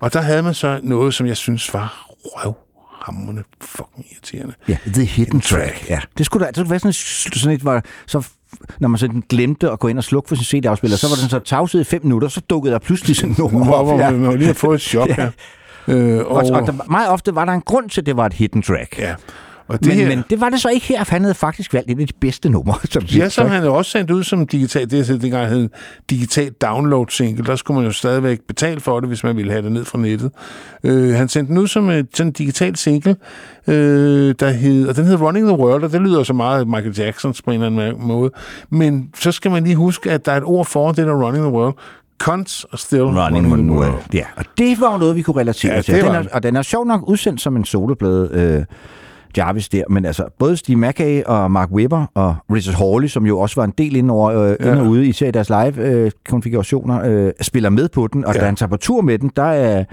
Og 0.00 0.12
der 0.12 0.20
havde 0.20 0.42
man 0.42 0.54
så 0.54 0.80
noget, 0.82 1.14
som 1.14 1.26
jeg 1.26 1.36
synes 1.36 1.74
var 1.74 2.06
røvhamrende 2.24 3.42
fucking 3.60 4.06
irriterende. 4.12 4.54
Ja, 4.68 4.76
The 4.86 5.04
Hidden 5.04 5.40
Track. 5.40 5.86
Ja. 5.90 6.00
Det 6.18 6.26
skulle 6.26 6.44
da 6.46 6.50
det 6.50 6.56
skulle 6.56 6.70
være 6.70 6.78
sådan, 6.80 6.88
et- 6.90 7.38
sådan 7.40 7.54
et, 7.56 7.60
hvor, 7.62 7.82
så 8.06 8.26
når 8.80 8.88
man 8.88 8.98
sådan 8.98 9.22
glemte 9.28 9.70
at 9.70 9.78
gå 9.78 9.88
ind 9.88 9.98
og 9.98 10.04
slukke 10.04 10.28
for 10.28 10.36
sin 10.36 10.44
CD-afspiller, 10.44 10.96
så 10.96 11.08
var 11.08 11.14
den 11.20 11.28
så 11.30 11.38
tavset 11.38 11.80
i 11.80 11.84
fem 11.84 12.00
minutter, 12.04 12.28
så 12.28 12.40
dukkede 12.50 12.72
der 12.72 12.78
pludselig 12.78 13.16
sådan 13.16 13.34
nummer 13.38 13.72
op. 13.72 13.86
hvor 13.86 13.98
Ja. 14.00 14.10
man, 14.10 14.36
lige 14.38 14.46
har 14.46 14.54
fået 14.54 14.74
et 14.74 14.80
chok 14.80 15.08
Ja. 15.12 15.14
her. 15.14 15.30
Øh, 15.88 16.18
Og, 16.18 16.36
og 16.36 16.66
der, 16.66 16.72
meget 16.90 17.08
ofte 17.08 17.34
var 17.34 17.44
der 17.44 17.52
en 17.52 17.60
grund 17.60 17.90
til, 17.90 18.00
at 18.00 18.06
det 18.06 18.16
var 18.16 18.26
et 18.26 18.32
hidden 18.32 18.62
track. 18.62 18.98
ja. 18.98 19.14
Og 19.68 19.78
det 19.78 19.86
Men, 19.88 19.96
her, 19.96 20.08
men 20.08 20.24
det 20.30 20.40
var 20.40 20.48
det 20.48 20.60
så 20.60 20.68
ikke 20.68 20.86
her, 20.86 21.04
for 21.04 21.12
han 21.12 21.22
havde 21.22 21.34
faktisk 21.34 21.74
valgt 21.74 21.90
et 21.90 22.00
af 22.00 22.06
de 22.06 22.12
bedste 22.20 22.48
numre. 22.48 22.74
Som 22.90 23.02
Ja, 23.02 23.28
som 23.28 23.46
han 23.48 23.64
også 23.64 23.90
sendt 23.90 24.10
ud 24.10 24.24
som 24.24 24.46
digital, 24.46 24.90
det 24.90 25.10
er 25.10 25.18
dengang 25.18 25.48
hed 25.48 25.68
digital 26.10 26.52
download 26.52 27.06
single, 27.10 27.44
der 27.44 27.56
skulle 27.56 27.76
man 27.76 27.86
jo 27.86 27.92
stadigvæk 27.92 28.40
betale 28.48 28.80
for 28.80 29.00
det, 29.00 29.08
hvis 29.08 29.24
man 29.24 29.36
ville 29.36 29.52
have 29.52 29.62
det 29.62 29.72
ned 29.72 29.84
fra 29.84 29.98
nettet. 29.98 30.30
Øh, 30.84 31.14
han 31.14 31.28
sendte 31.28 31.50
den 31.50 31.58
ud 31.58 31.66
som 31.66 31.90
et 31.90 32.06
sådan 32.14 32.32
digital 32.32 32.76
single, 32.76 33.16
øh, 33.66 34.34
der 34.40 34.50
hed, 34.50 34.88
og 34.88 34.96
den 34.96 35.04
hed 35.04 35.20
Running 35.20 35.46
the 35.46 35.56
World, 35.56 35.84
og 35.84 35.92
det 35.92 36.00
lyder 36.00 36.22
så 36.22 36.32
meget 36.32 36.68
Michael 36.68 36.94
Jacksons 36.98 37.42
på 37.42 37.50
en 37.50 37.62
eller 37.62 37.82
anden 37.86 38.06
måde. 38.06 38.30
Men 38.70 39.10
så 39.18 39.32
skal 39.32 39.50
man 39.50 39.64
lige 39.64 39.76
huske, 39.76 40.10
at 40.10 40.26
der 40.26 40.32
er 40.32 40.36
et 40.36 40.44
ord 40.44 40.66
for 40.66 40.92
det 40.92 41.06
der 41.06 41.24
Running 41.24 41.44
the 41.44 41.52
World. 41.52 41.74
Cunts 42.18 42.64
are 42.72 42.78
still 42.78 43.02
running, 43.02 43.52
Running 43.52 43.70
Well. 43.78 43.90
world. 43.90 44.02
Ja, 44.14 44.24
og 44.36 44.44
det 44.58 44.80
var 44.80 44.92
jo 44.92 44.98
noget, 44.98 45.16
vi 45.16 45.22
kunne 45.22 45.40
relatere 45.40 45.74
Ja, 45.74 45.82
til. 45.82 45.94
Den 45.94 46.04
er, 46.14 46.24
og 46.32 46.42
den 46.42 46.56
er 46.56 46.62
sjov 46.62 46.86
nok 46.86 47.08
udsendt 47.08 47.40
som 47.40 47.56
en 47.56 47.64
soloplade, 47.64 48.30
øh, 48.32 48.64
Jarvis 49.36 49.68
der, 49.68 49.82
men 49.90 50.04
altså 50.04 50.24
både 50.38 50.56
Steve 50.56 50.78
Mackay 50.78 51.22
og 51.22 51.50
Mark 51.50 51.70
Webber 51.70 52.06
og 52.14 52.36
Richard 52.52 52.76
Hawley, 52.76 53.08
som 53.08 53.26
jo 53.26 53.38
også 53.38 53.56
var 53.60 53.64
en 53.64 53.72
del 53.78 53.96
ind, 53.96 54.10
over, 54.10 54.30
øh, 54.32 54.56
ja. 54.60 54.70
ind 54.72 54.78
og 54.78 54.86
ude, 54.86 55.06
især 55.06 55.28
i 55.28 55.30
deres 55.30 55.48
live-konfigurationer, 55.50 57.00
øh, 57.04 57.32
spiller 57.40 57.70
med 57.70 57.88
på 57.88 58.06
den, 58.12 58.24
og 58.24 58.34
ja. 58.34 58.40
Da 58.40 58.44
han 58.46 58.56
tager 58.56 58.70
på 58.70 58.76
tur 58.76 59.00
med 59.02 59.18
den, 59.18 59.30
der 59.36 59.42
er 59.42 59.84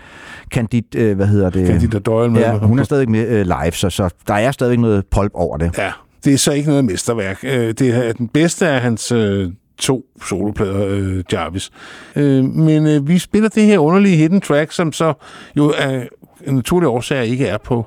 Candid, 0.53 0.95
øh, 0.95 1.15
hvad 1.15 1.27
hedder 1.27 1.49
det? 1.49 1.68
Candida 1.68 1.99
Doyle 1.99 2.31
med. 2.31 2.41
Ja, 2.41 2.57
hun 2.57 2.80
er 2.80 2.84
stadig 2.84 3.10
med 3.10 3.27
øh, 3.27 3.45
live, 3.45 3.72
så, 3.72 3.89
så 3.89 4.10
der 4.27 4.34
er 4.34 4.52
stadig 4.52 4.77
noget 4.77 5.03
pulp 5.11 5.31
over 5.34 5.57
det. 5.57 5.77
Ja, 5.77 5.91
det 6.26 6.34
er 6.34 6.38
så 6.38 6.52
ikke 6.52 6.69
noget 6.69 6.85
mesterværk. 6.85 7.39
Øh, 7.43 7.52
Det 7.80 7.81
er 7.81 8.14
den 8.14 8.27
bedste 8.27 8.68
af 8.68 8.81
hans 8.81 9.11
øh, 9.11 9.49
to 9.77 10.06
soloplader, 10.30 10.88
øh, 10.88 11.23
Jarvis. 11.34 11.72
Øh, 12.15 12.43
men 12.43 12.88
øh, 12.88 13.07
vi 13.07 13.18
spiller 13.18 13.49
det 13.49 13.64
her 13.65 13.77
underlige 13.80 14.15
hidden 14.18 14.41
track, 14.41 14.72
som 14.72 14.91
så 14.93 15.14
jo 15.57 15.73
af 15.77 16.07
en 16.47 16.56
naturlig 16.56 16.88
årsag 16.89 17.26
ikke 17.27 17.47
er 17.47 17.57
på 17.57 17.85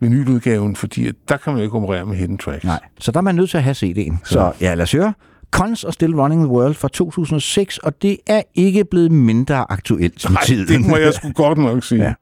vinyludgaven, 0.00 0.76
fordi 0.76 1.08
at 1.08 1.14
der 1.28 1.36
kan 1.36 1.52
man 1.52 1.60
jo 1.60 1.64
ikke 1.64 1.76
operere 1.76 2.06
med 2.06 2.16
hidden 2.16 2.38
tracks. 2.38 2.64
Nej, 2.64 2.80
så 3.00 3.12
der 3.12 3.18
er 3.18 3.22
man 3.22 3.34
nødt 3.34 3.50
til 3.50 3.56
at 3.56 3.62
have 3.62 3.74
CD'en. 3.74 4.14
Så 4.24 4.52
ja, 4.60 4.74
lad 4.74 4.82
os 4.82 4.92
høre. 4.92 5.12
Cons 5.50 5.84
og 5.84 5.92
Still 5.92 6.14
Running 6.16 6.42
the 6.42 6.48
World 6.52 6.74
fra 6.74 6.88
2006, 6.88 7.78
og 7.78 8.02
det 8.02 8.16
er 8.26 8.42
ikke 8.54 8.84
blevet 8.84 9.12
mindre 9.12 9.72
aktuelt 9.72 10.24
med 10.30 10.32
Nej, 10.34 10.44
tiden. 10.44 10.68
det 10.82 10.88
må 10.90 10.96
jeg 10.96 11.14
sgu 11.14 11.32
godt 11.32 11.58
nok 11.58 11.84
sige. 11.84 12.02
Ja. 12.04 12.12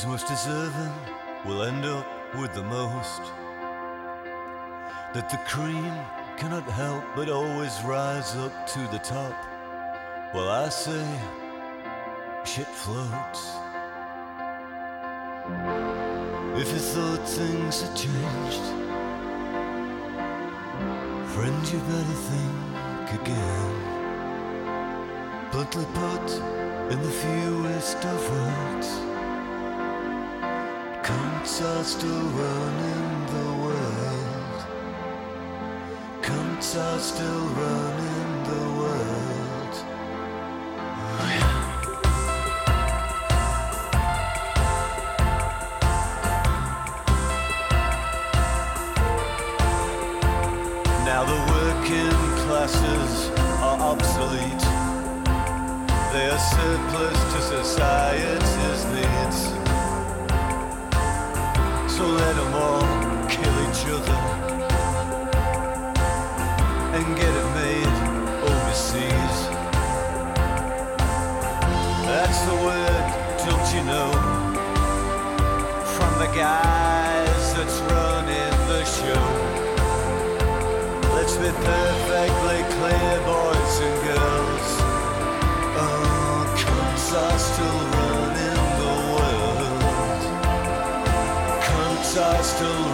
Those 0.00 0.08
most 0.08 0.28
deserving 0.28 0.94
will 1.44 1.62
end 1.62 1.84
up 1.84 2.06
with 2.36 2.54
the 2.54 2.62
most. 2.62 3.20
That 5.12 5.28
the 5.28 5.36
cream 5.46 5.92
cannot 6.38 6.62
help 6.70 7.04
but 7.14 7.28
always 7.28 7.82
rise 7.84 8.34
up 8.36 8.66
to 8.68 8.78
the 8.92 8.98
top. 9.00 9.34
Well, 10.32 10.48
I 10.48 10.70
say, 10.70 11.04
shit 12.46 12.66
floats. 12.66 13.42
If 16.58 16.72
you 16.72 16.78
thought 16.78 17.28
things 17.28 17.82
had 17.82 17.94
changed, 17.94 18.64
friend, 21.34 21.62
you 21.70 21.78
better 21.92 22.18
think 22.30 23.20
again. 23.20 23.72
Bluntly 25.52 25.84
put 25.92 26.30
in 26.90 27.02
the 27.02 27.10
fewest 27.10 28.02
of 28.06 28.30
words, 28.30 29.09
cunts 31.10 31.60
are 31.62 31.84
still 31.84 32.26
running 32.42 33.26
the 33.34 33.48
world. 33.62 34.58
Cunts 36.22 36.70
are 36.76 37.00
still 37.00 37.44
running 37.62 38.30
the 38.50 38.64
world. 38.80 39.74
Now 51.10 51.22
the 51.32 51.40
working 51.54 52.18
classes 52.44 53.12
are 53.66 53.78
obsolete. 53.92 54.64
They 56.12 56.26
are 56.34 56.42
surplus 56.54 57.18
to 57.32 57.40
society's 57.56 58.39
guys 76.40 77.52
that's 77.52 77.78
running 77.92 78.56
the 78.70 78.82
show. 78.96 79.28
Let's 81.14 81.36
be 81.36 81.50
perfectly 81.68 82.60
clear, 82.76 83.14
boys 83.28 83.76
and 83.86 83.96
girls. 84.08 84.68
Oh, 85.84 86.38
cunts 86.62 87.08
are 87.24 87.40
still 87.50 87.80
running 87.96 88.62
the 88.80 88.94
world. 89.12 89.60
Cunts 91.68 92.12
are 92.26 92.42
still 92.42 92.89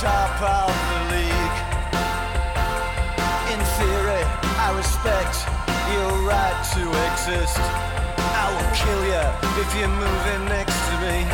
top 0.00 0.40
of 0.40 0.72
the 0.88 1.00
league. 1.12 1.56
In 3.52 3.60
theory, 3.76 4.24
I 4.56 4.72
respect 4.80 5.36
your 5.92 6.24
right 6.24 6.56
to 6.72 6.82
exist. 7.12 7.60
I 7.60 8.48
will 8.48 8.70
kill 8.80 9.02
you 9.12 9.26
if 9.60 9.68
you're 9.76 9.92
moving 9.92 10.42
next 10.48 10.72
to 10.88 10.94
me. 11.04 11.28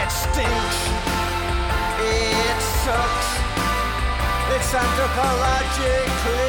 It 0.00 0.08
stinks. 0.08 0.80
It 2.00 2.58
sucks. 2.80 3.28
It's 4.56 4.72
anthropologically 4.72 6.48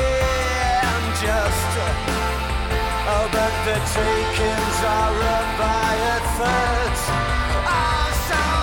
unjust. 0.95 1.71
Oh, 3.11 3.27
but 3.35 3.53
the 3.67 3.77
takings 3.99 4.79
are 4.95 5.19
up 5.35 5.47
by 5.59 5.91
a 6.15 6.23
third. 6.39 6.95
Oh, 7.67 8.07
so 8.27 8.54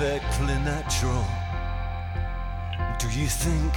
perfectly 0.00 0.54
natural. 0.60 1.26
Do 2.98 3.06
you 3.10 3.26
think 3.26 3.70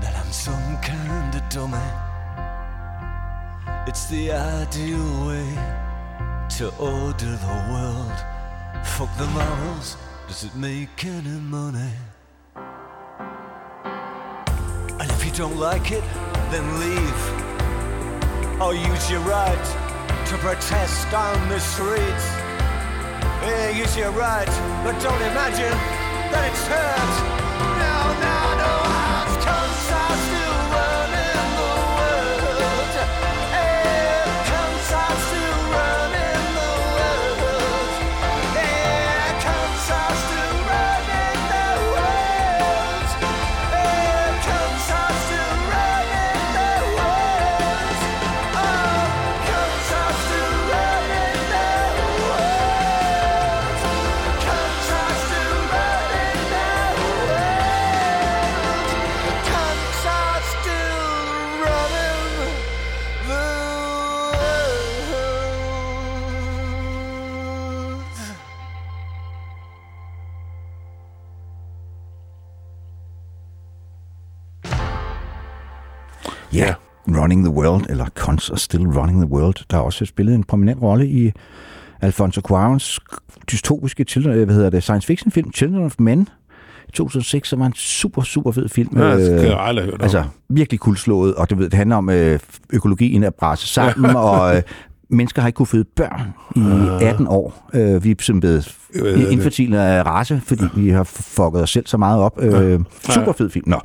that 0.00 0.12
I'm 0.16 0.32
some 0.32 0.76
kind 0.78 1.32
of 1.32 1.48
dummy? 1.50 1.90
It's 3.86 4.06
the 4.06 4.32
ideal 4.32 5.08
way 5.28 5.48
to 6.56 6.74
order 6.80 7.32
the 7.46 7.58
world. 7.70 8.18
Fuck 8.84 9.16
the 9.18 9.26
morals, 9.28 9.96
does 10.26 10.42
it 10.42 10.54
make 10.56 11.04
any 11.04 11.38
money? 11.58 11.92
And 15.00 15.08
if 15.12 15.24
you 15.24 15.30
don't 15.30 15.58
like 15.58 15.92
it, 15.92 16.02
then 16.50 16.66
leave. 16.80 17.22
Or 18.60 18.74
use 18.74 19.08
your 19.08 19.20
right 19.20 19.66
to 20.26 20.36
protest 20.38 21.14
on 21.14 21.48
the 21.48 21.60
streets. 21.60 22.47
Yeah, 23.48 23.70
use 23.70 23.96
your 23.96 24.10
right, 24.10 24.46
but 24.84 24.92
don't 25.02 25.22
imagine 25.22 25.72
that 26.30 26.50
it's 26.50 26.66
hurt. 26.66 27.37
Running 77.28 77.44
the 77.44 77.54
World, 77.54 77.86
eller 77.88 78.06
Cons 78.14 78.50
are 78.50 78.58
Still 78.58 78.86
Running 78.86 79.20
the 79.20 79.30
World, 79.30 79.54
der 79.70 79.76
har 79.76 79.84
også 79.84 80.04
spillet 80.04 80.34
en 80.34 80.44
prominent 80.44 80.82
rolle 80.82 81.06
i 81.08 81.32
Alfonso 82.00 82.40
Cuarons 82.40 83.00
dystopiske 83.50 84.04
children, 84.04 84.34
øh, 84.34 84.44
hvad 84.44 84.54
hedder 84.54 84.70
det, 84.70 84.82
science 84.82 85.06
fiction 85.06 85.30
film 85.32 85.52
Children 85.52 85.84
of 85.84 85.94
Men 85.98 86.28
i 86.88 86.92
2006, 86.92 87.48
som 87.48 87.60
var 87.60 87.66
en 87.66 87.72
super, 87.74 88.22
super 88.22 88.52
fed 88.52 88.68
film. 88.68 88.98
Ja, 88.98 89.16
det 89.16 89.32
Øh, 89.32 89.40
kan 89.40 89.48
jeg 89.48 89.60
aldrig 89.60 89.84
hørt 89.84 89.94
om. 89.94 90.00
Altså, 90.02 90.24
virkelig 90.48 90.80
kulslået, 90.80 91.34
og 91.34 91.50
du 91.50 91.54
ved, 91.54 91.64
det 91.64 91.74
handler 91.74 91.96
om 91.96 92.10
øh, 92.10 92.38
økologien 92.72 93.22
er 93.22 93.30
brase 93.30 93.66
sammen, 93.66 94.16
og 94.26 94.56
øh, 94.56 94.62
mennesker 95.10 95.42
har 95.42 95.48
ikke 95.48 95.56
kunne 95.56 95.66
føde 95.66 95.84
børn 95.84 96.34
i 96.56 97.04
18 97.06 97.26
år. 97.26 97.68
Øh, 97.74 98.04
vi 98.04 98.10
er 98.10 98.14
simpelthen 98.20 98.40
blevet 98.40 98.74
det? 99.16 99.30
infertile 99.30 99.80
af 99.82 100.06
race, 100.06 100.40
fordi 100.44 100.64
vi 100.74 100.90
har 100.90 101.04
fucket 101.04 101.62
os 101.62 101.70
selv 101.70 101.86
så 101.86 101.96
meget 101.96 102.20
op. 102.20 102.42
Øh, 102.42 102.80
super 103.10 103.32
fed 103.32 103.50
film. 103.50 103.68
Nå. 103.68 103.80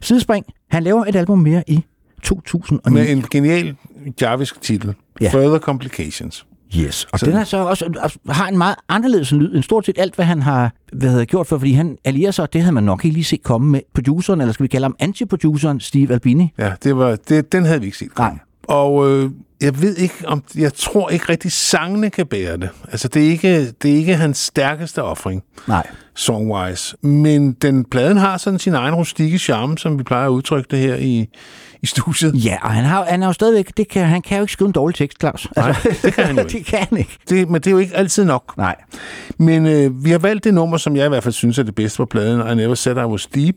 Sidespring. 0.00 0.46
Han 0.70 0.82
laver 0.82 1.04
et 1.04 1.16
album 1.16 1.38
mere 1.38 1.62
i 1.66 1.84
2009. 2.22 2.94
Med 2.94 3.10
en 3.10 3.24
genial 3.30 3.74
jarvisk 4.20 4.60
titel. 4.60 4.94
Ja. 5.20 5.30
Further 5.32 5.58
Complications. 5.58 6.46
Yes, 6.78 7.04
og 7.12 7.18
Så- 7.18 7.26
den 7.26 7.34
er 7.34 7.44
så 7.44 7.56
også, 7.56 8.10
har 8.28 8.48
en 8.48 8.58
meget 8.58 8.76
anderledes 8.88 9.32
lyd 9.32 9.54
end 9.54 9.62
stort 9.62 9.86
set 9.86 9.98
alt, 9.98 10.14
hvad 10.14 10.24
han 10.24 10.42
har 10.42 10.72
hvad 10.92 11.10
hedder, 11.10 11.24
gjort 11.24 11.46
for, 11.46 11.58
fordi 11.58 11.72
han 11.72 11.98
allierer 12.04 12.30
sig, 12.30 12.52
det 12.52 12.60
havde 12.60 12.74
man 12.74 12.84
nok 12.84 13.04
ikke 13.04 13.14
lige 13.14 13.24
set 13.24 13.42
komme 13.42 13.70
med 13.70 13.80
produceren, 13.94 14.40
eller 14.40 14.52
skal 14.52 14.64
vi 14.64 14.68
kalde 14.68 14.84
ham 14.84 14.96
anti-produceren, 14.98 15.80
Steve 15.80 16.12
Albini. 16.12 16.52
Ja, 16.58 16.72
det 16.84 16.96
var, 16.96 17.16
det, 17.28 17.52
den 17.52 17.64
havde 17.64 17.80
vi 17.80 17.86
ikke 17.86 17.98
set. 17.98 18.18
Nej. 18.18 18.38
Og 18.68 19.10
øh, 19.10 19.30
jeg 19.60 19.82
ved 19.82 19.96
ikke, 19.96 20.14
om 20.26 20.42
jeg 20.56 20.74
tror 20.74 21.08
ikke 21.10 21.28
rigtig, 21.28 21.52
sangene 21.52 22.10
kan 22.10 22.26
bære 22.26 22.56
det. 22.56 22.68
Altså, 22.92 23.08
det 23.08 23.26
er 23.26 23.30
ikke, 23.30 23.70
det 23.70 23.90
er 23.92 23.96
ikke 23.96 24.16
hans 24.16 24.38
stærkeste 24.38 25.02
offring, 25.02 25.42
Nej. 25.68 25.86
songwise. 26.14 26.96
Men 27.02 27.52
den 27.52 27.84
pladen 27.84 28.16
har 28.16 28.36
sådan 28.36 28.58
sin 28.58 28.74
egen 28.74 28.94
rustikke 28.94 29.38
charme, 29.38 29.78
som 29.78 29.98
vi 29.98 30.02
plejer 30.02 30.26
at 30.26 30.30
udtrykke 30.30 30.68
det 30.70 30.78
her 30.78 30.94
i, 30.94 31.28
i 31.82 31.86
studiet. 31.86 32.44
Ja, 32.44 32.56
og 32.62 32.70
han, 32.70 32.84
har, 32.84 33.04
han 33.04 33.22
er 33.22 33.26
jo 33.26 33.32
stadigvæk, 33.32 33.76
det 33.76 33.88
kan, 33.88 34.06
han 34.06 34.22
kan 34.22 34.36
jo 34.36 34.42
ikke 34.42 34.52
skrive 34.52 34.66
en 34.68 34.72
dårlig 34.72 34.94
tekst, 34.96 35.20
Claus. 35.20 35.48
Nej, 35.56 35.74
det 36.02 36.14
kan 36.14 36.24
han 36.26 36.34
jo 36.36 36.42
ikke. 36.44 36.58
det 36.58 36.66
kan 36.66 36.78
han 36.88 36.98
ikke. 36.98 37.18
Det, 37.28 37.48
men 37.48 37.54
det 37.54 37.66
er 37.66 37.70
jo 37.70 37.78
ikke 37.78 37.96
altid 37.96 38.24
nok. 38.24 38.56
Nej. 38.56 38.76
Men 39.38 39.66
øh, 39.66 40.04
vi 40.04 40.10
har 40.10 40.18
valgt 40.18 40.44
det 40.44 40.54
nummer, 40.54 40.76
som 40.76 40.96
jeg 40.96 41.06
i 41.06 41.08
hvert 41.08 41.22
fald 41.22 41.34
synes 41.34 41.58
er 41.58 41.62
det 41.62 41.74
bedste 41.74 41.96
på 41.96 42.04
pladen, 42.06 42.50
I 42.52 42.54
Never 42.54 42.74
Said 42.74 42.96
I 42.96 43.00
Was 43.00 43.26
Deep. 43.26 43.54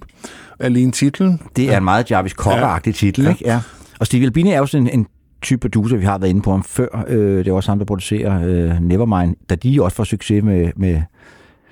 Alene 0.60 0.92
titlen. 0.92 1.42
Det 1.56 1.74
er 1.74 1.78
en 1.78 1.84
meget 1.84 2.12
Jarvis 2.12 2.34
Cocker-agtig 2.34 2.92
titel, 2.96 3.24
Ja. 3.24 3.30
ikke? 3.30 3.44
Ja. 3.46 3.60
Og 4.00 4.06
Steve 4.06 4.24
Albini 4.26 4.52
er 4.52 4.58
jo 4.58 4.66
sådan 4.66 4.88
en, 4.88 5.00
en 5.00 5.08
type 5.42 5.60
producer, 5.70 5.98
vi 5.98 6.06
har 6.06 6.18
været 6.18 6.30
inde 6.30 6.42
på 6.42 6.52
ham 6.52 6.64
før. 6.64 7.06
Øh, 7.08 7.38
det 7.38 7.48
er 7.48 7.54
også 7.54 7.72
ham, 7.72 7.78
der 7.80 7.86
producerer 7.86 8.44
øh, 8.46 8.82
Nevermind. 8.82 9.36
Da 9.50 9.56
de 9.56 9.84
også 9.84 9.98
får 9.98 10.04
succes 10.04 10.44
med, 10.44 10.72
med, 10.76 11.02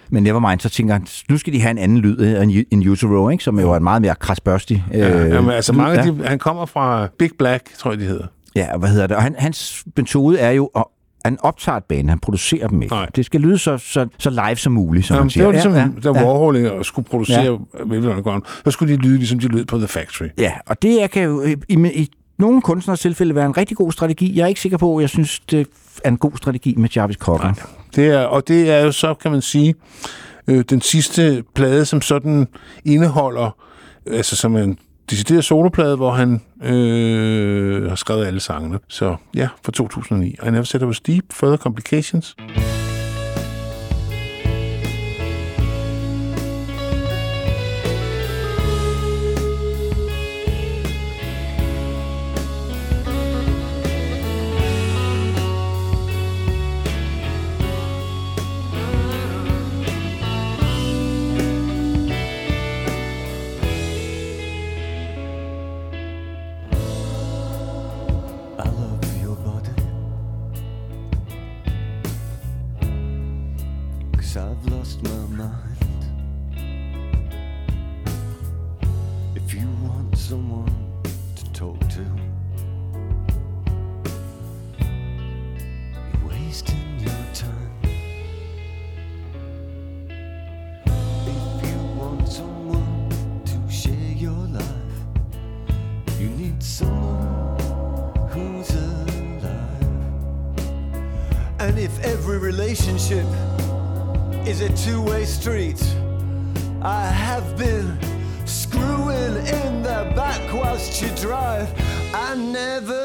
med 0.10 0.22
Nevermind, 0.22 0.60
så 0.60 0.70
tænker 0.70 0.94
han, 0.94 1.08
nu 1.30 1.38
skal 1.38 1.54
de 1.54 1.62
have 1.62 1.72
en 1.72 1.78
anden 1.78 1.98
lyd 1.98 2.20
øh, 2.22 2.44
end, 2.44 2.66
end 2.72 2.88
Utero, 2.90 3.30
ikke? 3.30 3.44
som 3.44 3.60
jo 3.60 3.72
er 3.72 3.78
en 3.78 3.84
meget 3.84 4.02
mere 4.02 4.16
krasbørstig. 4.16 4.86
Øh, 4.94 5.00
Ja, 5.00 5.26
jamen, 5.26 5.50
altså 5.52 5.72
lyd. 5.72 5.78
mange 5.80 6.00
af 6.00 6.14
de, 6.14 6.24
han 6.28 6.40
kommer 6.40 6.66
fra 6.66 7.08
Big 7.20 7.30
Black, 7.40 7.78
tror 7.78 7.92
jeg, 7.92 8.00
de 8.00 8.06
hedder. 8.06 8.26
Ja, 8.56 8.78
hvad 8.78 8.90
hedder 8.90 9.08
det? 9.08 9.16
Og 9.18 9.24
han, 9.24 9.36
hans 9.38 9.84
metode 9.98 10.40
er 10.40 10.52
jo 10.52 10.66
at 10.76 10.84
han 11.28 11.38
optager 11.42 11.78
et 11.78 11.84
band, 11.84 12.10
han 12.10 12.20
producerer 12.20 12.68
dem 12.68 12.82
ikke. 12.82 12.96
Nej. 12.96 13.10
Det 13.16 13.26
skal 13.26 13.42
lyde 13.42 13.58
så, 13.58 13.78
så, 13.78 14.08
så 14.20 14.30
live 14.30 14.56
som 14.56 14.74
muligt, 14.74 15.06
som 15.06 15.14
Jamen, 15.14 15.22
man 15.22 15.28
det 15.28 15.34
siger. 15.34 15.46
var 15.46 15.52
ligesom, 15.52 15.74
ja, 15.74 15.80
ja, 15.80 15.88
ja, 16.04 16.14
da 16.14 16.20
ja. 16.20 16.26
Warhol 16.26 16.86
skulle 16.86 17.08
producere 17.10 17.42
ja. 17.42 17.52
Underground, 17.82 18.44
så 18.66 18.72
skulle 18.72 18.98
de 18.98 19.02
lyde, 19.02 19.18
ligesom 19.18 19.40
de 19.40 19.48
lød 19.48 19.66
på 19.66 19.78
The 19.78 19.88
Factory. 19.88 20.28
Ja, 20.38 20.54
og 20.66 20.82
det 20.82 21.04
er, 21.04 21.08
kan 21.08 21.24
jo 21.24 21.44
i, 21.44 21.56
i, 21.70 22.10
nogle 22.40 22.62
kunstners 22.62 23.00
tilfælde 23.00 23.36
være 23.36 23.46
en 23.46 23.58
rigtig 23.58 23.78
god 23.78 23.92
strategi. 23.92 24.38
Jeg 24.38 24.44
er 24.44 24.48
ikke 24.48 24.62
sikker 24.62 24.78
på, 24.78 24.98
at 24.98 25.02
jeg 25.02 25.10
synes, 25.10 25.40
det 25.40 25.68
er 26.04 26.10
en 26.10 26.18
god 26.18 26.32
strategi 26.36 26.76
med 26.78 26.90
Jarvis 26.96 27.18
Cocker. 27.18 27.54
Det 27.96 28.08
er, 28.08 28.20
og 28.20 28.48
det 28.48 28.72
er 28.72 28.80
jo 28.80 28.92
så, 28.92 29.14
kan 29.14 29.32
man 29.32 29.42
sige, 29.42 29.76
øh, 30.48 30.64
den 30.70 30.82
sidste 30.82 31.44
plade, 31.56 31.86
som 31.86 32.02
sådan 32.02 32.48
indeholder, 32.86 33.56
altså 34.12 34.36
som 34.36 34.56
en 34.56 34.80
decideret 35.10 35.46
soloplade, 35.46 35.96
hvor 35.96 36.12
han 36.12 36.42
øh, 36.64 37.90
har 37.90 37.96
skrevet 37.96 38.26
alle 38.26 38.40
sangene. 38.40 38.80
Så 38.88 39.16
ja, 39.36 39.50
fra 39.66 39.72
2009. 39.72 40.28
I 40.28 40.50
Never 40.52 40.64
Said 40.64 40.82
I 40.82 40.86
Was 40.86 41.00
Deep, 41.00 41.24
Further 41.34 41.58
Complications. 41.58 42.36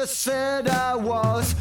Never 0.03 0.13
said 0.13 0.67
I 0.67 0.95
was 0.97 1.55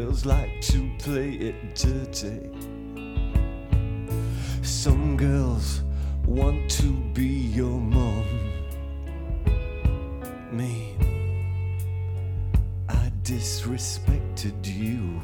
girls 0.00 0.26
like 0.26 0.60
to 0.60 0.90
play 0.98 1.34
it 1.34 1.76
dirty. 1.76 2.50
Some 4.60 5.16
girls 5.16 5.82
want 6.26 6.68
to 6.82 6.90
be 7.12 7.28
your 7.28 7.78
mom. 7.78 8.26
Me, 10.50 10.96
I 12.88 13.12
disrespected 13.22 14.66
you 14.66 15.20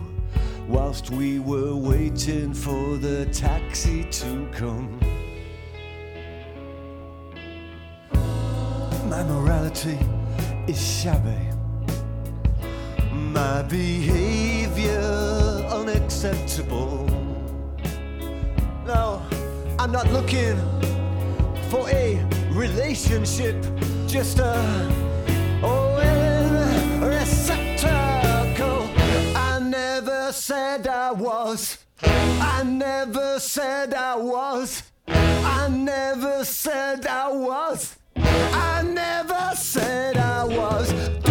whilst 0.69 1.11
we 1.11 1.41
were 1.41 1.75
waiting 1.75 2.55
for 2.55 2.97
the 2.97 3.27
taxi 3.33 4.05
to 4.05 4.49
come. 4.53 5.01
My 9.09 9.25
morality 9.25 9.99
is 10.69 10.81
shabby. 10.81 11.60
My 13.33 13.63
behavior 13.63 14.99
unacceptable. 15.71 17.07
No, 18.85 19.23
I'm 19.79 19.93
not 19.93 20.11
looking 20.11 20.57
for 21.71 21.89
a 21.91 22.19
relationship, 22.51 23.55
just 24.09 24.41
a 24.41 24.91
receptacle. 27.01 28.89
I 29.37 29.61
never 29.63 30.33
said 30.33 30.89
I 30.89 31.13
was. 31.13 31.79
I 32.03 32.65
never 32.65 33.39
said 33.39 33.95
I 33.95 34.17
was. 34.17 34.83
I 35.07 35.69
never 35.69 36.45
said 36.45 37.07
I 37.07 37.31
was. 37.31 37.97
I 38.17 38.83
never 38.83 39.53
said 39.55 40.17
I 40.17 40.45
was. 40.45 41.30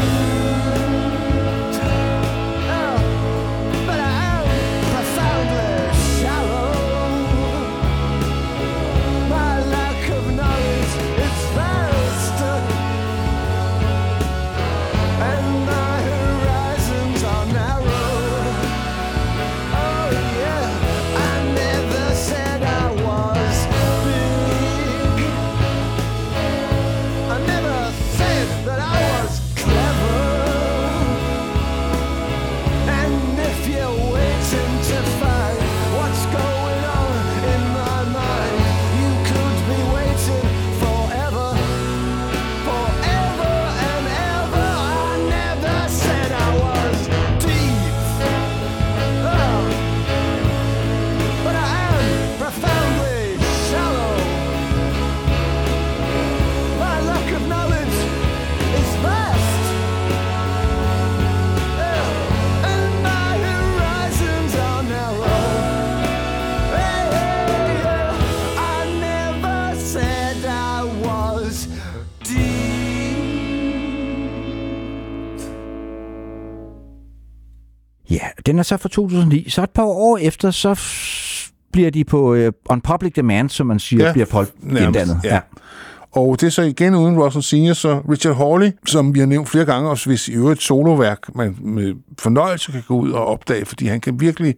Den 78.51 78.59
er 78.59 78.63
så 78.63 78.77
fra 78.77 78.89
2009. 78.89 79.49
Så 79.49 79.63
et 79.63 79.69
par 79.69 79.83
år 79.83 80.17
efter, 80.17 80.51
så 80.51 80.79
bliver 81.71 81.89
de 81.91 82.03
på 82.03 82.35
uh, 82.35 82.47
on 82.69 82.81
public 82.81 83.13
demand, 83.13 83.49
som 83.49 83.67
man 83.67 83.79
siger, 83.79 84.01
ja, 84.03 84.07
Ja, 84.07 84.13
bliver 84.13 84.25
folk 84.25 84.49
inddannet. 84.63 85.19
ja. 85.23 85.39
Og 86.11 86.41
det 86.41 86.47
er 86.47 86.51
så 86.51 86.61
igen 86.61 86.95
uden 86.95 87.19
Russell 87.19 87.43
Senior, 87.43 87.73
så 87.73 88.01
Richard 88.11 88.35
Hawley, 88.35 88.71
som 88.85 89.13
vi 89.13 89.19
har 89.19 89.25
nævnt 89.27 89.49
flere 89.49 89.65
gange, 89.65 89.89
og 89.89 90.05
hvis 90.05 90.27
i 90.27 90.31
øvrigt 90.31 90.61
soloværk, 90.63 91.35
man 91.35 91.57
med 91.61 91.93
fornøjelse 92.19 92.71
kan 92.71 92.83
gå 92.87 92.95
ud 92.99 93.11
og 93.11 93.25
opdage, 93.25 93.65
fordi 93.65 93.85
han 93.87 94.01
kan 94.01 94.19
virkelig, 94.19 94.55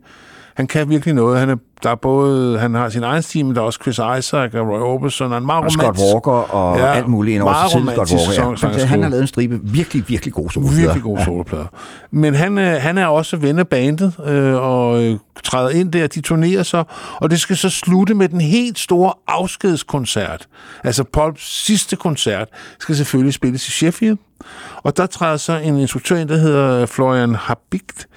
han 0.55 0.67
kan 0.67 0.89
virkelig 0.89 1.13
noget. 1.13 1.39
Han 1.39 1.49
er, 1.49 1.55
der 1.83 1.89
er 1.89 1.95
både, 1.95 2.59
han 2.59 2.73
har 2.73 2.89
sin 2.89 3.03
egen 3.03 3.21
stil, 3.21 3.45
men 3.45 3.55
der 3.55 3.61
er 3.61 3.65
også 3.65 3.79
Chris 3.81 3.95
Isaac 4.19 4.53
og 4.53 4.67
Roy 4.67 4.79
Orbison, 4.79 5.31
og 5.31 5.37
en 5.37 5.45
meget 5.45 5.63
Og 5.65 5.71
Scott 5.71 5.97
Walker 6.13 6.31
og 6.31 6.77
Ja, 6.77 6.85
ja, 6.85 6.93
alt 6.93 7.07
muligt 7.07 7.35
ind 7.35 7.43
over 7.43 7.53
selv. 7.71 7.83
Scott 7.89 8.11
Walker, 8.11 8.49
ja. 8.49 8.55
sang- 8.55 8.79
Han, 8.79 8.87
han 8.87 9.03
har 9.03 9.09
lavet 9.09 9.21
en 9.21 9.27
stribe 9.27 9.59
virkelig, 9.63 10.03
virkelig 10.07 10.33
gode 10.33 10.53
soloplader. 10.53 10.81
Virkelig 10.81 11.03
gode 11.03 11.23
soloplader. 11.23 11.65
Men 12.11 12.33
han, 12.35 12.57
øh, 12.57 12.81
han 12.81 12.97
er 12.97 13.05
også 13.07 13.37
ven 13.37 13.59
af 13.59 13.67
bandet, 13.67 14.13
øh, 14.25 14.53
og 14.55 15.03
øh, 15.03 15.17
træder 15.43 15.69
ind 15.69 15.91
der, 15.91 16.07
de 16.07 16.21
turnerer 16.21 16.63
så, 16.63 16.83
og 17.15 17.29
det 17.29 17.39
skal 17.39 17.57
så 17.57 17.69
slutte 17.69 18.13
med 18.13 18.29
den 18.29 18.41
helt 18.41 18.79
store 18.79 19.13
afskedskoncert. 19.27 20.47
Altså 20.83 21.03
Pauls 21.13 21.65
sidste 21.65 21.95
koncert 21.95 22.47
skal 22.79 22.95
selvfølgelig 22.95 23.33
spilles 23.33 23.67
i 23.67 23.71
Sheffield, 23.71 24.17
og 24.83 24.97
der 24.97 25.05
træder 25.05 25.37
så 25.37 25.53
en 25.57 25.77
instruktør 25.77 26.15
ind, 26.17 26.29
der 26.29 26.37
hedder 26.37 26.85
Florian 26.85 27.35
Habigt, 27.35 28.07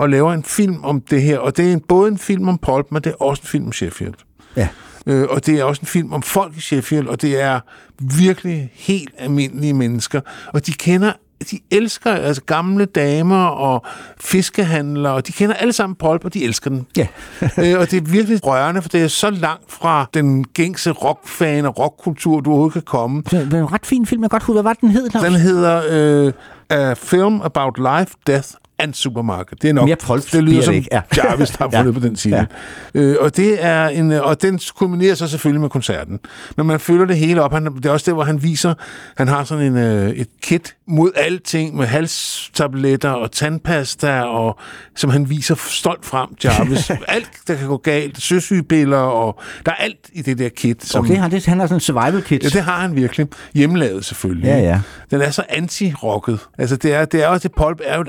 og 0.00 0.08
laver 0.08 0.32
en 0.32 0.44
film 0.44 0.84
om 0.84 1.00
det 1.00 1.22
her, 1.22 1.38
og 1.38 1.56
det 1.56 1.68
er 1.68 1.72
en, 1.72 1.80
både 1.80 2.08
en 2.08 2.18
film 2.18 2.48
om 2.48 2.58
Paul, 2.58 2.84
men 2.90 3.02
det 3.02 3.10
er 3.10 3.22
også 3.22 3.42
en 3.42 3.48
film 3.48 3.66
om 3.66 3.72
Sheffield. 3.72 4.14
Ja. 4.56 4.68
Øh, 5.06 5.26
og 5.30 5.46
det 5.46 5.60
er 5.60 5.64
også 5.64 5.80
en 5.80 5.86
film 5.86 6.12
om 6.12 6.22
folk 6.22 6.56
i 6.56 6.60
Sheffield, 6.60 7.06
og 7.06 7.22
det 7.22 7.40
er 7.40 7.60
virkelig 7.98 8.70
helt 8.74 9.10
almindelige 9.18 9.74
mennesker. 9.74 10.20
Og 10.52 10.66
de 10.66 10.72
kender, 10.72 11.12
de 11.50 11.60
elsker 11.70 12.10
altså 12.10 12.42
gamle 12.42 12.84
damer 12.84 13.44
og 13.46 13.84
fiskehandlere, 14.20 15.12
og 15.12 15.26
de 15.26 15.32
kender 15.32 15.54
alle 15.54 15.72
sammen 15.72 15.96
Polp, 15.96 16.24
og 16.24 16.34
de 16.34 16.44
elsker 16.44 16.70
den. 16.70 16.86
Ja. 16.96 17.06
øh, 17.42 17.78
og 17.80 17.90
det 17.90 17.94
er 17.94 18.10
virkelig 18.10 18.46
rørende, 18.46 18.82
for 18.82 18.88
det 18.88 19.02
er 19.02 19.08
så 19.08 19.30
langt 19.30 19.72
fra 19.72 20.06
den 20.14 20.44
gængse 20.44 20.90
rockfan 20.90 21.66
og 21.66 21.78
rockkultur, 21.78 22.40
du 22.40 22.50
overhovedet 22.50 22.72
kan 22.72 22.82
komme. 22.82 23.22
Det 23.30 23.52
er 23.52 23.58
en 23.58 23.72
ret 23.72 23.86
fin 23.86 24.06
film. 24.06 24.22
Jeg 24.22 24.30
godt 24.30 24.42
huske, 24.42 24.52
hvad 24.52 24.62
var 24.62 24.72
den 24.72 24.90
hed? 24.90 25.10
Claus? 25.10 25.24
Den 25.24 25.34
hedder 25.34 25.82
øh, 25.90 26.32
A 26.70 26.94
Film 26.94 27.40
About 27.40 27.78
Life, 27.78 28.14
Death 28.26 28.48
and 28.82 28.94
Supermarket. 28.94 29.62
Det 29.62 29.70
er 29.70 29.74
nok, 29.74 29.88
Mere 29.88 29.96
folk 30.00 30.32
det 30.32 30.44
lyder 30.44 30.62
som 30.62 30.72
det 30.74 30.78
ikke, 30.78 30.88
ja. 30.92 31.00
Jarvis, 31.24 31.50
der 31.50 31.56
har 31.58 31.70
fundet 31.70 31.94
Ja. 31.94 32.00
på 32.00 32.06
den 32.06 32.16
side. 32.16 32.46
Øh, 32.94 33.16
og, 33.20 33.36
det 33.36 33.64
er 33.64 33.86
en, 33.88 34.12
øh, 34.12 34.22
og 34.22 34.42
den 34.42 34.60
kulminerer 34.76 35.14
så 35.14 35.28
selvfølgelig 35.28 35.60
med 35.60 35.70
koncerten. 35.70 36.18
Men 36.56 36.66
man 36.66 36.80
følger 36.80 37.04
det 37.06 37.16
hele 37.16 37.42
op. 37.42 37.52
Han, 37.52 37.66
det 37.76 37.86
er 37.86 37.90
også 37.90 38.06
der, 38.10 38.14
hvor 38.14 38.24
han 38.24 38.42
viser, 38.42 38.74
han 39.16 39.28
har 39.28 39.44
sådan 39.44 39.64
en, 39.64 39.76
øh, 39.76 40.10
et 40.10 40.28
kit 40.42 40.76
mod 40.88 41.10
alting 41.16 41.76
med 41.76 41.86
halstabletter 41.86 43.10
og 43.10 43.32
tandpasta, 43.32 44.20
og, 44.22 44.58
som 44.96 45.10
han 45.10 45.30
viser 45.30 45.54
stolt 45.68 46.06
frem, 46.06 46.28
Jarvis. 46.44 46.90
alt, 47.08 47.30
der 47.48 47.54
kan 47.54 47.66
gå 47.66 47.76
galt. 47.76 48.22
Søsygepiller, 48.22 48.96
og 48.98 49.40
der 49.66 49.72
er 49.72 49.76
alt 49.76 50.10
i 50.12 50.22
det 50.22 50.38
der 50.38 50.48
kit. 50.48 50.84
Som, 50.86 51.04
Okay, 51.04 51.16
han, 51.16 51.30
det, 51.30 51.46
han 51.46 51.58
har 51.60 51.66
sådan 51.66 51.76
en 51.76 51.80
survival 51.80 52.22
kit. 52.22 52.42
Ja, 52.44 52.48
det 52.48 52.62
har 52.62 52.80
han 52.80 52.96
virkelig. 52.96 53.26
Hjemmelavet 53.54 54.04
selvfølgelig. 54.04 54.46
Ja, 54.46 54.58
ja. 54.58 54.80
Den 55.10 55.20
er 55.20 55.30
så 55.30 55.42
anti-rocket. 55.48 56.38
Altså, 56.58 56.76
det 56.76 56.94
er, 56.94 57.04
det 57.04 57.22
er 57.22 57.26
også, 57.26 57.48
det 57.48 57.56
Pulp 57.56 57.80
er 57.84 57.94
jo 57.96 58.00
et 58.02 58.08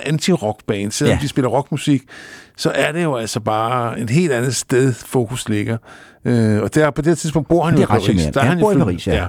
anti-rock-band. 0.69 0.91
Selvom 0.91 1.09
Ja. 1.11 1.15
ja. 1.15 1.21
de 1.21 1.27
spiller 1.27 1.49
rockmusik, 1.49 2.01
så 2.57 2.71
er 2.75 2.91
det 2.91 3.03
jo 3.03 3.15
altså 3.15 3.39
bare 3.39 3.99
et 3.99 4.09
helt 4.09 4.31
andet 4.31 4.55
sted, 4.55 4.93
fokus 4.93 5.49
ligger. 5.49 5.77
Øh, 6.25 6.61
og 6.61 6.75
der, 6.75 6.91
på 6.91 7.01
det 7.01 7.17
tidspunkt 7.17 7.47
bor 7.47 7.65
han 7.65 7.75
jo 7.77 7.83
i 7.83 7.85
Paris. 7.85 8.25
Der 8.33 8.41
er 8.41 8.45
Han 8.45 8.59
bor 8.59 8.71
i 8.71 8.77
Paris, 8.77 9.07
ja. 9.07 9.25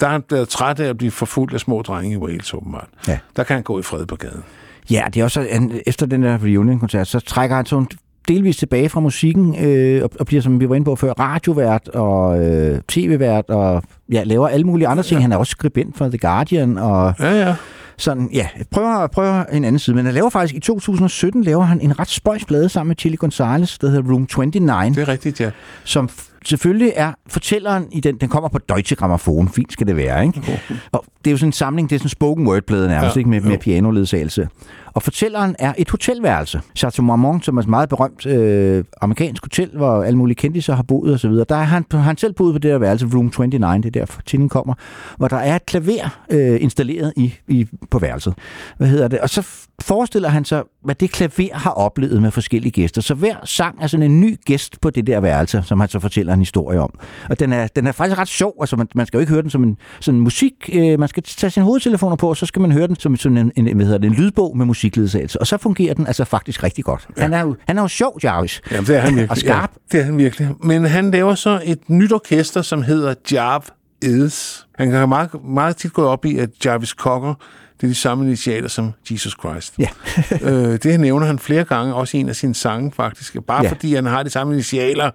Der 0.00 0.06
er 0.06 0.10
han 0.10 0.22
blevet 0.22 0.48
træt 0.48 0.80
af 0.80 0.88
at 0.88 0.98
blive 0.98 1.10
forfulgt 1.10 1.54
af 1.54 1.60
små 1.60 1.82
drenge 1.82 2.12
i 2.14 2.16
Wales, 2.16 2.54
åbenbart. 2.54 2.88
Ja. 3.08 3.18
Der 3.36 3.44
kan 3.44 3.54
han 3.54 3.62
gå 3.62 3.78
i 3.78 3.82
fred 3.82 4.06
på 4.06 4.16
gaden. 4.16 4.42
Ja, 4.90 5.04
det 5.14 5.20
er 5.20 5.24
også, 5.24 5.46
han, 5.52 5.80
efter 5.86 6.06
den 6.06 6.22
der 6.22 6.38
reunion-koncert, 6.44 7.08
så 7.08 7.20
trækker 7.20 7.56
han 7.56 7.66
sådan 7.66 7.86
delvis 8.28 8.56
tilbage 8.56 8.88
fra 8.88 9.00
musikken, 9.00 9.64
øh, 9.64 10.02
og, 10.04 10.10
og 10.20 10.26
bliver, 10.26 10.42
som 10.42 10.60
vi 10.60 10.68
var 10.68 10.74
inde 10.74 10.84
på 10.84 10.96
før, 10.96 11.12
radiovært 11.12 11.88
og 11.88 12.44
øh, 12.44 12.80
tv-vært, 12.88 13.44
og 13.48 13.82
ja, 14.12 14.22
laver 14.24 14.48
alle 14.48 14.66
mulige 14.66 14.88
andre 14.88 15.02
ting. 15.02 15.20
Han 15.22 15.32
er 15.32 15.36
også 15.36 15.50
skribent 15.50 15.98
for 15.98 16.08
The 16.08 16.18
Guardian, 16.18 16.78
og 16.78 17.14
Ja, 17.20 17.46
ja. 17.46 17.54
Sådan, 17.96 18.30
ja, 18.32 18.48
prøver, 18.70 19.06
prøver 19.06 19.44
en 19.44 19.64
anden 19.64 19.78
side. 19.78 19.96
Men 19.96 20.04
han 20.04 20.14
laver 20.14 20.30
faktisk, 20.30 20.54
i 20.54 20.60
2017, 20.60 21.44
laver 21.44 21.64
han 21.64 21.80
en 21.80 21.98
ret 21.98 22.08
spøjs 22.08 22.44
plade 22.44 22.68
sammen 22.68 22.88
med 22.88 22.96
Chili 22.98 23.16
Gonzalez, 23.16 23.78
der 23.78 23.88
hedder 23.90 24.12
Room 24.12 24.26
29, 24.36 24.94
Det 24.94 24.98
er 24.98 25.08
rigtigt, 25.08 25.40
ja. 25.40 25.50
som 25.84 26.08
selvfølgelig 26.44 26.92
er 26.96 27.12
fortælleren 27.28 27.86
i 27.92 28.00
den, 28.00 28.16
den 28.16 28.28
kommer 28.28 28.48
på 28.48 28.58
Deutsche 28.58 28.96
Grammophon, 28.96 29.48
fint 29.48 29.72
skal 29.72 29.86
det 29.86 29.96
være, 29.96 30.26
ikke? 30.26 30.60
Og 30.92 31.04
det 31.24 31.30
er 31.30 31.32
jo 31.32 31.36
sådan 31.36 31.48
en 31.48 31.52
samling, 31.52 31.90
det 31.90 31.96
er 31.96 31.98
sådan 31.98 32.06
en 32.06 32.10
spoken 32.10 32.46
word-plade 32.46 32.88
nærmest, 32.88 33.16
Ja, 33.16 33.18
ikke? 33.20 33.30
Med, 33.30 33.40
med 33.40 33.50
jo. 33.52 33.58
pianoledsagelse. 33.60 34.48
Og 34.94 35.02
fortælleren 35.02 35.56
er 35.58 35.72
et 35.78 35.90
hotelværelse. 35.90 36.60
Chateau 36.76 37.04
Marmont, 37.04 37.44
som 37.44 37.56
er 37.56 37.62
et 37.62 37.68
meget 37.68 37.88
berømt 37.88 38.26
øh, 38.26 38.84
amerikansk 39.00 39.44
hotel, 39.44 39.70
hvor 39.76 40.02
alle 40.02 40.18
mulige 40.18 40.34
kendtiser 40.34 40.74
har 40.74 40.82
boet 40.82 41.12
og 41.12 41.20
så 41.20 41.28
videre. 41.28 41.46
Der 41.48 41.56
er 41.56 41.62
han, 41.62 41.84
han 41.92 42.16
selv 42.16 42.32
boet 42.32 42.54
på 42.54 42.58
det 42.58 42.70
der 42.70 42.78
værelse, 42.78 43.06
Room 43.14 43.32
29, 43.38 43.82
det 43.82 43.84
er 43.84 43.90
der 43.90 44.20
titlen 44.26 44.48
kommer, 44.48 44.74
hvor 45.16 45.28
der 45.28 45.36
er 45.36 45.56
et 45.56 45.66
klaver 45.66 46.24
øh, 46.30 46.62
installeret 46.62 47.12
i, 47.16 47.34
i, 47.48 47.66
på 47.90 47.98
værelset. 47.98 48.34
Hvad 48.76 48.88
hedder 48.88 49.08
det? 49.08 49.20
Og 49.20 49.30
så 49.30 49.46
forestiller 49.82 50.28
han 50.28 50.44
sig, 50.44 50.62
hvad 50.84 50.94
det 50.94 51.10
klaver 51.10 51.54
har 51.54 51.70
oplevet 51.70 52.22
med 52.22 52.30
forskellige 52.30 52.72
gæster. 52.72 53.02
Så 53.02 53.14
hver 53.14 53.36
sang 53.44 53.82
er 53.82 53.86
sådan 53.86 54.10
en 54.10 54.20
ny 54.20 54.36
gæst 54.44 54.80
på 54.80 54.90
det 54.90 55.06
der 55.06 55.20
værelse, 55.20 55.62
som 55.64 55.80
han 55.80 55.88
så 55.88 56.00
fortæller 56.00 56.32
en 56.32 56.38
historie 56.38 56.80
om. 56.80 56.90
Og 57.30 57.40
den 57.40 57.52
er, 57.52 57.66
den 57.66 57.86
er 57.86 57.92
faktisk 57.92 58.18
ret 58.18 58.28
sjov. 58.28 58.54
Altså, 58.60 58.76
man, 58.76 58.88
man 58.94 59.06
skal 59.06 59.18
jo 59.18 59.20
ikke 59.20 59.32
høre 59.32 59.42
den 59.42 59.50
som 59.50 59.62
en 59.62 59.76
sådan 60.00 60.20
musik. 60.20 60.70
Øh, 60.72 61.00
man 61.00 61.08
skal 61.08 61.22
tage 61.22 61.50
sine 61.50 61.64
hovedtelefoner 61.64 62.16
på, 62.16 62.28
og 62.28 62.36
så 62.36 62.46
skal 62.46 62.62
man 62.62 62.72
høre 62.72 62.86
den 62.86 62.96
som 62.96 63.16
sådan 63.16 63.38
en, 63.38 63.52
en, 63.56 63.76
hvad 63.76 63.86
hedder 63.86 63.98
det, 63.98 64.06
en 64.06 64.14
lydbog 64.14 64.56
med 64.56 64.66
musikledsagelse. 64.84 65.40
Og 65.40 65.46
så 65.46 65.56
fungerer 65.56 65.94
den 65.94 66.06
altså 66.06 66.24
faktisk 66.24 66.62
rigtig 66.62 66.84
godt. 66.84 67.08
Ja. 67.16 67.22
Han, 67.22 67.32
er 67.32 67.40
jo, 67.40 67.56
han 67.68 67.78
er 67.78 67.82
jo 67.82 67.88
sjov, 67.88 68.18
Jarvis. 68.24 68.60
Jamen, 68.70 68.86
det 68.86 68.96
er 68.96 69.00
han 69.00 69.10
virkelig. 69.10 69.30
Og 69.30 69.36
skarp. 69.38 69.70
Ja, 69.92 69.96
det 69.98 70.00
er 70.00 70.04
han 70.04 70.18
virkelig. 70.18 70.48
Men 70.62 70.84
han 70.84 71.10
laver 71.10 71.34
så 71.34 71.60
et 71.64 71.90
nyt 71.90 72.12
orkester, 72.12 72.62
som 72.62 72.82
hedder 72.82 73.14
Jarv 73.32 73.64
Eds. 74.02 74.66
Han 74.78 74.92
har 74.92 75.06
meget, 75.06 75.30
meget 75.44 75.76
tit 75.76 75.92
gået 75.92 76.08
op 76.08 76.24
i, 76.24 76.38
at 76.38 76.50
Jarvis 76.64 76.88
Cocker, 76.88 77.34
det 77.80 77.82
er 77.82 77.88
de 77.90 77.94
samme 77.94 78.24
initialer 78.24 78.68
som 78.68 78.92
Jesus 79.10 79.36
Christ. 79.40 79.74
Ja. 79.78 79.88
øh, 80.50 80.78
det 80.82 81.00
nævner 81.00 81.26
han 81.26 81.38
flere 81.38 81.64
gange, 81.64 81.94
også 81.94 82.16
i 82.16 82.20
en 82.20 82.28
af 82.28 82.36
sine 82.36 82.54
sange 82.54 82.92
faktisk. 82.92 83.36
Bare 83.46 83.58
Ja. 83.58 83.62
ja. 83.62 83.70
fordi 83.70 83.94
han 83.94 84.06
har 84.06 84.22
de 84.22 84.30
samme 84.30 84.52
initialer, 84.52 85.10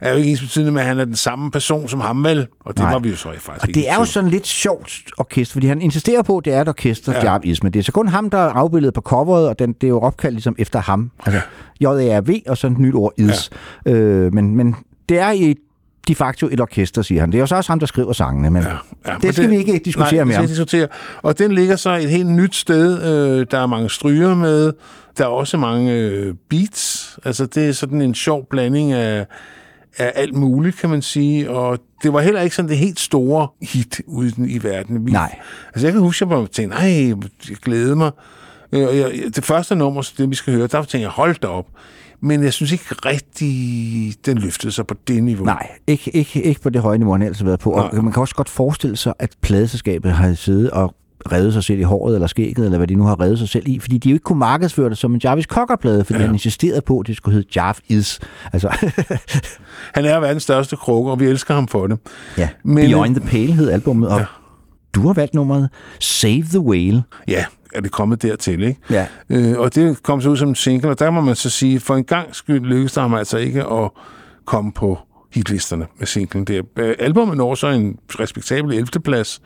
er 0.00 0.10
jo 0.10 0.16
ikke 0.16 0.30
ens 0.30 0.40
betydende 0.40 0.72
med, 0.72 0.80
at 0.80 0.86
han 0.86 0.98
er 0.98 1.04
den 1.04 1.16
samme 1.16 1.50
person 1.50 1.88
som 1.88 2.00
ham 2.00 2.24
vel. 2.24 2.46
Og 2.64 2.74
det 2.74 2.82
Nej. 2.82 2.92
var 2.92 2.98
vi 2.98 3.08
jo 3.08 3.16
så 3.16 3.28
faktisk 3.38 3.68
Og 3.68 3.74
det 3.74 3.90
er 3.90 3.94
jo 3.94 4.02
i 4.02 4.06
sådan 4.06 4.30
lidt 4.30 4.46
sjovt 4.46 5.02
orkester, 5.18 5.52
fordi 5.52 5.66
han 5.66 5.82
insisterer 5.82 6.22
på, 6.22 6.38
at 6.38 6.44
det 6.44 6.52
er 6.52 6.60
et 6.60 6.68
orkester, 6.68 7.12
ja. 7.12 7.18
Ja. 7.18 7.32
Jarvis, 7.32 7.62
men 7.62 7.72
det 7.72 7.78
er 7.78 7.82
så 7.82 7.92
kun 7.92 8.08
ham, 8.08 8.30
der 8.30 8.38
er 8.38 8.50
afbildet 8.50 8.94
på 8.94 9.00
coveret, 9.00 9.48
og 9.48 9.58
den, 9.58 9.72
det 9.72 9.84
er 9.84 9.88
jo 9.88 10.00
opkaldt 10.00 10.34
ligesom 10.34 10.54
efter 10.58 10.80
ham. 10.80 11.10
Altså 11.26 11.40
J-A-R-V, 11.80 12.42
og 12.48 12.58
så 12.58 12.66
et 12.66 12.78
nyt 12.78 12.94
ord, 12.94 13.12
Is. 13.16 13.50
Ja. 13.86 13.92
Øh, 13.92 14.34
men, 14.34 14.56
men 14.56 14.76
det 15.08 15.18
er 15.18 15.30
i 15.30 15.54
de 16.08 16.14
facto 16.14 16.48
et 16.52 16.60
orkester, 16.60 17.02
siger 17.02 17.20
han. 17.20 17.32
Det 17.32 17.38
er 17.38 17.40
jo 17.40 17.46
så 17.46 17.56
også 17.56 17.72
ham, 17.72 17.78
der 17.78 17.86
skriver 17.86 18.12
sangene, 18.12 18.50
men 18.50 18.62
ja. 18.62 18.68
Ja, 19.06 19.16
det 19.22 19.34
skal 19.34 19.50
vi 19.50 19.56
ikke 19.56 19.80
diskutere 19.84 20.14
nej, 20.14 20.24
mere 20.24 20.36
det 20.36 20.42
vi 20.42 20.48
diskutere. 20.48 20.88
Og 21.22 21.38
den 21.38 21.52
ligger 21.52 21.76
så 21.76 21.90
et 21.90 22.10
helt 22.10 22.28
nyt 22.28 22.54
sted. 22.54 23.02
Øh, 23.02 23.46
der 23.50 23.58
er 23.58 23.66
mange 23.66 23.90
stryger 23.90 24.34
med. 24.34 24.72
Der 25.18 25.24
er 25.24 25.28
også 25.28 25.56
mange 25.56 25.92
øh, 25.92 26.34
beats. 26.50 27.18
Altså, 27.24 27.46
det 27.46 27.68
er 27.68 27.72
sådan 27.72 28.02
en 28.02 28.14
sjov 28.14 28.46
blanding 28.50 28.92
af, 28.92 29.26
af 29.98 30.12
alt 30.14 30.34
muligt, 30.34 30.76
kan 30.76 30.90
man 30.90 31.02
sige. 31.02 31.50
Og 31.50 31.78
det 32.02 32.12
var 32.12 32.20
heller 32.20 32.40
ikke 32.40 32.56
sådan 32.56 32.68
det 32.68 32.78
helt 32.78 33.00
store 33.00 33.48
hit 33.62 34.00
ude 34.06 34.28
i, 34.28 34.30
den- 34.30 34.50
i 34.50 34.62
verden. 34.62 35.06
Vi, 35.06 35.10
Nej. 35.12 35.38
Altså, 35.74 35.86
jeg 35.86 35.92
kan 35.92 36.02
huske, 36.02 36.24
at 36.24 36.30
jeg 36.30 36.50
tænkte, 36.52 36.76
nej, 36.78 37.08
jeg 37.48 37.56
glæder 37.62 37.94
mig. 37.94 38.10
Øh, 38.72 38.88
og 38.88 38.96
jeg, 38.98 39.12
det 39.36 39.44
første 39.44 39.74
nummer, 39.76 40.10
det 40.18 40.30
vi 40.30 40.34
skal 40.34 40.52
høre, 40.54 40.66
der 40.66 40.78
tænkte 40.78 40.98
jeg, 41.00 41.08
hold 41.08 41.36
da 41.42 41.46
op. 41.46 41.66
Men 42.22 42.42
jeg 42.44 42.52
synes 42.52 42.72
ikke 42.72 42.84
rigtig, 42.90 44.14
den 44.26 44.38
løftede 44.38 44.72
sig 44.72 44.86
på 44.86 44.94
det 45.08 45.22
niveau. 45.22 45.44
Nej, 45.44 45.68
ikke, 45.86 46.16
ikke, 46.16 46.42
ikke 46.42 46.60
på 46.60 46.70
det 46.70 46.82
høje 46.82 46.98
niveau, 46.98 47.12
han 47.12 47.34
har 47.34 47.44
været 47.44 47.60
på. 47.60 47.70
Og 47.70 48.04
man 48.04 48.12
kan 48.12 48.20
også 48.20 48.34
godt 48.34 48.48
forestille 48.48 48.96
sig, 48.96 49.14
at 49.18 49.30
pladeselskabet 49.40 50.12
har 50.12 50.34
siddet 50.34 50.70
og 50.70 50.94
revet 51.32 51.52
sig 51.52 51.64
selv 51.64 51.80
i 51.80 51.82
håret 51.82 52.14
eller 52.14 52.26
skægget, 52.26 52.64
eller 52.64 52.78
hvad 52.78 52.86
de 52.88 52.94
nu 52.94 53.04
har 53.04 53.20
revet 53.20 53.38
sig 53.38 53.48
selv 53.48 53.68
i, 53.68 53.78
fordi 53.78 53.98
de 53.98 54.08
jo 54.08 54.14
ikke 54.14 54.24
kunne 54.24 54.38
markedsføre 54.38 54.90
det 54.90 54.98
som 54.98 55.14
en 55.14 55.20
Jarvis 55.24 55.44
Cocker-plade, 55.44 56.04
fordi 56.04 56.18
ja. 56.18 56.24
han 56.26 56.34
insisterede 56.34 56.80
på, 56.80 56.98
at 57.00 57.06
det 57.06 57.16
skulle 57.16 57.34
hedde 57.34 57.48
Jarv 57.56 57.76
Is. 57.88 58.20
Altså, 58.52 58.68
Han 59.94 60.04
er 60.04 60.20
verdens 60.20 60.42
største 60.42 60.76
krukke, 60.76 61.10
og 61.10 61.20
vi 61.20 61.26
elsker 61.26 61.54
ham 61.54 61.68
for 61.68 61.86
det. 61.86 61.98
ja. 62.38 62.48
Men- 62.64 62.76
Beyond 62.90 63.16
the 63.16 63.28
Pale 63.28 63.52
hed 63.52 63.70
albumet, 63.70 64.08
og 64.08 64.18
ja. 64.18 64.24
du 64.94 65.06
har 65.06 65.12
valgt 65.14 65.34
nummeret 65.34 65.68
Save 66.00 66.42
the 66.42 66.60
Whale. 66.60 67.02
Ja, 67.28 67.44
er 67.74 67.80
det 67.80 67.90
kommet 67.92 68.22
dertil, 68.22 68.62
ikke? 68.62 68.80
Ja. 68.90 69.06
Øh, 69.30 69.58
og 69.58 69.74
det 69.74 70.02
kom 70.02 70.20
så 70.20 70.30
ud 70.30 70.36
som 70.36 70.48
en 70.48 70.54
single, 70.54 70.90
og 70.90 70.98
der 70.98 71.10
må 71.10 71.20
man 71.20 71.34
så 71.34 71.50
sige, 71.50 71.80
for 71.80 71.96
en 71.96 72.04
gang 72.04 72.34
skyld 72.34 72.60
lykkedes 72.64 72.92
der 72.92 73.00
ham 73.00 73.14
altså 73.14 73.38
ikke 73.38 73.64
at 73.64 73.90
komme 74.46 74.72
på 74.72 74.98
hitlisterne 75.34 75.86
med 75.98 76.06
singlen 76.06 76.44
der. 76.44 76.62
Albumet 76.98 77.36
når 77.36 77.54
så 77.54 77.68
en 77.68 77.96
respektabel 78.20 78.72
11. 78.72 78.86
plads, 79.04 79.40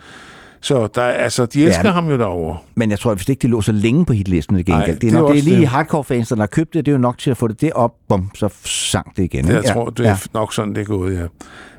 så 0.65 0.87
der, 0.87 1.03
er- 1.03 1.13
altså, 1.13 1.47
de 1.47 1.65
elsker 1.65 1.83
Ja. 1.83 1.89
ja. 1.89 1.93
ham 1.95 2.09
jo 2.11 2.19
derovre. 2.19 2.59
Men 2.75 2.91
jeg 2.91 2.99
tror, 2.99 3.15
hvis 3.15 3.29
ikke 3.29 3.43
det 3.43 3.51
lå 3.51 3.61
så 3.61 3.73
længe 3.73 4.05
på 4.05 4.13
hitlisten 4.13 4.57
gengæld. 4.57 4.77
Nej, 4.77 4.87
det, 4.87 4.95
er 4.95 4.99
det 4.99 5.09
er 5.09 5.13
nok, 5.21 5.33
det 5.33 5.39
er 5.39 5.43
lige 5.43 5.57
det. 5.61 5.69
hardcore-fans, 5.69 6.29
der 6.29 6.37
har 6.37 6.47
købt 6.47 6.75
det. 6.75 6.87
Det 6.87 6.93
er 6.93 6.97
jo 6.97 7.01
nok 7.01 7.19
til 7.19 7.31
at 7.31 7.37
få 7.37 7.49
det 7.49 7.61
derop, 7.61 7.93
bum, 8.09 8.31
så 8.35 8.49
sang 8.65 9.17
det 9.17 9.23
igen. 9.25 9.45
Det, 9.47 9.53
jeg 9.55 9.65
tror, 9.65 9.91
det 9.91 10.07
er 10.07 10.11
ja. 10.11 10.17
nok 10.35 10.53
sådan, 10.55 10.75
det 10.75 10.81
er 10.81 10.85
gået, 10.85 11.15
ja. 11.19 11.27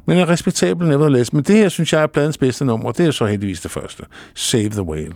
Men 0.08 0.18
er 0.18 0.30
respektabel 0.30 0.88
nevertheless. 0.88 1.34
Men 1.34 1.44
det 1.44 1.56
her, 1.56 1.70
synes 1.70 1.94
jeg, 1.94 2.04
er 2.04 2.08
pladens 2.08 2.38
bedste 2.38 2.66
nummer, 2.66 2.88
og 2.88 2.98
det 2.98 3.06
er 3.06 3.12
så 3.12 3.26
heldigvis 3.26 3.62
det 3.62 3.72
første. 3.72 4.04
Save 4.36 4.70
the 4.70 4.84
Whale. 4.84 5.12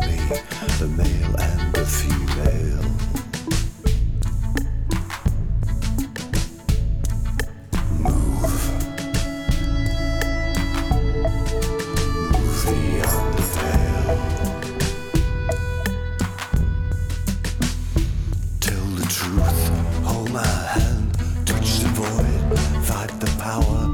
me, 0.00 0.16
the 0.78 0.88
male 0.96 1.36
and 1.40 1.72
the 1.74 1.84
female. 1.86 2.82
Truth, 19.08 19.68
hold 20.04 20.30
my 20.30 20.44
hand, 20.44 21.14
touch 21.46 21.78
the 21.78 21.88
void, 21.94 22.58
fight 22.84 23.08
the 23.18 23.26
power. 23.40 23.85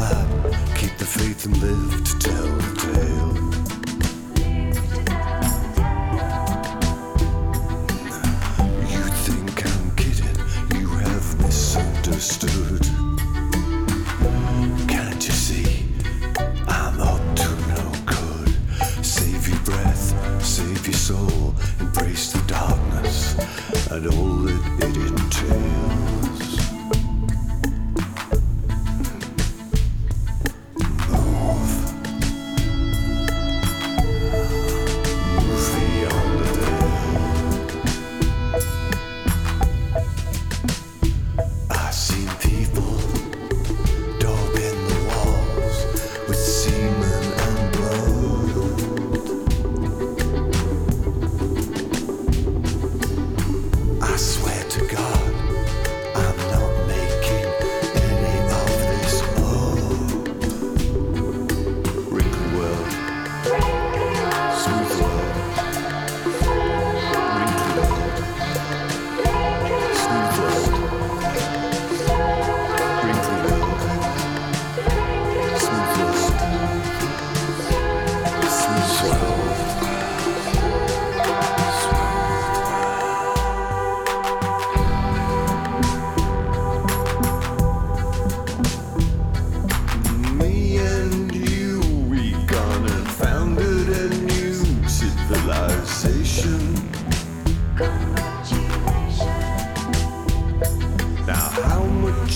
Female. 0.00 0.40
faith 1.04 1.44
and 1.46 1.56
live 1.60 2.04
to 2.04 2.18
tell 2.18 2.46
the 2.56 2.72
tale. 2.86 3.34
You 8.92 9.04
think 9.26 9.66
I'm 9.66 9.86
kidding, 9.96 10.38
you 10.80 10.88
have 10.88 11.26
misunderstood. 11.40 12.82
Can't 14.88 15.26
you 15.26 15.34
see? 15.46 15.84
I'm 16.68 17.00
up 17.00 17.22
to 17.42 17.50
no 17.74 17.82
good. 18.06 19.04
Save 19.04 19.48
your 19.48 19.60
breath, 19.60 20.04
save 20.42 20.86
your 20.86 20.94
soul, 20.94 21.54
embrace 21.80 22.32
the 22.32 22.42
darkness 22.46 23.36
and 23.90 24.06
all 24.06 24.36
that 24.78 24.96
it 24.96 25.20
entails. 25.20 26.29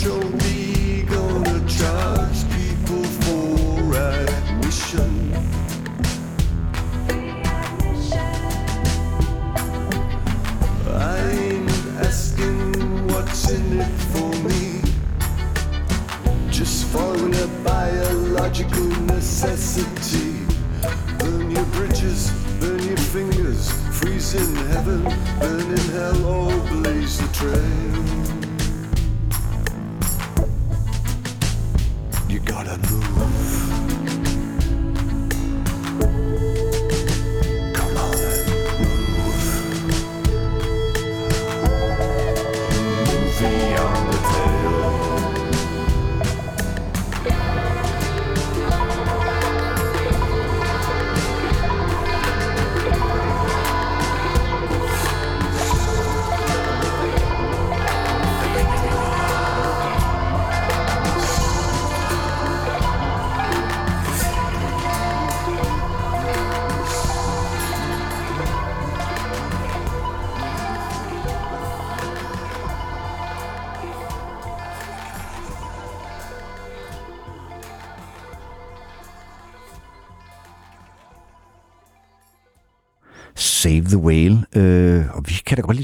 Much 0.05 0.45
are 0.45 0.54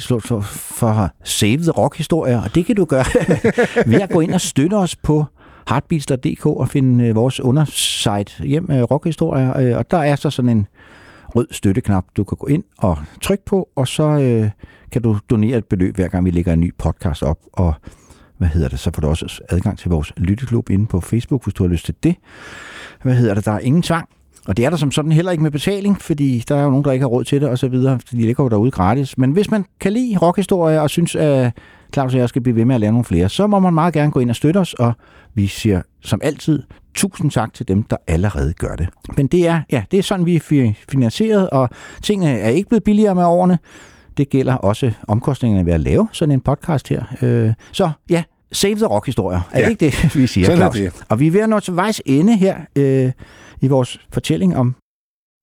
kan 0.01 0.07
slå 0.07 0.21
for, 0.21 0.41
for 0.41 1.11
Save 1.25 1.57
the 1.57 1.71
Rock-historier, 1.71 2.43
og 2.43 2.55
det 2.55 2.67
kan 2.67 2.77
du 2.77 2.85
gøre 2.85 3.05
ved 3.91 4.01
at 4.01 4.11
gå 4.11 4.21
ind 4.21 4.35
og 4.35 4.41
støtte 4.41 4.75
os 4.75 4.97
på 4.97 5.25
heartbeats.dk 5.69 6.47
og 6.47 6.69
finde 6.69 7.07
øh, 7.07 7.15
vores 7.15 7.41
undersite 7.41 8.45
hjem 8.45 8.71
øh, 8.71 8.83
rockhistorier. 8.83 9.59
Øh, 9.59 9.79
og 9.79 9.91
der 9.91 9.99
er 9.99 10.17
så 10.17 10.31
sådan 10.31 10.49
en 10.49 10.67
rød 11.37 11.47
støtteknap, 11.51 12.05
du 12.17 12.25
kan 12.25 12.37
gå 12.37 12.47
ind 12.47 12.65
og 12.79 12.99
trykke 13.23 13.45
på, 13.45 13.69
og 13.77 13.89
så 13.89 14.03
øh, 14.03 14.51
kan 14.93 15.03
du 15.03 15.19
donere 15.31 15.59
et 15.59 15.65
beløb, 15.65 15.97
hver 15.97 16.09
gang 16.09 16.25
vi 16.25 16.31
lægger 16.31 16.53
en 16.53 16.61
ny 16.61 16.75
podcast 16.79 17.23
op. 17.23 17.39
Og 17.53 17.75
hvad 18.39 18.49
hedder 18.49 18.69
det, 18.69 18.79
så 18.79 18.91
får 18.95 19.01
du 19.01 19.09
også 19.09 19.41
adgang 19.49 19.79
til 19.79 19.91
vores 19.91 20.13
lytteklub 20.17 20.71
inde 20.71 20.87
på 20.87 21.01
Facebook, 21.01 21.45
hvis 21.45 21.55
du 21.55 21.63
har 21.63 21.69
lyst 21.69 21.85
til 21.85 21.95
det. 22.03 22.17
Hvad 23.03 23.15
hedder 23.15 23.35
det, 23.35 23.45
der 23.45 23.53
er 23.53 23.59
ingen 23.59 23.83
tvang. 23.83 24.09
Og 24.51 24.57
det 24.57 24.65
er 24.65 24.71
der 24.71 24.77
som 24.77 24.91
sådan 24.91 25.13
heller 25.13 25.31
ikke 25.31 25.43
med 25.43 25.51
betaling, 25.51 26.01
fordi 26.01 26.45
der 26.49 26.57
er 26.57 26.63
jo 26.63 26.71
nogen, 26.71 26.85
der 26.85 26.93
ikke 26.93 27.03
har 27.03 27.09
råd 27.09 27.25
til 27.25 27.41
det 27.41 27.49
og 27.49 27.59
så 27.59 27.69
videre. 27.69 27.99
De 28.11 28.17
ligger 28.17 28.45
jo 28.45 28.49
derude 28.49 28.71
gratis. 28.71 29.19
Men 29.19 29.31
hvis 29.31 29.51
man 29.51 29.65
kan 29.81 29.93
lide 29.93 30.19
rockhistorier 30.19 30.81
og 30.81 30.91
synes, 30.91 31.15
at 31.15 31.53
Claus 31.95 32.15
og 32.15 32.21
jeg 32.21 32.29
skal 32.29 32.43
blive 32.43 32.57
ved 32.57 32.65
med 32.65 32.75
at 32.75 32.81
lære 32.81 32.91
nogle 32.93 33.05
flere, 33.05 33.29
så 33.29 33.47
må 33.47 33.59
man 33.59 33.75
meget 33.75 33.95
gerne 33.95 34.13
gå 34.13 34.21
ind 34.21 34.31
og 34.31 34.37
støtte 34.37 34.59
os, 34.59 34.75
og 34.75 34.93
vi 35.35 35.47
siger 35.47 35.83
som 36.03 36.21
altid 36.23 36.63
tusind 36.95 37.31
tak 37.31 37.55
til 37.55 37.69
dem, 37.69 37.83
der 37.83 37.97
allerede 38.07 38.53
gør 38.53 38.75
det. 38.77 38.89
Men 39.17 39.27
det 39.27 39.47
er, 39.49 39.61
ja, 39.73 39.83
det 39.91 39.99
er 39.99 40.03
sådan, 40.03 40.27
vi 40.27 40.37
er 40.37 40.41
fi- 40.41 40.85
finansieret, 40.91 41.51
og 41.51 41.69
tingene 42.03 42.39
er 42.39 42.49
ikke 42.49 42.69
blevet 42.69 42.85
billigere 42.85 43.15
med 43.15 43.25
årene. 43.25 43.59
Det 44.17 44.31
gælder 44.31 44.55
også 44.55 44.93
omkostningerne 45.09 45.67
ved 45.67 45.73
at 45.73 45.81
lave 45.81 46.09
sådan 46.13 46.33
en 46.33 46.41
podcast 46.41 46.89
her. 46.89 47.03
Øh, 47.23 47.53
så 47.73 47.91
ja, 48.11 48.23
save 48.53 48.75
the 48.75 48.87
rock-historier. 48.87 49.41
Er 49.53 49.61
Ja. 49.61 49.65
det 49.65 49.71
ikke 49.83 49.87
det, 50.03 50.17
vi 50.17 50.27
siger, 50.27 50.45
Sådan 50.47 50.63
er 50.63 50.73
Claus? 50.73 50.95
det. 50.95 51.05
Og 51.09 51.21
vi 51.21 51.27
er 51.27 51.31
ved 51.31 51.41
at 51.41 51.49
nå 51.49 51.61
til 51.61 51.77
vejs 51.77 52.03
ende 52.07 52.37
her 52.37 52.57
øh, 52.77 53.11
i 53.61 53.69
vores 53.69 54.01
fortælling 54.13 54.57
om 54.57 54.75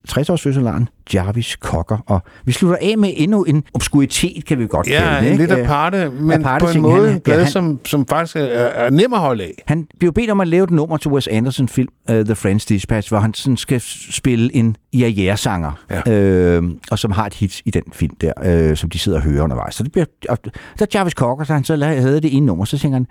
60-års 0.10 0.42
fødselaren 0.42 0.90
Jarvis 1.14 1.58
Cocker. 1.60 1.98
Og 2.06 2.20
vi 2.46 2.52
slutter 2.52 2.78
af 2.82 2.98
med 2.98 3.14
endnu 3.16 3.44
en 3.44 3.64
obskuritet, 3.74 4.46
kan 4.46 4.60
vi 4.60 4.68
godt 4.68 4.88
kalde 4.88 5.08
Ja, 5.10 5.16
det. 5.20 5.26
en 5.28 5.32
ikke? 5.34 5.38
lidt 5.38 5.52
aparte, 5.60 6.10
men 6.10 6.32
aparte 6.32 6.64
på 6.64 6.68
en 6.68 6.72
ting. 6.74 6.82
måde 6.82 7.10
Han- 7.12 7.20
glad, 7.20 7.38
ja, 7.38 7.44
han- 7.44 7.52
som, 7.52 7.80
som 7.86 8.06
faktisk 8.06 8.36
er, 8.36 8.40
er 8.42 8.90
nem 8.90 9.14
at 9.14 9.20
holde 9.20 9.44
af. 9.44 9.64
Han 9.68 9.88
blev 10.00 10.14
bedt 10.14 10.30
om 10.30 10.40
at 10.42 10.48
lave 10.48 10.64
et 10.64 10.72
nummer 10.72 10.98
til 10.98 11.12
Wes 11.12 11.28
Anderson 11.28 11.68
film 11.68 11.88
uh, 12.10 12.16
The 12.16 12.36
French 12.36 12.70
Dispatch, 12.70 13.10
hvor 13.12 13.20
han 13.20 13.34
sådan 13.34 13.58
skal 13.58 13.82
spille 14.12 14.56
en 14.56 14.76
IAR-sanger, 14.94 15.72
Ja. 16.08 16.12
øh, 16.12 16.64
og 16.92 17.00
som 17.00 17.12
har 17.12 17.26
et 17.26 17.34
hit 17.34 17.62
i 17.66 17.72
den 17.72 17.84
film 17.94 18.16
der, 18.22 18.34
øh, 18.44 18.78
som 18.78 18.90
de 18.90 19.00
sidder 19.00 19.18
og 19.18 19.24
hører 19.24 19.44
undervejs. 19.44 19.76
Så 19.76 19.84
det 19.84 19.92
bliver, 19.92 20.06
og, 20.30 20.38
der 20.44 20.52
er 20.80 20.86
Jarvis 20.94 21.14
Cocker, 21.14 21.46
så 21.46 21.54
han 21.54 21.64
så 21.64 21.76
havde 21.86 22.22
det 22.22 22.38
ene 22.38 22.46
nummer, 22.46 22.66
så 22.66 22.78
tænker 22.78 22.96
han, 22.96 23.08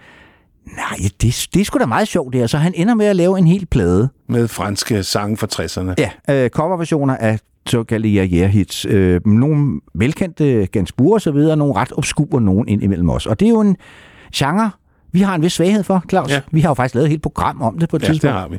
nej, 0.67 1.09
det, 1.23 1.47
det 1.55 1.61
er 1.61 1.65
sgu 1.65 1.78
da 1.78 1.86
meget 1.86 2.09
sjovt 2.09 2.33
det 2.33 2.41
her. 2.41 2.47
Så 2.47 2.59
han 2.59 2.73
ender 2.77 2.95
med 2.95 3.07
at 3.07 3.17
lave 3.17 3.39
en 3.39 3.47
hel 3.47 3.67
plade. 3.67 4.09
Med 4.28 4.49
franske 4.49 5.03
sange 5.03 5.36
fra 5.36 5.47
60'erne. 5.53 5.95
Ja, 5.99 6.11
øh, 6.45 6.51
coverversioner 6.51 7.17
af 7.17 7.39
såkaldte 7.67 8.09
IAR-hits. 8.09 8.86
Øh, 8.89 9.20
nogle 9.27 9.81
velkendte 9.95 10.67
Gainsbourg 10.67 11.15
og 11.15 11.20
så 11.20 11.31
videre, 11.31 11.57
nogle 11.57 11.75
ret 11.75 11.93
obskure 11.97 12.41
nogen 12.41 12.69
ind 12.69 12.83
imellem 12.83 13.11
os. 13.11 13.27
Og 13.27 13.41
det 13.41 13.47
er 13.47 13.51
jo 13.51 13.61
en 13.61 13.77
genre, 14.35 14.70
vi 15.12 15.20
har 15.20 15.35
en 15.35 15.43
vis 15.43 15.53
svaghed 15.53 15.83
for, 15.83 16.05
Claus. 16.09 16.31
Ja. 16.31 16.41
Vi 16.51 16.61
har 16.61 16.70
jo 16.70 16.75
faktisk 16.75 16.95
lavet 16.95 17.05
et 17.07 17.11
helt 17.11 17.23
program 17.23 17.62
om 17.62 17.78
det 17.78 17.89
på 17.89 17.97
et 17.97 18.03
Ja, 18.03 18.07
det 18.07 18.12
tidspunkt. 18.15 18.36
har 18.36 18.49
vi. 18.49 18.59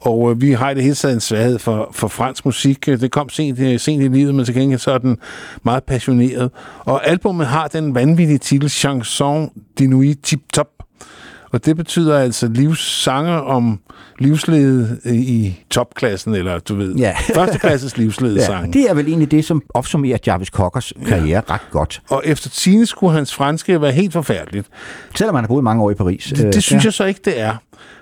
Og 0.00 0.30
øh, 0.30 0.40
vi 0.40 0.52
har 0.52 0.70
i 0.70 0.74
det 0.74 0.82
hele 0.82 0.94
taget 0.94 1.14
en 1.14 1.20
svaghed 1.20 1.58
for, 1.58 1.88
for 1.92 2.08
fransk 2.08 2.44
musik. 2.44 2.86
Det 2.86 3.10
kom 3.10 3.28
sent, 3.28 3.58
øh, 3.58 3.80
sent 3.80 4.02
i 4.02 4.08
livet, 4.08 4.34
men 4.34 4.44
til 4.44 4.54
gengæld 4.54 4.80
så 4.80 4.90
er 4.90 4.98
den 4.98 5.16
meget 5.62 5.84
passioneret. 5.84 6.50
Og 6.78 7.06
albumet 7.08 7.46
har 7.46 7.68
den 7.68 7.94
vanvittige 7.94 8.38
titel 8.38 8.70
Chanson 8.70 9.50
de 9.78 9.86
Nuit 9.86 10.18
Tip 10.22 10.40
Top. 10.52 10.66
Og 11.52 11.64
det 11.64 11.76
betyder 11.76 12.18
altså 12.18 12.48
livssanger 12.48 13.32
om 13.36 13.80
livsledet 14.18 15.00
i 15.04 15.58
topklassen, 15.70 16.34
eller 16.34 16.58
du 16.58 16.74
ved, 16.74 16.94
Ja. 16.94 17.14
førsteklasses 17.34 17.96
livsledesang. 17.96 18.66
Ja, 18.74 18.80
det 18.80 18.90
er 18.90 18.94
vel 18.94 19.06
egentlig 19.08 19.30
det, 19.30 19.44
som 19.44 19.62
opsummerer 19.74 20.18
Jarvis 20.26 20.48
Cockers 20.48 20.92
karriere 21.06 21.42
ret 21.50 21.60
godt. 21.70 22.02
Og 22.10 22.22
efter 22.24 22.50
tine 22.50 22.86
skulle 22.86 23.12
hans 23.12 23.34
franske 23.34 23.82
være 23.82 23.92
helt 23.92 24.12
forfærdeligt. 24.12 24.66
Selvom 25.14 25.34
han 25.34 25.44
har 25.44 25.48
boet 25.48 25.64
mange 25.64 25.82
år 25.82 25.90
i 25.90 25.94
Paris. 25.94 26.32
Det, 26.36 26.54
det 26.54 26.62
synes 26.62 26.84
jeg 26.84 26.92
så 26.92 27.04
ikke, 27.04 27.20
det 27.24 27.40
er. 27.40 27.54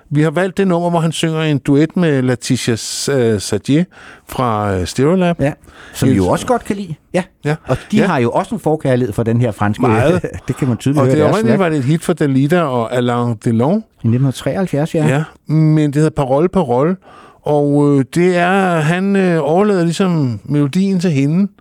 Vi 0.09 0.21
har 0.21 0.31
valgt 0.31 0.57
det 0.57 0.67
nummer, 0.67 0.89
hvor 0.89 0.99
han 0.99 1.11
synger 1.11 1.41
en 1.41 1.57
duet 1.57 1.97
med 1.97 2.21
Letitia 2.21 2.73
øh, 2.73 3.41
Sadier 3.41 3.83
fra 4.29 4.73
øh, 4.75 4.87
Stereolab. 4.87 5.41
Ja, 5.41 5.53
som 5.93 6.09
vi 6.09 6.13
jo 6.15 6.27
også 6.27 6.45
godt 6.45 6.65
kan 6.65 6.75
lide. 6.75 6.95
Ja. 7.13 7.23
Ja. 7.45 7.55
Og 7.67 7.77
de 7.91 7.97
Ja. 7.97 8.05
har 8.07 8.17
jo 8.19 8.31
også 8.31 8.55
en 8.55 8.59
forkærlighed 8.61 9.13
for 9.13 9.23
den 9.23 9.41
her 9.41 9.51
franske... 9.51 9.81
Meget. 9.81 10.21
det 10.47 10.57
kan 10.57 10.67
man 10.67 10.77
tydeligt 10.77 10.99
Og 10.99 11.05
høre. 11.05 11.11
det 11.15 11.17
i 11.17 11.21
deres 11.21 11.31
oprindeligt 11.33 11.59
var 11.59 11.69
det 11.69 11.77
et 11.77 11.83
hit 11.83 12.03
for 12.03 12.13
Dalida 12.13 12.61
og 12.61 12.95
Alain 12.95 13.35
Delon. 13.43 13.77
I 13.77 14.07
1973, 14.07 14.95
ja. 14.95 15.07
Ja. 15.07 15.23
Men 15.53 15.77
det 15.87 15.95
hedder 15.95 16.09
Parole 16.09 16.49
Parole. 16.49 16.95
Og 17.41 17.97
øh, 17.99 18.05
det 18.15 18.37
er, 18.37 18.79
han 18.79 19.15
øh, 19.15 19.39
overlader 19.43 19.83
ligesom 19.83 20.39
melodien 20.43 20.99
til 20.99 21.11
hende. 21.11 21.51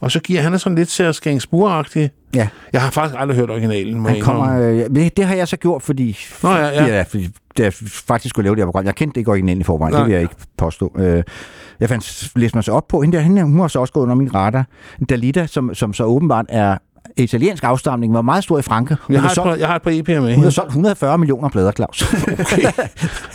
Og 0.00 0.10
så 0.10 0.20
giver 0.20 0.40
han 0.40 0.54
er 0.54 0.58
sådan 0.58 0.76
lidt 0.78 0.90
særskængsburagtig. 0.90 2.10
Ja. 2.34 2.48
Jeg 2.72 2.82
har 2.82 2.90
faktisk 2.90 3.20
aldrig 3.20 3.38
hørt 3.38 3.50
originalen. 3.50 4.06
Han 4.06 4.20
kommer, 4.20 4.60
øh, 4.60 4.78
det, 4.78 5.16
det 5.16 5.24
har 5.24 5.34
jeg 5.34 5.48
så 5.48 5.56
gjort, 5.56 5.82
fordi, 5.82 6.18
Nå, 6.42 6.50
ja, 6.50 6.66
ja. 6.66 6.86
ja, 6.86 7.02
fordi 7.02 7.28
jeg 7.58 7.72
faktisk 7.90 8.32
skulle 8.32 8.44
lave 8.44 8.54
det 8.56 8.60
her 8.60 8.66
program. 8.66 8.84
Jeg 8.84 8.94
kendte 8.94 9.14
det 9.14 9.20
ikke 9.20 9.30
originalen 9.30 9.60
i 9.60 9.64
forvejen, 9.64 9.92
Nej. 9.92 10.00
det 10.00 10.06
vil 10.06 10.12
jeg 10.12 10.22
ikke 10.22 10.34
påstå. 10.56 10.92
Øh, 10.98 11.22
jeg 11.80 11.88
fandt, 11.88 12.32
læste 12.36 12.56
mig 12.56 12.64
så 12.64 12.72
op 12.72 12.88
på, 12.88 13.00
hende, 13.00 13.16
der, 13.16 13.22
hende 13.22 13.42
hun 13.42 13.60
har 13.60 13.68
så 13.68 13.80
også 13.80 13.92
gået 13.92 14.02
under 14.02 14.14
min 14.14 14.34
radar. 14.34 14.66
Dalida, 15.08 15.46
som, 15.46 15.74
som 15.74 15.92
så 15.92 16.04
åbenbart 16.04 16.46
er 16.48 16.78
italiensk 17.16 17.64
afstamning, 17.64 18.14
var 18.14 18.22
meget 18.22 18.44
stor 18.44 18.58
i 18.58 18.62
Frankrig. 18.62 18.96
Jeg 19.08 19.22
har 19.22 19.28
solgt- 19.28 19.48
par, 19.48 19.54
jeg 19.56 19.66
har 19.68 19.76
et 19.76 19.82
par 19.82 19.90
EP'er 19.90 20.20
med 20.20 20.34
Hun 20.34 20.44
har 20.44 20.50
solgt 20.50 20.68
140 20.68 21.18
millioner 21.18 21.48
plader, 21.48 21.72
Claus. 21.72 22.04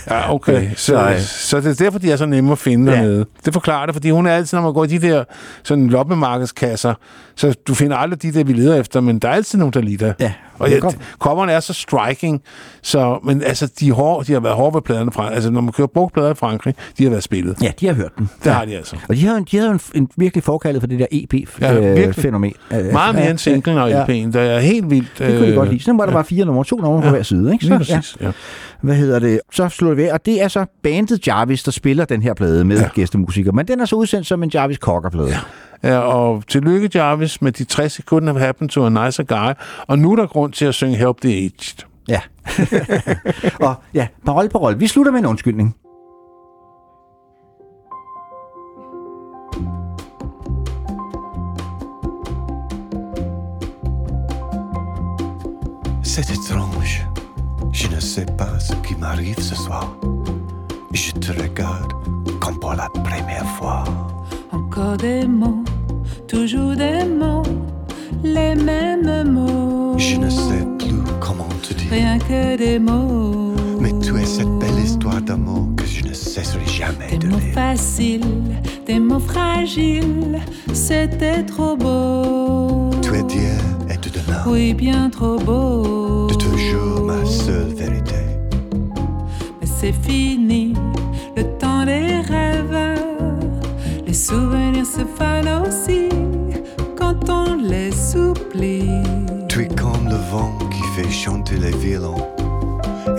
Ja, 0.10 0.34
okay. 0.34 0.70
Så, 0.76 0.86
Så, 0.86 1.10
øh, 1.10 1.20
så 1.20 1.58
det 1.62 1.66
er 1.82 1.84
derfor, 1.86 2.00
de 2.00 2.12
er 2.12 2.16
så 2.16 2.26
nemme 2.26 2.52
at 2.52 2.58
finde 2.58 2.92
Ja. 2.92 2.98
dernede. 2.98 3.26
Det 3.46 3.54
forklarer 3.54 3.86
det, 3.86 3.96
fordi 3.96 4.10
hun 4.10 4.26
er 4.28 4.32
altid, 4.32 4.58
når 4.58 4.64
man 4.64 4.74
går 4.74 4.84
i 4.84 4.88
de 4.88 5.00
der 5.08 5.24
sådan 5.64 5.88
loppemarkedskasser, 5.90 6.94
så 7.36 7.54
du 7.68 7.74
finder 7.74 7.98
aldrig 7.98 8.22
de 8.22 8.32
der, 8.34 8.44
vi 8.44 8.54
leder 8.54 8.76
efter, 8.80 9.02
men 9.02 9.20
der 9.20 9.28
er 9.30 9.34
altid 9.34 9.60
nogle, 9.60 9.72
der 9.72 9.82
lider. 9.82 10.14
Ja, 10.20 10.34
Og 10.60 10.70
ja, 10.70 10.78
er 10.78 10.92
coverne 11.20 11.52
er 11.52 11.60
så 11.60 11.74
striking, 11.74 12.42
så, 12.82 13.20
men 13.24 13.44
altså, 13.44 13.72
de, 13.80 13.92
hårde, 13.92 14.28
de 14.28 14.34
har 14.34 14.40
været 14.40 14.56
hårde 14.56 14.76
ved 14.76 14.82
pladerne 14.82 15.12
fra, 15.12 15.34
altså 15.34 15.52
når 15.52 15.62
man 15.62 15.72
kører 15.74 15.88
brugt 15.88 16.14
plader 16.14 16.32
i 16.32 16.34
Frankrig, 16.34 16.76
de 16.98 17.04
har 17.04 17.10
været 17.10 17.24
spillet. 17.24 17.56
ja, 17.62 17.72
de 17.80 17.88
har 17.88 17.94
hørt 17.94 18.12
den. 18.18 18.30
Det 18.40 18.46
ja. 18.46 18.52
har 18.52 18.66
de 18.66 18.78
altså. 18.78 18.96
Og 19.10 19.16
de 19.16 19.26
havde, 19.26 19.38
en- 19.38 19.48
de 19.52 19.58
havde 19.58 19.72
en, 19.72 19.80
en 19.96 20.10
virkelig 20.18 20.44
forkaldet 20.44 20.82
for 20.82 20.88
det 20.88 21.00
der 21.00 21.06
Ja, 21.12 21.18
virkelig. 21.74 22.06
EP-fænomen. 22.10 22.54
Øh, 22.74 22.86
Meget 22.92 23.16
mere 23.16 23.30
end 23.30 23.38
singlen 23.38 23.78
og 23.78 23.90
ja. 23.90 24.04
EP'en, 24.04 24.32
der 24.32 24.42
er 24.42 24.60
helt 24.60 24.90
vildt. 24.90 25.08
Det 25.20 25.28
kunne 25.28 25.42
de 25.46 25.48
øh, 25.52 25.56
godt 25.56 25.70
lide. 25.70 25.84
Sådan 25.84 25.98
var 25.98 26.06
der 26.06 26.14
bare 26.14 26.24
fire 26.26 26.46
numre, 26.46 26.64
to 26.64 26.76
numre 26.78 27.02
på 27.02 27.10
hver 27.10 27.24
side. 27.24 27.54
Ikke? 27.54 27.66
Så, 27.66 27.72
ja. 27.72 27.78
præcis, 27.78 28.18
ja. 28.22 28.32
Hvad 28.82 28.96
hedder 28.96 29.20
det? 29.20 29.40
Så 29.52 29.70
slår 29.70 29.88
det 29.90 29.98
ved, 29.98 30.12
og 30.12 30.26
det 30.26 30.42
er 30.44 30.48
så 30.48 30.66
bandet 30.84 31.28
Jarvis, 31.28 31.64
der 31.64 31.72
spiller 31.72 32.06
den 32.06 32.22
her 32.22 32.34
plade 32.34 32.66
med 32.66 32.76
ja. 32.78 32.82
Ja. 32.84 32.90
gæstemusikere. 32.96 33.56
Men 33.56 33.68
den 33.68 33.80
er 33.80 33.86
så 33.86 33.96
udsendt 33.96 34.28
som 34.28 34.44
en 34.44 34.52
Jarvis 34.54 34.78
Cocker-plade. 34.78 35.28
Ja. 35.30 35.38
Ja, 35.84 36.00
og 36.00 36.48
tillykke 36.48 36.90
Jarvis 36.96 37.42
med 37.42 37.52
de 37.52 37.64
60 37.64 37.92
sekunder 37.92 38.34
have 38.34 38.46
happened 38.46 38.70
to 38.70 38.86
a 38.86 38.90
nicer 38.90 39.24
guy. 39.24 39.54
Og 39.88 40.00
nu 40.00 40.12
er 40.12 40.16
der 40.16 40.28
grund 40.28 40.54
til 40.54 40.66
at 40.66 40.76
synge 40.76 40.98
Help 40.98 41.22
the 41.22 41.34
Aged. 41.34 41.86
ja. 42.08 42.22
og 43.68 43.76
ja, 43.94 44.08
parol, 44.26 44.50
parol. 44.50 44.80
Vi 44.80 44.88
slutter 44.88 45.12
med 45.12 45.20
en 45.20 45.26
undskyldning. 45.26 45.76
C'est 56.04 56.32
étrange. 56.32 57.06
Je 57.72 57.88
ne 57.88 58.00
sais 58.00 58.26
pas 58.38 58.60
ce 58.60 58.74
qui 58.84 58.96
m'arrive 58.96 59.40
ce 59.40 59.56
soir. 59.56 59.86
Je 60.94 61.12
te 61.12 61.32
regarde 61.32 61.92
comme 62.42 62.60
pour 62.60 62.74
la 62.74 62.90
première 62.90 63.48
fois. 63.58 63.84
Encore 64.52 64.98
des 64.98 65.26
mots, 65.28 65.64
toujours 66.28 66.76
des 66.76 67.04
mots, 67.06 67.44
les 68.24 68.56
mêmes 68.56 69.30
mots. 69.32 69.98
Je 69.98 70.16
ne 70.18 70.30
sais 70.30 70.66
plus 70.80 70.96
comment 71.20 71.48
te 71.62 71.74
dire. 71.74 71.92
Rien 71.92 72.18
que 72.20 72.58
des 72.58 72.80
mots. 72.80 73.54
Mais 73.80 73.92
tu 74.02 74.18
es 74.18 74.26
cette 74.26 74.50
belle 74.60 74.80
histoire 74.84 75.22
d'amour 75.22 75.68
que 75.78 75.86
je 75.86 76.04
ne 76.06 76.14
cesserai 76.14 76.66
jamais 76.66 77.08
Des 77.12 77.18
de 77.20 77.28
mots 77.28 77.38
lire. 77.38 77.54
faciles, 77.54 78.22
des 78.86 79.00
mots 79.00 79.20
fragiles, 79.20 80.40
c'était 80.74 81.44
trop 81.44 81.76
beau. 81.78 82.90
Tu 83.02 83.16
es 83.16 83.24
d'hier 83.24 83.62
et 83.90 83.98
de 83.98 84.10
demain. 84.10 84.42
Oui, 84.48 84.74
bien 84.74 85.10
trop 85.10 85.38
beau. 85.40 86.28
De 86.28 86.34
toujours 86.36 87.02
ma 87.06 87.24
seule 87.26 87.74
vérité. 87.76 88.16
Mais 89.62 89.68
c'est 89.68 89.94
fini, 89.94 90.74
le 91.38 91.44
temps 91.58 91.86
des 91.86 92.20
rêves. 92.28 92.89
Les 94.10 94.16
souvenirs 94.16 94.88
se 94.88 95.06
fanent 95.06 95.68
aussi 95.68 96.10
quand 96.98 97.30
on 97.30 97.58
les 97.58 97.94
oublie. 98.16 99.04
Tu 99.48 99.66
es 99.66 99.68
comme 99.68 100.10
le 100.10 100.16
vent 100.32 100.52
qui 100.72 100.82
fait 100.96 101.12
chanter 101.12 101.58
les 101.58 101.70
violons 101.78 102.28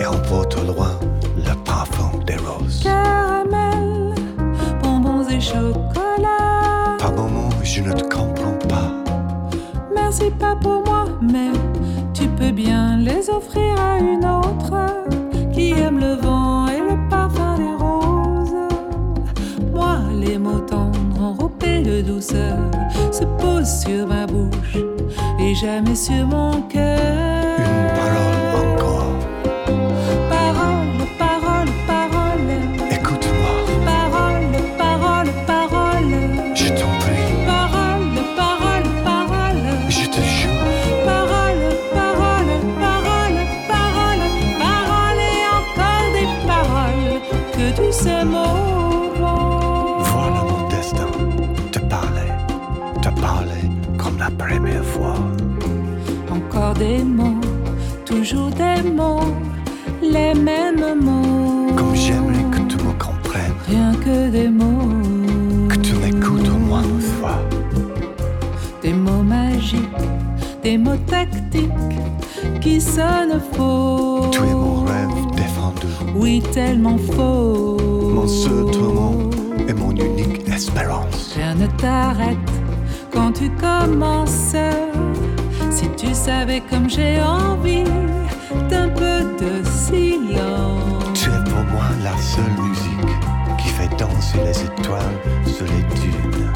et 0.01 0.05
emporte 0.05 0.57
au 0.57 0.65
loin 0.65 0.99
le 1.37 1.55
parfum 1.63 2.11
des 2.27 2.35
roses. 2.35 2.83
Caramel, 2.83 4.15
bonbons 4.83 5.25
et 5.29 5.39
chocolat. 5.39 6.97
Par 6.99 7.13
moments, 7.13 7.51
je 7.63 7.83
ne 7.83 7.93
te 7.93 8.03
comprends 8.13 8.59
pas. 8.67 8.91
Merci 9.95 10.29
pas 10.37 10.57
pour 10.57 10.83
moi, 10.85 11.05
mais 11.21 11.51
tu 12.13 12.27
peux 12.27 12.51
bien 12.51 12.97
les 12.97 13.29
offrir 13.29 13.79
à 13.79 13.97
une 13.97 14.25
autre 14.25 14.73
qui 15.53 15.71
aime 15.71 15.99
le 15.99 16.15
vent 16.15 16.67
et 16.67 16.81
le 16.81 17.09
parfum 17.09 17.55
des 17.55 17.63
roses. 17.63 17.80
Les 20.31 20.37
mots 20.37 20.61
tendres 20.61 21.21
enrobés 21.21 21.81
de 21.81 22.01
douceur 22.01 22.57
se 23.11 23.25
posent 23.37 23.81
sur 23.81 24.07
ma 24.07 24.25
bouche 24.25 24.77
et 25.41 25.53
jamais 25.55 25.93
sur 25.93 26.25
mon 26.25 26.61
cœur. 26.69 27.57
Une 27.57 27.87
parole 27.97 28.65
encore. 28.65 29.30
Des 70.63 70.77
mots 70.77 70.97
tactiques 71.07 71.69
qui 72.61 72.79
sonnent 72.79 73.41
faux. 73.53 74.27
Tu 74.31 74.39
es 74.39 74.53
mon 74.53 74.83
rêve 74.83 75.35
défendu, 75.35 75.87
Oui, 76.15 76.41
tellement 76.53 76.97
faux. 76.97 77.77
mon 78.13 78.27
seul 78.27 78.69
tourment 78.71 79.29
et 79.67 79.73
mon 79.73 79.91
unique 79.91 80.47
espérance. 80.47 81.33
Rien 81.35 81.55
ne 81.55 81.67
t'arrête 81.67 82.37
quand 83.11 83.31
tu 83.33 83.49
commences. 83.51 84.55
Si 85.71 85.87
tu 85.97 86.13
savais 86.13 86.61
comme 86.69 86.89
j'ai 86.89 87.19
envie 87.21 87.83
d'un 88.69 88.89
peu 88.89 89.23
de 89.43 89.63
silence. 89.65 91.03
Tu 91.13 91.29
es 91.29 91.43
pour 91.49 91.63
moi 91.73 91.85
la 92.03 92.15
seule 92.17 92.63
musique 92.67 93.17
qui 93.57 93.67
fait 93.69 93.89
danser 93.97 94.39
les 94.45 94.61
étoiles 94.65 95.17
sur 95.45 95.65
les 95.65 95.83
dunes. 96.01 96.51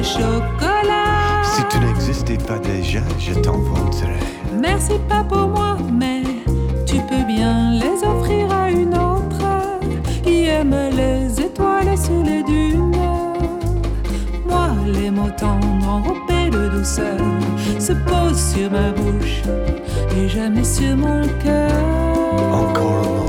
Chocolat. 0.00 1.42
Si 1.42 1.62
tu 1.68 1.78
n'existais 1.78 2.38
pas 2.38 2.58
déjà, 2.58 3.00
je 3.18 3.34
t'inventerais. 3.34 4.18
Merci 4.60 4.92
pas 5.08 5.24
pour 5.24 5.48
moi, 5.48 5.76
mais 5.92 6.22
tu 6.86 6.96
peux 7.08 7.24
bien 7.26 7.72
les 7.72 8.06
offrir 8.06 8.52
à 8.52 8.70
une 8.70 8.94
autre 8.94 9.44
qui 10.22 10.46
aime 10.46 10.74
les 10.96 11.40
étoiles 11.40 11.96
sous 11.96 12.22
les 12.22 12.42
dunes. 12.42 12.96
Moi, 14.46 14.68
les 14.86 15.10
mots 15.10 15.30
tendres 15.36 15.88
enrobés 15.88 16.50
de 16.50 16.68
douceur 16.68 17.18
se 17.78 17.92
posent 17.92 18.54
sur 18.54 18.70
ma 18.70 18.90
bouche 18.90 19.42
et 20.16 20.28
jamais 20.28 20.64
sur 20.64 20.96
mon 20.96 21.22
cœur. 21.42 23.21